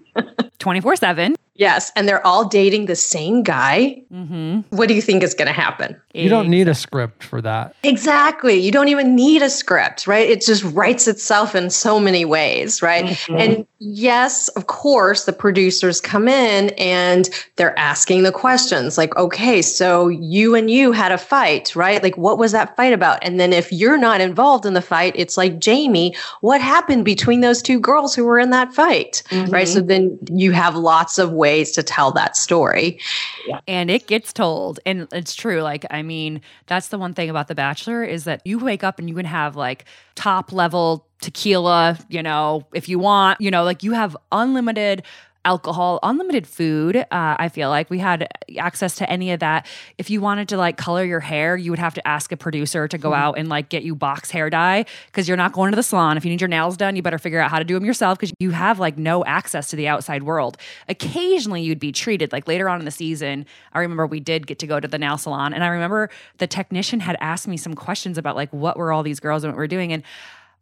24 0.59 0.97
7 0.97 1.37
Yes, 1.61 1.93
and 1.95 2.09
they're 2.09 2.27
all 2.27 2.49
dating 2.49 2.87
the 2.87 2.97
same 2.97 3.43
guy. 3.43 4.03
Mm-hmm. 4.11 4.75
What 4.75 4.89
do 4.89 4.95
you 4.95 5.03
think 5.03 5.23
is 5.23 5.35
going 5.35 5.47
to 5.47 5.53
happen? 5.53 5.95
You 6.15 6.31
don't 6.31 6.49
need 6.49 6.69
a 6.69 6.75
script 6.75 7.23
for 7.23 7.43
that. 7.43 7.77
Exactly. 7.83 8.55
You 8.55 8.73
don't 8.73 8.89
even 8.89 9.15
need 9.15 9.43
a 9.43 9.51
script, 9.51 10.07
right? 10.07 10.29
It 10.29 10.41
just 10.41 10.65
writes 10.65 11.07
itself 11.07 11.55
in 11.55 11.69
so 11.69 12.01
many 12.01 12.25
ways, 12.25 12.81
right? 12.81 13.05
Mm-hmm. 13.05 13.37
And 13.39 13.67
yes, 13.79 14.49
of 14.49 14.69
course, 14.69 15.27
the 15.27 15.35
producers 15.35 16.01
come 16.01 16.29
in 16.29 16.71
and 16.79 17.29
they're 17.57 17.79
asking 17.79 18.23
the 18.23 18.33
questions 18.33 18.97
like, 18.97 19.15
okay, 19.17 19.61
so 19.61 20.09
you 20.09 20.55
and 20.55 20.71
you 20.71 20.93
had 20.93 21.13
a 21.13 21.19
fight, 21.19 21.77
right? 21.77 22.03
Like, 22.03 22.17
what 22.17 22.39
was 22.39 22.53
that 22.53 22.75
fight 22.75 22.95
about? 22.95 23.19
And 23.21 23.39
then 23.39 23.53
if 23.53 23.71
you're 23.71 23.99
not 23.99 24.23
involved 24.23 24.65
in 24.65 24.73
the 24.73 24.81
fight, 24.81 25.13
it's 25.15 25.37
like, 25.37 25.59
Jamie, 25.59 26.17
what 26.41 26.63
happened 26.63 27.05
between 27.05 27.43
those 27.43 27.61
two 27.61 27.79
girls 27.79 28.15
who 28.15 28.25
were 28.25 28.39
in 28.39 28.49
that 28.49 28.73
fight, 28.73 29.23
mm-hmm. 29.29 29.53
right? 29.53 29.69
So 29.69 29.83
then 29.83 30.00
you 30.31 30.53
have 30.53 30.75
lots 30.77 31.19
of 31.19 31.33
ways 31.33 31.61
ways 31.61 31.73
to 31.73 31.83
tell 31.83 32.13
that 32.13 32.37
story. 32.37 32.99
Yeah. 33.47 33.61
And 33.67 33.91
it 33.91 34.07
gets 34.07 34.33
told. 34.33 34.81
And 34.87 35.09
it's 35.13 35.35
true. 35.35 35.63
Like, 35.63 35.85
I 35.91 36.03
mean, 36.03 36.41
that's 36.67 36.89
the 36.89 36.99
one 36.99 37.15
thing 37.15 37.31
about 37.31 37.49
The 37.49 37.55
Bachelor 37.55 38.05
is 38.05 38.25
that 38.25 38.41
you 38.45 38.59
wake 38.59 38.85
up 38.85 38.99
and 38.99 39.09
you 39.09 39.15
can 39.15 39.27
have 39.27 39.57
like 39.57 39.85
top 40.15 40.53
level 40.53 41.07
tequila, 41.21 41.99
you 42.09 42.23
know, 42.23 42.67
if 42.73 42.89
you 42.89 42.99
want, 42.99 43.41
you 43.41 43.51
know, 43.51 43.65
like 43.65 43.83
you 43.83 43.93
have 43.93 44.17
unlimited 44.33 45.03
alcohol, 45.45 45.99
unlimited 46.03 46.47
food. 46.47 46.97
Uh, 46.97 47.05
I 47.11 47.49
feel 47.49 47.71
like 47.71 47.89
we 47.89 47.99
had 47.99 48.29
access 48.59 48.95
to 48.97 49.11
any 49.11 49.33
of 49.33 49.41
that. 49.41 49.67
If 49.97 50.11
you 50.11 50.21
wanted 50.21 50.49
to 50.51 50.57
like 50.57 50.77
color 50.77 51.05
your 51.05 51.21
hair, 51.21 51.57
you 51.57 51.71
would 51.71 51.79
have 51.79 51.95
to 51.95 52.07
ask 52.07 52.31
a 52.33 52.37
producer 52.37 52.89
to 52.89 52.99
go 52.99 53.11
mm 53.11 53.21
out 53.21 53.37
and 53.37 53.49
like 53.49 53.69
get 53.69 53.83
you 53.83 53.95
box 53.95 54.31
hair 54.31 54.49
dye 54.49 54.87
because 55.07 55.27
you're 55.27 55.37
not 55.37 55.53
going 55.53 55.73
to 55.73 55.77
the 55.77 55.83
salon. 55.83 56.17
If 56.17 56.25
you 56.25 56.31
need 56.31 56.41
your 56.41 56.49
nails 56.49 56.77
done, 56.77 56.95
you 56.97 57.03
better 57.03 57.19
figure 57.19 57.41
out 57.41 57.51
how 57.51 57.59
to 57.59 57.65
do 57.65 57.75
them 57.75 57.85
yourself 57.85 58.19
because 58.19 58.33
you 58.39 58.51
have 58.53 58.79
like 58.79 58.97
no 58.97 59.25
access 59.25 59.69
to 59.71 59.77
the 59.77 59.89
outside 59.89 60.23
world. 60.23 60.57
Occasionally, 60.89 61.61
you'd 61.61 61.81
be 61.81 61.93
treated 61.93 62.33
like 62.33 62.47
later 62.47 62.69
on 62.69 62.79
in 62.79 62.85
the 62.85 62.93
season. 62.93 63.47
I 63.73 63.81
remember 63.81 64.07
we 64.07 64.21
did 64.21 64.47
get 64.47 64.59
to 64.61 64.67
go 64.67 64.79
to 64.79 64.89
the 64.89 64.97
nail 64.97 65.19
salon, 65.19 65.53
and 65.53 65.65
I 65.65 65.67
remember 65.67 66.09
the 66.39 66.47
technician 66.47 67.01
had 67.01 67.17
asked 67.21 67.49
me 67.49 67.57
some 67.57 67.75
questions 67.75 68.17
about 68.17 68.37
like 68.37 68.51
what 68.53 68.77
were 68.77 68.93
all 68.93 69.03
these 69.03 69.21
girls 69.21 69.43
and 69.45 69.53
what 69.53 69.59
we're 69.59 69.67
doing 69.67 69.93
and 69.93 70.03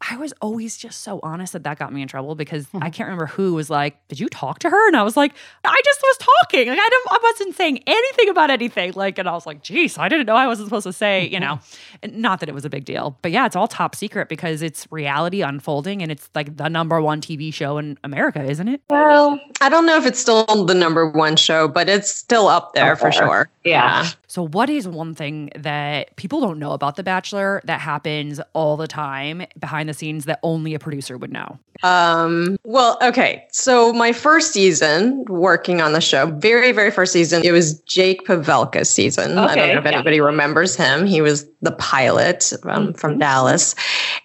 I 0.00 0.16
was 0.16 0.32
always 0.40 0.76
just 0.76 1.02
so 1.02 1.18
honest 1.24 1.52
that 1.54 1.64
that 1.64 1.78
got 1.78 1.92
me 1.92 2.02
in 2.02 2.08
trouble 2.08 2.36
because 2.36 2.66
mm-hmm. 2.66 2.84
I 2.84 2.90
can't 2.90 3.08
remember 3.08 3.26
who 3.26 3.54
was 3.54 3.68
like, 3.68 3.96
"Did 4.06 4.20
you 4.20 4.28
talk 4.28 4.60
to 4.60 4.70
her?" 4.70 4.86
And 4.86 4.96
I 4.96 5.02
was 5.02 5.16
like, 5.16 5.32
"I 5.64 5.80
just 5.84 6.00
was 6.00 6.18
talking. 6.18 6.68
Like 6.68 6.78
I 6.78 6.88
don't, 6.88 7.06
I 7.10 7.18
wasn't 7.22 7.56
saying 7.56 7.82
anything 7.84 8.28
about 8.28 8.50
anything." 8.50 8.92
Like, 8.92 9.18
and 9.18 9.28
I 9.28 9.32
was 9.32 9.44
like, 9.44 9.62
"Geez, 9.62 9.98
I 9.98 10.08
didn't 10.08 10.26
know 10.26 10.36
I 10.36 10.46
wasn't 10.46 10.68
supposed 10.68 10.86
to 10.86 10.92
say." 10.92 11.26
You 11.26 11.40
know, 11.40 11.58
mm-hmm. 12.02 12.20
not 12.20 12.38
that 12.40 12.48
it 12.48 12.54
was 12.54 12.64
a 12.64 12.70
big 12.70 12.84
deal, 12.84 13.18
but 13.22 13.32
yeah, 13.32 13.44
it's 13.44 13.56
all 13.56 13.66
top 13.66 13.96
secret 13.96 14.28
because 14.28 14.62
it's 14.62 14.86
reality 14.92 15.42
unfolding, 15.42 16.00
and 16.00 16.12
it's 16.12 16.30
like 16.34 16.56
the 16.56 16.68
number 16.68 17.00
one 17.00 17.20
TV 17.20 17.52
show 17.52 17.78
in 17.78 17.98
America, 18.04 18.42
isn't 18.42 18.68
it? 18.68 18.80
Well, 18.90 19.40
I 19.60 19.68
don't 19.68 19.84
know 19.84 19.96
if 19.96 20.06
it's 20.06 20.20
still 20.20 20.44
the 20.64 20.74
number 20.74 21.08
one 21.08 21.34
show, 21.34 21.66
but 21.66 21.88
it's 21.88 22.14
still 22.14 22.46
up 22.46 22.72
there 22.74 22.94
for 22.94 23.10
sure. 23.10 23.50
Yeah. 23.64 24.02
yeah. 24.04 24.10
So, 24.28 24.46
what 24.46 24.70
is 24.70 24.86
one 24.86 25.14
thing 25.14 25.50
that 25.56 26.14
people 26.16 26.40
don't 26.40 26.58
know 26.58 26.72
about 26.72 26.96
The 26.96 27.02
Bachelor 27.02 27.62
that 27.64 27.80
happens 27.80 28.40
all 28.52 28.76
the 28.76 28.86
time 28.86 29.42
behind 29.58 29.87
the 29.88 29.94
scenes 29.94 30.26
that 30.26 30.38
only 30.42 30.74
a 30.74 30.78
producer 30.78 31.18
would 31.18 31.32
know? 31.32 31.58
Um, 31.82 32.56
well, 32.64 32.98
okay. 33.02 33.46
So, 33.52 33.92
my 33.92 34.12
first 34.12 34.52
season 34.52 35.24
working 35.26 35.80
on 35.80 35.92
the 35.92 36.00
show, 36.00 36.26
very, 36.26 36.72
very 36.72 36.90
first 36.90 37.12
season, 37.12 37.44
it 37.44 37.52
was 37.52 37.80
Jake 37.82 38.26
Pavelka's 38.26 38.90
season. 38.90 39.38
Okay, 39.38 39.40
I 39.40 39.54
don't 39.54 39.74
know 39.74 39.80
if 39.80 39.84
yeah. 39.84 39.92
anybody 39.92 40.20
remembers 40.20 40.74
him. 40.76 41.06
He 41.06 41.20
was 41.20 41.46
the 41.62 41.72
pilot 41.72 42.52
um, 42.64 42.92
from 42.94 43.12
mm-hmm. 43.12 43.20
Dallas, 43.20 43.74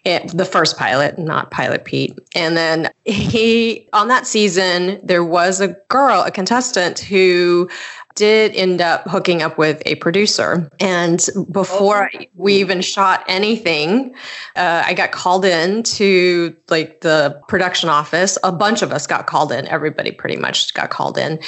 it, 0.04 0.36
the 0.36 0.46
first 0.46 0.78
pilot, 0.78 1.18
not 1.18 1.52
Pilot 1.52 1.86
Pete. 1.86 2.18
And 2.36 2.58
then 2.58 2.90
he, 3.06 3.88
on 3.94 4.08
that 4.08 4.28
season, 4.28 5.00
there 5.04 5.24
was 5.24 5.62
a 5.62 5.70
girl, 5.90 6.22
a 6.24 6.32
contestant 6.32 7.00
who 7.00 7.70
did 8.16 8.54
end 8.56 8.82
up 8.82 9.04
hooking 9.08 9.42
up 9.42 9.58
with 9.58 9.82
a 9.86 9.96
producer. 9.96 10.70
And 10.80 11.26
before 11.52 12.10
oh. 12.14 12.26
we 12.36 12.56
even 12.56 12.82
shot 12.82 13.24
anything, 13.28 14.14
uh, 14.56 14.84
I 14.86 14.94
got 14.94 15.12
called 15.12 15.46
in 15.46 15.84
to 15.84 16.56
like 16.70 17.02
the 17.02 17.40
production 17.48 17.90
office. 17.90 18.38
A 18.44 18.52
bunch 18.52 18.82
of 18.82 18.92
us 18.92 19.08
got 19.08 19.28
called 19.28 19.52
in. 19.52 19.68
Everybody 19.68 20.12
pretty 20.12 20.38
much 20.38 20.74
got 20.74 20.90
called 20.90 21.18
in. 21.18 21.40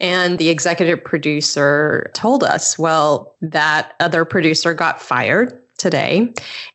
And 0.00 0.38
the 0.38 0.48
executive 0.48 1.02
producer 1.02 2.10
told 2.14 2.44
us, 2.44 2.78
well, 2.78 3.36
that 3.40 3.94
other 4.00 4.24
producer 4.24 4.74
got 4.74 5.00
fired 5.00 5.60
today. 5.78 6.32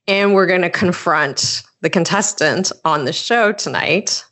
And 0.08 0.34
we're 0.34 0.48
going 0.48 0.62
to 0.62 0.70
confront 0.70 1.64
the 1.82 1.90
contestant 1.90 2.72
on 2.84 3.06
the 3.06 3.14
show 3.14 3.54
tonight 3.54 4.24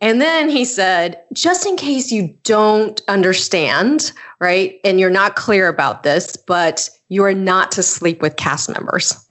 and 0.00 0.20
then 0.20 0.48
he 0.48 0.64
said, 0.64 1.22
just 1.32 1.66
in 1.66 1.76
case 1.76 2.10
you 2.10 2.34
don't 2.44 3.02
understand, 3.08 4.12
right, 4.40 4.80
and 4.84 4.98
you're 4.98 5.10
not 5.10 5.36
clear 5.36 5.68
about 5.68 6.02
this, 6.02 6.36
but 6.36 6.88
you 7.08 7.24
are 7.24 7.34
not 7.34 7.70
to 7.72 7.82
sleep 7.82 8.22
with 8.22 8.36
cast 8.36 8.70
members. 8.70 9.26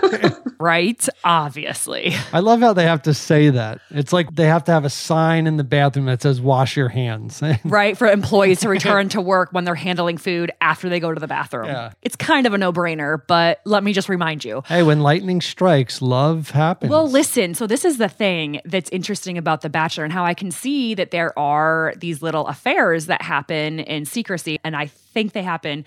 right? 0.58 1.08
Obviously. 1.24 2.14
I 2.32 2.40
love 2.40 2.60
how 2.60 2.72
they 2.72 2.84
have 2.84 3.02
to 3.02 3.14
say 3.14 3.50
that. 3.50 3.80
It's 3.90 4.12
like 4.12 4.34
they 4.34 4.46
have 4.46 4.64
to 4.64 4.72
have 4.72 4.84
a 4.84 4.90
sign 4.90 5.46
in 5.46 5.56
the 5.56 5.64
bathroom 5.64 6.06
that 6.06 6.22
says 6.22 6.40
wash 6.40 6.76
your 6.76 6.88
hands. 6.88 7.42
right. 7.64 7.96
For 7.96 8.06
employees 8.06 8.60
to 8.60 8.68
return 8.68 9.08
to 9.10 9.20
work 9.20 9.50
when 9.52 9.64
they're 9.64 9.74
handling 9.74 10.18
food 10.18 10.52
after 10.60 10.88
they 10.88 11.00
go 11.00 11.12
to 11.12 11.20
the 11.20 11.26
bathroom. 11.26 11.66
Yeah. 11.66 11.92
It's 12.02 12.16
kind 12.16 12.46
of 12.46 12.54
a 12.54 12.58
no 12.58 12.72
brainer, 12.72 13.20
but 13.26 13.60
let 13.64 13.82
me 13.82 13.92
just 13.92 14.08
remind 14.08 14.44
you. 14.44 14.62
Hey, 14.66 14.82
when 14.82 15.00
lightning 15.00 15.40
strikes, 15.40 16.00
love 16.00 16.50
happens. 16.50 16.90
Well, 16.90 17.08
listen. 17.08 17.54
So, 17.54 17.66
this 17.66 17.84
is 17.84 17.98
the 17.98 18.08
thing 18.08 18.60
that's 18.64 18.90
interesting 18.90 19.38
about 19.38 19.62
The 19.62 19.70
Bachelor 19.70 20.04
and 20.04 20.12
how 20.12 20.24
I 20.24 20.34
can 20.34 20.50
see 20.50 20.94
that 20.94 21.10
there 21.10 21.36
are 21.38 21.94
these 21.96 22.22
little 22.22 22.46
affairs 22.46 23.06
that 23.06 23.22
happen 23.22 23.80
in 23.80 24.04
secrecy. 24.04 24.58
And 24.64 24.76
I 24.76 24.86
think 24.86 25.32
they 25.32 25.42
happen 25.42 25.84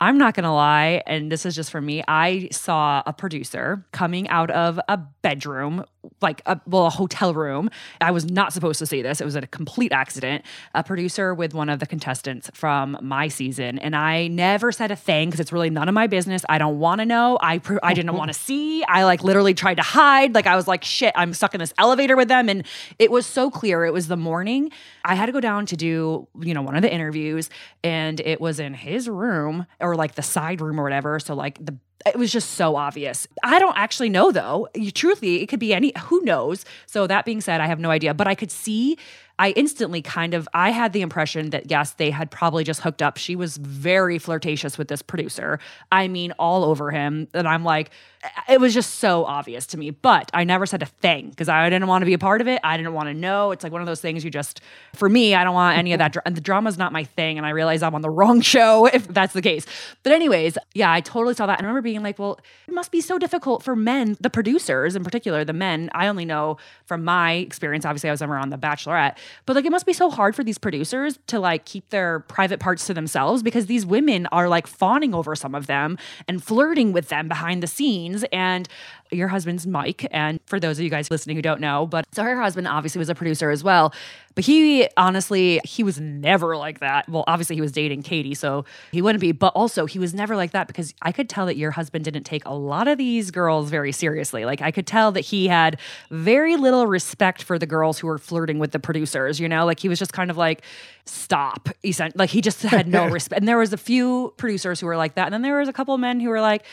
I'm 0.00 0.18
not 0.18 0.34
going 0.34 0.44
to 0.44 0.50
lie, 0.50 1.02
and 1.06 1.32
this 1.32 1.46
is 1.46 1.54
just 1.54 1.70
for 1.70 1.80
me. 1.80 2.02
I 2.06 2.48
saw 2.52 3.02
a 3.06 3.12
producer 3.14 3.86
coming 3.92 4.28
out 4.28 4.50
of 4.50 4.78
a 4.88 4.98
bedroom 5.22 5.84
like 6.20 6.42
a 6.46 6.60
well 6.66 6.86
a 6.86 6.90
hotel 6.90 7.34
room. 7.34 7.70
I 8.00 8.10
was 8.10 8.30
not 8.30 8.52
supposed 8.52 8.78
to 8.78 8.86
see 8.86 9.02
this. 9.02 9.20
It 9.20 9.24
was 9.24 9.36
a 9.36 9.42
complete 9.42 9.92
accident. 9.92 10.44
A 10.74 10.82
producer 10.82 11.34
with 11.34 11.54
one 11.54 11.68
of 11.68 11.78
the 11.78 11.86
contestants 11.86 12.50
from 12.54 12.96
my 13.02 13.28
season, 13.28 13.78
and 13.78 13.94
I 13.94 14.28
never 14.28 14.72
said 14.72 14.90
a 14.90 14.96
thing 14.96 15.28
because 15.28 15.40
it's 15.40 15.52
really 15.52 15.70
none 15.70 15.88
of 15.88 15.94
my 15.94 16.06
business. 16.06 16.44
I 16.48 16.58
don't 16.58 16.78
want 16.78 17.00
to 17.00 17.06
know. 17.06 17.38
I 17.40 17.58
pr- 17.58 17.78
I 17.82 17.94
didn't 17.94 18.14
want 18.14 18.32
to 18.32 18.38
see. 18.38 18.84
I 18.84 19.04
like 19.04 19.22
literally 19.22 19.54
tried 19.54 19.76
to 19.76 19.82
hide. 19.82 20.34
Like 20.34 20.46
I 20.46 20.56
was 20.56 20.68
like 20.68 20.84
shit. 20.84 21.12
I'm 21.16 21.34
stuck 21.34 21.54
in 21.54 21.60
this 21.60 21.74
elevator 21.78 22.16
with 22.16 22.28
them, 22.28 22.48
and 22.48 22.66
it 22.98 23.10
was 23.10 23.26
so 23.26 23.50
clear. 23.50 23.84
It 23.84 23.92
was 23.92 24.08
the 24.08 24.16
morning. 24.16 24.70
I 25.04 25.14
had 25.14 25.26
to 25.26 25.32
go 25.32 25.40
down 25.40 25.66
to 25.66 25.76
do 25.76 26.28
you 26.40 26.54
know 26.54 26.62
one 26.62 26.76
of 26.76 26.82
the 26.82 26.92
interviews, 26.92 27.50
and 27.82 28.20
it 28.20 28.40
was 28.40 28.60
in 28.60 28.74
his 28.74 29.08
room 29.08 29.66
or 29.80 29.96
like 29.96 30.14
the 30.14 30.22
side 30.22 30.60
room 30.60 30.80
or 30.80 30.82
whatever. 30.82 31.18
So 31.18 31.34
like 31.34 31.64
the 31.64 31.76
it 32.04 32.16
was 32.16 32.32
just 32.32 32.52
so 32.52 32.76
obvious. 32.76 33.26
I 33.42 33.58
don't 33.58 33.76
actually 33.76 34.10
know 34.10 34.30
though. 34.30 34.68
You, 34.74 34.90
truthfully, 34.90 35.42
it 35.42 35.46
could 35.46 35.60
be 35.60 35.72
any 35.72 35.92
who 36.04 36.20
knows. 36.22 36.64
So 36.86 37.06
that 37.06 37.24
being 37.24 37.40
said, 37.40 37.60
I 37.60 37.66
have 37.66 37.80
no 37.80 37.90
idea, 37.90 38.14
but 38.14 38.26
I 38.26 38.34
could 38.34 38.50
see 38.50 38.98
I 39.38 39.50
instantly 39.50 40.00
kind 40.00 40.34
of 40.34 40.48
I 40.54 40.70
had 40.70 40.92
the 40.92 41.02
impression 41.02 41.50
that 41.50 41.70
yes, 41.70 41.92
they 41.92 42.10
had 42.10 42.30
probably 42.30 42.64
just 42.64 42.80
hooked 42.80 43.02
up. 43.02 43.18
She 43.18 43.36
was 43.36 43.56
very 43.56 44.18
flirtatious 44.18 44.78
with 44.78 44.88
this 44.88 45.02
producer. 45.02 45.58
I 45.92 46.08
mean, 46.08 46.32
all 46.38 46.64
over 46.64 46.90
him. 46.90 47.28
And 47.34 47.46
I'm 47.46 47.62
like, 47.62 47.90
eh, 48.22 48.54
it 48.54 48.60
was 48.60 48.72
just 48.72 48.94
so 48.94 49.24
obvious 49.24 49.66
to 49.68 49.78
me. 49.78 49.90
But 49.90 50.30
I 50.32 50.44
never 50.44 50.64
said 50.64 50.82
a 50.82 50.86
thing 50.86 51.30
because 51.30 51.48
I 51.48 51.68
didn't 51.68 51.88
want 51.88 52.02
to 52.02 52.06
be 52.06 52.14
a 52.14 52.18
part 52.18 52.40
of 52.40 52.48
it. 52.48 52.60
I 52.64 52.76
didn't 52.76 52.94
want 52.94 53.08
to 53.08 53.14
know. 53.14 53.50
It's 53.50 53.62
like 53.62 53.72
one 53.72 53.82
of 53.82 53.86
those 53.86 54.00
things 54.00 54.24
you 54.24 54.30
just, 54.30 54.60
for 54.94 55.08
me, 55.08 55.34
I 55.34 55.44
don't 55.44 55.54
want 55.54 55.76
any 55.76 55.92
of 55.92 55.98
that. 55.98 56.16
And 56.24 56.34
the 56.34 56.40
drama's 56.40 56.78
not 56.78 56.92
my 56.92 57.04
thing. 57.04 57.36
And 57.36 57.46
I 57.46 57.50
realize 57.50 57.82
I'm 57.82 57.94
on 57.94 58.02
the 58.02 58.10
wrong 58.16 58.40
show 58.40 58.86
if 58.86 59.06
that's 59.08 59.34
the 59.34 59.42
case. 59.42 59.66
But, 60.02 60.12
anyways, 60.12 60.56
yeah, 60.74 60.90
I 60.90 61.00
totally 61.00 61.34
saw 61.34 61.46
that. 61.46 61.58
And 61.58 61.66
I 61.66 61.68
remember 61.68 61.82
being 61.82 62.02
like, 62.02 62.18
well, 62.18 62.40
it 62.66 62.72
must 62.72 62.90
be 62.90 63.02
so 63.02 63.18
difficult 63.18 63.62
for 63.62 63.76
men, 63.76 64.16
the 64.20 64.30
producers 64.30 64.96
in 64.96 65.04
particular, 65.04 65.44
the 65.44 65.52
men. 65.52 65.90
I 65.94 66.06
only 66.06 66.24
know 66.24 66.56
from 66.86 67.04
my 67.04 67.34
experience. 67.34 67.84
Obviously, 67.84 68.08
I 68.08 68.12
was 68.12 68.20
never 68.20 68.36
on 68.36 68.48
The 68.48 68.56
Bachelorette, 68.56 69.16
but 69.44 69.56
like 69.56 69.64
it 69.64 69.70
must 69.70 69.86
be 69.86 69.92
so 69.92 70.10
hard 70.10 70.34
for 70.34 70.44
these 70.44 70.58
producers 70.58 71.18
to 71.26 71.38
like 71.38 71.64
keep 71.64 71.88
their 71.90 72.20
private 72.20 72.60
parts 72.60 72.86
to 72.86 72.94
themselves 72.94 73.42
because 73.42 73.66
these 73.66 73.86
women 73.86 74.26
are 74.32 74.48
like 74.48 74.66
fawning 74.66 75.14
over 75.14 75.34
some 75.34 75.54
of 75.54 75.66
them 75.66 75.98
and 76.28 76.42
flirting 76.42 76.92
with 76.92 77.08
them 77.08 77.28
behind 77.28 77.62
the 77.62 77.66
scenes. 77.66 78.24
And 78.32 78.68
your 79.10 79.28
husband's 79.28 79.66
Mike. 79.66 80.06
And 80.10 80.40
for 80.46 80.58
those 80.60 80.78
of 80.78 80.84
you 80.84 80.90
guys 80.90 81.10
listening 81.10 81.36
who 81.36 81.42
don't 81.42 81.60
know, 81.60 81.86
but 81.86 82.06
so 82.12 82.22
her 82.22 82.40
husband 82.40 82.68
obviously 82.68 82.98
was 82.98 83.08
a 83.08 83.14
producer 83.14 83.50
as 83.50 83.62
well. 83.62 83.92
But 84.34 84.44
he 84.44 84.86
honestly, 84.98 85.60
he 85.64 85.82
was 85.82 85.98
never 85.98 86.56
like 86.56 86.80
that. 86.80 87.08
Well, 87.08 87.24
obviously 87.26 87.56
he 87.56 87.62
was 87.62 87.72
dating 87.72 88.02
Katie, 88.02 88.34
so 88.34 88.66
he 88.92 89.00
wouldn't 89.00 89.20
be, 89.20 89.32
but 89.32 89.52
also 89.54 89.86
he 89.86 89.98
was 89.98 90.12
never 90.12 90.36
like 90.36 90.50
that 90.50 90.66
because 90.66 90.92
I 91.00 91.10
could 91.10 91.30
tell 91.30 91.46
that 91.46 91.56
your 91.56 91.70
husband 91.70 92.04
didn't 92.04 92.24
take 92.24 92.44
a 92.44 92.52
lot 92.52 92.86
of 92.86 92.98
these 92.98 93.30
girls 93.30 93.70
very 93.70 93.92
seriously. 93.92 94.44
Like 94.44 94.60
I 94.60 94.70
could 94.70 94.86
tell 94.86 95.10
that 95.12 95.22
he 95.22 95.48
had 95.48 95.78
very 96.10 96.56
little 96.56 96.86
respect 96.86 97.42
for 97.42 97.58
the 97.58 97.66
girls 97.66 97.98
who 97.98 98.08
were 98.08 98.18
flirting 98.18 98.58
with 98.58 98.72
the 98.72 98.78
producers, 98.78 99.40
you 99.40 99.48
know? 99.48 99.64
Like 99.64 99.80
he 99.80 99.88
was 99.88 99.98
just 99.98 100.12
kind 100.12 100.30
of 100.30 100.36
like, 100.36 100.62
stop. 101.06 101.68
Like 102.14 102.30
he 102.30 102.40
just 102.40 102.62
had 102.62 102.88
no 102.88 103.06
respect. 103.10 103.40
And 103.40 103.48
there 103.48 103.58
was 103.58 103.72
a 103.72 103.78
few 103.78 104.34
producers 104.36 104.80
who 104.80 104.86
were 104.86 104.96
like 104.96 105.14
that. 105.14 105.26
And 105.26 105.32
then 105.32 105.42
there 105.42 105.58
was 105.58 105.68
a 105.68 105.72
couple 105.72 105.94
of 105.94 106.00
men 106.00 106.20
who 106.20 106.28
were 106.28 106.40
like, 106.40 106.64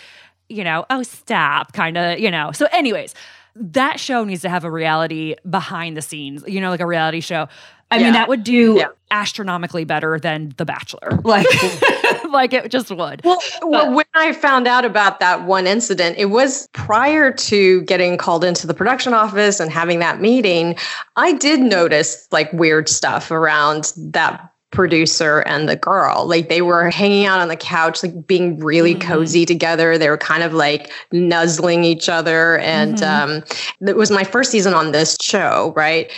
you 0.53 0.63
know, 0.63 0.85
oh, 0.89 1.03
stop, 1.03 1.73
kind 1.73 1.97
of, 1.97 2.19
you 2.19 2.31
know. 2.31 2.51
So, 2.51 2.67
anyways, 2.71 3.13
that 3.55 3.99
show 3.99 4.23
needs 4.23 4.41
to 4.41 4.49
have 4.49 4.63
a 4.63 4.71
reality 4.71 5.35
behind 5.49 5.97
the 5.97 6.01
scenes, 6.01 6.43
you 6.47 6.61
know, 6.61 6.69
like 6.69 6.79
a 6.79 6.85
reality 6.85 7.19
show. 7.19 7.47
I 7.91 7.97
yeah. 7.97 8.03
mean, 8.05 8.13
that 8.13 8.27
would 8.27 8.43
do 8.43 8.77
yeah. 8.77 8.87
astronomically 9.11 9.83
better 9.83 10.19
than 10.19 10.53
The 10.57 10.65
Bachelor. 10.65 11.19
Like, 11.23 11.45
like 12.31 12.51
it 12.53 12.71
just 12.71 12.89
would. 12.89 13.21
Well, 13.23 13.39
well, 13.61 13.93
when 13.93 14.05
I 14.15 14.33
found 14.33 14.67
out 14.67 14.83
about 14.83 15.19
that 15.19 15.43
one 15.43 15.67
incident, 15.67 16.17
it 16.17 16.25
was 16.25 16.67
prior 16.73 17.31
to 17.31 17.81
getting 17.83 18.17
called 18.17 18.43
into 18.43 18.65
the 18.65 18.73
production 18.73 19.13
office 19.13 19.59
and 19.59 19.71
having 19.71 19.99
that 19.99 20.19
meeting. 20.19 20.75
I 21.15 21.33
did 21.33 21.59
notice 21.59 22.27
like 22.31 22.51
weird 22.53 22.89
stuff 22.89 23.29
around 23.29 23.93
that 23.97 24.52
producer 24.73 25.39
and 25.41 25.69
the 25.69 25.75
girl. 25.75 26.25
Like 26.27 26.49
they 26.49 26.61
were 26.61 26.89
hanging 26.89 27.25
out 27.25 27.39
on 27.39 27.47
the 27.47 27.55
couch, 27.55 28.03
like 28.03 28.27
being 28.27 28.59
really 28.59 28.95
mm-hmm. 28.95 29.09
cozy 29.09 29.45
together. 29.45 29.97
They 29.97 30.09
were 30.09 30.17
kind 30.17 30.43
of 30.43 30.53
like 30.53 30.91
nuzzling 31.11 31.83
each 31.83 32.09
other. 32.09 32.57
And 32.57 32.97
mm-hmm. 32.97 33.31
um, 33.37 33.87
it 33.87 33.95
was 33.95 34.11
my 34.11 34.23
first 34.23 34.51
season 34.51 34.73
on 34.73 34.91
this 34.91 35.17
show, 35.21 35.73
right? 35.75 36.11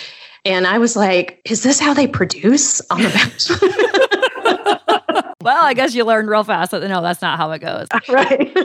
And 0.46 0.68
I 0.68 0.78
was 0.78 0.96
like, 0.96 1.42
is 1.46 1.64
this 1.64 1.80
how 1.80 1.94
they 1.94 2.08
produce 2.08 2.82
on 2.90 3.02
The 3.02 3.10
Bachelor? 3.10 4.12
well, 5.42 5.64
I 5.64 5.74
guess 5.74 5.96
you 5.96 6.04
learned 6.06 6.30
real 6.30 6.44
fast 6.44 6.72
that 6.72 6.88
no, 6.88 7.02
that's 7.02 7.22
not 7.22 7.38
how 7.38 7.52
it 7.52 7.60
goes. 7.60 7.88
Right. 8.10 8.56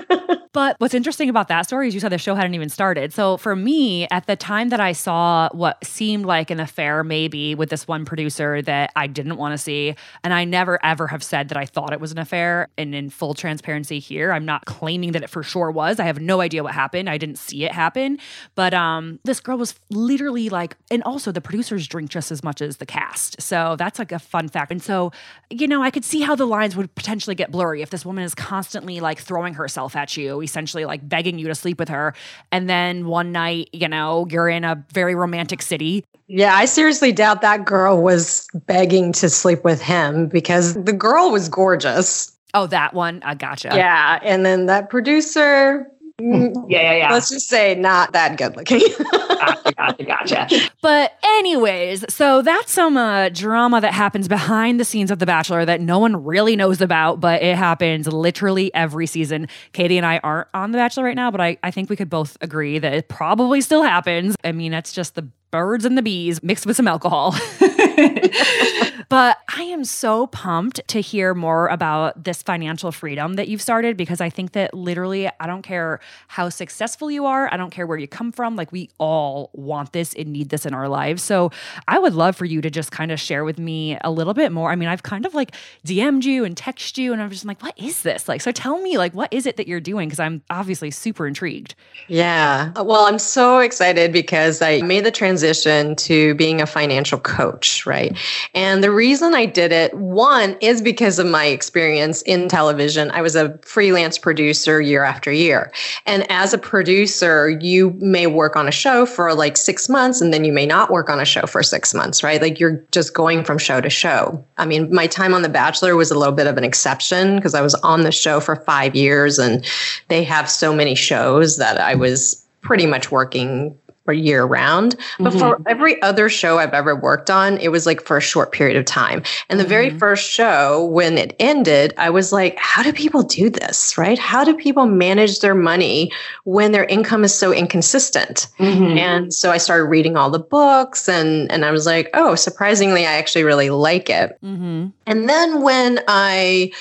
But 0.52 0.74
what's 0.78 0.94
interesting 0.94 1.28
about 1.28 1.46
that 1.48 1.62
story 1.62 1.86
is 1.86 1.94
you 1.94 2.00
said 2.00 2.10
the 2.10 2.18
show 2.18 2.34
hadn't 2.34 2.54
even 2.54 2.68
started. 2.68 3.12
So 3.12 3.36
for 3.36 3.54
me, 3.54 4.08
at 4.10 4.26
the 4.26 4.34
time 4.34 4.70
that 4.70 4.80
I 4.80 4.90
saw 4.92 5.48
what 5.52 5.84
seemed 5.84 6.26
like 6.26 6.50
an 6.50 6.58
affair, 6.58 7.04
maybe 7.04 7.54
with 7.54 7.70
this 7.70 7.86
one 7.86 8.04
producer 8.04 8.60
that 8.62 8.90
I 8.96 9.06
didn't 9.06 9.36
want 9.36 9.52
to 9.52 9.58
see, 9.58 9.94
and 10.24 10.34
I 10.34 10.44
never 10.44 10.84
ever 10.84 11.06
have 11.06 11.22
said 11.22 11.50
that 11.50 11.56
I 11.56 11.66
thought 11.66 11.92
it 11.92 12.00
was 12.00 12.10
an 12.10 12.18
affair. 12.18 12.68
And 12.76 12.96
in 12.96 13.10
full 13.10 13.34
transparency 13.34 14.00
here, 14.00 14.32
I'm 14.32 14.44
not 14.44 14.64
claiming 14.64 15.12
that 15.12 15.22
it 15.22 15.30
for 15.30 15.44
sure 15.44 15.70
was. 15.70 16.00
I 16.00 16.04
have 16.04 16.20
no 16.20 16.40
idea 16.40 16.64
what 16.64 16.74
happened. 16.74 17.08
I 17.08 17.16
didn't 17.16 17.38
see 17.38 17.64
it 17.64 17.70
happen. 17.70 18.18
But 18.56 18.74
um, 18.74 19.20
this 19.22 19.38
girl 19.38 19.56
was 19.56 19.76
literally 19.88 20.48
like, 20.48 20.76
and 20.90 21.02
also 21.04 21.30
the 21.30 21.40
producers 21.40 21.86
drink 21.86 22.10
just 22.10 22.32
as 22.32 22.42
much 22.42 22.60
as 22.60 22.78
the 22.78 22.86
cast. 22.86 23.40
So 23.40 23.76
that's 23.78 24.00
like 24.00 24.10
a 24.10 24.18
fun 24.18 24.48
fact. 24.48 24.72
And 24.72 24.82
so, 24.82 25.12
you 25.48 25.68
know, 25.68 25.80
I 25.80 25.92
could 25.92 26.04
see 26.04 26.22
how 26.22 26.34
the 26.34 26.46
lines 26.46 26.74
would 26.74 26.92
potentially 26.96 27.36
get 27.36 27.52
blurry 27.52 27.82
if 27.82 27.90
this 27.90 28.04
woman 28.04 28.24
is 28.24 28.34
constantly 28.34 28.98
like 28.98 29.20
throwing 29.20 29.54
herself 29.54 29.94
at 29.94 30.16
you 30.16 30.39
essentially 30.42 30.84
like 30.84 31.08
begging 31.08 31.38
you 31.38 31.48
to 31.48 31.54
sleep 31.54 31.78
with 31.78 31.88
her. 31.88 32.14
And 32.52 32.68
then 32.68 33.06
one 33.06 33.32
night, 33.32 33.68
you 33.72 33.88
know, 33.88 34.26
you're 34.30 34.48
in 34.48 34.64
a 34.64 34.84
very 34.92 35.14
romantic 35.14 35.62
city. 35.62 36.04
Yeah, 36.28 36.54
I 36.54 36.64
seriously 36.64 37.12
doubt 37.12 37.40
that 37.40 37.64
girl 37.64 38.02
was 38.02 38.46
begging 38.66 39.12
to 39.14 39.28
sleep 39.28 39.64
with 39.64 39.82
him 39.82 40.28
because 40.28 40.74
the 40.74 40.92
girl 40.92 41.30
was 41.30 41.48
gorgeous. 41.48 42.30
Oh, 42.54 42.66
that 42.68 42.94
one. 42.94 43.20
I 43.24 43.34
gotcha. 43.34 43.70
Yeah. 43.72 44.18
And 44.22 44.44
then 44.46 44.66
that 44.66 44.90
producer, 44.90 45.86
yeah, 46.68 46.82
yeah, 46.82 46.96
yeah. 46.96 47.12
Let's 47.12 47.30
just 47.30 47.48
say 47.48 47.74
not 47.74 48.12
that 48.12 48.36
good 48.36 48.56
looking. 48.56 48.80
gotcha, 48.98 50.04
gotcha, 50.04 50.34
gotcha. 50.34 50.70
But 50.82 51.12
anyways, 51.22 52.12
so 52.12 52.42
that's 52.42 52.72
some 52.72 52.96
uh, 52.96 53.30
drama 53.30 53.80
that 53.80 53.94
happens 53.94 54.28
behind 54.28 54.78
the 54.78 54.84
scenes 54.84 55.10
of 55.10 55.18
The 55.18 55.26
Bachelor 55.26 55.64
that 55.64 55.80
no 55.80 55.98
one 55.98 56.24
really 56.24 56.56
knows 56.56 56.80
about, 56.80 57.20
but 57.20 57.42
it 57.42 57.56
happens 57.56 58.06
literally 58.06 58.72
every 58.74 59.06
season. 59.06 59.48
Katie 59.72 59.96
and 59.96 60.06
I 60.06 60.18
aren't 60.18 60.48
on 60.52 60.72
The 60.72 60.78
Bachelor 60.78 61.04
right 61.04 61.16
now, 61.16 61.30
but 61.30 61.40
I, 61.40 61.56
I 61.62 61.70
think 61.70 61.88
we 61.88 61.96
could 61.96 62.10
both 62.10 62.36
agree 62.40 62.78
that 62.78 62.92
it 62.92 63.08
probably 63.08 63.60
still 63.60 63.82
happens. 63.82 64.36
I 64.44 64.52
mean, 64.52 64.74
it's 64.74 64.92
just 64.92 65.14
the 65.14 65.26
birds 65.50 65.84
and 65.84 65.96
the 65.96 66.02
bees 66.02 66.42
mixed 66.42 66.66
with 66.66 66.76
some 66.76 66.86
alcohol. 66.86 67.34
but 69.08 69.38
I 69.48 69.62
am 69.62 69.84
so 69.84 70.26
pumped 70.28 70.86
to 70.88 71.00
hear 71.00 71.34
more 71.34 71.68
about 71.68 72.24
this 72.24 72.42
financial 72.42 72.92
freedom 72.92 73.34
that 73.34 73.48
you've 73.48 73.62
started 73.62 73.96
because 73.96 74.20
I 74.20 74.30
think 74.30 74.52
that 74.52 74.74
literally, 74.74 75.28
I 75.40 75.46
don't 75.46 75.62
care 75.62 76.00
how 76.28 76.48
successful 76.48 77.10
you 77.10 77.26
are, 77.26 77.52
I 77.52 77.56
don't 77.56 77.70
care 77.70 77.86
where 77.86 77.98
you 77.98 78.08
come 78.08 78.32
from. 78.32 78.56
Like, 78.56 78.72
we 78.72 78.90
all 78.98 79.50
want 79.52 79.92
this 79.92 80.14
and 80.14 80.32
need 80.32 80.48
this 80.50 80.66
in 80.66 80.74
our 80.74 80.88
lives. 80.88 81.22
So, 81.22 81.50
I 81.88 81.98
would 81.98 82.14
love 82.14 82.36
for 82.36 82.44
you 82.44 82.60
to 82.60 82.70
just 82.70 82.90
kind 82.90 83.12
of 83.12 83.20
share 83.20 83.44
with 83.44 83.58
me 83.58 83.98
a 84.02 84.10
little 84.10 84.34
bit 84.34 84.52
more. 84.52 84.70
I 84.70 84.76
mean, 84.76 84.88
I've 84.88 85.02
kind 85.02 85.26
of 85.26 85.34
like 85.34 85.54
DM'd 85.86 86.24
you 86.24 86.44
and 86.44 86.56
texted 86.56 86.98
you, 86.98 87.12
and 87.12 87.22
I'm 87.22 87.30
just 87.30 87.44
like, 87.44 87.62
what 87.62 87.78
is 87.78 88.02
this? 88.02 88.28
Like, 88.28 88.40
so 88.40 88.52
tell 88.52 88.80
me, 88.80 88.98
like, 88.98 89.14
what 89.14 89.32
is 89.32 89.46
it 89.46 89.56
that 89.56 89.68
you're 89.68 89.80
doing? 89.80 90.08
Because 90.08 90.20
I'm 90.20 90.42
obviously 90.50 90.90
super 90.90 91.26
intrigued. 91.26 91.74
Yeah. 92.08 92.72
Well, 92.72 93.06
I'm 93.06 93.18
so 93.18 93.58
excited 93.58 94.12
because 94.12 94.62
I 94.62 94.80
made 94.82 95.04
the 95.04 95.10
transition 95.10 95.96
to 95.96 96.34
being 96.34 96.60
a 96.60 96.66
financial 96.66 97.18
coach, 97.18 97.86
right? 97.90 98.16
And 98.54 98.84
the 98.84 98.92
reason 98.92 99.34
I 99.34 99.46
did 99.46 99.72
it, 99.72 99.92
one, 99.94 100.56
is 100.60 100.80
because 100.80 101.18
of 101.18 101.26
my 101.26 101.46
experience 101.46 102.22
in 102.22 102.48
television. 102.48 103.10
I 103.10 103.20
was 103.20 103.34
a 103.34 103.58
freelance 103.58 104.16
producer 104.16 104.80
year 104.80 105.02
after 105.02 105.32
year. 105.32 105.72
And 106.06 106.24
as 106.30 106.54
a 106.54 106.58
producer, 106.58 107.50
you 107.50 107.90
may 107.98 108.28
work 108.28 108.54
on 108.54 108.68
a 108.68 108.70
show 108.70 109.06
for 109.06 109.34
like 109.34 109.56
six 109.56 109.88
months 109.88 110.20
and 110.20 110.32
then 110.32 110.44
you 110.44 110.52
may 110.52 110.66
not 110.66 110.90
work 110.90 111.10
on 111.10 111.18
a 111.18 111.24
show 111.24 111.46
for 111.46 111.64
six 111.64 111.92
months, 111.92 112.22
right? 112.22 112.40
Like 112.40 112.60
you're 112.60 112.82
just 112.92 113.12
going 113.12 113.42
from 113.42 113.58
show 113.58 113.80
to 113.80 113.90
show. 113.90 114.42
I 114.56 114.66
mean, 114.66 114.94
my 114.94 115.08
time 115.08 115.34
on 115.34 115.42
The 115.42 115.48
Bachelor 115.48 115.96
was 115.96 116.12
a 116.12 116.18
little 116.18 116.34
bit 116.34 116.46
of 116.46 116.56
an 116.56 116.64
exception 116.64 117.36
because 117.36 117.54
I 117.54 117.60
was 117.60 117.74
on 117.76 118.02
the 118.02 118.12
show 118.12 118.38
for 118.38 118.54
five 118.54 118.94
years 118.94 119.38
and 119.40 119.66
they 120.06 120.22
have 120.22 120.48
so 120.48 120.72
many 120.72 120.94
shows 120.94 121.56
that 121.56 121.80
I 121.80 121.96
was 121.96 122.46
pretty 122.62 122.86
much 122.86 123.10
working 123.10 123.76
year 124.08 124.44
round. 124.44 124.96
But 125.18 125.30
mm-hmm. 125.30 125.38
for 125.38 125.62
every 125.68 126.00
other 126.02 126.28
show 126.28 126.58
I've 126.58 126.74
ever 126.74 126.96
worked 126.96 127.30
on, 127.30 127.58
it 127.58 127.68
was 127.68 127.86
like 127.86 128.02
for 128.02 128.16
a 128.16 128.20
short 128.20 128.52
period 128.52 128.76
of 128.76 128.84
time. 128.84 129.22
And 129.48 129.58
the 129.58 129.64
mm-hmm. 129.64 129.70
very 129.70 129.90
first 129.90 130.28
show, 130.28 130.84
when 130.86 131.18
it 131.18 131.36
ended, 131.38 131.94
I 131.96 132.10
was 132.10 132.32
like, 132.32 132.56
how 132.58 132.82
do 132.82 132.92
people 132.92 133.22
do 133.22 133.50
this? 133.50 133.96
Right? 133.96 134.18
How 134.18 134.44
do 134.44 134.56
people 134.56 134.86
manage 134.86 135.40
their 135.40 135.54
money 135.54 136.12
when 136.44 136.72
their 136.72 136.84
income 136.84 137.24
is 137.24 137.34
so 137.34 137.52
inconsistent? 137.52 138.48
Mm-hmm. 138.58 138.98
And 138.98 139.34
so 139.34 139.50
I 139.50 139.58
started 139.58 139.84
reading 139.84 140.16
all 140.16 140.30
the 140.30 140.38
books 140.38 141.08
and 141.08 141.50
and 141.50 141.64
I 141.64 141.70
was 141.70 141.86
like, 141.86 142.10
oh, 142.14 142.34
surprisingly, 142.34 143.06
I 143.06 143.12
actually 143.12 143.44
really 143.44 143.70
like 143.70 144.10
it. 144.10 144.38
Mm-hmm. 144.42 144.88
And 145.06 145.28
then 145.28 145.62
when 145.62 146.00
I 146.08 146.72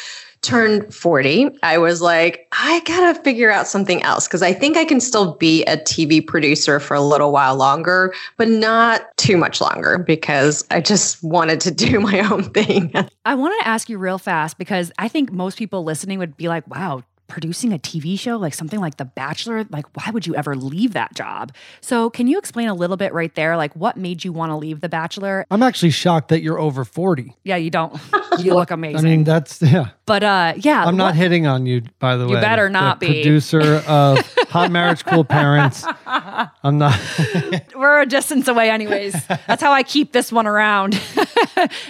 turned 0.41 0.93
40, 0.93 1.49
I 1.63 1.77
was 1.77 2.01
like, 2.01 2.47
I 2.51 2.81
got 2.81 3.13
to 3.13 3.21
figure 3.21 3.51
out 3.51 3.67
something 3.67 4.01
else 4.03 4.27
because 4.27 4.41
I 4.41 4.53
think 4.53 4.77
I 4.77 4.85
can 4.85 4.99
still 4.99 5.35
be 5.35 5.63
a 5.65 5.77
TV 5.77 6.25
producer 6.25 6.79
for 6.79 6.93
a 6.95 7.01
little 7.01 7.31
while 7.31 7.55
longer, 7.55 8.13
but 8.37 8.47
not 8.47 9.15
too 9.17 9.37
much 9.37 9.61
longer 9.61 9.97
because 9.97 10.65
I 10.71 10.81
just 10.81 11.21
wanted 11.23 11.59
to 11.61 11.71
do 11.89 11.99
my 11.99 12.19
own 12.31 12.43
thing. 12.51 12.93
I 13.25 13.35
wanted 13.35 13.59
to 13.59 13.67
ask 13.67 13.89
you 13.89 13.97
real 13.97 14.17
fast 14.17 14.57
because 14.57 14.91
I 14.97 15.07
think 15.07 15.31
most 15.31 15.57
people 15.57 15.83
listening 15.83 16.19
would 16.19 16.37
be 16.37 16.47
like, 16.47 16.67
wow, 16.67 17.03
producing 17.29 17.71
a 17.71 17.79
TV 17.79 18.19
show, 18.19 18.35
like 18.35 18.53
something 18.53 18.79
like 18.81 18.97
The 18.97 19.05
Bachelor, 19.05 19.63
like 19.69 19.85
why 19.95 20.11
would 20.11 20.27
you 20.27 20.35
ever 20.35 20.55
leave 20.55 20.93
that 20.93 21.13
job? 21.15 21.53
So, 21.79 22.09
can 22.09 22.27
you 22.27 22.37
explain 22.37 22.67
a 22.67 22.73
little 22.73 22.97
bit 22.97 23.13
right 23.13 23.33
there, 23.35 23.55
like 23.55 23.73
what 23.75 23.95
made 23.95 24.25
you 24.25 24.33
want 24.33 24.49
to 24.51 24.57
leave 24.57 24.81
The 24.81 24.89
Bachelor? 24.89 25.45
I'm 25.49 25.63
actually 25.63 25.91
shocked 25.91 26.29
that 26.29 26.41
you're 26.41 26.59
over 26.59 26.83
40. 26.83 27.33
Yeah, 27.43 27.55
you 27.55 27.69
don't. 27.69 27.97
You 28.37 28.53
look 28.53 28.71
amazing. 28.71 28.99
I 29.05 29.09
mean, 29.09 29.23
that's, 29.23 29.61
yeah. 29.61 29.89
but 30.05 30.23
uh, 30.23 30.53
yeah, 30.57 30.85
I'm 30.85 30.97
not 30.97 31.15
hitting 31.15 31.47
on 31.47 31.65
you, 31.65 31.81
by 31.99 32.15
the 32.15 32.25
You 32.25 32.31
way. 32.31 32.35
You 32.35 32.41
better 32.41 32.67
The 32.67 32.73
not 32.73 32.99
be. 32.99 33.07
Producer 33.07 33.83
of 33.87 34.19
Hot 34.49 34.71
Marriage, 34.71 35.03
Cool 35.05 35.23
Parents. 35.23 35.85
I'm 36.05 36.77
not. 36.77 36.99
we're 37.75 38.01
a 38.01 38.05
distance 38.05 38.47
away 38.47 38.69
anyways 38.69 39.13
that's 39.47 39.61
how 39.61 39.71
i 39.71 39.83
keep 39.83 40.11
this 40.11 40.31
one 40.31 40.45
around 40.45 40.99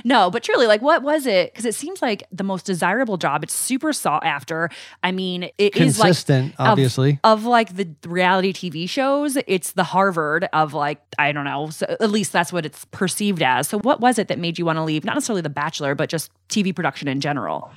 no 0.04 0.30
but 0.30 0.44
truly 0.44 0.68
like 0.68 0.82
what 0.82 1.02
was 1.02 1.26
it 1.26 1.52
because 1.52 1.66
it 1.66 1.74
seems 1.76 2.02
like 2.02 2.24
the 2.32 2.44
most 2.44 2.66
desirable 2.66 3.18
job 3.18 3.44
it's 3.44 3.54
super 3.54 3.92
sought 3.92 4.24
after 4.26 4.70
i 5.04 5.12
mean 5.12 5.44
it 5.58 5.76
is 5.76 5.98
Consistent, 5.98 6.52
like 6.52 6.60
of- 6.60 6.72
obviously. 6.72 7.20
of, 7.24 7.46
like 7.46 7.76
the 7.76 7.90
reality 8.06 8.54
tv 8.54 8.88
shows 8.90 9.38
it's 9.48 9.72
the 9.72 9.84
harvard 9.84 10.48
of 10.54 10.74
like 10.74 11.02
i 11.18 11.32
don't 11.32 11.46
know 11.46 11.70
so 11.70 11.86
at 12.00 12.12
least 12.12 12.32
that's 12.32 12.54
what 12.54 12.66
it's 12.66 12.86
perceived 12.86 13.42
as 13.42 13.68
so 13.68 13.80
what 13.80 14.00
was 14.00 14.20
it 14.20 14.28
that 14.28 14.38
made 14.40 14.60
you 14.60 14.66
want 14.66 14.78
to 14.78 14.84
leave 14.84 15.04
not 15.04 15.16
necessarily 15.16 15.42
the 15.42 15.50
bachelor 15.50 15.96
but 15.96 16.10
just 16.10 16.29
tv 16.50 16.76
production 16.76 17.08
in 17.08 17.20
general 17.20 17.72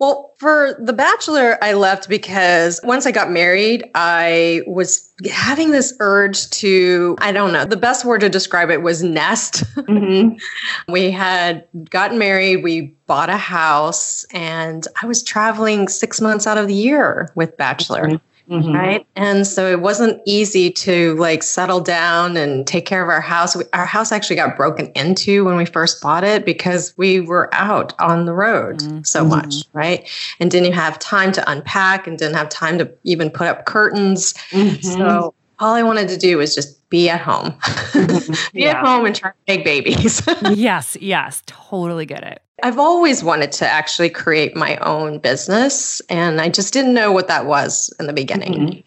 Well, 0.00 0.32
for 0.38 0.76
The 0.78 0.94
Bachelor, 0.94 1.62
I 1.62 1.74
left 1.74 2.08
because 2.08 2.80
once 2.82 3.04
I 3.04 3.12
got 3.12 3.30
married, 3.30 3.84
I 3.94 4.62
was 4.66 5.12
having 5.30 5.72
this 5.72 5.94
urge 6.00 6.48
to, 6.50 7.16
I 7.20 7.32
don't 7.32 7.52
know, 7.52 7.66
the 7.66 7.76
best 7.76 8.06
word 8.06 8.22
to 8.22 8.30
describe 8.30 8.70
it 8.70 8.80
was 8.80 9.02
nest. 9.02 9.62
Mm-hmm. 9.76 10.38
we 10.92 11.10
had 11.10 11.68
gotten 11.90 12.18
married, 12.18 12.62
we 12.62 12.96
bought 13.06 13.28
a 13.28 13.36
house, 13.36 14.24
and 14.32 14.88
I 15.02 15.06
was 15.06 15.22
traveling 15.22 15.86
six 15.86 16.18
months 16.18 16.46
out 16.46 16.56
of 16.56 16.66
the 16.66 16.74
year 16.74 17.30
with 17.34 17.54
Bachelor. 17.58 18.06
Mm-hmm. 18.06 18.26
Mm-hmm. 18.50 18.72
Right. 18.72 19.06
And 19.14 19.46
so 19.46 19.70
it 19.70 19.80
wasn't 19.80 20.20
easy 20.26 20.72
to 20.72 21.14
like 21.14 21.44
settle 21.44 21.80
down 21.80 22.36
and 22.36 22.66
take 22.66 22.84
care 22.84 23.00
of 23.00 23.08
our 23.08 23.20
house. 23.20 23.54
We, 23.54 23.62
our 23.72 23.86
house 23.86 24.10
actually 24.10 24.36
got 24.36 24.56
broken 24.56 24.90
into 24.96 25.44
when 25.44 25.56
we 25.56 25.64
first 25.64 26.02
bought 26.02 26.24
it 26.24 26.44
because 26.44 26.92
we 26.96 27.20
were 27.20 27.48
out 27.54 27.94
on 28.00 28.24
the 28.24 28.34
road 28.34 28.78
mm-hmm. 28.78 29.02
so 29.04 29.24
much. 29.24 29.48
Mm-hmm. 29.48 29.78
Right. 29.78 30.10
And 30.40 30.50
didn't 30.50 30.72
have 30.72 30.98
time 30.98 31.30
to 31.32 31.48
unpack 31.48 32.08
and 32.08 32.18
didn't 32.18 32.36
have 32.36 32.48
time 32.48 32.76
to 32.78 32.92
even 33.04 33.30
put 33.30 33.46
up 33.46 33.66
curtains. 33.66 34.34
So 34.82 35.32
all 35.60 35.74
I 35.74 35.82
wanted 35.82 36.08
to 36.08 36.16
do 36.16 36.38
was 36.38 36.54
just 36.54 36.88
be 36.90 37.08
at 37.08 37.20
home, 37.20 37.52
mm-hmm. 37.52 38.34
be 38.54 38.66
at 38.66 38.84
home 38.84 39.06
and 39.06 39.14
try 39.14 39.30
to 39.30 39.36
make 39.46 39.64
babies. 39.64 40.22
yes 40.54 40.96
yes 41.00 41.42
totally 41.46 42.06
get 42.06 42.24
it 42.24 42.42
I've 42.62 42.78
always 42.78 43.22
wanted 43.22 43.52
to 43.52 43.66
actually 43.66 44.10
create 44.10 44.56
my 44.56 44.76
own 44.78 45.18
business, 45.18 46.00
and 46.08 46.40
I 46.40 46.48
just 46.48 46.72
didn't 46.72 46.94
know 46.94 47.12
what 47.12 47.28
that 47.28 47.46
was 47.46 47.92
in 47.98 48.06
the 48.06 48.12
beginning. 48.12 48.52
Mm-hmm. 48.52 48.80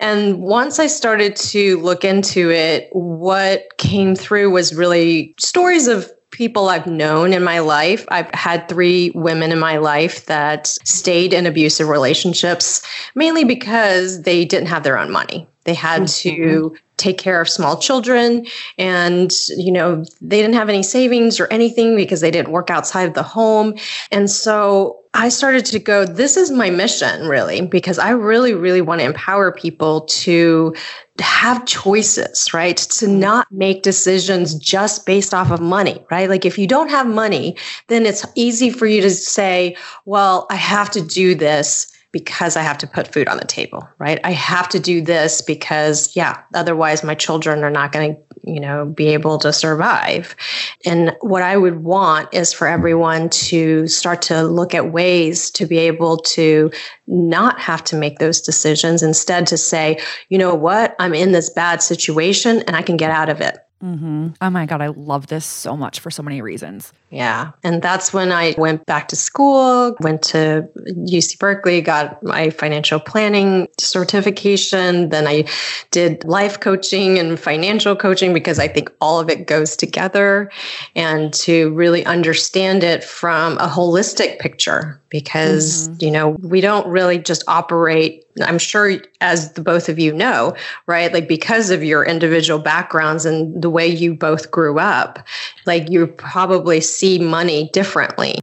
And 0.00 0.40
once 0.40 0.78
I 0.78 0.86
started 0.86 1.36
to 1.36 1.78
look 1.80 2.04
into 2.04 2.50
it, 2.50 2.88
what 2.92 3.76
came 3.78 4.14
through 4.14 4.50
was 4.50 4.74
really 4.74 5.34
stories 5.38 5.86
of 5.86 6.10
people 6.30 6.68
I've 6.68 6.86
known 6.86 7.32
in 7.32 7.44
my 7.44 7.60
life. 7.60 8.04
I've 8.08 8.32
had 8.34 8.68
three 8.68 9.12
women 9.14 9.52
in 9.52 9.58
my 9.58 9.76
life 9.76 10.26
that 10.26 10.66
stayed 10.66 11.32
in 11.32 11.46
abusive 11.46 11.88
relationships, 11.88 12.84
mainly 13.14 13.44
because 13.44 14.22
they 14.22 14.44
didn't 14.44 14.66
have 14.66 14.82
their 14.82 14.98
own 14.98 15.12
money. 15.12 15.46
They 15.64 15.74
had 15.74 16.02
mm-hmm. 16.02 16.36
to 16.36 16.76
take 16.96 17.18
care 17.18 17.40
of 17.40 17.48
small 17.48 17.76
children 17.76 18.46
and 18.78 19.32
you 19.56 19.72
know 19.72 20.04
they 20.20 20.40
didn't 20.40 20.54
have 20.54 20.68
any 20.68 20.82
savings 20.82 21.40
or 21.40 21.46
anything 21.48 21.96
because 21.96 22.20
they 22.20 22.30
didn't 22.30 22.52
work 22.52 22.70
outside 22.70 23.08
of 23.08 23.14
the 23.14 23.22
home. 23.22 23.74
And 24.10 24.30
so 24.30 25.00
i 25.16 25.28
started 25.28 25.64
to 25.64 25.78
go 25.78 26.04
this 26.04 26.36
is 26.36 26.50
my 26.50 26.70
mission 26.70 27.28
really 27.28 27.60
because 27.60 28.00
i 28.00 28.10
really 28.10 28.52
really 28.52 28.80
want 28.80 29.00
to 29.00 29.04
empower 29.06 29.52
people 29.52 30.02
to 30.02 30.74
have 31.20 31.64
choices 31.66 32.52
right? 32.52 32.76
To 32.76 33.06
mm-hmm. 33.06 33.20
not 33.20 33.46
make 33.52 33.84
decisions 33.84 34.56
just 34.56 35.06
based 35.06 35.32
off 35.32 35.52
of 35.52 35.60
money 35.60 36.04
right? 36.10 36.28
Like 36.28 36.44
if 36.44 36.58
you 36.58 36.66
don't 36.66 36.90
have 36.90 37.06
money 37.06 37.56
then 37.86 38.06
it's 38.06 38.26
easy 38.34 38.70
for 38.70 38.86
you 38.86 39.00
to 39.00 39.10
say 39.10 39.76
well 40.04 40.46
i 40.50 40.56
have 40.56 40.90
to 40.90 41.00
do 41.00 41.34
this 41.34 41.93
because 42.14 42.56
I 42.56 42.62
have 42.62 42.78
to 42.78 42.86
put 42.86 43.08
food 43.08 43.26
on 43.26 43.38
the 43.38 43.44
table, 43.44 43.88
right? 43.98 44.20
I 44.22 44.30
have 44.30 44.68
to 44.68 44.78
do 44.78 45.02
this 45.02 45.42
because, 45.42 46.14
yeah, 46.14 46.40
otherwise 46.54 47.02
my 47.02 47.16
children 47.16 47.64
are 47.64 47.70
not 47.70 47.90
going 47.90 48.14
to, 48.14 48.22
you 48.44 48.60
know, 48.60 48.84
be 48.84 49.08
able 49.08 49.36
to 49.40 49.52
survive. 49.52 50.36
And 50.84 51.16
what 51.22 51.42
I 51.42 51.56
would 51.56 51.82
want 51.82 52.32
is 52.32 52.52
for 52.52 52.68
everyone 52.68 53.30
to 53.30 53.88
start 53.88 54.22
to 54.22 54.44
look 54.44 54.76
at 54.76 54.92
ways 54.92 55.50
to 55.50 55.66
be 55.66 55.78
able 55.78 56.18
to 56.18 56.70
not 57.08 57.58
have 57.58 57.82
to 57.84 57.96
make 57.96 58.20
those 58.20 58.40
decisions, 58.40 59.02
instead 59.02 59.48
to 59.48 59.56
say, 59.56 59.98
you 60.28 60.38
know 60.38 60.54
what, 60.54 60.94
I'm 61.00 61.14
in 61.14 61.32
this 61.32 61.50
bad 61.50 61.82
situation 61.82 62.62
and 62.68 62.76
I 62.76 62.82
can 62.82 62.96
get 62.96 63.10
out 63.10 63.28
of 63.28 63.40
it. 63.40 63.58
Mm-hmm. 63.84 64.28
oh 64.40 64.50
my 64.50 64.64
god 64.66 64.80
i 64.80 64.88
love 64.88 65.26
this 65.26 65.44
so 65.44 65.76
much 65.76 66.00
for 66.00 66.10
so 66.10 66.22
many 66.22 66.40
reasons 66.40 66.92
Yeah. 67.14 67.52
And 67.62 67.80
that's 67.80 68.12
when 68.12 68.32
I 68.32 68.56
went 68.58 68.84
back 68.86 69.06
to 69.08 69.16
school, 69.16 69.96
went 70.00 70.20
to 70.24 70.68
UC 70.74 71.38
Berkeley, 71.38 71.80
got 71.80 72.20
my 72.24 72.50
financial 72.50 72.98
planning 72.98 73.68
certification. 73.78 75.10
Then 75.10 75.28
I 75.28 75.44
did 75.92 76.24
life 76.24 76.58
coaching 76.58 77.16
and 77.20 77.38
financial 77.38 77.94
coaching 77.94 78.32
because 78.34 78.58
I 78.58 78.66
think 78.66 78.90
all 79.00 79.20
of 79.20 79.30
it 79.30 79.46
goes 79.46 79.76
together 79.76 80.50
and 80.96 81.32
to 81.34 81.72
really 81.74 82.04
understand 82.04 82.82
it 82.82 83.04
from 83.04 83.58
a 83.58 83.68
holistic 83.68 84.40
picture 84.40 85.00
because, 85.08 85.88
you 86.02 86.10
know, 86.10 86.30
we 86.40 86.60
don't 86.60 86.88
really 86.88 87.18
just 87.18 87.44
operate 87.46 88.23
I'm 88.42 88.58
sure, 88.58 88.98
as 89.20 89.52
the 89.52 89.60
both 89.60 89.88
of 89.88 89.98
you 89.98 90.12
know, 90.12 90.54
right? 90.86 91.12
Like 91.12 91.28
because 91.28 91.70
of 91.70 91.84
your 91.84 92.04
individual 92.04 92.58
backgrounds 92.58 93.24
and 93.24 93.62
the 93.62 93.70
way 93.70 93.86
you 93.86 94.14
both 94.14 94.50
grew 94.50 94.78
up, 94.78 95.26
like 95.66 95.90
you 95.90 96.06
probably 96.06 96.80
see 96.80 97.18
money 97.18 97.70
differently. 97.72 98.38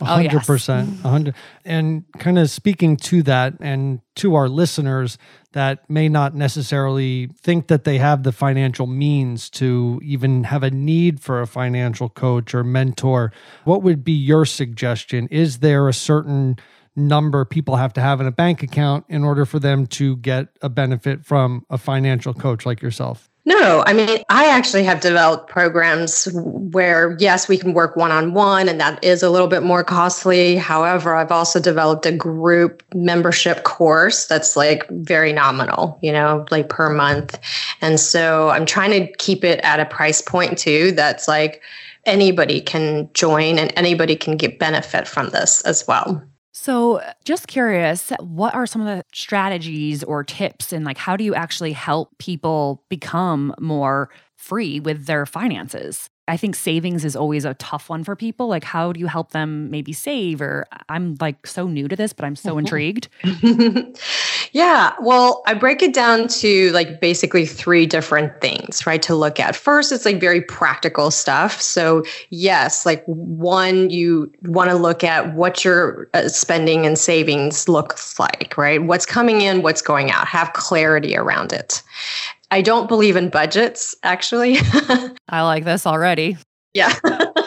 A 0.00 0.04
Oh, 0.04 0.18
yes. 0.18 0.32
hundred 0.32 0.46
percent, 0.46 1.00
hundred. 1.00 1.34
And 1.64 2.04
kind 2.18 2.38
of 2.38 2.50
speaking 2.50 2.98
to 2.98 3.22
that, 3.22 3.54
and 3.60 4.00
to 4.16 4.34
our 4.34 4.46
listeners 4.48 5.16
that 5.52 5.88
may 5.88 6.06
not 6.06 6.34
necessarily 6.34 7.30
think 7.40 7.68
that 7.68 7.84
they 7.84 7.96
have 7.96 8.22
the 8.22 8.32
financial 8.32 8.86
means 8.86 9.48
to 9.48 9.98
even 10.04 10.44
have 10.44 10.62
a 10.62 10.70
need 10.70 11.18
for 11.18 11.40
a 11.40 11.46
financial 11.46 12.10
coach 12.10 12.54
or 12.54 12.62
mentor, 12.62 13.32
what 13.64 13.82
would 13.82 14.04
be 14.04 14.12
your 14.12 14.44
suggestion? 14.44 15.28
Is 15.28 15.60
there 15.60 15.88
a 15.88 15.94
certain 15.94 16.58
number 16.96 17.44
people 17.44 17.76
have 17.76 17.92
to 17.94 18.00
have 18.00 18.20
in 18.20 18.26
a 18.26 18.32
bank 18.32 18.62
account 18.62 19.04
in 19.08 19.22
order 19.22 19.44
for 19.44 19.58
them 19.58 19.86
to 19.86 20.16
get 20.16 20.48
a 20.62 20.68
benefit 20.68 21.24
from 21.24 21.64
a 21.70 21.78
financial 21.78 22.34
coach 22.34 22.66
like 22.66 22.82
yourself? 22.82 23.30
No, 23.48 23.84
I 23.86 23.92
mean, 23.92 24.24
I 24.28 24.46
actually 24.46 24.82
have 24.82 24.98
developed 24.98 25.48
programs 25.48 26.26
where, 26.34 27.16
yes, 27.20 27.48
we 27.48 27.56
can 27.56 27.74
work 27.74 27.94
one 27.94 28.10
on 28.10 28.34
one, 28.34 28.68
and 28.68 28.80
that 28.80 29.02
is 29.04 29.22
a 29.22 29.30
little 29.30 29.46
bit 29.46 29.62
more 29.62 29.84
costly. 29.84 30.56
However, 30.56 31.14
I've 31.14 31.30
also 31.30 31.60
developed 31.60 32.06
a 32.06 32.12
group 32.12 32.82
membership 32.92 33.62
course 33.62 34.26
that's 34.26 34.56
like 34.56 34.88
very 34.90 35.32
nominal, 35.32 35.96
you 36.02 36.10
know, 36.10 36.44
like 36.50 36.68
per 36.68 36.90
month. 36.90 37.38
And 37.80 38.00
so 38.00 38.48
I'm 38.48 38.66
trying 38.66 38.90
to 38.90 39.12
keep 39.18 39.44
it 39.44 39.60
at 39.60 39.78
a 39.78 39.84
price 39.84 40.20
point 40.20 40.58
too 40.58 40.90
that's 40.90 41.28
like 41.28 41.62
anybody 42.04 42.60
can 42.60 43.08
join 43.14 43.60
and 43.60 43.72
anybody 43.76 44.16
can 44.16 44.36
get 44.36 44.58
benefit 44.58 45.06
from 45.06 45.30
this 45.30 45.60
as 45.62 45.86
well. 45.86 46.20
So, 46.58 47.02
just 47.22 47.48
curious, 47.48 48.10
what 48.18 48.54
are 48.54 48.66
some 48.66 48.80
of 48.80 48.86
the 48.86 49.04
strategies 49.12 50.02
or 50.02 50.24
tips 50.24 50.72
and 50.72 50.86
like 50.86 50.96
how 50.96 51.14
do 51.14 51.22
you 51.22 51.34
actually 51.34 51.72
help 51.72 52.16
people 52.16 52.82
become 52.88 53.54
more 53.60 54.08
free 54.36 54.80
with 54.80 55.04
their 55.04 55.26
finances? 55.26 56.08
I 56.28 56.38
think 56.38 56.56
savings 56.56 57.04
is 57.04 57.14
always 57.14 57.44
a 57.44 57.52
tough 57.54 57.90
one 57.90 58.04
for 58.04 58.16
people. 58.16 58.48
Like, 58.48 58.64
how 58.64 58.90
do 58.92 58.98
you 58.98 59.06
help 59.06 59.32
them 59.32 59.70
maybe 59.70 59.92
save? 59.92 60.40
Or 60.40 60.66
I'm 60.88 61.18
like 61.20 61.46
so 61.46 61.66
new 61.68 61.88
to 61.88 61.94
this, 61.94 62.14
but 62.14 62.24
I'm 62.24 62.34
so 62.34 62.52
mm-hmm. 62.52 62.60
intrigued. 62.60 63.08
yeah. 64.52 64.94
Well, 65.00 65.42
I 65.46 65.54
break 65.54 65.82
it 65.82 65.94
down 65.94 66.28
to 66.28 66.70
like 66.72 67.00
basically 67.00 67.46
three 67.46 67.86
different 67.86 68.40
things, 68.40 68.86
right? 68.86 69.02
To 69.02 69.14
look 69.14 69.40
at. 69.40 69.56
First, 69.56 69.92
it's 69.92 70.04
like 70.04 70.20
very 70.20 70.40
practical 70.40 71.10
stuff. 71.10 71.60
So, 71.60 72.04
yes, 72.30 72.86
like 72.86 73.04
one, 73.06 73.90
you 73.90 74.32
want 74.42 74.70
to 74.70 74.76
look 74.76 75.04
at 75.04 75.34
what 75.34 75.64
your 75.64 76.08
uh, 76.14 76.28
spending 76.28 76.86
and 76.86 76.98
savings 76.98 77.68
looks 77.68 78.18
like, 78.18 78.54
right? 78.56 78.82
What's 78.82 79.06
coming 79.06 79.40
in, 79.40 79.62
what's 79.62 79.82
going 79.82 80.10
out, 80.10 80.26
have 80.26 80.52
clarity 80.52 81.16
around 81.16 81.52
it. 81.52 81.82
I 82.50 82.62
don't 82.62 82.88
believe 82.88 83.16
in 83.16 83.28
budgets, 83.28 83.94
actually. 84.02 84.58
I 85.28 85.42
like 85.42 85.64
this 85.64 85.86
already. 85.86 86.36
Yeah. 86.74 86.94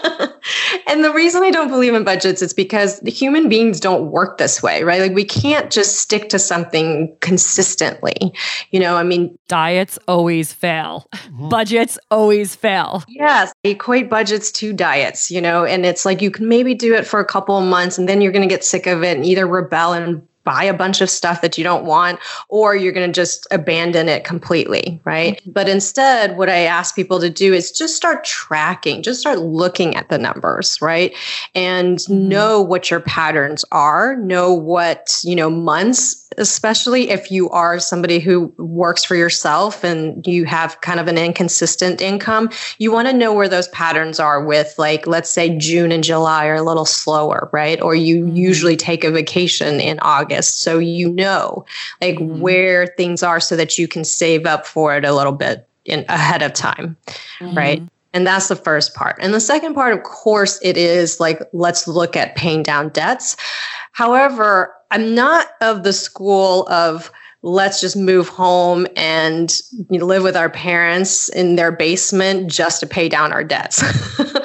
and 0.90 1.04
the 1.04 1.14
reason 1.14 1.44
I 1.44 1.52
don't 1.52 1.70
believe 1.70 1.94
in 1.94 2.04
budgets 2.04 2.42
is 2.42 2.54
because 2.54 3.00
human 3.02 3.48
beings 3.48 3.80
don't 3.80 4.12
work 4.12 4.38
this 4.38 4.62
way, 4.62 4.84
right? 4.84 5.02
Like 5.02 5.14
we 5.14 5.24
can't 5.24 5.72
just 5.72 5.98
stick 5.98 6.30
to 6.30 6.40
something 6.40 7.16
consistently. 7.22 8.34
You 8.72 8.80
know, 8.80 8.96
I 8.96 9.04
mean, 9.04 9.38
diets 9.48 10.00
always 10.08 10.52
fail. 10.52 11.08
Mm-hmm. 11.14 11.50
Budgets 11.50 12.00
always 12.10 12.56
fail. 12.56 13.04
Yes, 13.08 13.54
equate 13.64 14.10
budgets 14.10 14.52
to 14.54 14.74
diets, 14.74 15.30
you 15.30 15.42
know, 15.42 15.64
and 15.64 15.86
it's 15.86 16.06
like 16.06 16.22
you 16.22 16.32
can 16.32 16.48
maybe 16.48 16.74
do 16.74 16.94
it 16.96 17.06
for 17.06 17.20
a 17.20 17.26
couple 17.26 17.58
of 17.58 17.66
months 17.66 17.98
and 17.98 18.10
then 18.10 18.22
you're 18.22 18.32
going 18.32 18.48
to 18.48 18.54
get 18.54 18.64
sick 18.64 18.88
of 18.88 19.04
it 19.04 19.16
and 19.16 19.26
either 19.26 19.46
rebel 19.46 19.94
and 19.94 20.28
buy 20.50 20.64
a 20.64 20.74
bunch 20.74 21.00
of 21.00 21.12
stuff 21.12 21.42
that 21.42 21.60
you 21.60 21.64
don't 21.64 21.86
want, 21.86 22.20
or 22.48 22.76
you're 22.76 22.92
going 22.92 23.06
to 23.06 23.14
just 23.14 23.46
abandon 23.52 24.10
it 24.10 24.24
completely, 24.24 25.00
right? 25.04 25.40
Mm-hmm. 25.42 25.52
But 25.52 25.70
instead, 25.70 26.38
what 26.38 26.50
I 26.50 26.62
ask 26.62 26.96
people 26.96 27.20
to 27.20 27.30
do 27.30 27.54
is 27.54 27.72
just 27.72 27.96
start 27.96 28.24
tracking, 28.24 29.04
just 29.04 29.20
start 29.20 29.38
looking 29.38 29.96
at 29.96 30.10
the 30.10 30.18
numbers, 30.18 30.82
right? 30.82 31.16
And 31.54 32.00
mm-hmm. 32.00 32.30
know 32.30 32.62
what 32.62 32.90
your 32.90 33.00
patterns 33.00 33.64
are, 33.72 34.16
know 34.16 34.52
what, 34.52 35.20
you 35.24 35.36
know, 35.36 35.52
months 35.52 36.26
especially 36.38 37.10
if 37.10 37.32
you 37.32 37.50
are 37.50 37.80
somebody 37.80 38.20
who 38.20 38.54
works 38.58 39.04
for 39.04 39.16
yourself 39.16 39.84
and 39.84 40.26
you 40.26 40.46
have 40.46 40.80
kind 40.82 41.00
of 41.00 41.08
an 41.08 41.18
inconsistent 41.18 42.02
income, 42.02 42.50
you 42.78 42.92
want 42.92 43.08
to 43.08 43.14
know 43.14 43.34
where 43.34 43.50
those 43.50 43.68
patterns 43.70 44.20
are 44.20 44.44
with, 44.44 44.76
like, 44.78 45.08
let's 45.08 45.30
say 45.30 45.58
June 45.58 45.92
and 45.92 46.04
July 46.04 46.46
are 46.46 46.56
a 46.56 46.62
little 46.62 46.86
slower, 46.86 47.50
right? 47.52 47.82
Or 47.82 47.96
you 47.96 48.24
mm-hmm. 48.24 48.36
usually 48.36 48.78
take 48.78 49.04
a 49.04 49.12
vacation 49.12 49.80
in 49.80 50.00
August. 50.02 50.39
So 50.48 50.80
you 50.80 51.10
know, 51.10 51.66
like, 52.02 52.16
mm-hmm. 52.16 52.40
where 52.40 52.88
things 52.88 53.24
are 53.24 53.40
so 53.40 53.56
that 53.56 53.78
you 53.78 53.88
can 53.88 54.04
save 54.04 54.46
up 54.46 54.66
for 54.66 54.96
it 54.96 55.06
a 55.06 55.14
little 55.14 55.34
bit 55.34 55.68
in, 55.86 56.06
ahead 56.10 56.42
of 56.42 56.54
time, 56.54 56.96
mm-hmm. 57.40 57.58
right? 57.58 57.84
And 58.14 58.26
that's 58.26 58.48
the 58.48 58.56
first 58.56 58.96
part. 58.96 59.18
And 59.22 59.34
the 59.34 59.40
second 59.40 59.76
part, 59.76 59.94
of 59.94 60.04
course, 60.04 60.60
it 60.64 60.78
is 60.78 61.20
like, 61.20 61.42
let's 61.54 61.88
look 61.88 62.16
at 62.16 62.36
paying 62.36 62.64
down 62.64 62.90
debts. 62.90 63.38
However, 63.92 64.74
I'm 64.92 65.14
not 65.14 65.48
of 65.62 65.84
the 65.84 65.94
school 65.94 66.68
of 66.70 67.12
let's 67.42 67.80
just 67.80 67.96
move 67.96 68.28
home 68.28 68.86
and 68.96 69.62
live 69.90 70.24
with 70.24 70.36
our 70.36 70.50
parents 70.50 71.30
in 71.30 71.56
their 71.56 71.72
basement 71.72 72.52
just 72.52 72.82
to 72.82 72.88
pay 72.88 73.08
down 73.08 73.32
our 73.32 73.44
debts. 73.44 73.84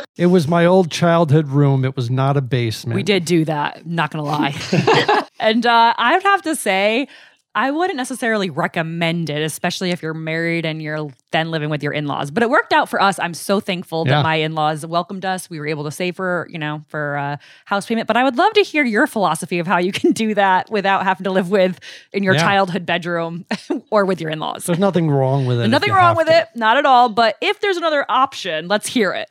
it 0.16 0.26
was 0.26 0.47
my 0.47 0.64
old 0.64 0.90
childhood 0.90 1.49
room. 1.49 1.84
It 1.84 1.97
was 1.97 2.11
not 2.11 2.36
a 2.36 2.40
basement. 2.40 2.95
We 2.95 3.03
did 3.03 3.24
do 3.24 3.45
that, 3.47 3.86
not 3.86 4.11
gonna 4.11 4.24
lie. 4.24 4.55
and 5.45 5.66
uh, 5.66 5.95
I 5.97 6.14
would 6.14 6.22
have 6.22 6.42
to 6.42 6.57
say, 6.57 7.07
I 7.55 7.70
wouldn't 7.70 7.97
necessarily 7.97 8.51
recommend 8.51 9.30
it, 9.30 9.42
especially 9.42 9.90
if 9.90 10.03
you're 10.03 10.14
married 10.14 10.64
and 10.66 10.82
you're 10.82 11.11
then 11.35 11.51
living 11.51 11.68
with 11.68 11.82
your 11.82 11.93
in-laws. 11.93 12.30
But 12.30 12.45
it 12.45 12.49
worked 12.49 12.72
out 12.72 12.89
for 12.89 13.03
us. 13.03 13.18
I'm 13.18 13.35
so 13.35 13.59
thankful 13.59 14.05
yeah. 14.07 14.14
that 14.14 14.22
my 14.22 14.37
in-laws 14.37 14.87
welcomed 14.87 15.24
us. 15.24 15.51
We 15.51 15.59
were 15.59 15.66
able 15.66 15.85
to 15.85 15.91
save 15.91 16.16
for, 16.16 16.47
you 16.49 16.59
know, 16.59 16.85
for 16.89 17.16
uh, 17.16 17.37
house 17.64 17.87
payment. 17.87 18.07
But 18.07 18.16
I 18.16 18.22
would 18.22 18.39
love 18.39 18.53
to 18.55 18.62
hear 18.62 18.85
your 18.85 19.07
philosophy 19.07 19.59
of 19.59 19.66
how 19.66 19.78
you 19.78 19.91
can 19.93 20.12
do 20.12 20.35
that 20.35 20.70
without 20.70 21.03
having 21.03 21.24
to 21.24 21.32
live 21.32 21.51
with 21.51 21.80
in 22.12 22.22
your 22.22 22.35
yeah. 22.35 22.41
childhood 22.41 22.87
bedroom 22.87 23.45
or 23.91 24.05
with 24.05 24.20
your 24.20 24.30
in-laws. 24.30 24.64
There's 24.64 24.78
nothing 24.78 25.11
wrong 25.11 25.45
with 25.45 25.61
it. 25.61 25.68
nothing 25.68 25.93
wrong 25.93 26.16
with 26.16 26.28
to. 26.28 26.39
it, 26.39 26.49
not 26.55 26.76
at 26.76 26.87
all. 26.87 27.09
But 27.09 27.37
if 27.43 27.61
there's 27.61 27.76
another 27.76 28.07
option, 28.09 28.68
let's 28.68 28.87
hear 28.87 29.12
it. 29.12 29.28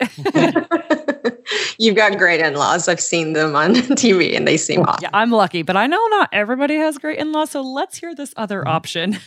You've 1.79 1.95
got 1.95 2.17
great 2.17 2.41
in-laws. 2.41 2.89
I've 2.89 2.99
seen 2.99 3.31
them 3.33 3.55
on 3.55 3.75
TV 3.75 4.35
and 4.35 4.45
they 4.45 4.57
seem 4.57 4.81
awesome. 4.81 5.03
Yeah, 5.03 5.09
I'm 5.13 5.31
lucky, 5.31 5.61
but 5.61 5.77
I 5.77 5.87
know 5.87 6.05
not 6.07 6.29
everybody 6.33 6.75
has 6.75 6.97
great 6.97 7.19
in-laws. 7.19 7.51
So 7.51 7.61
let's 7.61 7.97
hear 7.97 8.13
this 8.13 8.33
other 8.35 8.59
mm-hmm. 8.59 8.67
option. 8.67 9.17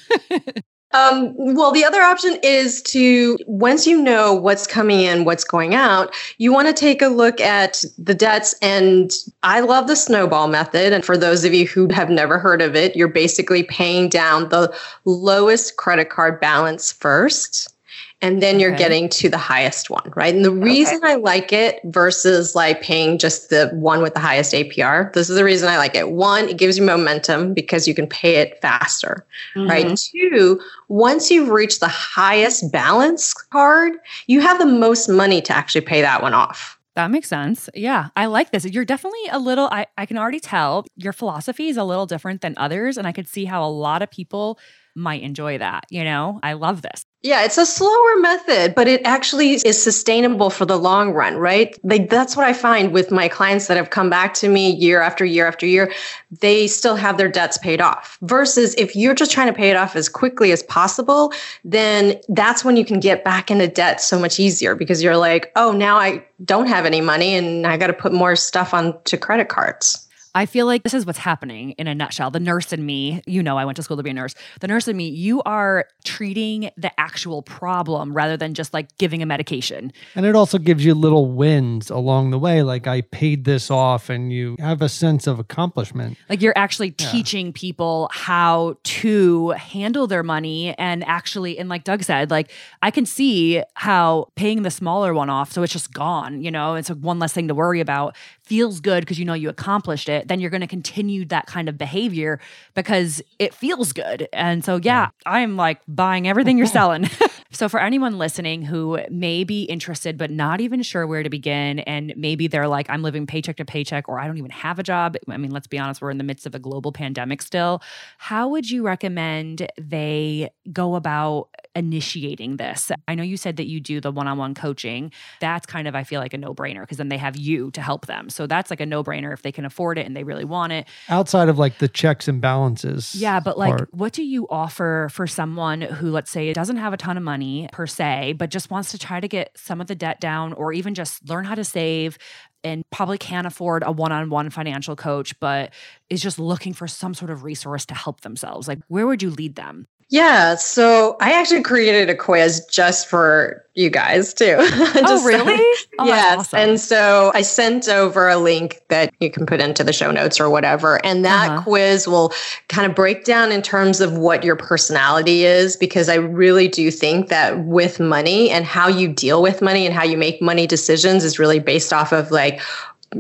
Um, 0.92 1.34
well, 1.36 1.72
the 1.72 1.84
other 1.84 2.00
option 2.00 2.38
is 2.42 2.80
to, 2.82 3.36
once 3.46 3.86
you 3.86 4.00
know 4.00 4.32
what's 4.32 4.66
coming 4.66 5.00
in, 5.00 5.24
what's 5.24 5.44
going 5.44 5.74
out, 5.74 6.14
you 6.38 6.52
want 6.52 6.68
to 6.68 6.72
take 6.72 7.02
a 7.02 7.08
look 7.08 7.40
at 7.40 7.84
the 7.98 8.14
debts. 8.14 8.54
And 8.62 9.12
I 9.42 9.60
love 9.60 9.88
the 9.88 9.96
snowball 9.96 10.48
method. 10.48 10.92
And 10.92 11.04
for 11.04 11.18
those 11.18 11.44
of 11.44 11.52
you 11.52 11.66
who 11.66 11.88
have 11.92 12.08
never 12.08 12.38
heard 12.38 12.62
of 12.62 12.74
it, 12.74 12.96
you're 12.96 13.08
basically 13.08 13.64
paying 13.64 14.08
down 14.08 14.48
the 14.48 14.74
lowest 15.04 15.76
credit 15.76 16.08
card 16.08 16.40
balance 16.40 16.92
first 16.92 17.75
and 18.22 18.42
then 18.42 18.58
you're 18.58 18.74
getting 18.74 19.10
to 19.10 19.28
the 19.28 19.38
highest 19.38 19.90
one, 19.90 20.10
right? 20.16 20.34
And 20.34 20.44
the 20.44 20.50
reason 20.50 20.98
okay. 20.98 21.12
I 21.12 21.14
like 21.16 21.52
it 21.52 21.80
versus 21.84 22.54
like 22.54 22.80
paying 22.80 23.18
just 23.18 23.50
the 23.50 23.68
one 23.74 24.00
with 24.00 24.14
the 24.14 24.20
highest 24.20 24.54
APR, 24.54 25.12
this 25.12 25.28
is 25.28 25.36
the 25.36 25.44
reason 25.44 25.68
I 25.68 25.76
like 25.76 25.94
it. 25.94 26.12
One, 26.12 26.48
it 26.48 26.56
gives 26.56 26.78
you 26.78 26.84
momentum 26.84 27.52
because 27.52 27.86
you 27.86 27.94
can 27.94 28.06
pay 28.06 28.36
it 28.36 28.58
faster, 28.62 29.26
mm-hmm. 29.54 29.68
right? 29.68 29.98
Two, 29.98 30.58
once 30.88 31.30
you've 31.30 31.50
reached 31.50 31.80
the 31.80 31.88
highest 31.88 32.72
balance 32.72 33.34
card, 33.34 33.92
you 34.26 34.40
have 34.40 34.58
the 34.58 34.66
most 34.66 35.08
money 35.08 35.42
to 35.42 35.54
actually 35.54 35.82
pay 35.82 36.00
that 36.00 36.22
one 36.22 36.32
off. 36.32 36.78
That 36.94 37.10
makes 37.10 37.28
sense. 37.28 37.68
Yeah, 37.74 38.08
I 38.16 38.24
like 38.24 38.50
this. 38.50 38.64
You're 38.64 38.86
definitely 38.86 39.26
a 39.30 39.38
little, 39.38 39.68
I, 39.70 39.86
I 39.98 40.06
can 40.06 40.16
already 40.16 40.40
tell 40.40 40.86
your 40.96 41.12
philosophy 41.12 41.68
is 41.68 41.76
a 41.76 41.84
little 41.84 42.06
different 42.06 42.40
than 42.40 42.54
others. 42.56 42.96
And 42.96 43.06
I 43.06 43.12
could 43.12 43.28
see 43.28 43.44
how 43.44 43.62
a 43.62 43.68
lot 43.68 44.00
of 44.00 44.10
people 44.10 44.58
might 44.96 45.22
enjoy 45.22 45.58
that. 45.58 45.84
You 45.90 46.04
know, 46.04 46.40
I 46.42 46.54
love 46.54 46.82
this. 46.82 47.04
Yeah, 47.22 47.44
it's 47.44 47.58
a 47.58 47.66
slower 47.66 48.20
method, 48.20 48.74
but 48.74 48.86
it 48.86 49.00
actually 49.04 49.54
is 49.54 49.82
sustainable 49.82 50.48
for 50.48 50.64
the 50.64 50.78
long 50.78 51.12
run, 51.12 51.36
right? 51.36 51.76
Like 51.82 52.08
that's 52.08 52.36
what 52.36 52.46
I 52.46 52.52
find 52.52 52.92
with 52.92 53.10
my 53.10 53.26
clients 53.26 53.66
that 53.66 53.76
have 53.76 53.90
come 53.90 54.08
back 54.08 54.32
to 54.34 54.48
me 54.48 54.70
year 54.70 55.00
after 55.00 55.24
year 55.24 55.46
after 55.46 55.66
year. 55.66 55.92
They 56.40 56.68
still 56.68 56.94
have 56.94 57.18
their 57.18 57.28
debts 57.28 57.58
paid 57.58 57.80
off. 57.80 58.16
Versus 58.22 58.74
if 58.78 58.94
you're 58.94 59.14
just 59.14 59.32
trying 59.32 59.48
to 59.48 59.52
pay 59.52 59.70
it 59.70 59.76
off 59.76 59.96
as 59.96 60.08
quickly 60.08 60.52
as 60.52 60.62
possible, 60.62 61.32
then 61.64 62.20
that's 62.28 62.64
when 62.64 62.76
you 62.76 62.84
can 62.84 63.00
get 63.00 63.24
back 63.24 63.50
into 63.50 63.66
debt 63.66 64.00
so 64.00 64.20
much 64.20 64.38
easier 64.38 64.76
because 64.76 65.02
you're 65.02 65.16
like, 65.16 65.50
oh, 65.56 65.72
now 65.72 65.96
I 65.96 66.24
don't 66.44 66.68
have 66.68 66.86
any 66.86 67.00
money 67.00 67.34
and 67.34 67.66
I 67.66 67.76
got 67.76 67.88
to 67.88 67.92
put 67.92 68.12
more 68.12 68.36
stuff 68.36 68.72
onto 68.72 69.16
credit 69.16 69.48
cards. 69.48 70.05
I 70.36 70.44
feel 70.44 70.66
like 70.66 70.82
this 70.82 70.92
is 70.92 71.06
what's 71.06 71.18
happening 71.18 71.70
in 71.72 71.86
a 71.86 71.94
nutshell. 71.94 72.30
The 72.30 72.40
nurse 72.40 72.70
and 72.70 72.84
me, 72.84 73.22
you 73.26 73.42
know, 73.42 73.56
I 73.56 73.64
went 73.64 73.76
to 73.76 73.82
school 73.82 73.96
to 73.96 74.02
be 74.02 74.10
a 74.10 74.14
nurse. 74.14 74.34
The 74.60 74.68
nurse 74.68 74.86
and 74.86 74.94
me, 74.94 75.08
you 75.08 75.42
are 75.44 75.86
treating 76.04 76.70
the 76.76 76.92
actual 77.00 77.40
problem 77.40 78.12
rather 78.12 78.36
than 78.36 78.52
just 78.52 78.74
like 78.74 78.98
giving 78.98 79.22
a 79.22 79.26
medication. 79.26 79.94
And 80.14 80.26
it 80.26 80.36
also 80.36 80.58
gives 80.58 80.84
you 80.84 80.92
little 80.92 81.32
wins 81.32 81.88
along 81.88 82.32
the 82.32 82.38
way. 82.38 82.62
Like 82.62 82.86
I 82.86 83.00
paid 83.00 83.46
this 83.46 83.70
off 83.70 84.10
and 84.10 84.30
you 84.30 84.56
have 84.58 84.82
a 84.82 84.90
sense 84.90 85.26
of 85.26 85.38
accomplishment. 85.38 86.18
Like 86.28 86.42
you're 86.42 86.52
actually 86.54 86.94
yeah. 86.98 87.10
teaching 87.10 87.54
people 87.54 88.10
how 88.12 88.76
to 88.82 89.50
handle 89.52 90.06
their 90.06 90.22
money 90.22 90.76
and 90.76 91.02
actually, 91.04 91.58
and 91.58 91.70
like 91.70 91.84
Doug 91.84 92.02
said, 92.02 92.30
like 92.30 92.50
I 92.82 92.90
can 92.90 93.06
see 93.06 93.62
how 93.72 94.28
paying 94.36 94.64
the 94.64 94.70
smaller 94.70 95.14
one 95.14 95.30
off, 95.30 95.50
so 95.50 95.62
it's 95.62 95.72
just 95.72 95.94
gone, 95.94 96.42
you 96.42 96.50
know, 96.50 96.74
it's 96.74 96.90
one 96.90 97.18
less 97.18 97.32
thing 97.32 97.48
to 97.48 97.54
worry 97.54 97.80
about 97.80 98.14
feels 98.46 98.80
good 98.80 99.00
because 99.00 99.18
you 99.18 99.24
know 99.24 99.34
you 99.34 99.48
accomplished 99.48 100.08
it, 100.08 100.28
then 100.28 100.40
you're 100.40 100.50
going 100.50 100.60
to 100.60 100.66
continue 100.66 101.24
that 101.26 101.46
kind 101.46 101.68
of 101.68 101.76
behavior 101.76 102.40
because 102.74 103.20
it 103.38 103.52
feels 103.52 103.92
good. 103.92 104.28
And 104.32 104.64
so, 104.64 104.76
yeah, 104.76 105.08
I'm 105.26 105.56
like 105.56 105.80
buying 105.88 106.28
everything 106.28 106.56
you're 106.56 106.66
selling. 106.78 107.10
so, 107.50 107.68
for 107.68 107.80
anyone 107.80 108.18
listening 108.18 108.62
who 108.62 109.00
may 109.10 109.44
be 109.44 109.64
interested 109.64 110.16
but 110.16 110.30
not 110.30 110.60
even 110.60 110.82
sure 110.82 111.06
where 111.06 111.22
to 111.22 111.30
begin, 111.30 111.80
and 111.80 112.14
maybe 112.16 112.46
they're 112.46 112.68
like, 112.68 112.88
I'm 112.88 113.02
living 113.02 113.26
paycheck 113.26 113.56
to 113.56 113.64
paycheck, 113.64 114.08
or 114.08 114.20
I 114.20 114.26
don't 114.26 114.38
even 114.38 114.50
have 114.50 114.78
a 114.78 114.82
job. 114.82 115.16
I 115.28 115.36
mean, 115.36 115.50
let's 115.50 115.66
be 115.66 115.78
honest, 115.78 116.00
we're 116.00 116.10
in 116.10 116.18
the 116.18 116.24
midst 116.24 116.46
of 116.46 116.54
a 116.54 116.58
global 116.58 116.92
pandemic 116.92 117.42
still. 117.42 117.82
How 118.18 118.48
would 118.48 118.70
you 118.70 118.84
recommend 118.84 119.68
they 119.78 120.50
go 120.72 120.94
about 120.94 121.48
initiating 121.76 122.56
this? 122.56 122.90
I 123.06 123.14
know 123.14 123.22
you 123.22 123.36
said 123.36 123.56
that 123.56 123.66
you 123.66 123.80
do 123.80 124.00
the 124.00 124.10
one 124.10 124.26
on 124.26 124.38
one 124.38 124.54
coaching. 124.54 125.12
That's 125.40 125.66
kind 125.66 125.86
of, 125.86 125.94
I 125.94 126.04
feel 126.04 126.20
like, 126.20 126.34
a 126.34 126.38
no 126.38 126.54
brainer 126.54 126.80
because 126.80 126.96
then 126.96 127.08
they 127.08 127.18
have 127.18 127.36
you 127.36 127.70
to 127.72 127.80
help 127.80 128.06
them. 128.06 128.30
So 128.30 128.46
that's 128.46 128.70
like 128.70 128.80
a 128.80 128.86
no 128.86 129.04
brainer 129.04 129.32
if 129.32 129.42
they 129.42 129.52
can 129.52 129.64
afford 129.64 129.98
it 129.98 130.06
and 130.06 130.16
they 130.16 130.24
really 130.24 130.44
want 130.44 130.72
it. 130.72 130.86
Outside 131.08 131.48
of 131.48 131.58
like 131.58 131.78
the 131.78 131.88
checks 131.88 132.28
and 132.28 132.40
balances. 132.40 133.14
Yeah. 133.14 133.40
But 133.40 133.58
like, 133.58 133.76
part. 133.76 133.94
what 133.94 134.12
do 134.12 134.22
you 134.22 134.46
offer 134.48 135.08
for 135.12 135.26
someone 135.26 135.82
who, 135.82 136.10
let's 136.10 136.30
say, 136.30 136.52
doesn't 136.52 136.78
have 136.78 136.92
a 136.92 136.96
ton 136.96 137.16
of 137.16 137.22
money 137.22 137.68
per 137.72 137.86
se, 137.86 138.34
but 138.38 138.50
just 138.50 138.70
wants 138.70 138.90
to 138.92 138.98
try 138.98 139.20
to 139.20 139.28
get 139.28 139.56
some 139.56 139.80
of 139.80 139.86
the 139.86 139.94
debt 139.94 140.20
down 140.20 140.52
or 140.54 140.72
even 140.72 140.94
just 140.94 141.28
learn 141.28 141.44
how 141.44 141.54
to 141.54 141.64
save? 141.64 142.18
and 142.64 142.82
probably 142.90 143.18
can't 143.18 143.46
afford 143.46 143.84
a 143.86 143.92
one-on-one 143.92 144.50
financial 144.50 144.96
coach 144.96 145.38
but 145.38 145.72
is 146.10 146.20
just 146.20 146.38
looking 146.38 146.72
for 146.72 146.88
some 146.88 147.14
sort 147.14 147.30
of 147.30 147.44
resource 147.44 147.86
to 147.86 147.94
help 147.94 148.22
themselves 148.22 148.66
like 148.66 148.80
where 148.88 149.06
would 149.06 149.22
you 149.22 149.30
lead 149.30 149.54
them 149.54 149.86
yeah, 150.08 150.54
so 150.54 151.16
I 151.20 151.32
actually 151.32 151.62
created 151.62 152.08
a 152.08 152.14
quiz 152.14 152.64
just 152.66 153.08
for 153.08 153.64
you 153.74 153.90
guys 153.90 154.32
too. 154.32 154.56
oh, 154.60 155.24
really? 155.24 155.62
Oh, 155.98 156.04
yes. 156.04 156.38
Awesome. 156.38 156.58
And 156.58 156.80
so 156.80 157.30
I 157.34 157.40
sent 157.40 157.88
over 157.88 158.28
a 158.28 158.36
link 158.36 158.82
that 158.88 159.14
you 159.18 159.30
can 159.30 159.46
put 159.46 159.62
into 159.62 159.82
the 159.82 159.94
show 159.94 160.10
notes 160.10 160.38
or 160.38 160.50
whatever. 160.50 161.04
And 161.06 161.24
that 161.24 161.50
uh-huh. 161.50 161.62
quiz 161.62 162.06
will 162.06 162.34
kind 162.68 162.86
of 162.86 162.94
break 162.94 163.24
down 163.24 163.50
in 163.50 163.62
terms 163.62 164.02
of 164.02 164.18
what 164.18 164.44
your 164.44 164.56
personality 164.56 165.44
is, 165.44 165.74
because 165.74 166.10
I 166.10 166.16
really 166.16 166.68
do 166.68 166.90
think 166.90 167.28
that 167.28 167.64
with 167.64 167.98
money 167.98 168.50
and 168.50 168.66
how 168.66 168.88
you 168.88 169.08
deal 169.08 169.40
with 169.40 169.62
money 169.62 169.86
and 169.86 169.94
how 169.94 170.04
you 170.04 170.18
make 170.18 170.42
money 170.42 170.66
decisions 170.66 171.24
is 171.24 171.38
really 171.38 171.60
based 171.60 171.94
off 171.94 172.12
of 172.12 172.30
like 172.30 172.60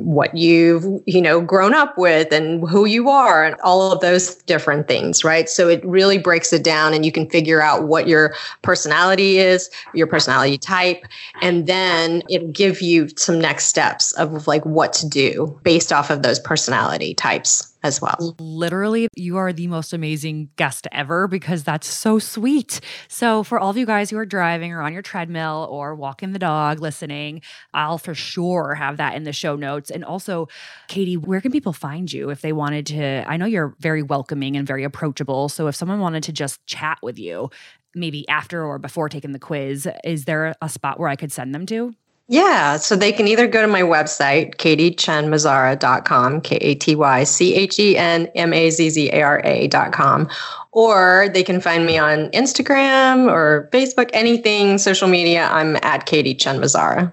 what 0.04 0.36
you've 0.36 0.84
you 1.06 1.20
know 1.20 1.40
grown 1.40 1.74
up 1.74 1.96
with 1.96 2.32
and 2.32 2.68
who 2.68 2.84
you 2.84 3.08
are 3.08 3.44
and 3.44 3.56
all 3.62 3.92
of 3.92 4.00
those 4.00 4.36
different 4.44 4.88
things 4.88 5.24
right? 5.24 5.48
So 5.48 5.68
it 5.68 5.84
really 5.84 6.18
breaks 6.18 6.52
it 6.52 6.64
down 6.64 6.94
and 6.94 7.04
you 7.04 7.12
can 7.12 7.28
figure 7.28 7.62
out 7.62 7.84
what 7.84 8.08
your 8.08 8.34
personality 8.62 9.38
is 9.38 9.70
your 9.94 10.06
personality 10.06 10.58
type 10.58 11.04
and 11.42 11.66
then 11.66 12.22
it'll 12.28 12.48
give 12.48 12.80
you 12.80 13.08
some 13.16 13.40
next 13.40 13.66
steps 13.66 14.12
of 14.12 14.46
like 14.46 14.64
what 14.64 14.92
to 14.94 15.08
do 15.08 15.58
based 15.62 15.92
off 15.92 16.10
of 16.10 16.22
those 16.22 16.38
personality 16.38 17.14
types 17.14 17.65
as 17.82 18.00
well. 18.00 18.34
Literally, 18.38 19.08
you 19.16 19.36
are 19.36 19.52
the 19.52 19.66
most 19.68 19.92
amazing 19.92 20.50
guest 20.56 20.86
ever 20.92 21.28
because 21.28 21.64
that's 21.64 21.86
so 21.86 22.18
sweet. 22.18 22.80
So, 23.08 23.42
for 23.42 23.58
all 23.58 23.70
of 23.70 23.76
you 23.76 23.86
guys 23.86 24.10
who 24.10 24.18
are 24.18 24.26
driving 24.26 24.72
or 24.72 24.82
on 24.82 24.92
your 24.92 25.02
treadmill 25.02 25.68
or 25.70 25.94
walking 25.94 26.32
the 26.32 26.38
dog 26.38 26.80
listening, 26.80 27.42
I'll 27.74 27.98
for 27.98 28.14
sure 28.14 28.74
have 28.74 28.96
that 28.96 29.14
in 29.14 29.24
the 29.24 29.32
show 29.32 29.56
notes. 29.56 29.90
And 29.90 30.04
also, 30.04 30.48
Katie, 30.88 31.16
where 31.16 31.40
can 31.40 31.52
people 31.52 31.72
find 31.72 32.12
you 32.12 32.30
if 32.30 32.40
they 32.40 32.52
wanted 32.52 32.86
to? 32.86 33.24
I 33.28 33.36
know 33.36 33.46
you're 33.46 33.74
very 33.80 34.02
welcoming 34.02 34.56
and 34.56 34.66
very 34.66 34.84
approachable. 34.84 35.48
So, 35.48 35.66
if 35.66 35.76
someone 35.76 36.00
wanted 36.00 36.22
to 36.24 36.32
just 36.32 36.64
chat 36.66 36.98
with 37.02 37.18
you, 37.18 37.50
maybe 37.94 38.28
after 38.28 38.64
or 38.64 38.78
before 38.78 39.08
taking 39.08 39.32
the 39.32 39.38
quiz, 39.38 39.88
is 40.04 40.24
there 40.24 40.54
a 40.60 40.68
spot 40.68 41.00
where 41.00 41.08
I 41.08 41.16
could 41.16 41.32
send 41.32 41.54
them 41.54 41.66
to? 41.66 41.94
Yeah, 42.28 42.76
so 42.78 42.96
they 42.96 43.12
can 43.12 43.28
either 43.28 43.46
go 43.46 43.62
to 43.62 43.68
my 43.68 43.82
website, 43.82 44.56
katiechenmazzara.com, 44.56 46.40
K 46.40 46.56
A 46.56 46.74
T 46.74 46.96
Y 46.96 47.22
C 47.22 47.54
H 47.54 47.78
E 47.78 47.96
N 47.96 48.26
M 48.34 48.52
A 48.52 48.70
Z 48.70 48.90
Z 48.90 49.10
A 49.12 49.22
R 49.22 49.40
A.com, 49.44 50.28
or 50.72 51.28
they 51.32 51.44
can 51.44 51.60
find 51.60 51.86
me 51.86 51.98
on 51.98 52.28
Instagram 52.30 53.30
or 53.30 53.68
Facebook, 53.72 54.10
anything 54.12 54.78
social 54.78 55.06
media. 55.06 55.48
I'm 55.52 55.76
at 55.82 56.06
Katie 56.06 56.34
Chen 56.34 56.58
Mazzara. 56.58 57.12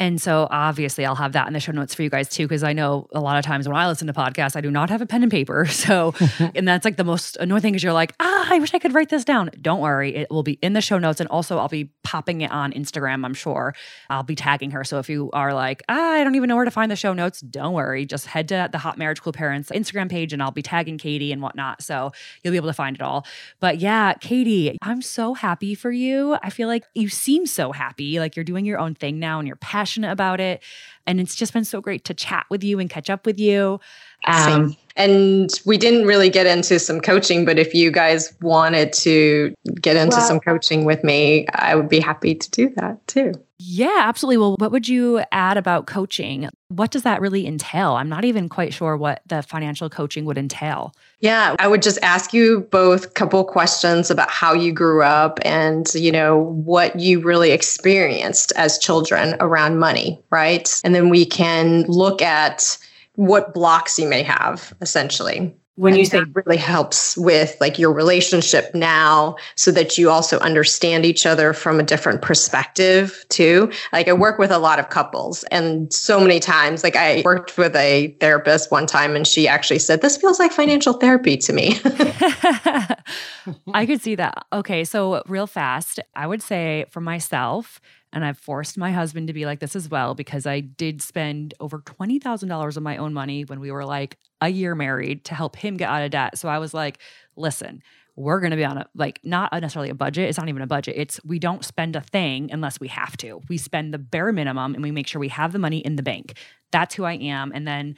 And 0.00 0.20
so 0.20 0.46
obviously 0.50 1.04
I'll 1.04 1.16
have 1.16 1.32
that 1.32 1.48
in 1.48 1.54
the 1.54 1.60
show 1.60 1.72
notes 1.72 1.94
for 1.94 2.02
you 2.02 2.10
guys 2.10 2.28
too, 2.28 2.46
because 2.46 2.62
I 2.62 2.72
know 2.72 3.08
a 3.12 3.20
lot 3.20 3.36
of 3.36 3.44
times 3.44 3.66
when 3.66 3.76
I 3.76 3.88
listen 3.88 4.06
to 4.06 4.12
podcasts, 4.12 4.54
I 4.54 4.60
do 4.60 4.70
not 4.70 4.90
have 4.90 5.02
a 5.02 5.06
pen 5.06 5.22
and 5.22 5.30
paper. 5.30 5.66
So, 5.78 6.12
and 6.54 6.66
that's 6.66 6.84
like 6.84 6.96
the 6.96 7.04
most 7.04 7.36
annoying 7.36 7.62
thing 7.62 7.74
is 7.74 7.82
you're 7.84 7.92
like, 7.92 8.12
ah, 8.18 8.46
I 8.50 8.58
wish 8.58 8.74
I 8.74 8.78
could 8.78 8.94
write 8.94 9.10
this 9.10 9.24
down. 9.24 9.50
Don't 9.62 9.80
worry. 9.80 10.14
It 10.14 10.28
will 10.28 10.42
be 10.42 10.54
in 10.54 10.72
the 10.72 10.80
show 10.80 10.98
notes. 10.98 11.20
And 11.20 11.28
also 11.30 11.56
I'll 11.56 11.68
be 11.68 11.92
popping 12.02 12.40
it 12.40 12.50
on 12.50 12.72
Instagram, 12.72 13.24
I'm 13.24 13.32
sure. 13.32 13.74
I'll 14.10 14.24
be 14.24 14.34
tagging 14.34 14.72
her. 14.72 14.82
So 14.82 14.98
if 14.98 15.08
you 15.08 15.30
are 15.32 15.54
like, 15.54 15.82
ah, 15.88 16.12
I 16.14 16.24
don't 16.24 16.34
even 16.34 16.48
know 16.48 16.56
where 16.56 16.64
to 16.64 16.70
find 16.70 16.90
the 16.90 16.96
show 16.96 17.14
notes, 17.14 17.40
don't 17.40 17.74
worry. 17.74 18.04
Just 18.04 18.26
head 18.26 18.48
to 18.48 18.68
the 18.70 18.78
Hot 18.78 18.98
Marriage 18.98 19.22
Cool 19.22 19.32
Parents 19.32 19.70
Instagram 19.70 20.10
page 20.10 20.32
and 20.32 20.42
I'll 20.42 20.50
be 20.50 20.62
tagging 20.62 20.98
Katie 20.98 21.32
and 21.32 21.40
whatnot. 21.40 21.80
So 21.80 22.12
you'll 22.42 22.52
be 22.52 22.56
able 22.56 22.68
to 22.68 22.74
find 22.74 22.96
it 22.96 23.02
all. 23.02 23.24
But 23.60 23.78
yeah, 23.78 24.14
Katie, 24.14 24.76
I'm 24.82 25.00
so 25.00 25.34
happy 25.34 25.74
for 25.74 25.92
you. 25.92 26.36
I 26.42 26.50
feel 26.50 26.66
like 26.66 26.84
you 26.94 27.08
seem 27.08 27.46
so 27.46 27.72
happy. 27.72 28.18
Like 28.18 28.36
you're 28.36 28.44
doing 28.44 28.64
your 28.64 28.78
own 28.78 28.94
thing 28.94 29.18
now 29.18 29.38
and 29.38 29.46
you're 29.46 29.56
passionate 29.56 29.87
about 29.96 30.40
it. 30.40 30.62
And 31.06 31.20
it's 31.20 31.34
just 31.34 31.52
been 31.52 31.64
so 31.64 31.80
great 31.80 32.04
to 32.04 32.14
chat 32.14 32.44
with 32.50 32.62
you 32.62 32.78
and 32.78 32.90
catch 32.90 33.08
up 33.08 33.24
with 33.24 33.38
you. 33.38 33.80
Um, 34.26 34.76
and 34.96 35.50
we 35.64 35.78
didn't 35.78 36.06
really 36.06 36.28
get 36.28 36.46
into 36.46 36.78
some 36.78 37.00
coaching, 37.00 37.44
but 37.44 37.58
if 37.58 37.72
you 37.72 37.90
guys 37.90 38.34
wanted 38.42 38.92
to 38.94 39.54
get 39.80 39.96
into 39.96 40.16
well, 40.16 40.26
some 40.26 40.40
coaching 40.40 40.84
with 40.84 41.02
me, 41.04 41.46
I 41.54 41.76
would 41.76 41.88
be 41.88 42.00
happy 42.00 42.34
to 42.34 42.50
do 42.50 42.68
that 42.76 43.06
too. 43.06 43.32
Yeah, 43.58 43.96
absolutely. 44.00 44.38
Well, 44.38 44.56
what 44.58 44.70
would 44.70 44.88
you 44.88 45.22
add 45.32 45.56
about 45.56 45.86
coaching? 45.86 46.48
What 46.68 46.90
does 46.90 47.02
that 47.02 47.20
really 47.20 47.46
entail? 47.46 47.92
I'm 47.94 48.08
not 48.08 48.24
even 48.24 48.48
quite 48.48 48.74
sure 48.74 48.96
what 48.96 49.22
the 49.26 49.42
financial 49.42 49.88
coaching 49.88 50.24
would 50.26 50.38
entail. 50.38 50.94
Yeah, 51.20 51.56
I 51.58 51.66
would 51.66 51.82
just 51.82 51.98
ask 52.02 52.32
you 52.32 52.60
both 52.70 53.06
a 53.06 53.08
couple 53.08 53.44
questions 53.44 54.08
about 54.08 54.30
how 54.30 54.52
you 54.52 54.72
grew 54.72 55.02
up 55.02 55.40
and, 55.42 55.92
you 55.94 56.12
know, 56.12 56.38
what 56.38 56.98
you 57.00 57.20
really 57.20 57.50
experienced 57.50 58.52
as 58.54 58.78
children 58.78 59.34
around 59.40 59.80
money, 59.80 60.22
right? 60.30 60.80
And 60.84 60.94
then 60.94 61.08
we 61.08 61.26
can 61.26 61.82
look 61.82 62.22
at 62.22 62.78
what 63.16 63.52
blocks 63.52 63.98
you 63.98 64.08
may 64.08 64.22
have 64.22 64.72
essentially 64.80 65.52
when 65.78 65.94
you 65.94 66.04
say 66.04 66.24
really 66.34 66.56
helps 66.56 67.16
with 67.16 67.56
like 67.60 67.78
your 67.78 67.92
relationship 67.92 68.74
now 68.74 69.36
so 69.54 69.70
that 69.70 69.96
you 69.96 70.10
also 70.10 70.38
understand 70.40 71.06
each 71.06 71.24
other 71.24 71.52
from 71.52 71.78
a 71.78 71.84
different 71.84 72.20
perspective 72.20 73.24
too. 73.28 73.70
Like 73.92 74.08
i 74.08 74.12
work 74.12 74.40
with 74.40 74.50
a 74.50 74.58
lot 74.58 74.80
of 74.80 74.90
couples 74.90 75.44
and 75.44 75.92
so 75.92 76.20
many 76.20 76.40
times 76.40 76.82
like 76.82 76.96
i 76.96 77.22
worked 77.24 77.56
with 77.56 77.76
a 77.76 78.08
therapist 78.20 78.72
one 78.72 78.86
time 78.86 79.14
and 79.14 79.24
she 79.24 79.46
actually 79.46 79.78
said 79.78 80.02
this 80.02 80.16
feels 80.16 80.40
like 80.40 80.50
financial 80.50 80.94
therapy 80.94 81.36
to 81.36 81.52
me. 81.52 81.78
I 83.72 83.86
could 83.86 84.00
see 84.00 84.16
that. 84.16 84.46
Okay 84.52 84.82
so 84.84 85.22
real 85.28 85.46
fast 85.46 86.00
i 86.16 86.26
would 86.26 86.42
say 86.42 86.86
for 86.90 87.00
myself 87.00 87.80
and 88.12 88.24
I've 88.24 88.38
forced 88.38 88.78
my 88.78 88.92
husband 88.92 89.26
to 89.26 89.32
be 89.32 89.46
like 89.46 89.60
this 89.60 89.76
as 89.76 89.88
well 89.88 90.14
because 90.14 90.46
I 90.46 90.60
did 90.60 91.02
spend 91.02 91.54
over 91.60 91.80
$20,000 91.80 92.76
of 92.76 92.82
my 92.82 92.96
own 92.96 93.12
money 93.12 93.44
when 93.44 93.60
we 93.60 93.70
were 93.70 93.84
like 93.84 94.18
a 94.40 94.48
year 94.48 94.74
married 94.74 95.24
to 95.26 95.34
help 95.34 95.56
him 95.56 95.76
get 95.76 95.88
out 95.88 96.02
of 96.02 96.10
debt. 96.10 96.38
So 96.38 96.48
I 96.48 96.58
was 96.58 96.72
like, 96.72 96.98
listen, 97.36 97.82
we're 98.16 98.40
going 98.40 98.50
to 98.50 98.56
be 98.56 98.64
on 98.64 98.78
a 98.78 98.86
like 98.94 99.20
not 99.22 99.52
necessarily 99.52 99.90
a 99.90 99.94
budget. 99.94 100.28
It's 100.28 100.38
not 100.38 100.48
even 100.48 100.62
a 100.62 100.66
budget. 100.66 100.96
It's 100.96 101.20
we 101.24 101.38
don't 101.38 101.64
spend 101.64 101.94
a 101.94 102.00
thing 102.00 102.50
unless 102.50 102.80
we 102.80 102.88
have 102.88 103.16
to. 103.18 103.40
We 103.48 103.58
spend 103.58 103.94
the 103.94 103.98
bare 103.98 104.32
minimum 104.32 104.74
and 104.74 104.82
we 104.82 104.90
make 104.90 105.06
sure 105.06 105.20
we 105.20 105.28
have 105.28 105.52
the 105.52 105.58
money 105.58 105.78
in 105.78 105.96
the 105.96 106.02
bank. 106.02 106.36
That's 106.72 106.96
who 106.96 107.04
I 107.04 107.14
am. 107.14 107.52
And 107.54 107.66
then 107.66 107.94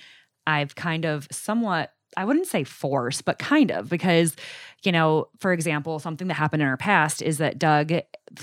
I've 0.46 0.74
kind 0.74 1.06
of 1.06 1.26
somewhat 1.30 1.92
I 2.16 2.24
wouldn't 2.24 2.46
say 2.46 2.64
force, 2.64 3.22
but 3.22 3.38
kind 3.38 3.70
of 3.70 3.88
because, 3.88 4.34
you 4.82 4.92
know, 4.92 5.28
for 5.38 5.52
example, 5.52 5.98
something 5.98 6.28
that 6.28 6.34
happened 6.34 6.62
in 6.62 6.68
our 6.68 6.76
past 6.76 7.22
is 7.22 7.38
that 7.38 7.58
Doug, 7.58 7.92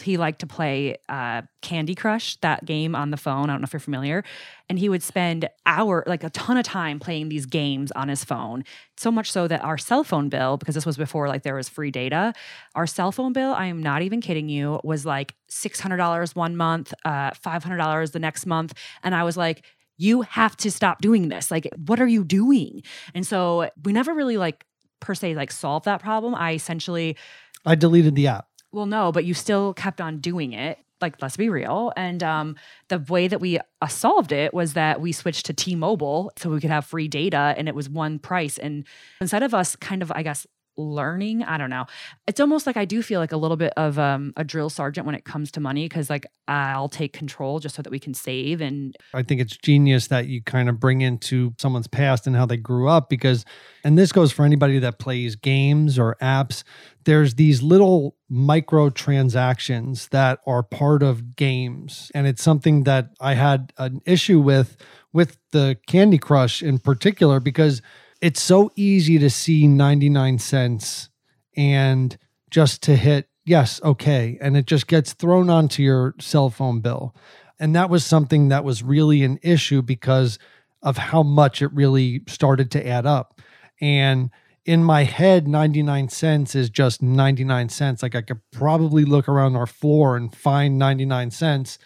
he 0.01 0.18
liked 0.18 0.39
to 0.39 0.47
play 0.47 0.97
uh, 1.09 1.41
Candy 1.61 1.95
Crush, 1.95 2.38
that 2.38 2.65
game 2.65 2.95
on 2.95 3.11
the 3.11 3.18
phone. 3.18 3.49
I 3.49 3.53
don't 3.53 3.61
know 3.61 3.65
if 3.65 3.74
you're 3.74 3.80
familiar. 3.80 4.24
And 4.70 4.80
he 4.80 4.89
would 4.89 5.03
spend 5.03 5.49
hour, 5.65 6.03
like 6.07 6.24
a 6.24 6.30
ton 6.30 6.57
of 6.57 6.63
time 6.63 6.99
playing 6.99 7.30
these 7.30 7.45
games 7.45 7.91
on 7.93 8.07
his 8.07 8.24
phone. 8.24 8.63
So 8.97 9.11
much 9.11 9.32
so 9.32 9.47
that 9.47 9.63
our 9.63 9.78
cell 9.78 10.03
phone 10.03 10.30
bill, 10.30 10.57
because 10.57 10.76
this 10.76 10.86
was 10.86 10.97
before 10.97 11.28
like 11.28 11.43
there 11.43 11.55
was 11.55 11.70
free 11.70 11.91
data, 11.91 12.34
our 12.76 12.88
cell 12.88 13.11
phone 13.11 13.34
bill, 13.34 13.53
I 13.53 13.65
am 13.65 13.82
not 13.82 14.01
even 14.01 14.22
kidding 14.22 14.49
you, 14.49 14.80
was 14.84 15.05
like 15.05 15.34
$600 15.49 16.36
one 16.36 16.55
month, 16.57 16.93
uh, 17.05 17.32
$500 17.32 18.11
the 18.11 18.20
next 18.20 18.45
month. 18.45 18.74
And 19.03 19.15
I 19.15 19.24
was 19.24 19.38
like, 19.38 19.63
you 19.97 20.21
have 20.21 20.55
to 20.57 20.71
stop 20.71 21.01
doing 21.01 21.29
this. 21.29 21.51
Like, 21.51 21.67
what 21.85 21.99
are 21.99 22.07
you 22.07 22.23
doing? 22.23 22.83
And 23.13 23.25
so 23.25 23.69
we 23.83 23.93
never 23.93 24.13
really 24.13 24.37
like 24.37 24.65
per 24.99 25.13
se 25.13 25.35
like 25.35 25.51
solved 25.51 25.85
that 25.85 26.01
problem. 26.01 26.35
I 26.35 26.53
essentially 26.53 27.17
I 27.65 27.75
deleted 27.75 28.15
the 28.15 28.27
app. 28.27 28.47
Well, 28.71 28.85
no, 28.85 29.11
but 29.11 29.25
you 29.25 29.33
still 29.33 29.73
kept 29.73 30.01
on 30.01 30.19
doing 30.19 30.53
it. 30.53 30.77
Like, 30.99 31.21
let's 31.21 31.37
be 31.37 31.49
real. 31.49 31.93
And 31.95 32.23
um, 32.23 32.55
the 32.87 32.97
way 32.97 33.27
that 33.27 33.39
we 33.39 33.59
uh, 33.59 33.87
solved 33.87 34.31
it 34.31 34.53
was 34.53 34.73
that 34.73 34.99
we 34.99 35.11
switched 35.11 35.45
to 35.45 35.53
T-Mobile 35.53 36.31
so 36.37 36.49
we 36.49 36.59
could 36.59 36.71
have 36.71 36.85
free 36.85 37.07
data, 37.07 37.53
and 37.55 37.67
it 37.67 37.75
was 37.75 37.87
one 37.87 38.17
price. 38.17 38.57
And 38.57 38.83
instead 39.21 39.43
of 39.43 39.53
us 39.53 39.75
kind 39.75 40.01
of, 40.01 40.11
I 40.15 40.23
guess, 40.23 40.47
learning. 40.78 41.43
I 41.43 41.57
don't 41.57 41.69
know. 41.69 41.86
It's 42.28 42.39
almost 42.39 42.67
like 42.67 42.78
I 42.78 42.86
do 42.86 43.01
feel 43.01 43.19
like 43.19 43.32
a 43.32 43.38
little 43.38 43.57
bit 43.57 43.73
of 43.75 43.97
um, 43.99 44.34
a 44.38 44.43
drill 44.43 44.69
sergeant 44.69 45.05
when 45.05 45.15
it 45.15 45.25
comes 45.25 45.51
to 45.51 45.59
money 45.59 45.86
because 45.86 46.09
like 46.09 46.25
I'll 46.47 46.89
take 46.89 47.13
control 47.13 47.59
just 47.59 47.75
so 47.75 47.82
that 47.82 47.89
we 47.89 47.99
can 47.99 48.13
save. 48.13 48.61
And 48.61 48.95
I 49.13 49.23
think 49.23 49.41
it's 49.41 49.57
genius 49.57 50.07
that 50.07 50.28
you 50.28 50.41
kind 50.41 50.69
of 50.69 50.80
bring 50.80 51.01
into 51.01 51.53
someone's 51.57 51.88
past 51.88 52.28
and 52.28 52.36
how 52.36 52.45
they 52.45 52.57
grew 52.57 52.88
up 52.88 53.09
because, 53.09 53.43
and 53.84 53.97
this 53.97 54.11
goes 54.11 54.32
for 54.32 54.45
anybody 54.45 54.80
that 54.80 54.99
plays 54.99 55.36
games 55.36 55.99
or 55.99 56.15
apps. 56.21 56.63
There's 57.03 57.36
these 57.36 57.61
little 57.61 58.15
micro 58.30 58.89
transactions 58.89 60.09
that 60.09 60.39
are 60.45 60.63
part 60.63 61.03
of 61.03 61.36
games, 61.36 62.11
and 62.13 62.28
it's 62.28 62.43
something 62.43 62.84
that 62.84 63.11
I 63.21 63.34
had 63.34 63.71
an 63.78 64.01
issue 64.05 64.39
with 64.39 64.78
with 65.13 65.38
the 65.51 65.78
Candy 65.88 66.17
Crush 66.17 66.61
in 66.61 66.80
particular 66.80 67.39
because 67.39 67.82
it's 68.22 68.41
so 68.41 68.72
easy 68.76 69.20
to 69.20 69.30
see 69.30 69.68
99 69.68 70.39
cents 70.39 71.09
and 71.55 72.18
just 72.49 72.82
to 72.84 72.95
hit 72.95 73.30
yes, 73.47 73.82
okay. 73.84 74.38
And 74.41 74.55
it 74.55 74.68
just 74.68 74.88
gets 74.88 75.13
thrown 75.13 75.49
onto 75.49 75.82
your 75.82 76.13
cell 76.20 76.49
phone 76.49 76.82
bill. 76.82 77.15
And 77.59 77.76
that 77.76 77.89
was 77.89 78.05
something 78.05 78.49
that 78.49 78.63
was 78.63 78.84
really 78.84 79.24
an 79.24 79.39
issue 79.41 79.82
because 79.82 80.38
of 80.84 80.97
how 80.97 81.24
much 81.24 81.61
it 81.61 81.74
really 81.74 82.22
started 82.28 82.70
to 82.72 82.88
add 82.88 83.07
up. 83.07 83.41
And 83.82 84.30
in 84.65 84.84
my 84.84 85.05
head, 85.05 85.47
99 85.47 86.09
cents 86.09 86.53
is 86.53 86.70
just 86.70 87.01
99 87.01 87.70
cents. 87.70 88.03
Like 88.03 88.15
I 88.15 88.22
could 88.22 88.41
probably 88.51 89.05
look 89.05 89.28
around 89.28 89.55
our 89.55 89.65
floor 89.65 90.18
and 90.18 90.36
find 90.36 90.78
99 90.78 91.32
cents, 91.32 91.80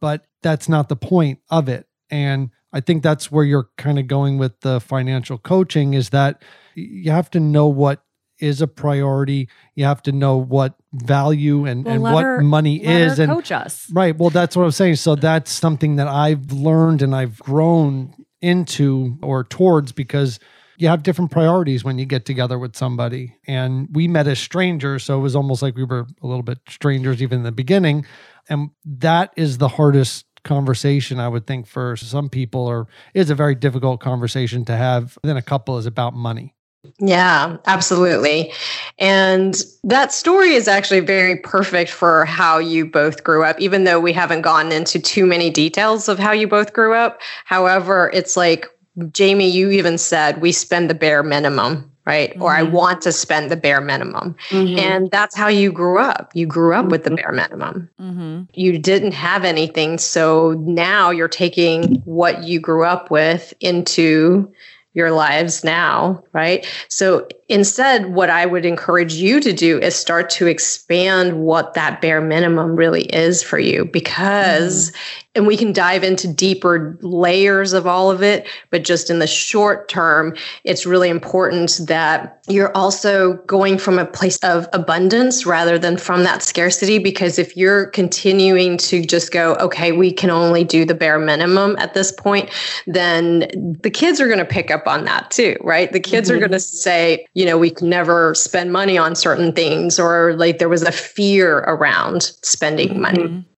but 0.00 0.26
that's 0.42 0.68
not 0.68 0.88
the 0.88 0.96
point 0.96 1.40
of 1.50 1.68
it. 1.68 1.88
And 2.10 2.50
I 2.72 2.80
think 2.80 3.02
that's 3.02 3.30
where 3.30 3.44
you're 3.44 3.68
kind 3.78 3.98
of 3.98 4.06
going 4.06 4.38
with 4.38 4.60
the 4.60 4.80
financial 4.80 5.38
coaching 5.38 5.94
is 5.94 6.10
that 6.10 6.42
you 6.74 7.10
have 7.10 7.30
to 7.30 7.40
know 7.40 7.66
what 7.68 8.02
is 8.38 8.60
a 8.60 8.66
priority. 8.66 9.48
You 9.74 9.84
have 9.86 10.02
to 10.02 10.12
know 10.12 10.36
what 10.36 10.74
value 10.92 11.64
and, 11.64 11.84
well, 11.84 11.94
and 11.94 12.02
what 12.02 12.24
her, 12.24 12.40
money 12.42 12.84
is 12.84 13.18
and 13.18 13.32
coach 13.32 13.50
us. 13.50 13.90
Right. 13.92 14.16
Well, 14.16 14.30
that's 14.30 14.56
what 14.56 14.64
I'm 14.64 14.72
saying. 14.72 14.96
So 14.96 15.14
that's 15.14 15.50
something 15.50 15.96
that 15.96 16.08
I've 16.08 16.52
learned 16.52 17.02
and 17.02 17.14
I've 17.14 17.38
grown 17.38 18.14
into 18.42 19.16
or 19.22 19.44
towards 19.44 19.92
because 19.92 20.38
you 20.76 20.88
have 20.88 21.02
different 21.02 21.30
priorities 21.30 21.82
when 21.84 21.98
you 21.98 22.04
get 22.04 22.26
together 22.26 22.58
with 22.58 22.76
somebody. 22.76 23.34
And 23.46 23.88
we 23.92 24.08
met 24.08 24.28
as 24.28 24.38
strangers. 24.38 25.04
So 25.04 25.18
it 25.18 25.22
was 25.22 25.34
almost 25.34 25.62
like 25.62 25.74
we 25.74 25.84
were 25.84 26.06
a 26.22 26.26
little 26.26 26.42
bit 26.42 26.58
strangers 26.68 27.22
even 27.22 27.38
in 27.38 27.44
the 27.44 27.52
beginning. 27.52 28.04
And 28.48 28.70
that 28.84 29.32
is 29.36 29.58
the 29.58 29.68
hardest 29.68 30.26
conversation, 30.46 31.20
I 31.20 31.28
would 31.28 31.46
think 31.46 31.66
for 31.66 31.96
some 31.96 32.30
people, 32.30 32.62
or 32.62 32.86
is 33.12 33.28
a 33.28 33.34
very 33.34 33.54
difficult 33.54 34.00
conversation 34.00 34.64
to 34.64 34.76
have. 34.76 35.18
Then 35.22 35.36
a 35.36 35.42
couple 35.42 35.76
is 35.76 35.84
about 35.84 36.14
money. 36.14 36.54
Yeah, 37.00 37.56
absolutely. 37.66 38.52
And 38.98 39.60
that 39.84 40.12
story 40.12 40.54
is 40.54 40.68
actually 40.68 41.00
very 41.00 41.36
perfect 41.36 41.90
for 41.90 42.24
how 42.24 42.58
you 42.58 42.86
both 42.86 43.24
grew 43.24 43.44
up, 43.44 43.60
even 43.60 43.84
though 43.84 44.00
we 44.00 44.12
haven't 44.12 44.42
gotten 44.42 44.72
into 44.72 44.98
too 45.00 45.26
many 45.26 45.50
details 45.50 46.08
of 46.08 46.18
how 46.18 46.32
you 46.32 46.46
both 46.46 46.72
grew 46.72 46.94
up. 46.94 47.20
However, 47.44 48.10
it's 48.14 48.36
like, 48.36 48.68
Jamie, 49.12 49.50
you 49.50 49.70
even 49.70 49.98
said 49.98 50.40
we 50.40 50.52
spend 50.52 50.88
the 50.88 50.94
bare 50.94 51.22
minimum 51.22 51.90
right? 52.06 52.30
Mm-hmm. 52.30 52.42
Or 52.42 52.52
I 52.52 52.62
mm-hmm. 52.62 52.72
want 52.72 53.02
to 53.02 53.12
spend 53.12 53.50
the 53.50 53.56
bare 53.56 53.80
minimum. 53.80 54.36
Mm-hmm. 54.48 54.78
And 54.78 55.10
that's 55.10 55.36
how 55.36 55.48
you 55.48 55.72
grew 55.72 55.98
up. 55.98 56.30
You 56.34 56.46
grew 56.46 56.74
up 56.74 56.86
with 56.86 57.04
the 57.04 57.10
mm-hmm. 57.10 57.16
bare 57.16 57.32
minimum. 57.32 57.90
Mm-hmm. 58.00 58.42
You 58.54 58.78
didn't 58.78 59.12
have 59.12 59.44
anything. 59.44 59.98
So 59.98 60.52
now 60.52 61.10
you're 61.10 61.28
taking 61.28 61.96
what 62.04 62.44
you 62.44 62.60
grew 62.60 62.84
up 62.84 63.10
with 63.10 63.52
into 63.60 64.50
your 64.94 65.10
lives 65.10 65.62
now, 65.62 66.24
right? 66.32 66.66
So 66.88 67.28
instead, 67.48 68.14
what 68.14 68.30
I 68.30 68.46
would 68.46 68.64
encourage 68.64 69.14
you 69.14 69.40
to 69.40 69.52
do 69.52 69.78
is 69.78 69.94
start 69.94 70.30
to 70.30 70.46
expand 70.46 71.40
what 71.40 71.74
that 71.74 72.00
bare 72.00 72.20
minimum 72.20 72.76
really 72.76 73.04
is 73.04 73.42
for 73.42 73.58
you 73.58 73.84
because 73.84 74.90
mm 74.90 74.96
and 75.36 75.46
we 75.46 75.56
can 75.56 75.72
dive 75.72 76.02
into 76.02 76.26
deeper 76.26 76.98
layers 77.02 77.74
of 77.74 77.86
all 77.86 78.10
of 78.10 78.22
it. 78.22 78.48
But 78.70 78.84
just 78.84 79.10
in 79.10 79.18
the 79.18 79.26
short 79.26 79.88
term, 79.88 80.34
it's 80.64 80.86
really 80.86 81.10
important 81.10 81.78
that 81.86 82.42
you're 82.48 82.74
also 82.74 83.34
going 83.46 83.76
from 83.76 83.98
a 83.98 84.06
place 84.06 84.38
of 84.38 84.66
abundance 84.72 85.44
rather 85.44 85.78
than 85.78 85.98
from 85.98 86.22
that 86.22 86.42
scarcity. 86.42 86.98
Because 86.98 87.38
if 87.38 87.56
you're 87.56 87.86
continuing 87.88 88.78
to 88.78 89.04
just 89.04 89.30
go, 89.30 89.54
okay, 89.56 89.92
we 89.92 90.10
can 90.10 90.30
only 90.30 90.64
do 90.64 90.84
the 90.84 90.94
bare 90.94 91.18
minimum 91.18 91.76
at 91.78 91.92
this 91.92 92.10
point, 92.12 92.48
then 92.86 93.40
the 93.82 93.90
kids 93.90 94.20
are 94.20 94.26
going 94.26 94.38
to 94.38 94.44
pick 94.44 94.70
up 94.70 94.86
on 94.86 95.04
that 95.04 95.30
too, 95.30 95.56
right? 95.60 95.92
The 95.92 96.00
kids 96.00 96.28
mm-hmm. 96.28 96.36
are 96.36 96.40
going 96.40 96.52
to 96.52 96.60
say, 96.60 97.26
you 97.36 97.44
know, 97.44 97.58
we 97.58 97.68
can 97.68 97.90
never 97.90 98.34
spend 98.34 98.72
money 98.72 98.96
on 98.96 99.14
certain 99.14 99.52
things, 99.52 99.98
or 99.98 100.32
like 100.36 100.58
there 100.58 100.70
was 100.70 100.82
a 100.82 100.90
fear 100.90 101.58
around 101.58 102.22
spending 102.42 102.88
mm-hmm. 102.88 103.02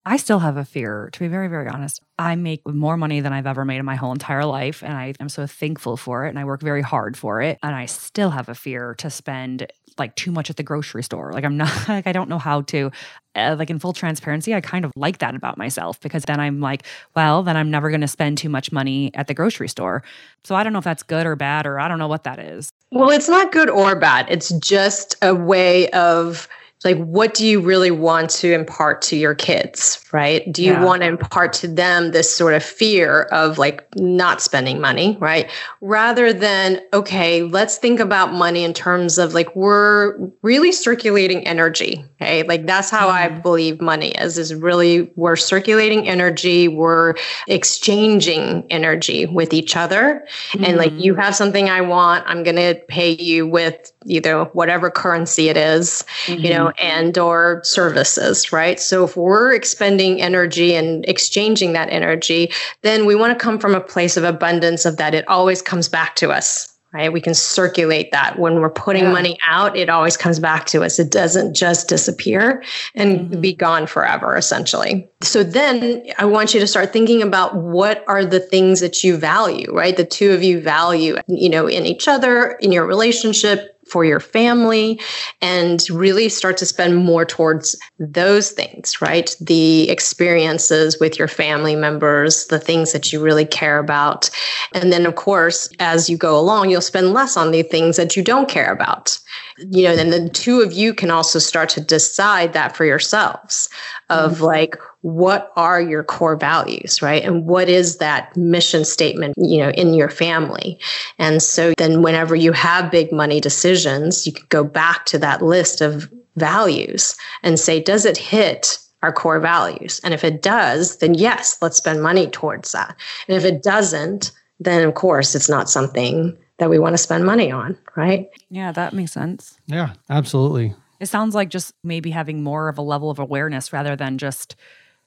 I 0.09 0.17
still 0.17 0.39
have 0.39 0.57
a 0.57 0.65
fear, 0.65 1.11
to 1.13 1.21
be 1.21 1.29
very, 1.29 1.49
very 1.49 1.69
honest. 1.69 2.01
I 2.19 2.35
make 2.35 2.67
more 2.67 2.97
money 2.97 3.21
than 3.21 3.35
I've 3.35 3.47
ever 3.47 3.67
made 3.67 3.77
in 3.77 3.85
my 3.85 3.97
whole 3.97 4.13
entire 4.13 4.47
life. 4.47 4.83
And 4.83 4.95
I 4.95 5.13
am 5.21 5.29
so 5.29 5.47
thankful 5.47 5.99
for 5.99 6.25
it. 6.25 6.31
And 6.31 6.39
I 6.39 6.47
work 6.47 6.63
very 6.63 6.81
hard 6.81 7.15
for 7.15 7.43
it. 7.43 7.59
And 7.63 7.77
I 7.77 7.85
still 7.85 8.31
have 8.31 8.49
a 8.49 8.55
fear 8.55 8.95
to 9.01 9.11
spend 9.11 9.71
like 9.99 10.15
too 10.15 10.33
much 10.33 10.49
at 10.49 10.57
the 10.57 10.63
grocery 10.63 11.03
store. 11.03 11.35
Like, 11.35 11.45
I'm 11.45 11.59
not, 11.59 11.89
like, 11.91 12.07
I 12.07 12.13
don't 12.13 12.31
know 12.31 12.39
how 12.39 12.63
to. 12.63 12.91
Uh, 13.35 13.55
like, 13.59 13.69
in 13.69 13.79
full 13.79 13.93
transparency, 13.93 14.55
I 14.55 14.63
kind 14.63 14.87
of 14.87 14.93
like 14.97 15.19
that 15.19 15.35
about 15.35 15.59
myself 15.59 16.01
because 16.01 16.25
then 16.25 16.41
I'm 16.41 16.59
like, 16.59 16.87
well, 17.15 17.43
then 17.43 17.59
I'm 17.59 17.71
never 17.71 17.91
going 17.91 18.01
to 18.01 18.09
spend 18.09 18.39
too 18.39 18.49
much 18.49 18.73
money 18.73 19.11
at 19.13 19.27
the 19.27 19.35
grocery 19.35 19.69
store. 19.69 20.03
So 20.43 20.55
I 20.55 20.63
don't 20.63 20.73
know 20.73 20.79
if 20.79 20.87
that's 20.87 21.03
good 21.03 21.27
or 21.27 21.37
bad, 21.37 21.67
or 21.67 21.79
I 21.79 21.87
don't 21.87 21.99
know 21.99 22.09
what 22.09 22.25
that 22.25 22.39
is. 22.39 22.71
Well, 22.91 23.11
it's 23.11 23.29
not 23.29 23.53
good 23.53 23.69
or 23.69 23.95
bad. 23.95 24.25
It's 24.31 24.49
just 24.61 25.17
a 25.21 25.35
way 25.35 25.91
of, 25.91 26.49
like 26.85 26.97
what 26.99 27.35
do 27.35 27.45
you 27.45 27.61
really 27.61 27.91
want 27.91 28.31
to 28.31 28.53
impart 28.53 29.03
to 29.03 29.17
your 29.17 29.35
kids 29.35 30.05
right 30.13 30.51
do 30.53 30.63
you 30.63 30.73
yeah. 30.73 30.85
want 30.85 31.03
to 31.03 31.09
impart 31.09 31.53
to 31.53 31.67
them 31.67 32.13
this 32.13 32.33
sort 32.33 32.55
of 32.55 32.63
fear 32.63 33.23
of 33.33 33.59
like 33.59 33.87
not 33.97 34.41
spending 34.41 34.81
money 34.81 35.17
right 35.21 35.51
rather 35.81 36.33
than 36.33 36.81
okay 36.93 37.43
let's 37.43 37.79
think 37.79 37.99
about 37.99 38.33
money 38.33 38.63
in 38.63 38.73
terms 38.73 39.19
of 39.19 39.35
like 39.35 39.55
we're 39.57 40.17
really 40.43 40.71
circulating 40.71 41.47
energy 41.47 42.05
okay 42.21 42.43
like 42.45 42.67
that's 42.67 42.91
how 42.91 43.09
mm-hmm. 43.09 43.35
i 43.35 43.41
believe 43.41 43.81
money 43.81 44.11
is 44.13 44.39
is 44.39 44.55
really 44.55 45.11
we're 45.17 45.37
circulating 45.37 46.09
energy 46.09 46.69
we're 46.69 47.15
exchanging 47.49 48.65
energy 48.71 49.27
with 49.27 49.53
each 49.53 49.77
other 49.77 50.25
mm-hmm. 50.51 50.65
and 50.65 50.77
like 50.77 50.93
you 50.93 51.13
mm-hmm. 51.13 51.23
have 51.23 51.35
something 51.35 51.69
i 51.69 51.81
want 51.81 52.25
i'm 52.29 52.45
going 52.45 52.57
to 52.57 52.81
pay 52.87 53.11
you 53.11 53.47
with 53.47 53.93
either 54.09 54.45
whatever 54.45 54.91
currency 54.91 55.49
it 55.49 55.57
is, 55.57 56.05
mm-hmm. 56.25 56.45
you 56.45 56.51
know 56.51 56.67
mm-hmm. 56.67 56.87
and 56.87 57.19
or 57.19 57.61
services 57.65 58.53
right 58.53 58.81
so 58.81 59.05
if 59.05 59.17
we're 59.17 59.53
expending 59.53 60.21
energy 60.21 60.75
and 60.75 61.07
exchanging 61.09 61.73
that 61.73 61.89
energy 61.91 62.51
then 62.83 63.07
we 63.07 63.15
want 63.15 63.37
to 63.37 63.43
come 63.43 63.59
from 63.59 63.75
a 63.75 63.81
place 63.81 64.17
of 64.17 64.25
abundance 64.25 64.85
of 64.85 64.97
that 64.97 65.15
it 65.15 65.27
always 65.29 65.63
comes 65.63 65.89
back 65.89 66.17
to 66.17 66.31
us 66.31 66.75
right 66.93 67.13
we 67.13 67.21
can 67.21 67.35
circulate 67.35 68.11
that 68.13 68.39
when 68.39 68.61
we're 68.61 68.71
putting 68.71 69.05
yeah. 69.05 69.13
money 69.13 69.39
out 69.47 69.77
it 69.77 69.89
always 69.89 70.17
comes 70.17 70.39
back 70.39 70.67
to 70.67 70.83
us 70.83 70.99
it 70.99 71.11
doesn't 71.11 71.55
just 71.55 71.89
disappear 71.89 72.63
and 72.95 73.21
mm-hmm. 73.21 73.41
be 73.41 73.53
gone 73.53 73.87
forever 73.87 74.37
essentially 74.37 75.09
so 75.23 75.43
then 75.43 76.03
i 76.19 76.25
want 76.25 76.55
you 76.55 76.61
to 76.61 76.67
start 76.67 76.93
thinking 76.93 77.23
about 77.23 77.55
what 77.57 78.05
are 78.09 78.25
the 78.25 78.41
things 78.41 78.81
that 78.81 79.05
you 79.05 79.17
value 79.17 79.73
right 79.75 79.97
the 79.97 80.05
two 80.05 80.33
of 80.33 80.43
you 80.43 80.61
value 80.61 81.17
you 81.27 81.49
know 81.49 81.67
in 81.67 81.85
each 81.85 82.09
other 82.09 82.53
in 82.61 82.73
your 82.73 82.87
relationship 82.87 83.78
for 83.89 84.05
your 84.05 84.20
family 84.20 85.01
and 85.40 85.89
really 85.90 86.28
start 86.28 86.56
to 86.59 86.66
spend 86.66 86.97
more 86.97 87.24
towards 87.24 87.77
those 87.98 88.51
things, 88.51 89.01
right? 89.01 89.35
The 89.40 89.89
experiences 89.90 90.98
with 91.01 91.19
your 91.19 91.28
family 91.28 91.77
members, 91.77 92.47
the 92.47 92.59
things 92.59 92.93
that 92.93 93.12
you 93.12 93.23
really 93.23 93.47
care 93.47 93.78
about. 93.78 94.31
And 94.74 94.93
then, 94.93 95.06
of 95.06 95.15
course, 95.15 95.69
as 95.78 96.09
you 96.10 96.16
go 96.16 96.39
along, 96.39 96.70
you'll 96.70 96.81
spend 96.81 97.12
less 97.12 97.36
on 97.36 97.51
the 97.51 97.62
things 97.62 97.97
that 97.97 98.16
you 98.16 98.23
don't 98.23 98.48
care 98.48 98.73
about. 98.73 99.19
You 99.59 99.85
know, 99.85 99.94
and 99.94 100.12
the 100.12 100.28
two 100.28 100.60
of 100.60 100.73
you 100.73 100.94
can 100.94 101.10
also 101.10 101.39
start 101.39 101.69
to 101.70 101.81
decide 101.81 102.52
that 102.52 102.77
for 102.77 102.85
yourselves 102.85 103.69
of 104.09 104.35
mm-hmm. 104.35 104.44
like, 104.44 104.77
what 105.02 105.52
are 105.56 105.81
your 105.81 106.02
core 106.02 106.36
values, 106.36 107.02
right? 107.02 107.23
And 107.24 107.47
what 107.47 107.69
is 107.69 107.98
that 107.98 108.36
mission 108.36 108.85
statement, 108.85 109.35
you 109.36 109.59
know, 109.59 109.70
in 109.70 109.94
your 109.94 110.10
family? 110.10 110.78
And 111.19 111.43
so 111.43 111.73
then 111.77 112.02
whenever 112.02 112.35
you 112.35 112.52
have 112.52 112.90
big 112.90 113.12
money 113.12 113.40
decisions, 113.40 114.27
you 114.27 114.32
could 114.32 114.48
go 114.48 114.65
back 114.65 115.06
to 115.06 115.19
that 115.19 115.43
list 115.43 115.81
of 115.81 116.10
values 116.36 117.16
and 117.43 117.59
say, 117.59 117.81
does 117.81 118.05
it 118.05 118.16
hit 118.16 118.78
our 119.02 119.12
core 119.12 119.40
values? 119.40 120.01
And 120.02 120.15
if 120.15 120.24
it 120.24 120.43
does, 120.43 120.98
then 120.98 121.15
yes, 121.15 121.59
let's 121.62 121.77
spend 121.77 122.02
money 122.02 122.28
towards 122.28 122.73
that. 122.73 122.97
And 123.28 123.36
if 123.36 123.44
it 123.44 123.62
doesn't, 123.62 124.32
then 124.60 124.86
of 124.86 124.94
course 124.94 125.35
it's 125.35 125.48
not 125.48 125.70
something 125.70 126.36
that 126.59 126.71
we 126.71 126.79
want 126.79 126.95
to 126.95 126.99
spend 126.99 127.25
money 127.25 127.51
on, 127.51 127.77
right? 127.97 128.29
Yeah, 128.51 128.73
that 128.73 128.93
makes 128.93 129.13
sense. 129.13 129.59
Yeah, 129.67 129.95
absolutely. 130.11 130.75
It 131.01 131.07
sounds 131.07 131.35
like 131.35 131.49
just 131.49 131.73
maybe 131.85 132.11
having 132.11 132.43
more 132.43 132.69
of 132.69 132.79
a 132.79 132.83
level 132.83 133.11
of 133.11 133.19
awareness 133.19 133.73
rather 133.73 133.95
than 133.95 134.19
just 134.19 134.57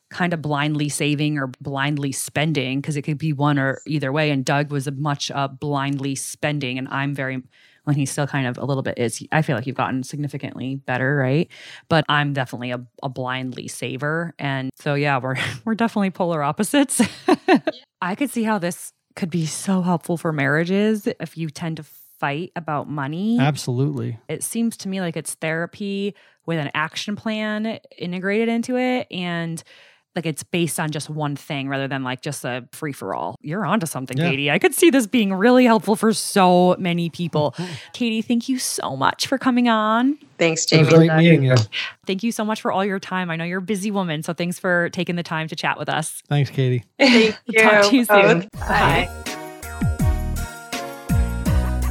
kind 0.10 0.34
of 0.34 0.42
blindly 0.42 0.90
saving 0.90 1.38
or 1.38 1.48
blindly 1.60 2.12
spending 2.12 2.82
because 2.82 2.96
it 2.96 3.02
could 3.02 3.18
be 3.18 3.34
one 3.34 3.58
or 3.58 3.82
either 3.88 4.12
way. 4.12 4.30
And 4.30 4.46
Doug 4.46 4.72
was 4.72 4.88
a 4.88 4.92
much 4.92 5.32
uh, 5.32 5.48
blindly 5.48 6.16
spending, 6.16 6.78
and 6.78 6.88
I'm 6.90 7.14
very 7.16 7.42
when 7.84 7.96
he's 7.96 8.12
still 8.12 8.28
kind 8.28 8.46
of 8.46 8.58
a 8.58 8.66
little 8.66 8.84
bit 8.84 9.00
is 9.00 9.26
I 9.32 9.42
feel 9.42 9.56
like 9.56 9.66
you've 9.66 9.76
gotten 9.76 10.04
significantly 10.04 10.76
better, 10.76 11.16
right? 11.16 11.50
But 11.90 12.06
I'm 12.08 12.34
definitely 12.34 12.72
a, 12.72 12.86
a 13.02 13.10
blindly 13.10 13.68
saver. 13.68 14.34
And 14.38 14.70
so 14.76 14.94
yeah, 14.94 15.18
we're 15.18 15.36
we're 15.66 15.76
definitely 15.76 16.12
polar 16.12 16.44
opposites. 16.44 17.02
I 18.02 18.16
could 18.16 18.30
see 18.30 18.44
how 18.44 18.60
this 18.60 18.94
could 19.16 19.30
be 19.30 19.46
so 19.46 19.82
helpful 19.82 20.18
for 20.18 20.32
marriages 20.32 21.08
if 21.20 21.38
you 21.38 21.50
tend 21.50 21.78
to 21.78 21.84
fight 21.84 22.52
about 22.56 22.88
money. 22.90 23.40
Absolutely. 23.40 24.20
It 24.28 24.44
seems 24.44 24.78
to 24.78 24.88
me 24.88 25.02
like 25.02 25.18
it's 25.18 25.34
therapy 25.36 26.16
with 26.46 26.60
an 26.60 26.70
action 26.74 27.16
plan 27.16 27.80
integrated 27.98 28.48
into 28.48 28.78
it. 28.78 29.08
And 29.10 29.64
like 30.16 30.26
it's 30.26 30.44
based 30.44 30.80
on 30.80 30.92
just 30.92 31.10
one 31.10 31.36
thing 31.36 31.70
rather 31.70 31.88
than 31.88 32.04
like 32.04 32.22
just 32.22 32.44
a 32.44 32.68
free 32.74 32.92
for 32.92 33.16
all. 33.16 33.36
You're 33.42 33.66
onto 33.66 33.86
something, 33.86 34.18
yeah. 34.18 34.30
Katie. 34.30 34.52
I 34.52 34.60
could 34.60 34.74
see 34.74 34.90
this 34.90 35.08
being 35.08 35.34
really 35.34 35.66
helpful 35.66 35.96
for 35.96 36.12
so 36.14 36.76
many 36.78 37.10
people. 37.10 37.56
Katie, 37.94 38.22
thank 38.22 38.50
you 38.50 38.60
so 38.60 38.98
much 38.98 39.28
for 39.28 39.38
coming 39.38 39.70
on. 39.70 40.18
Thanks, 40.38 40.66
Jamie. 40.66 40.90
great 40.90 41.14
meeting 41.14 41.44
you. 41.44 41.56
Thank 42.08 42.24
you 42.24 42.32
so 42.32 42.44
much 42.44 42.62
for 42.62 42.72
all 42.72 42.84
your 42.84 43.00
time. 43.00 43.30
I 43.30 43.36
know 43.36 43.46
you're 43.46 43.60
a 43.60 43.62
busy 43.62 43.92
woman, 43.92 44.24
so 44.24 44.34
thanks 44.34 44.60
for 44.60 44.90
taking 44.90 45.16
the 45.16 45.24
time 45.24 45.48
to 45.48 45.56
chat 45.56 45.78
with 45.78 45.88
us. 45.88 46.22
Thanks, 46.28 46.50
Katie. 46.50 46.84
Thank 47.00 47.38
you. 47.46 47.62
Talk 47.62 47.86
to 47.90 47.96
you 47.96 48.06
soon. 48.06 48.50
Bye. 48.60 49.08
Bye. 49.08 49.32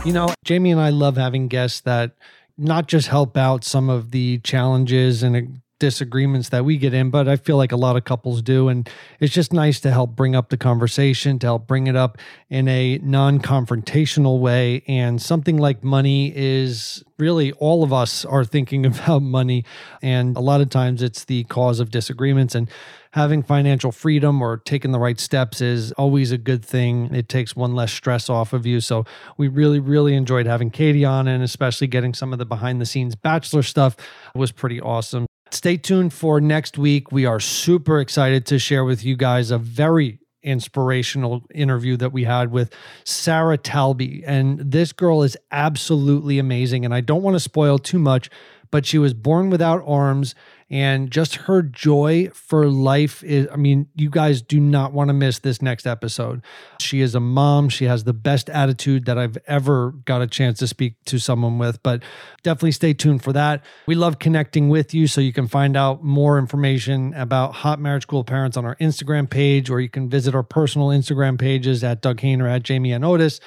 You 0.05 0.13
know, 0.13 0.29
Jamie 0.45 0.73
and 0.73 0.81
I 0.81 0.91
love 0.91 1.17
having 1.17 1.49
guests 1.49 1.81
that 1.83 2.13
not 2.57 2.89
just 2.89 3.09
help 3.09 3.37
out 3.37 3.65
some 3.65 3.89
of 3.89 4.11
the 4.11 4.39
challenges 4.39 5.23
and 5.23 5.61
disagreements 5.81 6.51
that 6.51 6.65
we 6.65 6.77
get 6.77 6.95
in, 6.95 7.11
but 7.11 7.27
I 7.27 7.35
feel 7.35 7.57
like 7.57 7.73
a 7.73 7.77
lot 7.77 7.97
of 7.97 8.05
couples 8.05 8.43
do. 8.43 8.69
And 8.69 8.89
it's 9.19 9.35
just 9.35 9.53
nice 9.53 9.81
to 9.81 9.91
help 9.91 10.15
bring 10.15 10.37
up 10.37 10.51
the 10.51 10.57
conversation, 10.57 11.41
to 11.41 11.47
help 11.49 11.67
bring 11.67 11.89
it 11.89 11.97
up 11.97 12.19
in 12.49 12.69
a 12.69 12.99
non 12.99 13.41
confrontational 13.41 14.39
way. 14.39 14.85
And 14.87 15.21
something 15.21 15.57
like 15.59 15.83
money 15.83 16.33
is 16.37 17.03
really 17.19 17.51
all 17.53 17.83
of 17.83 17.93
us 17.93 18.25
are 18.25 18.45
thinking 18.45 18.87
about 18.95 19.23
money. 19.23 19.65
And 20.01 20.37
a 20.37 20.41
lot 20.41 20.61
of 20.61 20.71
times 20.71 21.03
it's 21.03 21.25
the 21.25 21.43
cause 21.45 21.81
of 21.81 21.91
disagreements. 21.91 22.55
And 22.55 22.71
having 23.13 23.43
financial 23.43 23.91
freedom 23.91 24.41
or 24.41 24.59
taking 24.59 24.93
the 24.93 24.99
right 24.99 25.19
steps 25.19 25.61
is 25.61 25.93
always 25.93 26.31
a 26.31 26.39
good 26.39 26.65
thing. 26.65 27.13
It 27.15 27.29
takes 27.29 27.57
one 27.57 27.75
less 27.75 27.93
stress 27.93 28.31
off 28.31 28.53
of 28.53 28.67
you. 28.67 28.81
So 28.81 29.05
we 29.37 29.49
really, 29.49 29.81
really 29.81 30.15
enjoyed 30.15 30.47
having 30.47 30.71
Katie 30.71 31.05
on 31.05 31.27
and 31.27 31.43
especially 31.43 31.89
getting 31.89 32.15
some 32.15 32.33
of 32.33 32.39
the 32.39 32.47
behind 32.47 32.81
the 32.81 32.87
scenes 32.87 33.17
bachelor 33.17 33.63
stuff 33.63 33.97
was 34.35 34.53
pretty 34.53 34.81
awesome. 34.81 35.27
Stay 35.53 35.77
tuned 35.77 36.13
for 36.13 36.41
next 36.41 36.79
week. 36.79 37.11
We 37.11 37.27
are 37.27 37.41
super 37.41 38.01
excited 38.01 38.47
to 38.47 38.59
share 38.59 38.85
with 38.85 39.05
you 39.05 39.17
guys 39.17 39.51
a 39.51 39.59
very 39.59 40.21
inspirational 40.43 41.45
interview 41.53 41.97
that 41.97 42.13
we 42.13 42.25
had 42.25 42.53
with 42.53 42.73
Sarah 43.05 43.59
Talbi. 43.59 44.23
And 44.25 44.59
this 44.59 44.93
girl 44.93 45.23
is 45.23 45.37
absolutely 45.51 46.39
amazing. 46.39 46.85
And 46.85 46.95
I 46.95 47.01
don't 47.01 47.23
want 47.23 47.35
to 47.35 47.41
spoil 47.41 47.79
too 47.79 47.99
much, 47.99 48.31
but 48.71 48.87
she 48.87 48.97
was 48.97 49.13
born 49.13 49.51
without 49.51 49.83
arms 49.87 50.35
and 50.71 51.11
just 51.11 51.35
her 51.37 51.63
joy 51.63 52.29
for 52.33 52.67
life 52.67 53.25
is 53.25 53.49
i 53.53 53.57
mean 53.57 53.89
you 53.97 54.09
guys 54.09 54.41
do 54.41 54.61
not 54.61 54.93
want 54.93 55.09
to 55.09 55.15
miss 55.15 55.41
this 55.41 55.61
next 55.61 55.87
episode. 55.87 56.43
She 56.81 57.01
is 57.01 57.15
a 57.15 57.21
mom. 57.21 57.69
She 57.69 57.85
has 57.87 58.05
the 58.05 58.13
best 58.13 58.49
attitude 58.51 59.05
that 59.07 59.19
i've 59.19 59.39
ever 59.47 59.93
got 60.05 60.23
a 60.23 60.27
chance 60.27 60.59
to 60.61 60.67
speak 60.67 60.95
to 61.07 61.19
someone 61.19 61.59
with 61.59 61.83
but 61.83 62.03
definitely 62.43 62.73
stay 62.73 62.95
tuned 62.95 63.23
for 63.23 63.33
that. 63.33 63.65
We 63.87 63.95
love 63.95 64.19
connecting 64.19 64.69
with 64.69 64.95
you 64.95 65.07
so 65.07 65.21
you 65.21 65.33
can 65.33 65.49
find 65.49 65.77
out 65.77 66.05
more 66.05 66.39
information 66.39 67.15
about 67.15 67.55
hot 67.55 67.81
marriage 67.81 68.07
cool 68.07 68.25
parents 68.25 68.57
on 68.57 68.65
our 68.65 68.77
instagram 68.77 69.29
page 69.29 69.71
or 69.71 69.81
you 69.81 69.89
can 69.89 70.09
visit 70.09 70.35
our 70.35 70.43
personal 70.43 70.89
instagram 70.89 71.39
pages 71.39 71.83
at 71.83 72.01
doug 72.01 72.19
Hehner 72.21 72.51
at 72.51 72.63
jamie 72.63 72.93
and 72.93 73.05
otis 73.05 73.41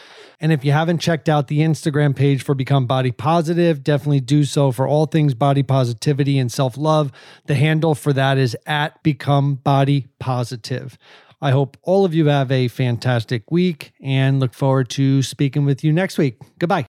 and 0.43 0.51
if 0.51 0.65
you 0.65 0.73
haven't 0.73 0.97
checked 0.97 1.29
out 1.29 1.47
the 1.47 1.59
Instagram 1.59 2.13
page 2.13 2.43
for 2.43 2.53
Become 2.53 2.85
Body 2.85 3.11
Positive, 3.11 3.81
definitely 3.81 4.19
do 4.19 4.43
so 4.43 4.73
for 4.73 4.85
all 4.85 5.05
things 5.05 5.33
body 5.33 5.63
positivity 5.63 6.37
and 6.37 6.51
self 6.51 6.75
love. 6.75 7.13
The 7.45 7.55
handle 7.55 7.95
for 7.95 8.11
that 8.11 8.37
is 8.37 8.55
at 8.65 9.01
Become 9.03 9.55
Body 9.55 10.07
Positive. 10.19 10.97
I 11.41 11.51
hope 11.51 11.77
all 11.81 12.03
of 12.03 12.13
you 12.13 12.25
have 12.27 12.51
a 12.51 12.67
fantastic 12.67 13.51
week 13.51 13.93
and 14.01 14.41
look 14.41 14.53
forward 14.53 14.89
to 14.91 15.23
speaking 15.23 15.63
with 15.63 15.81
you 15.81 15.93
next 15.93 16.17
week. 16.17 16.35
Goodbye. 16.59 16.81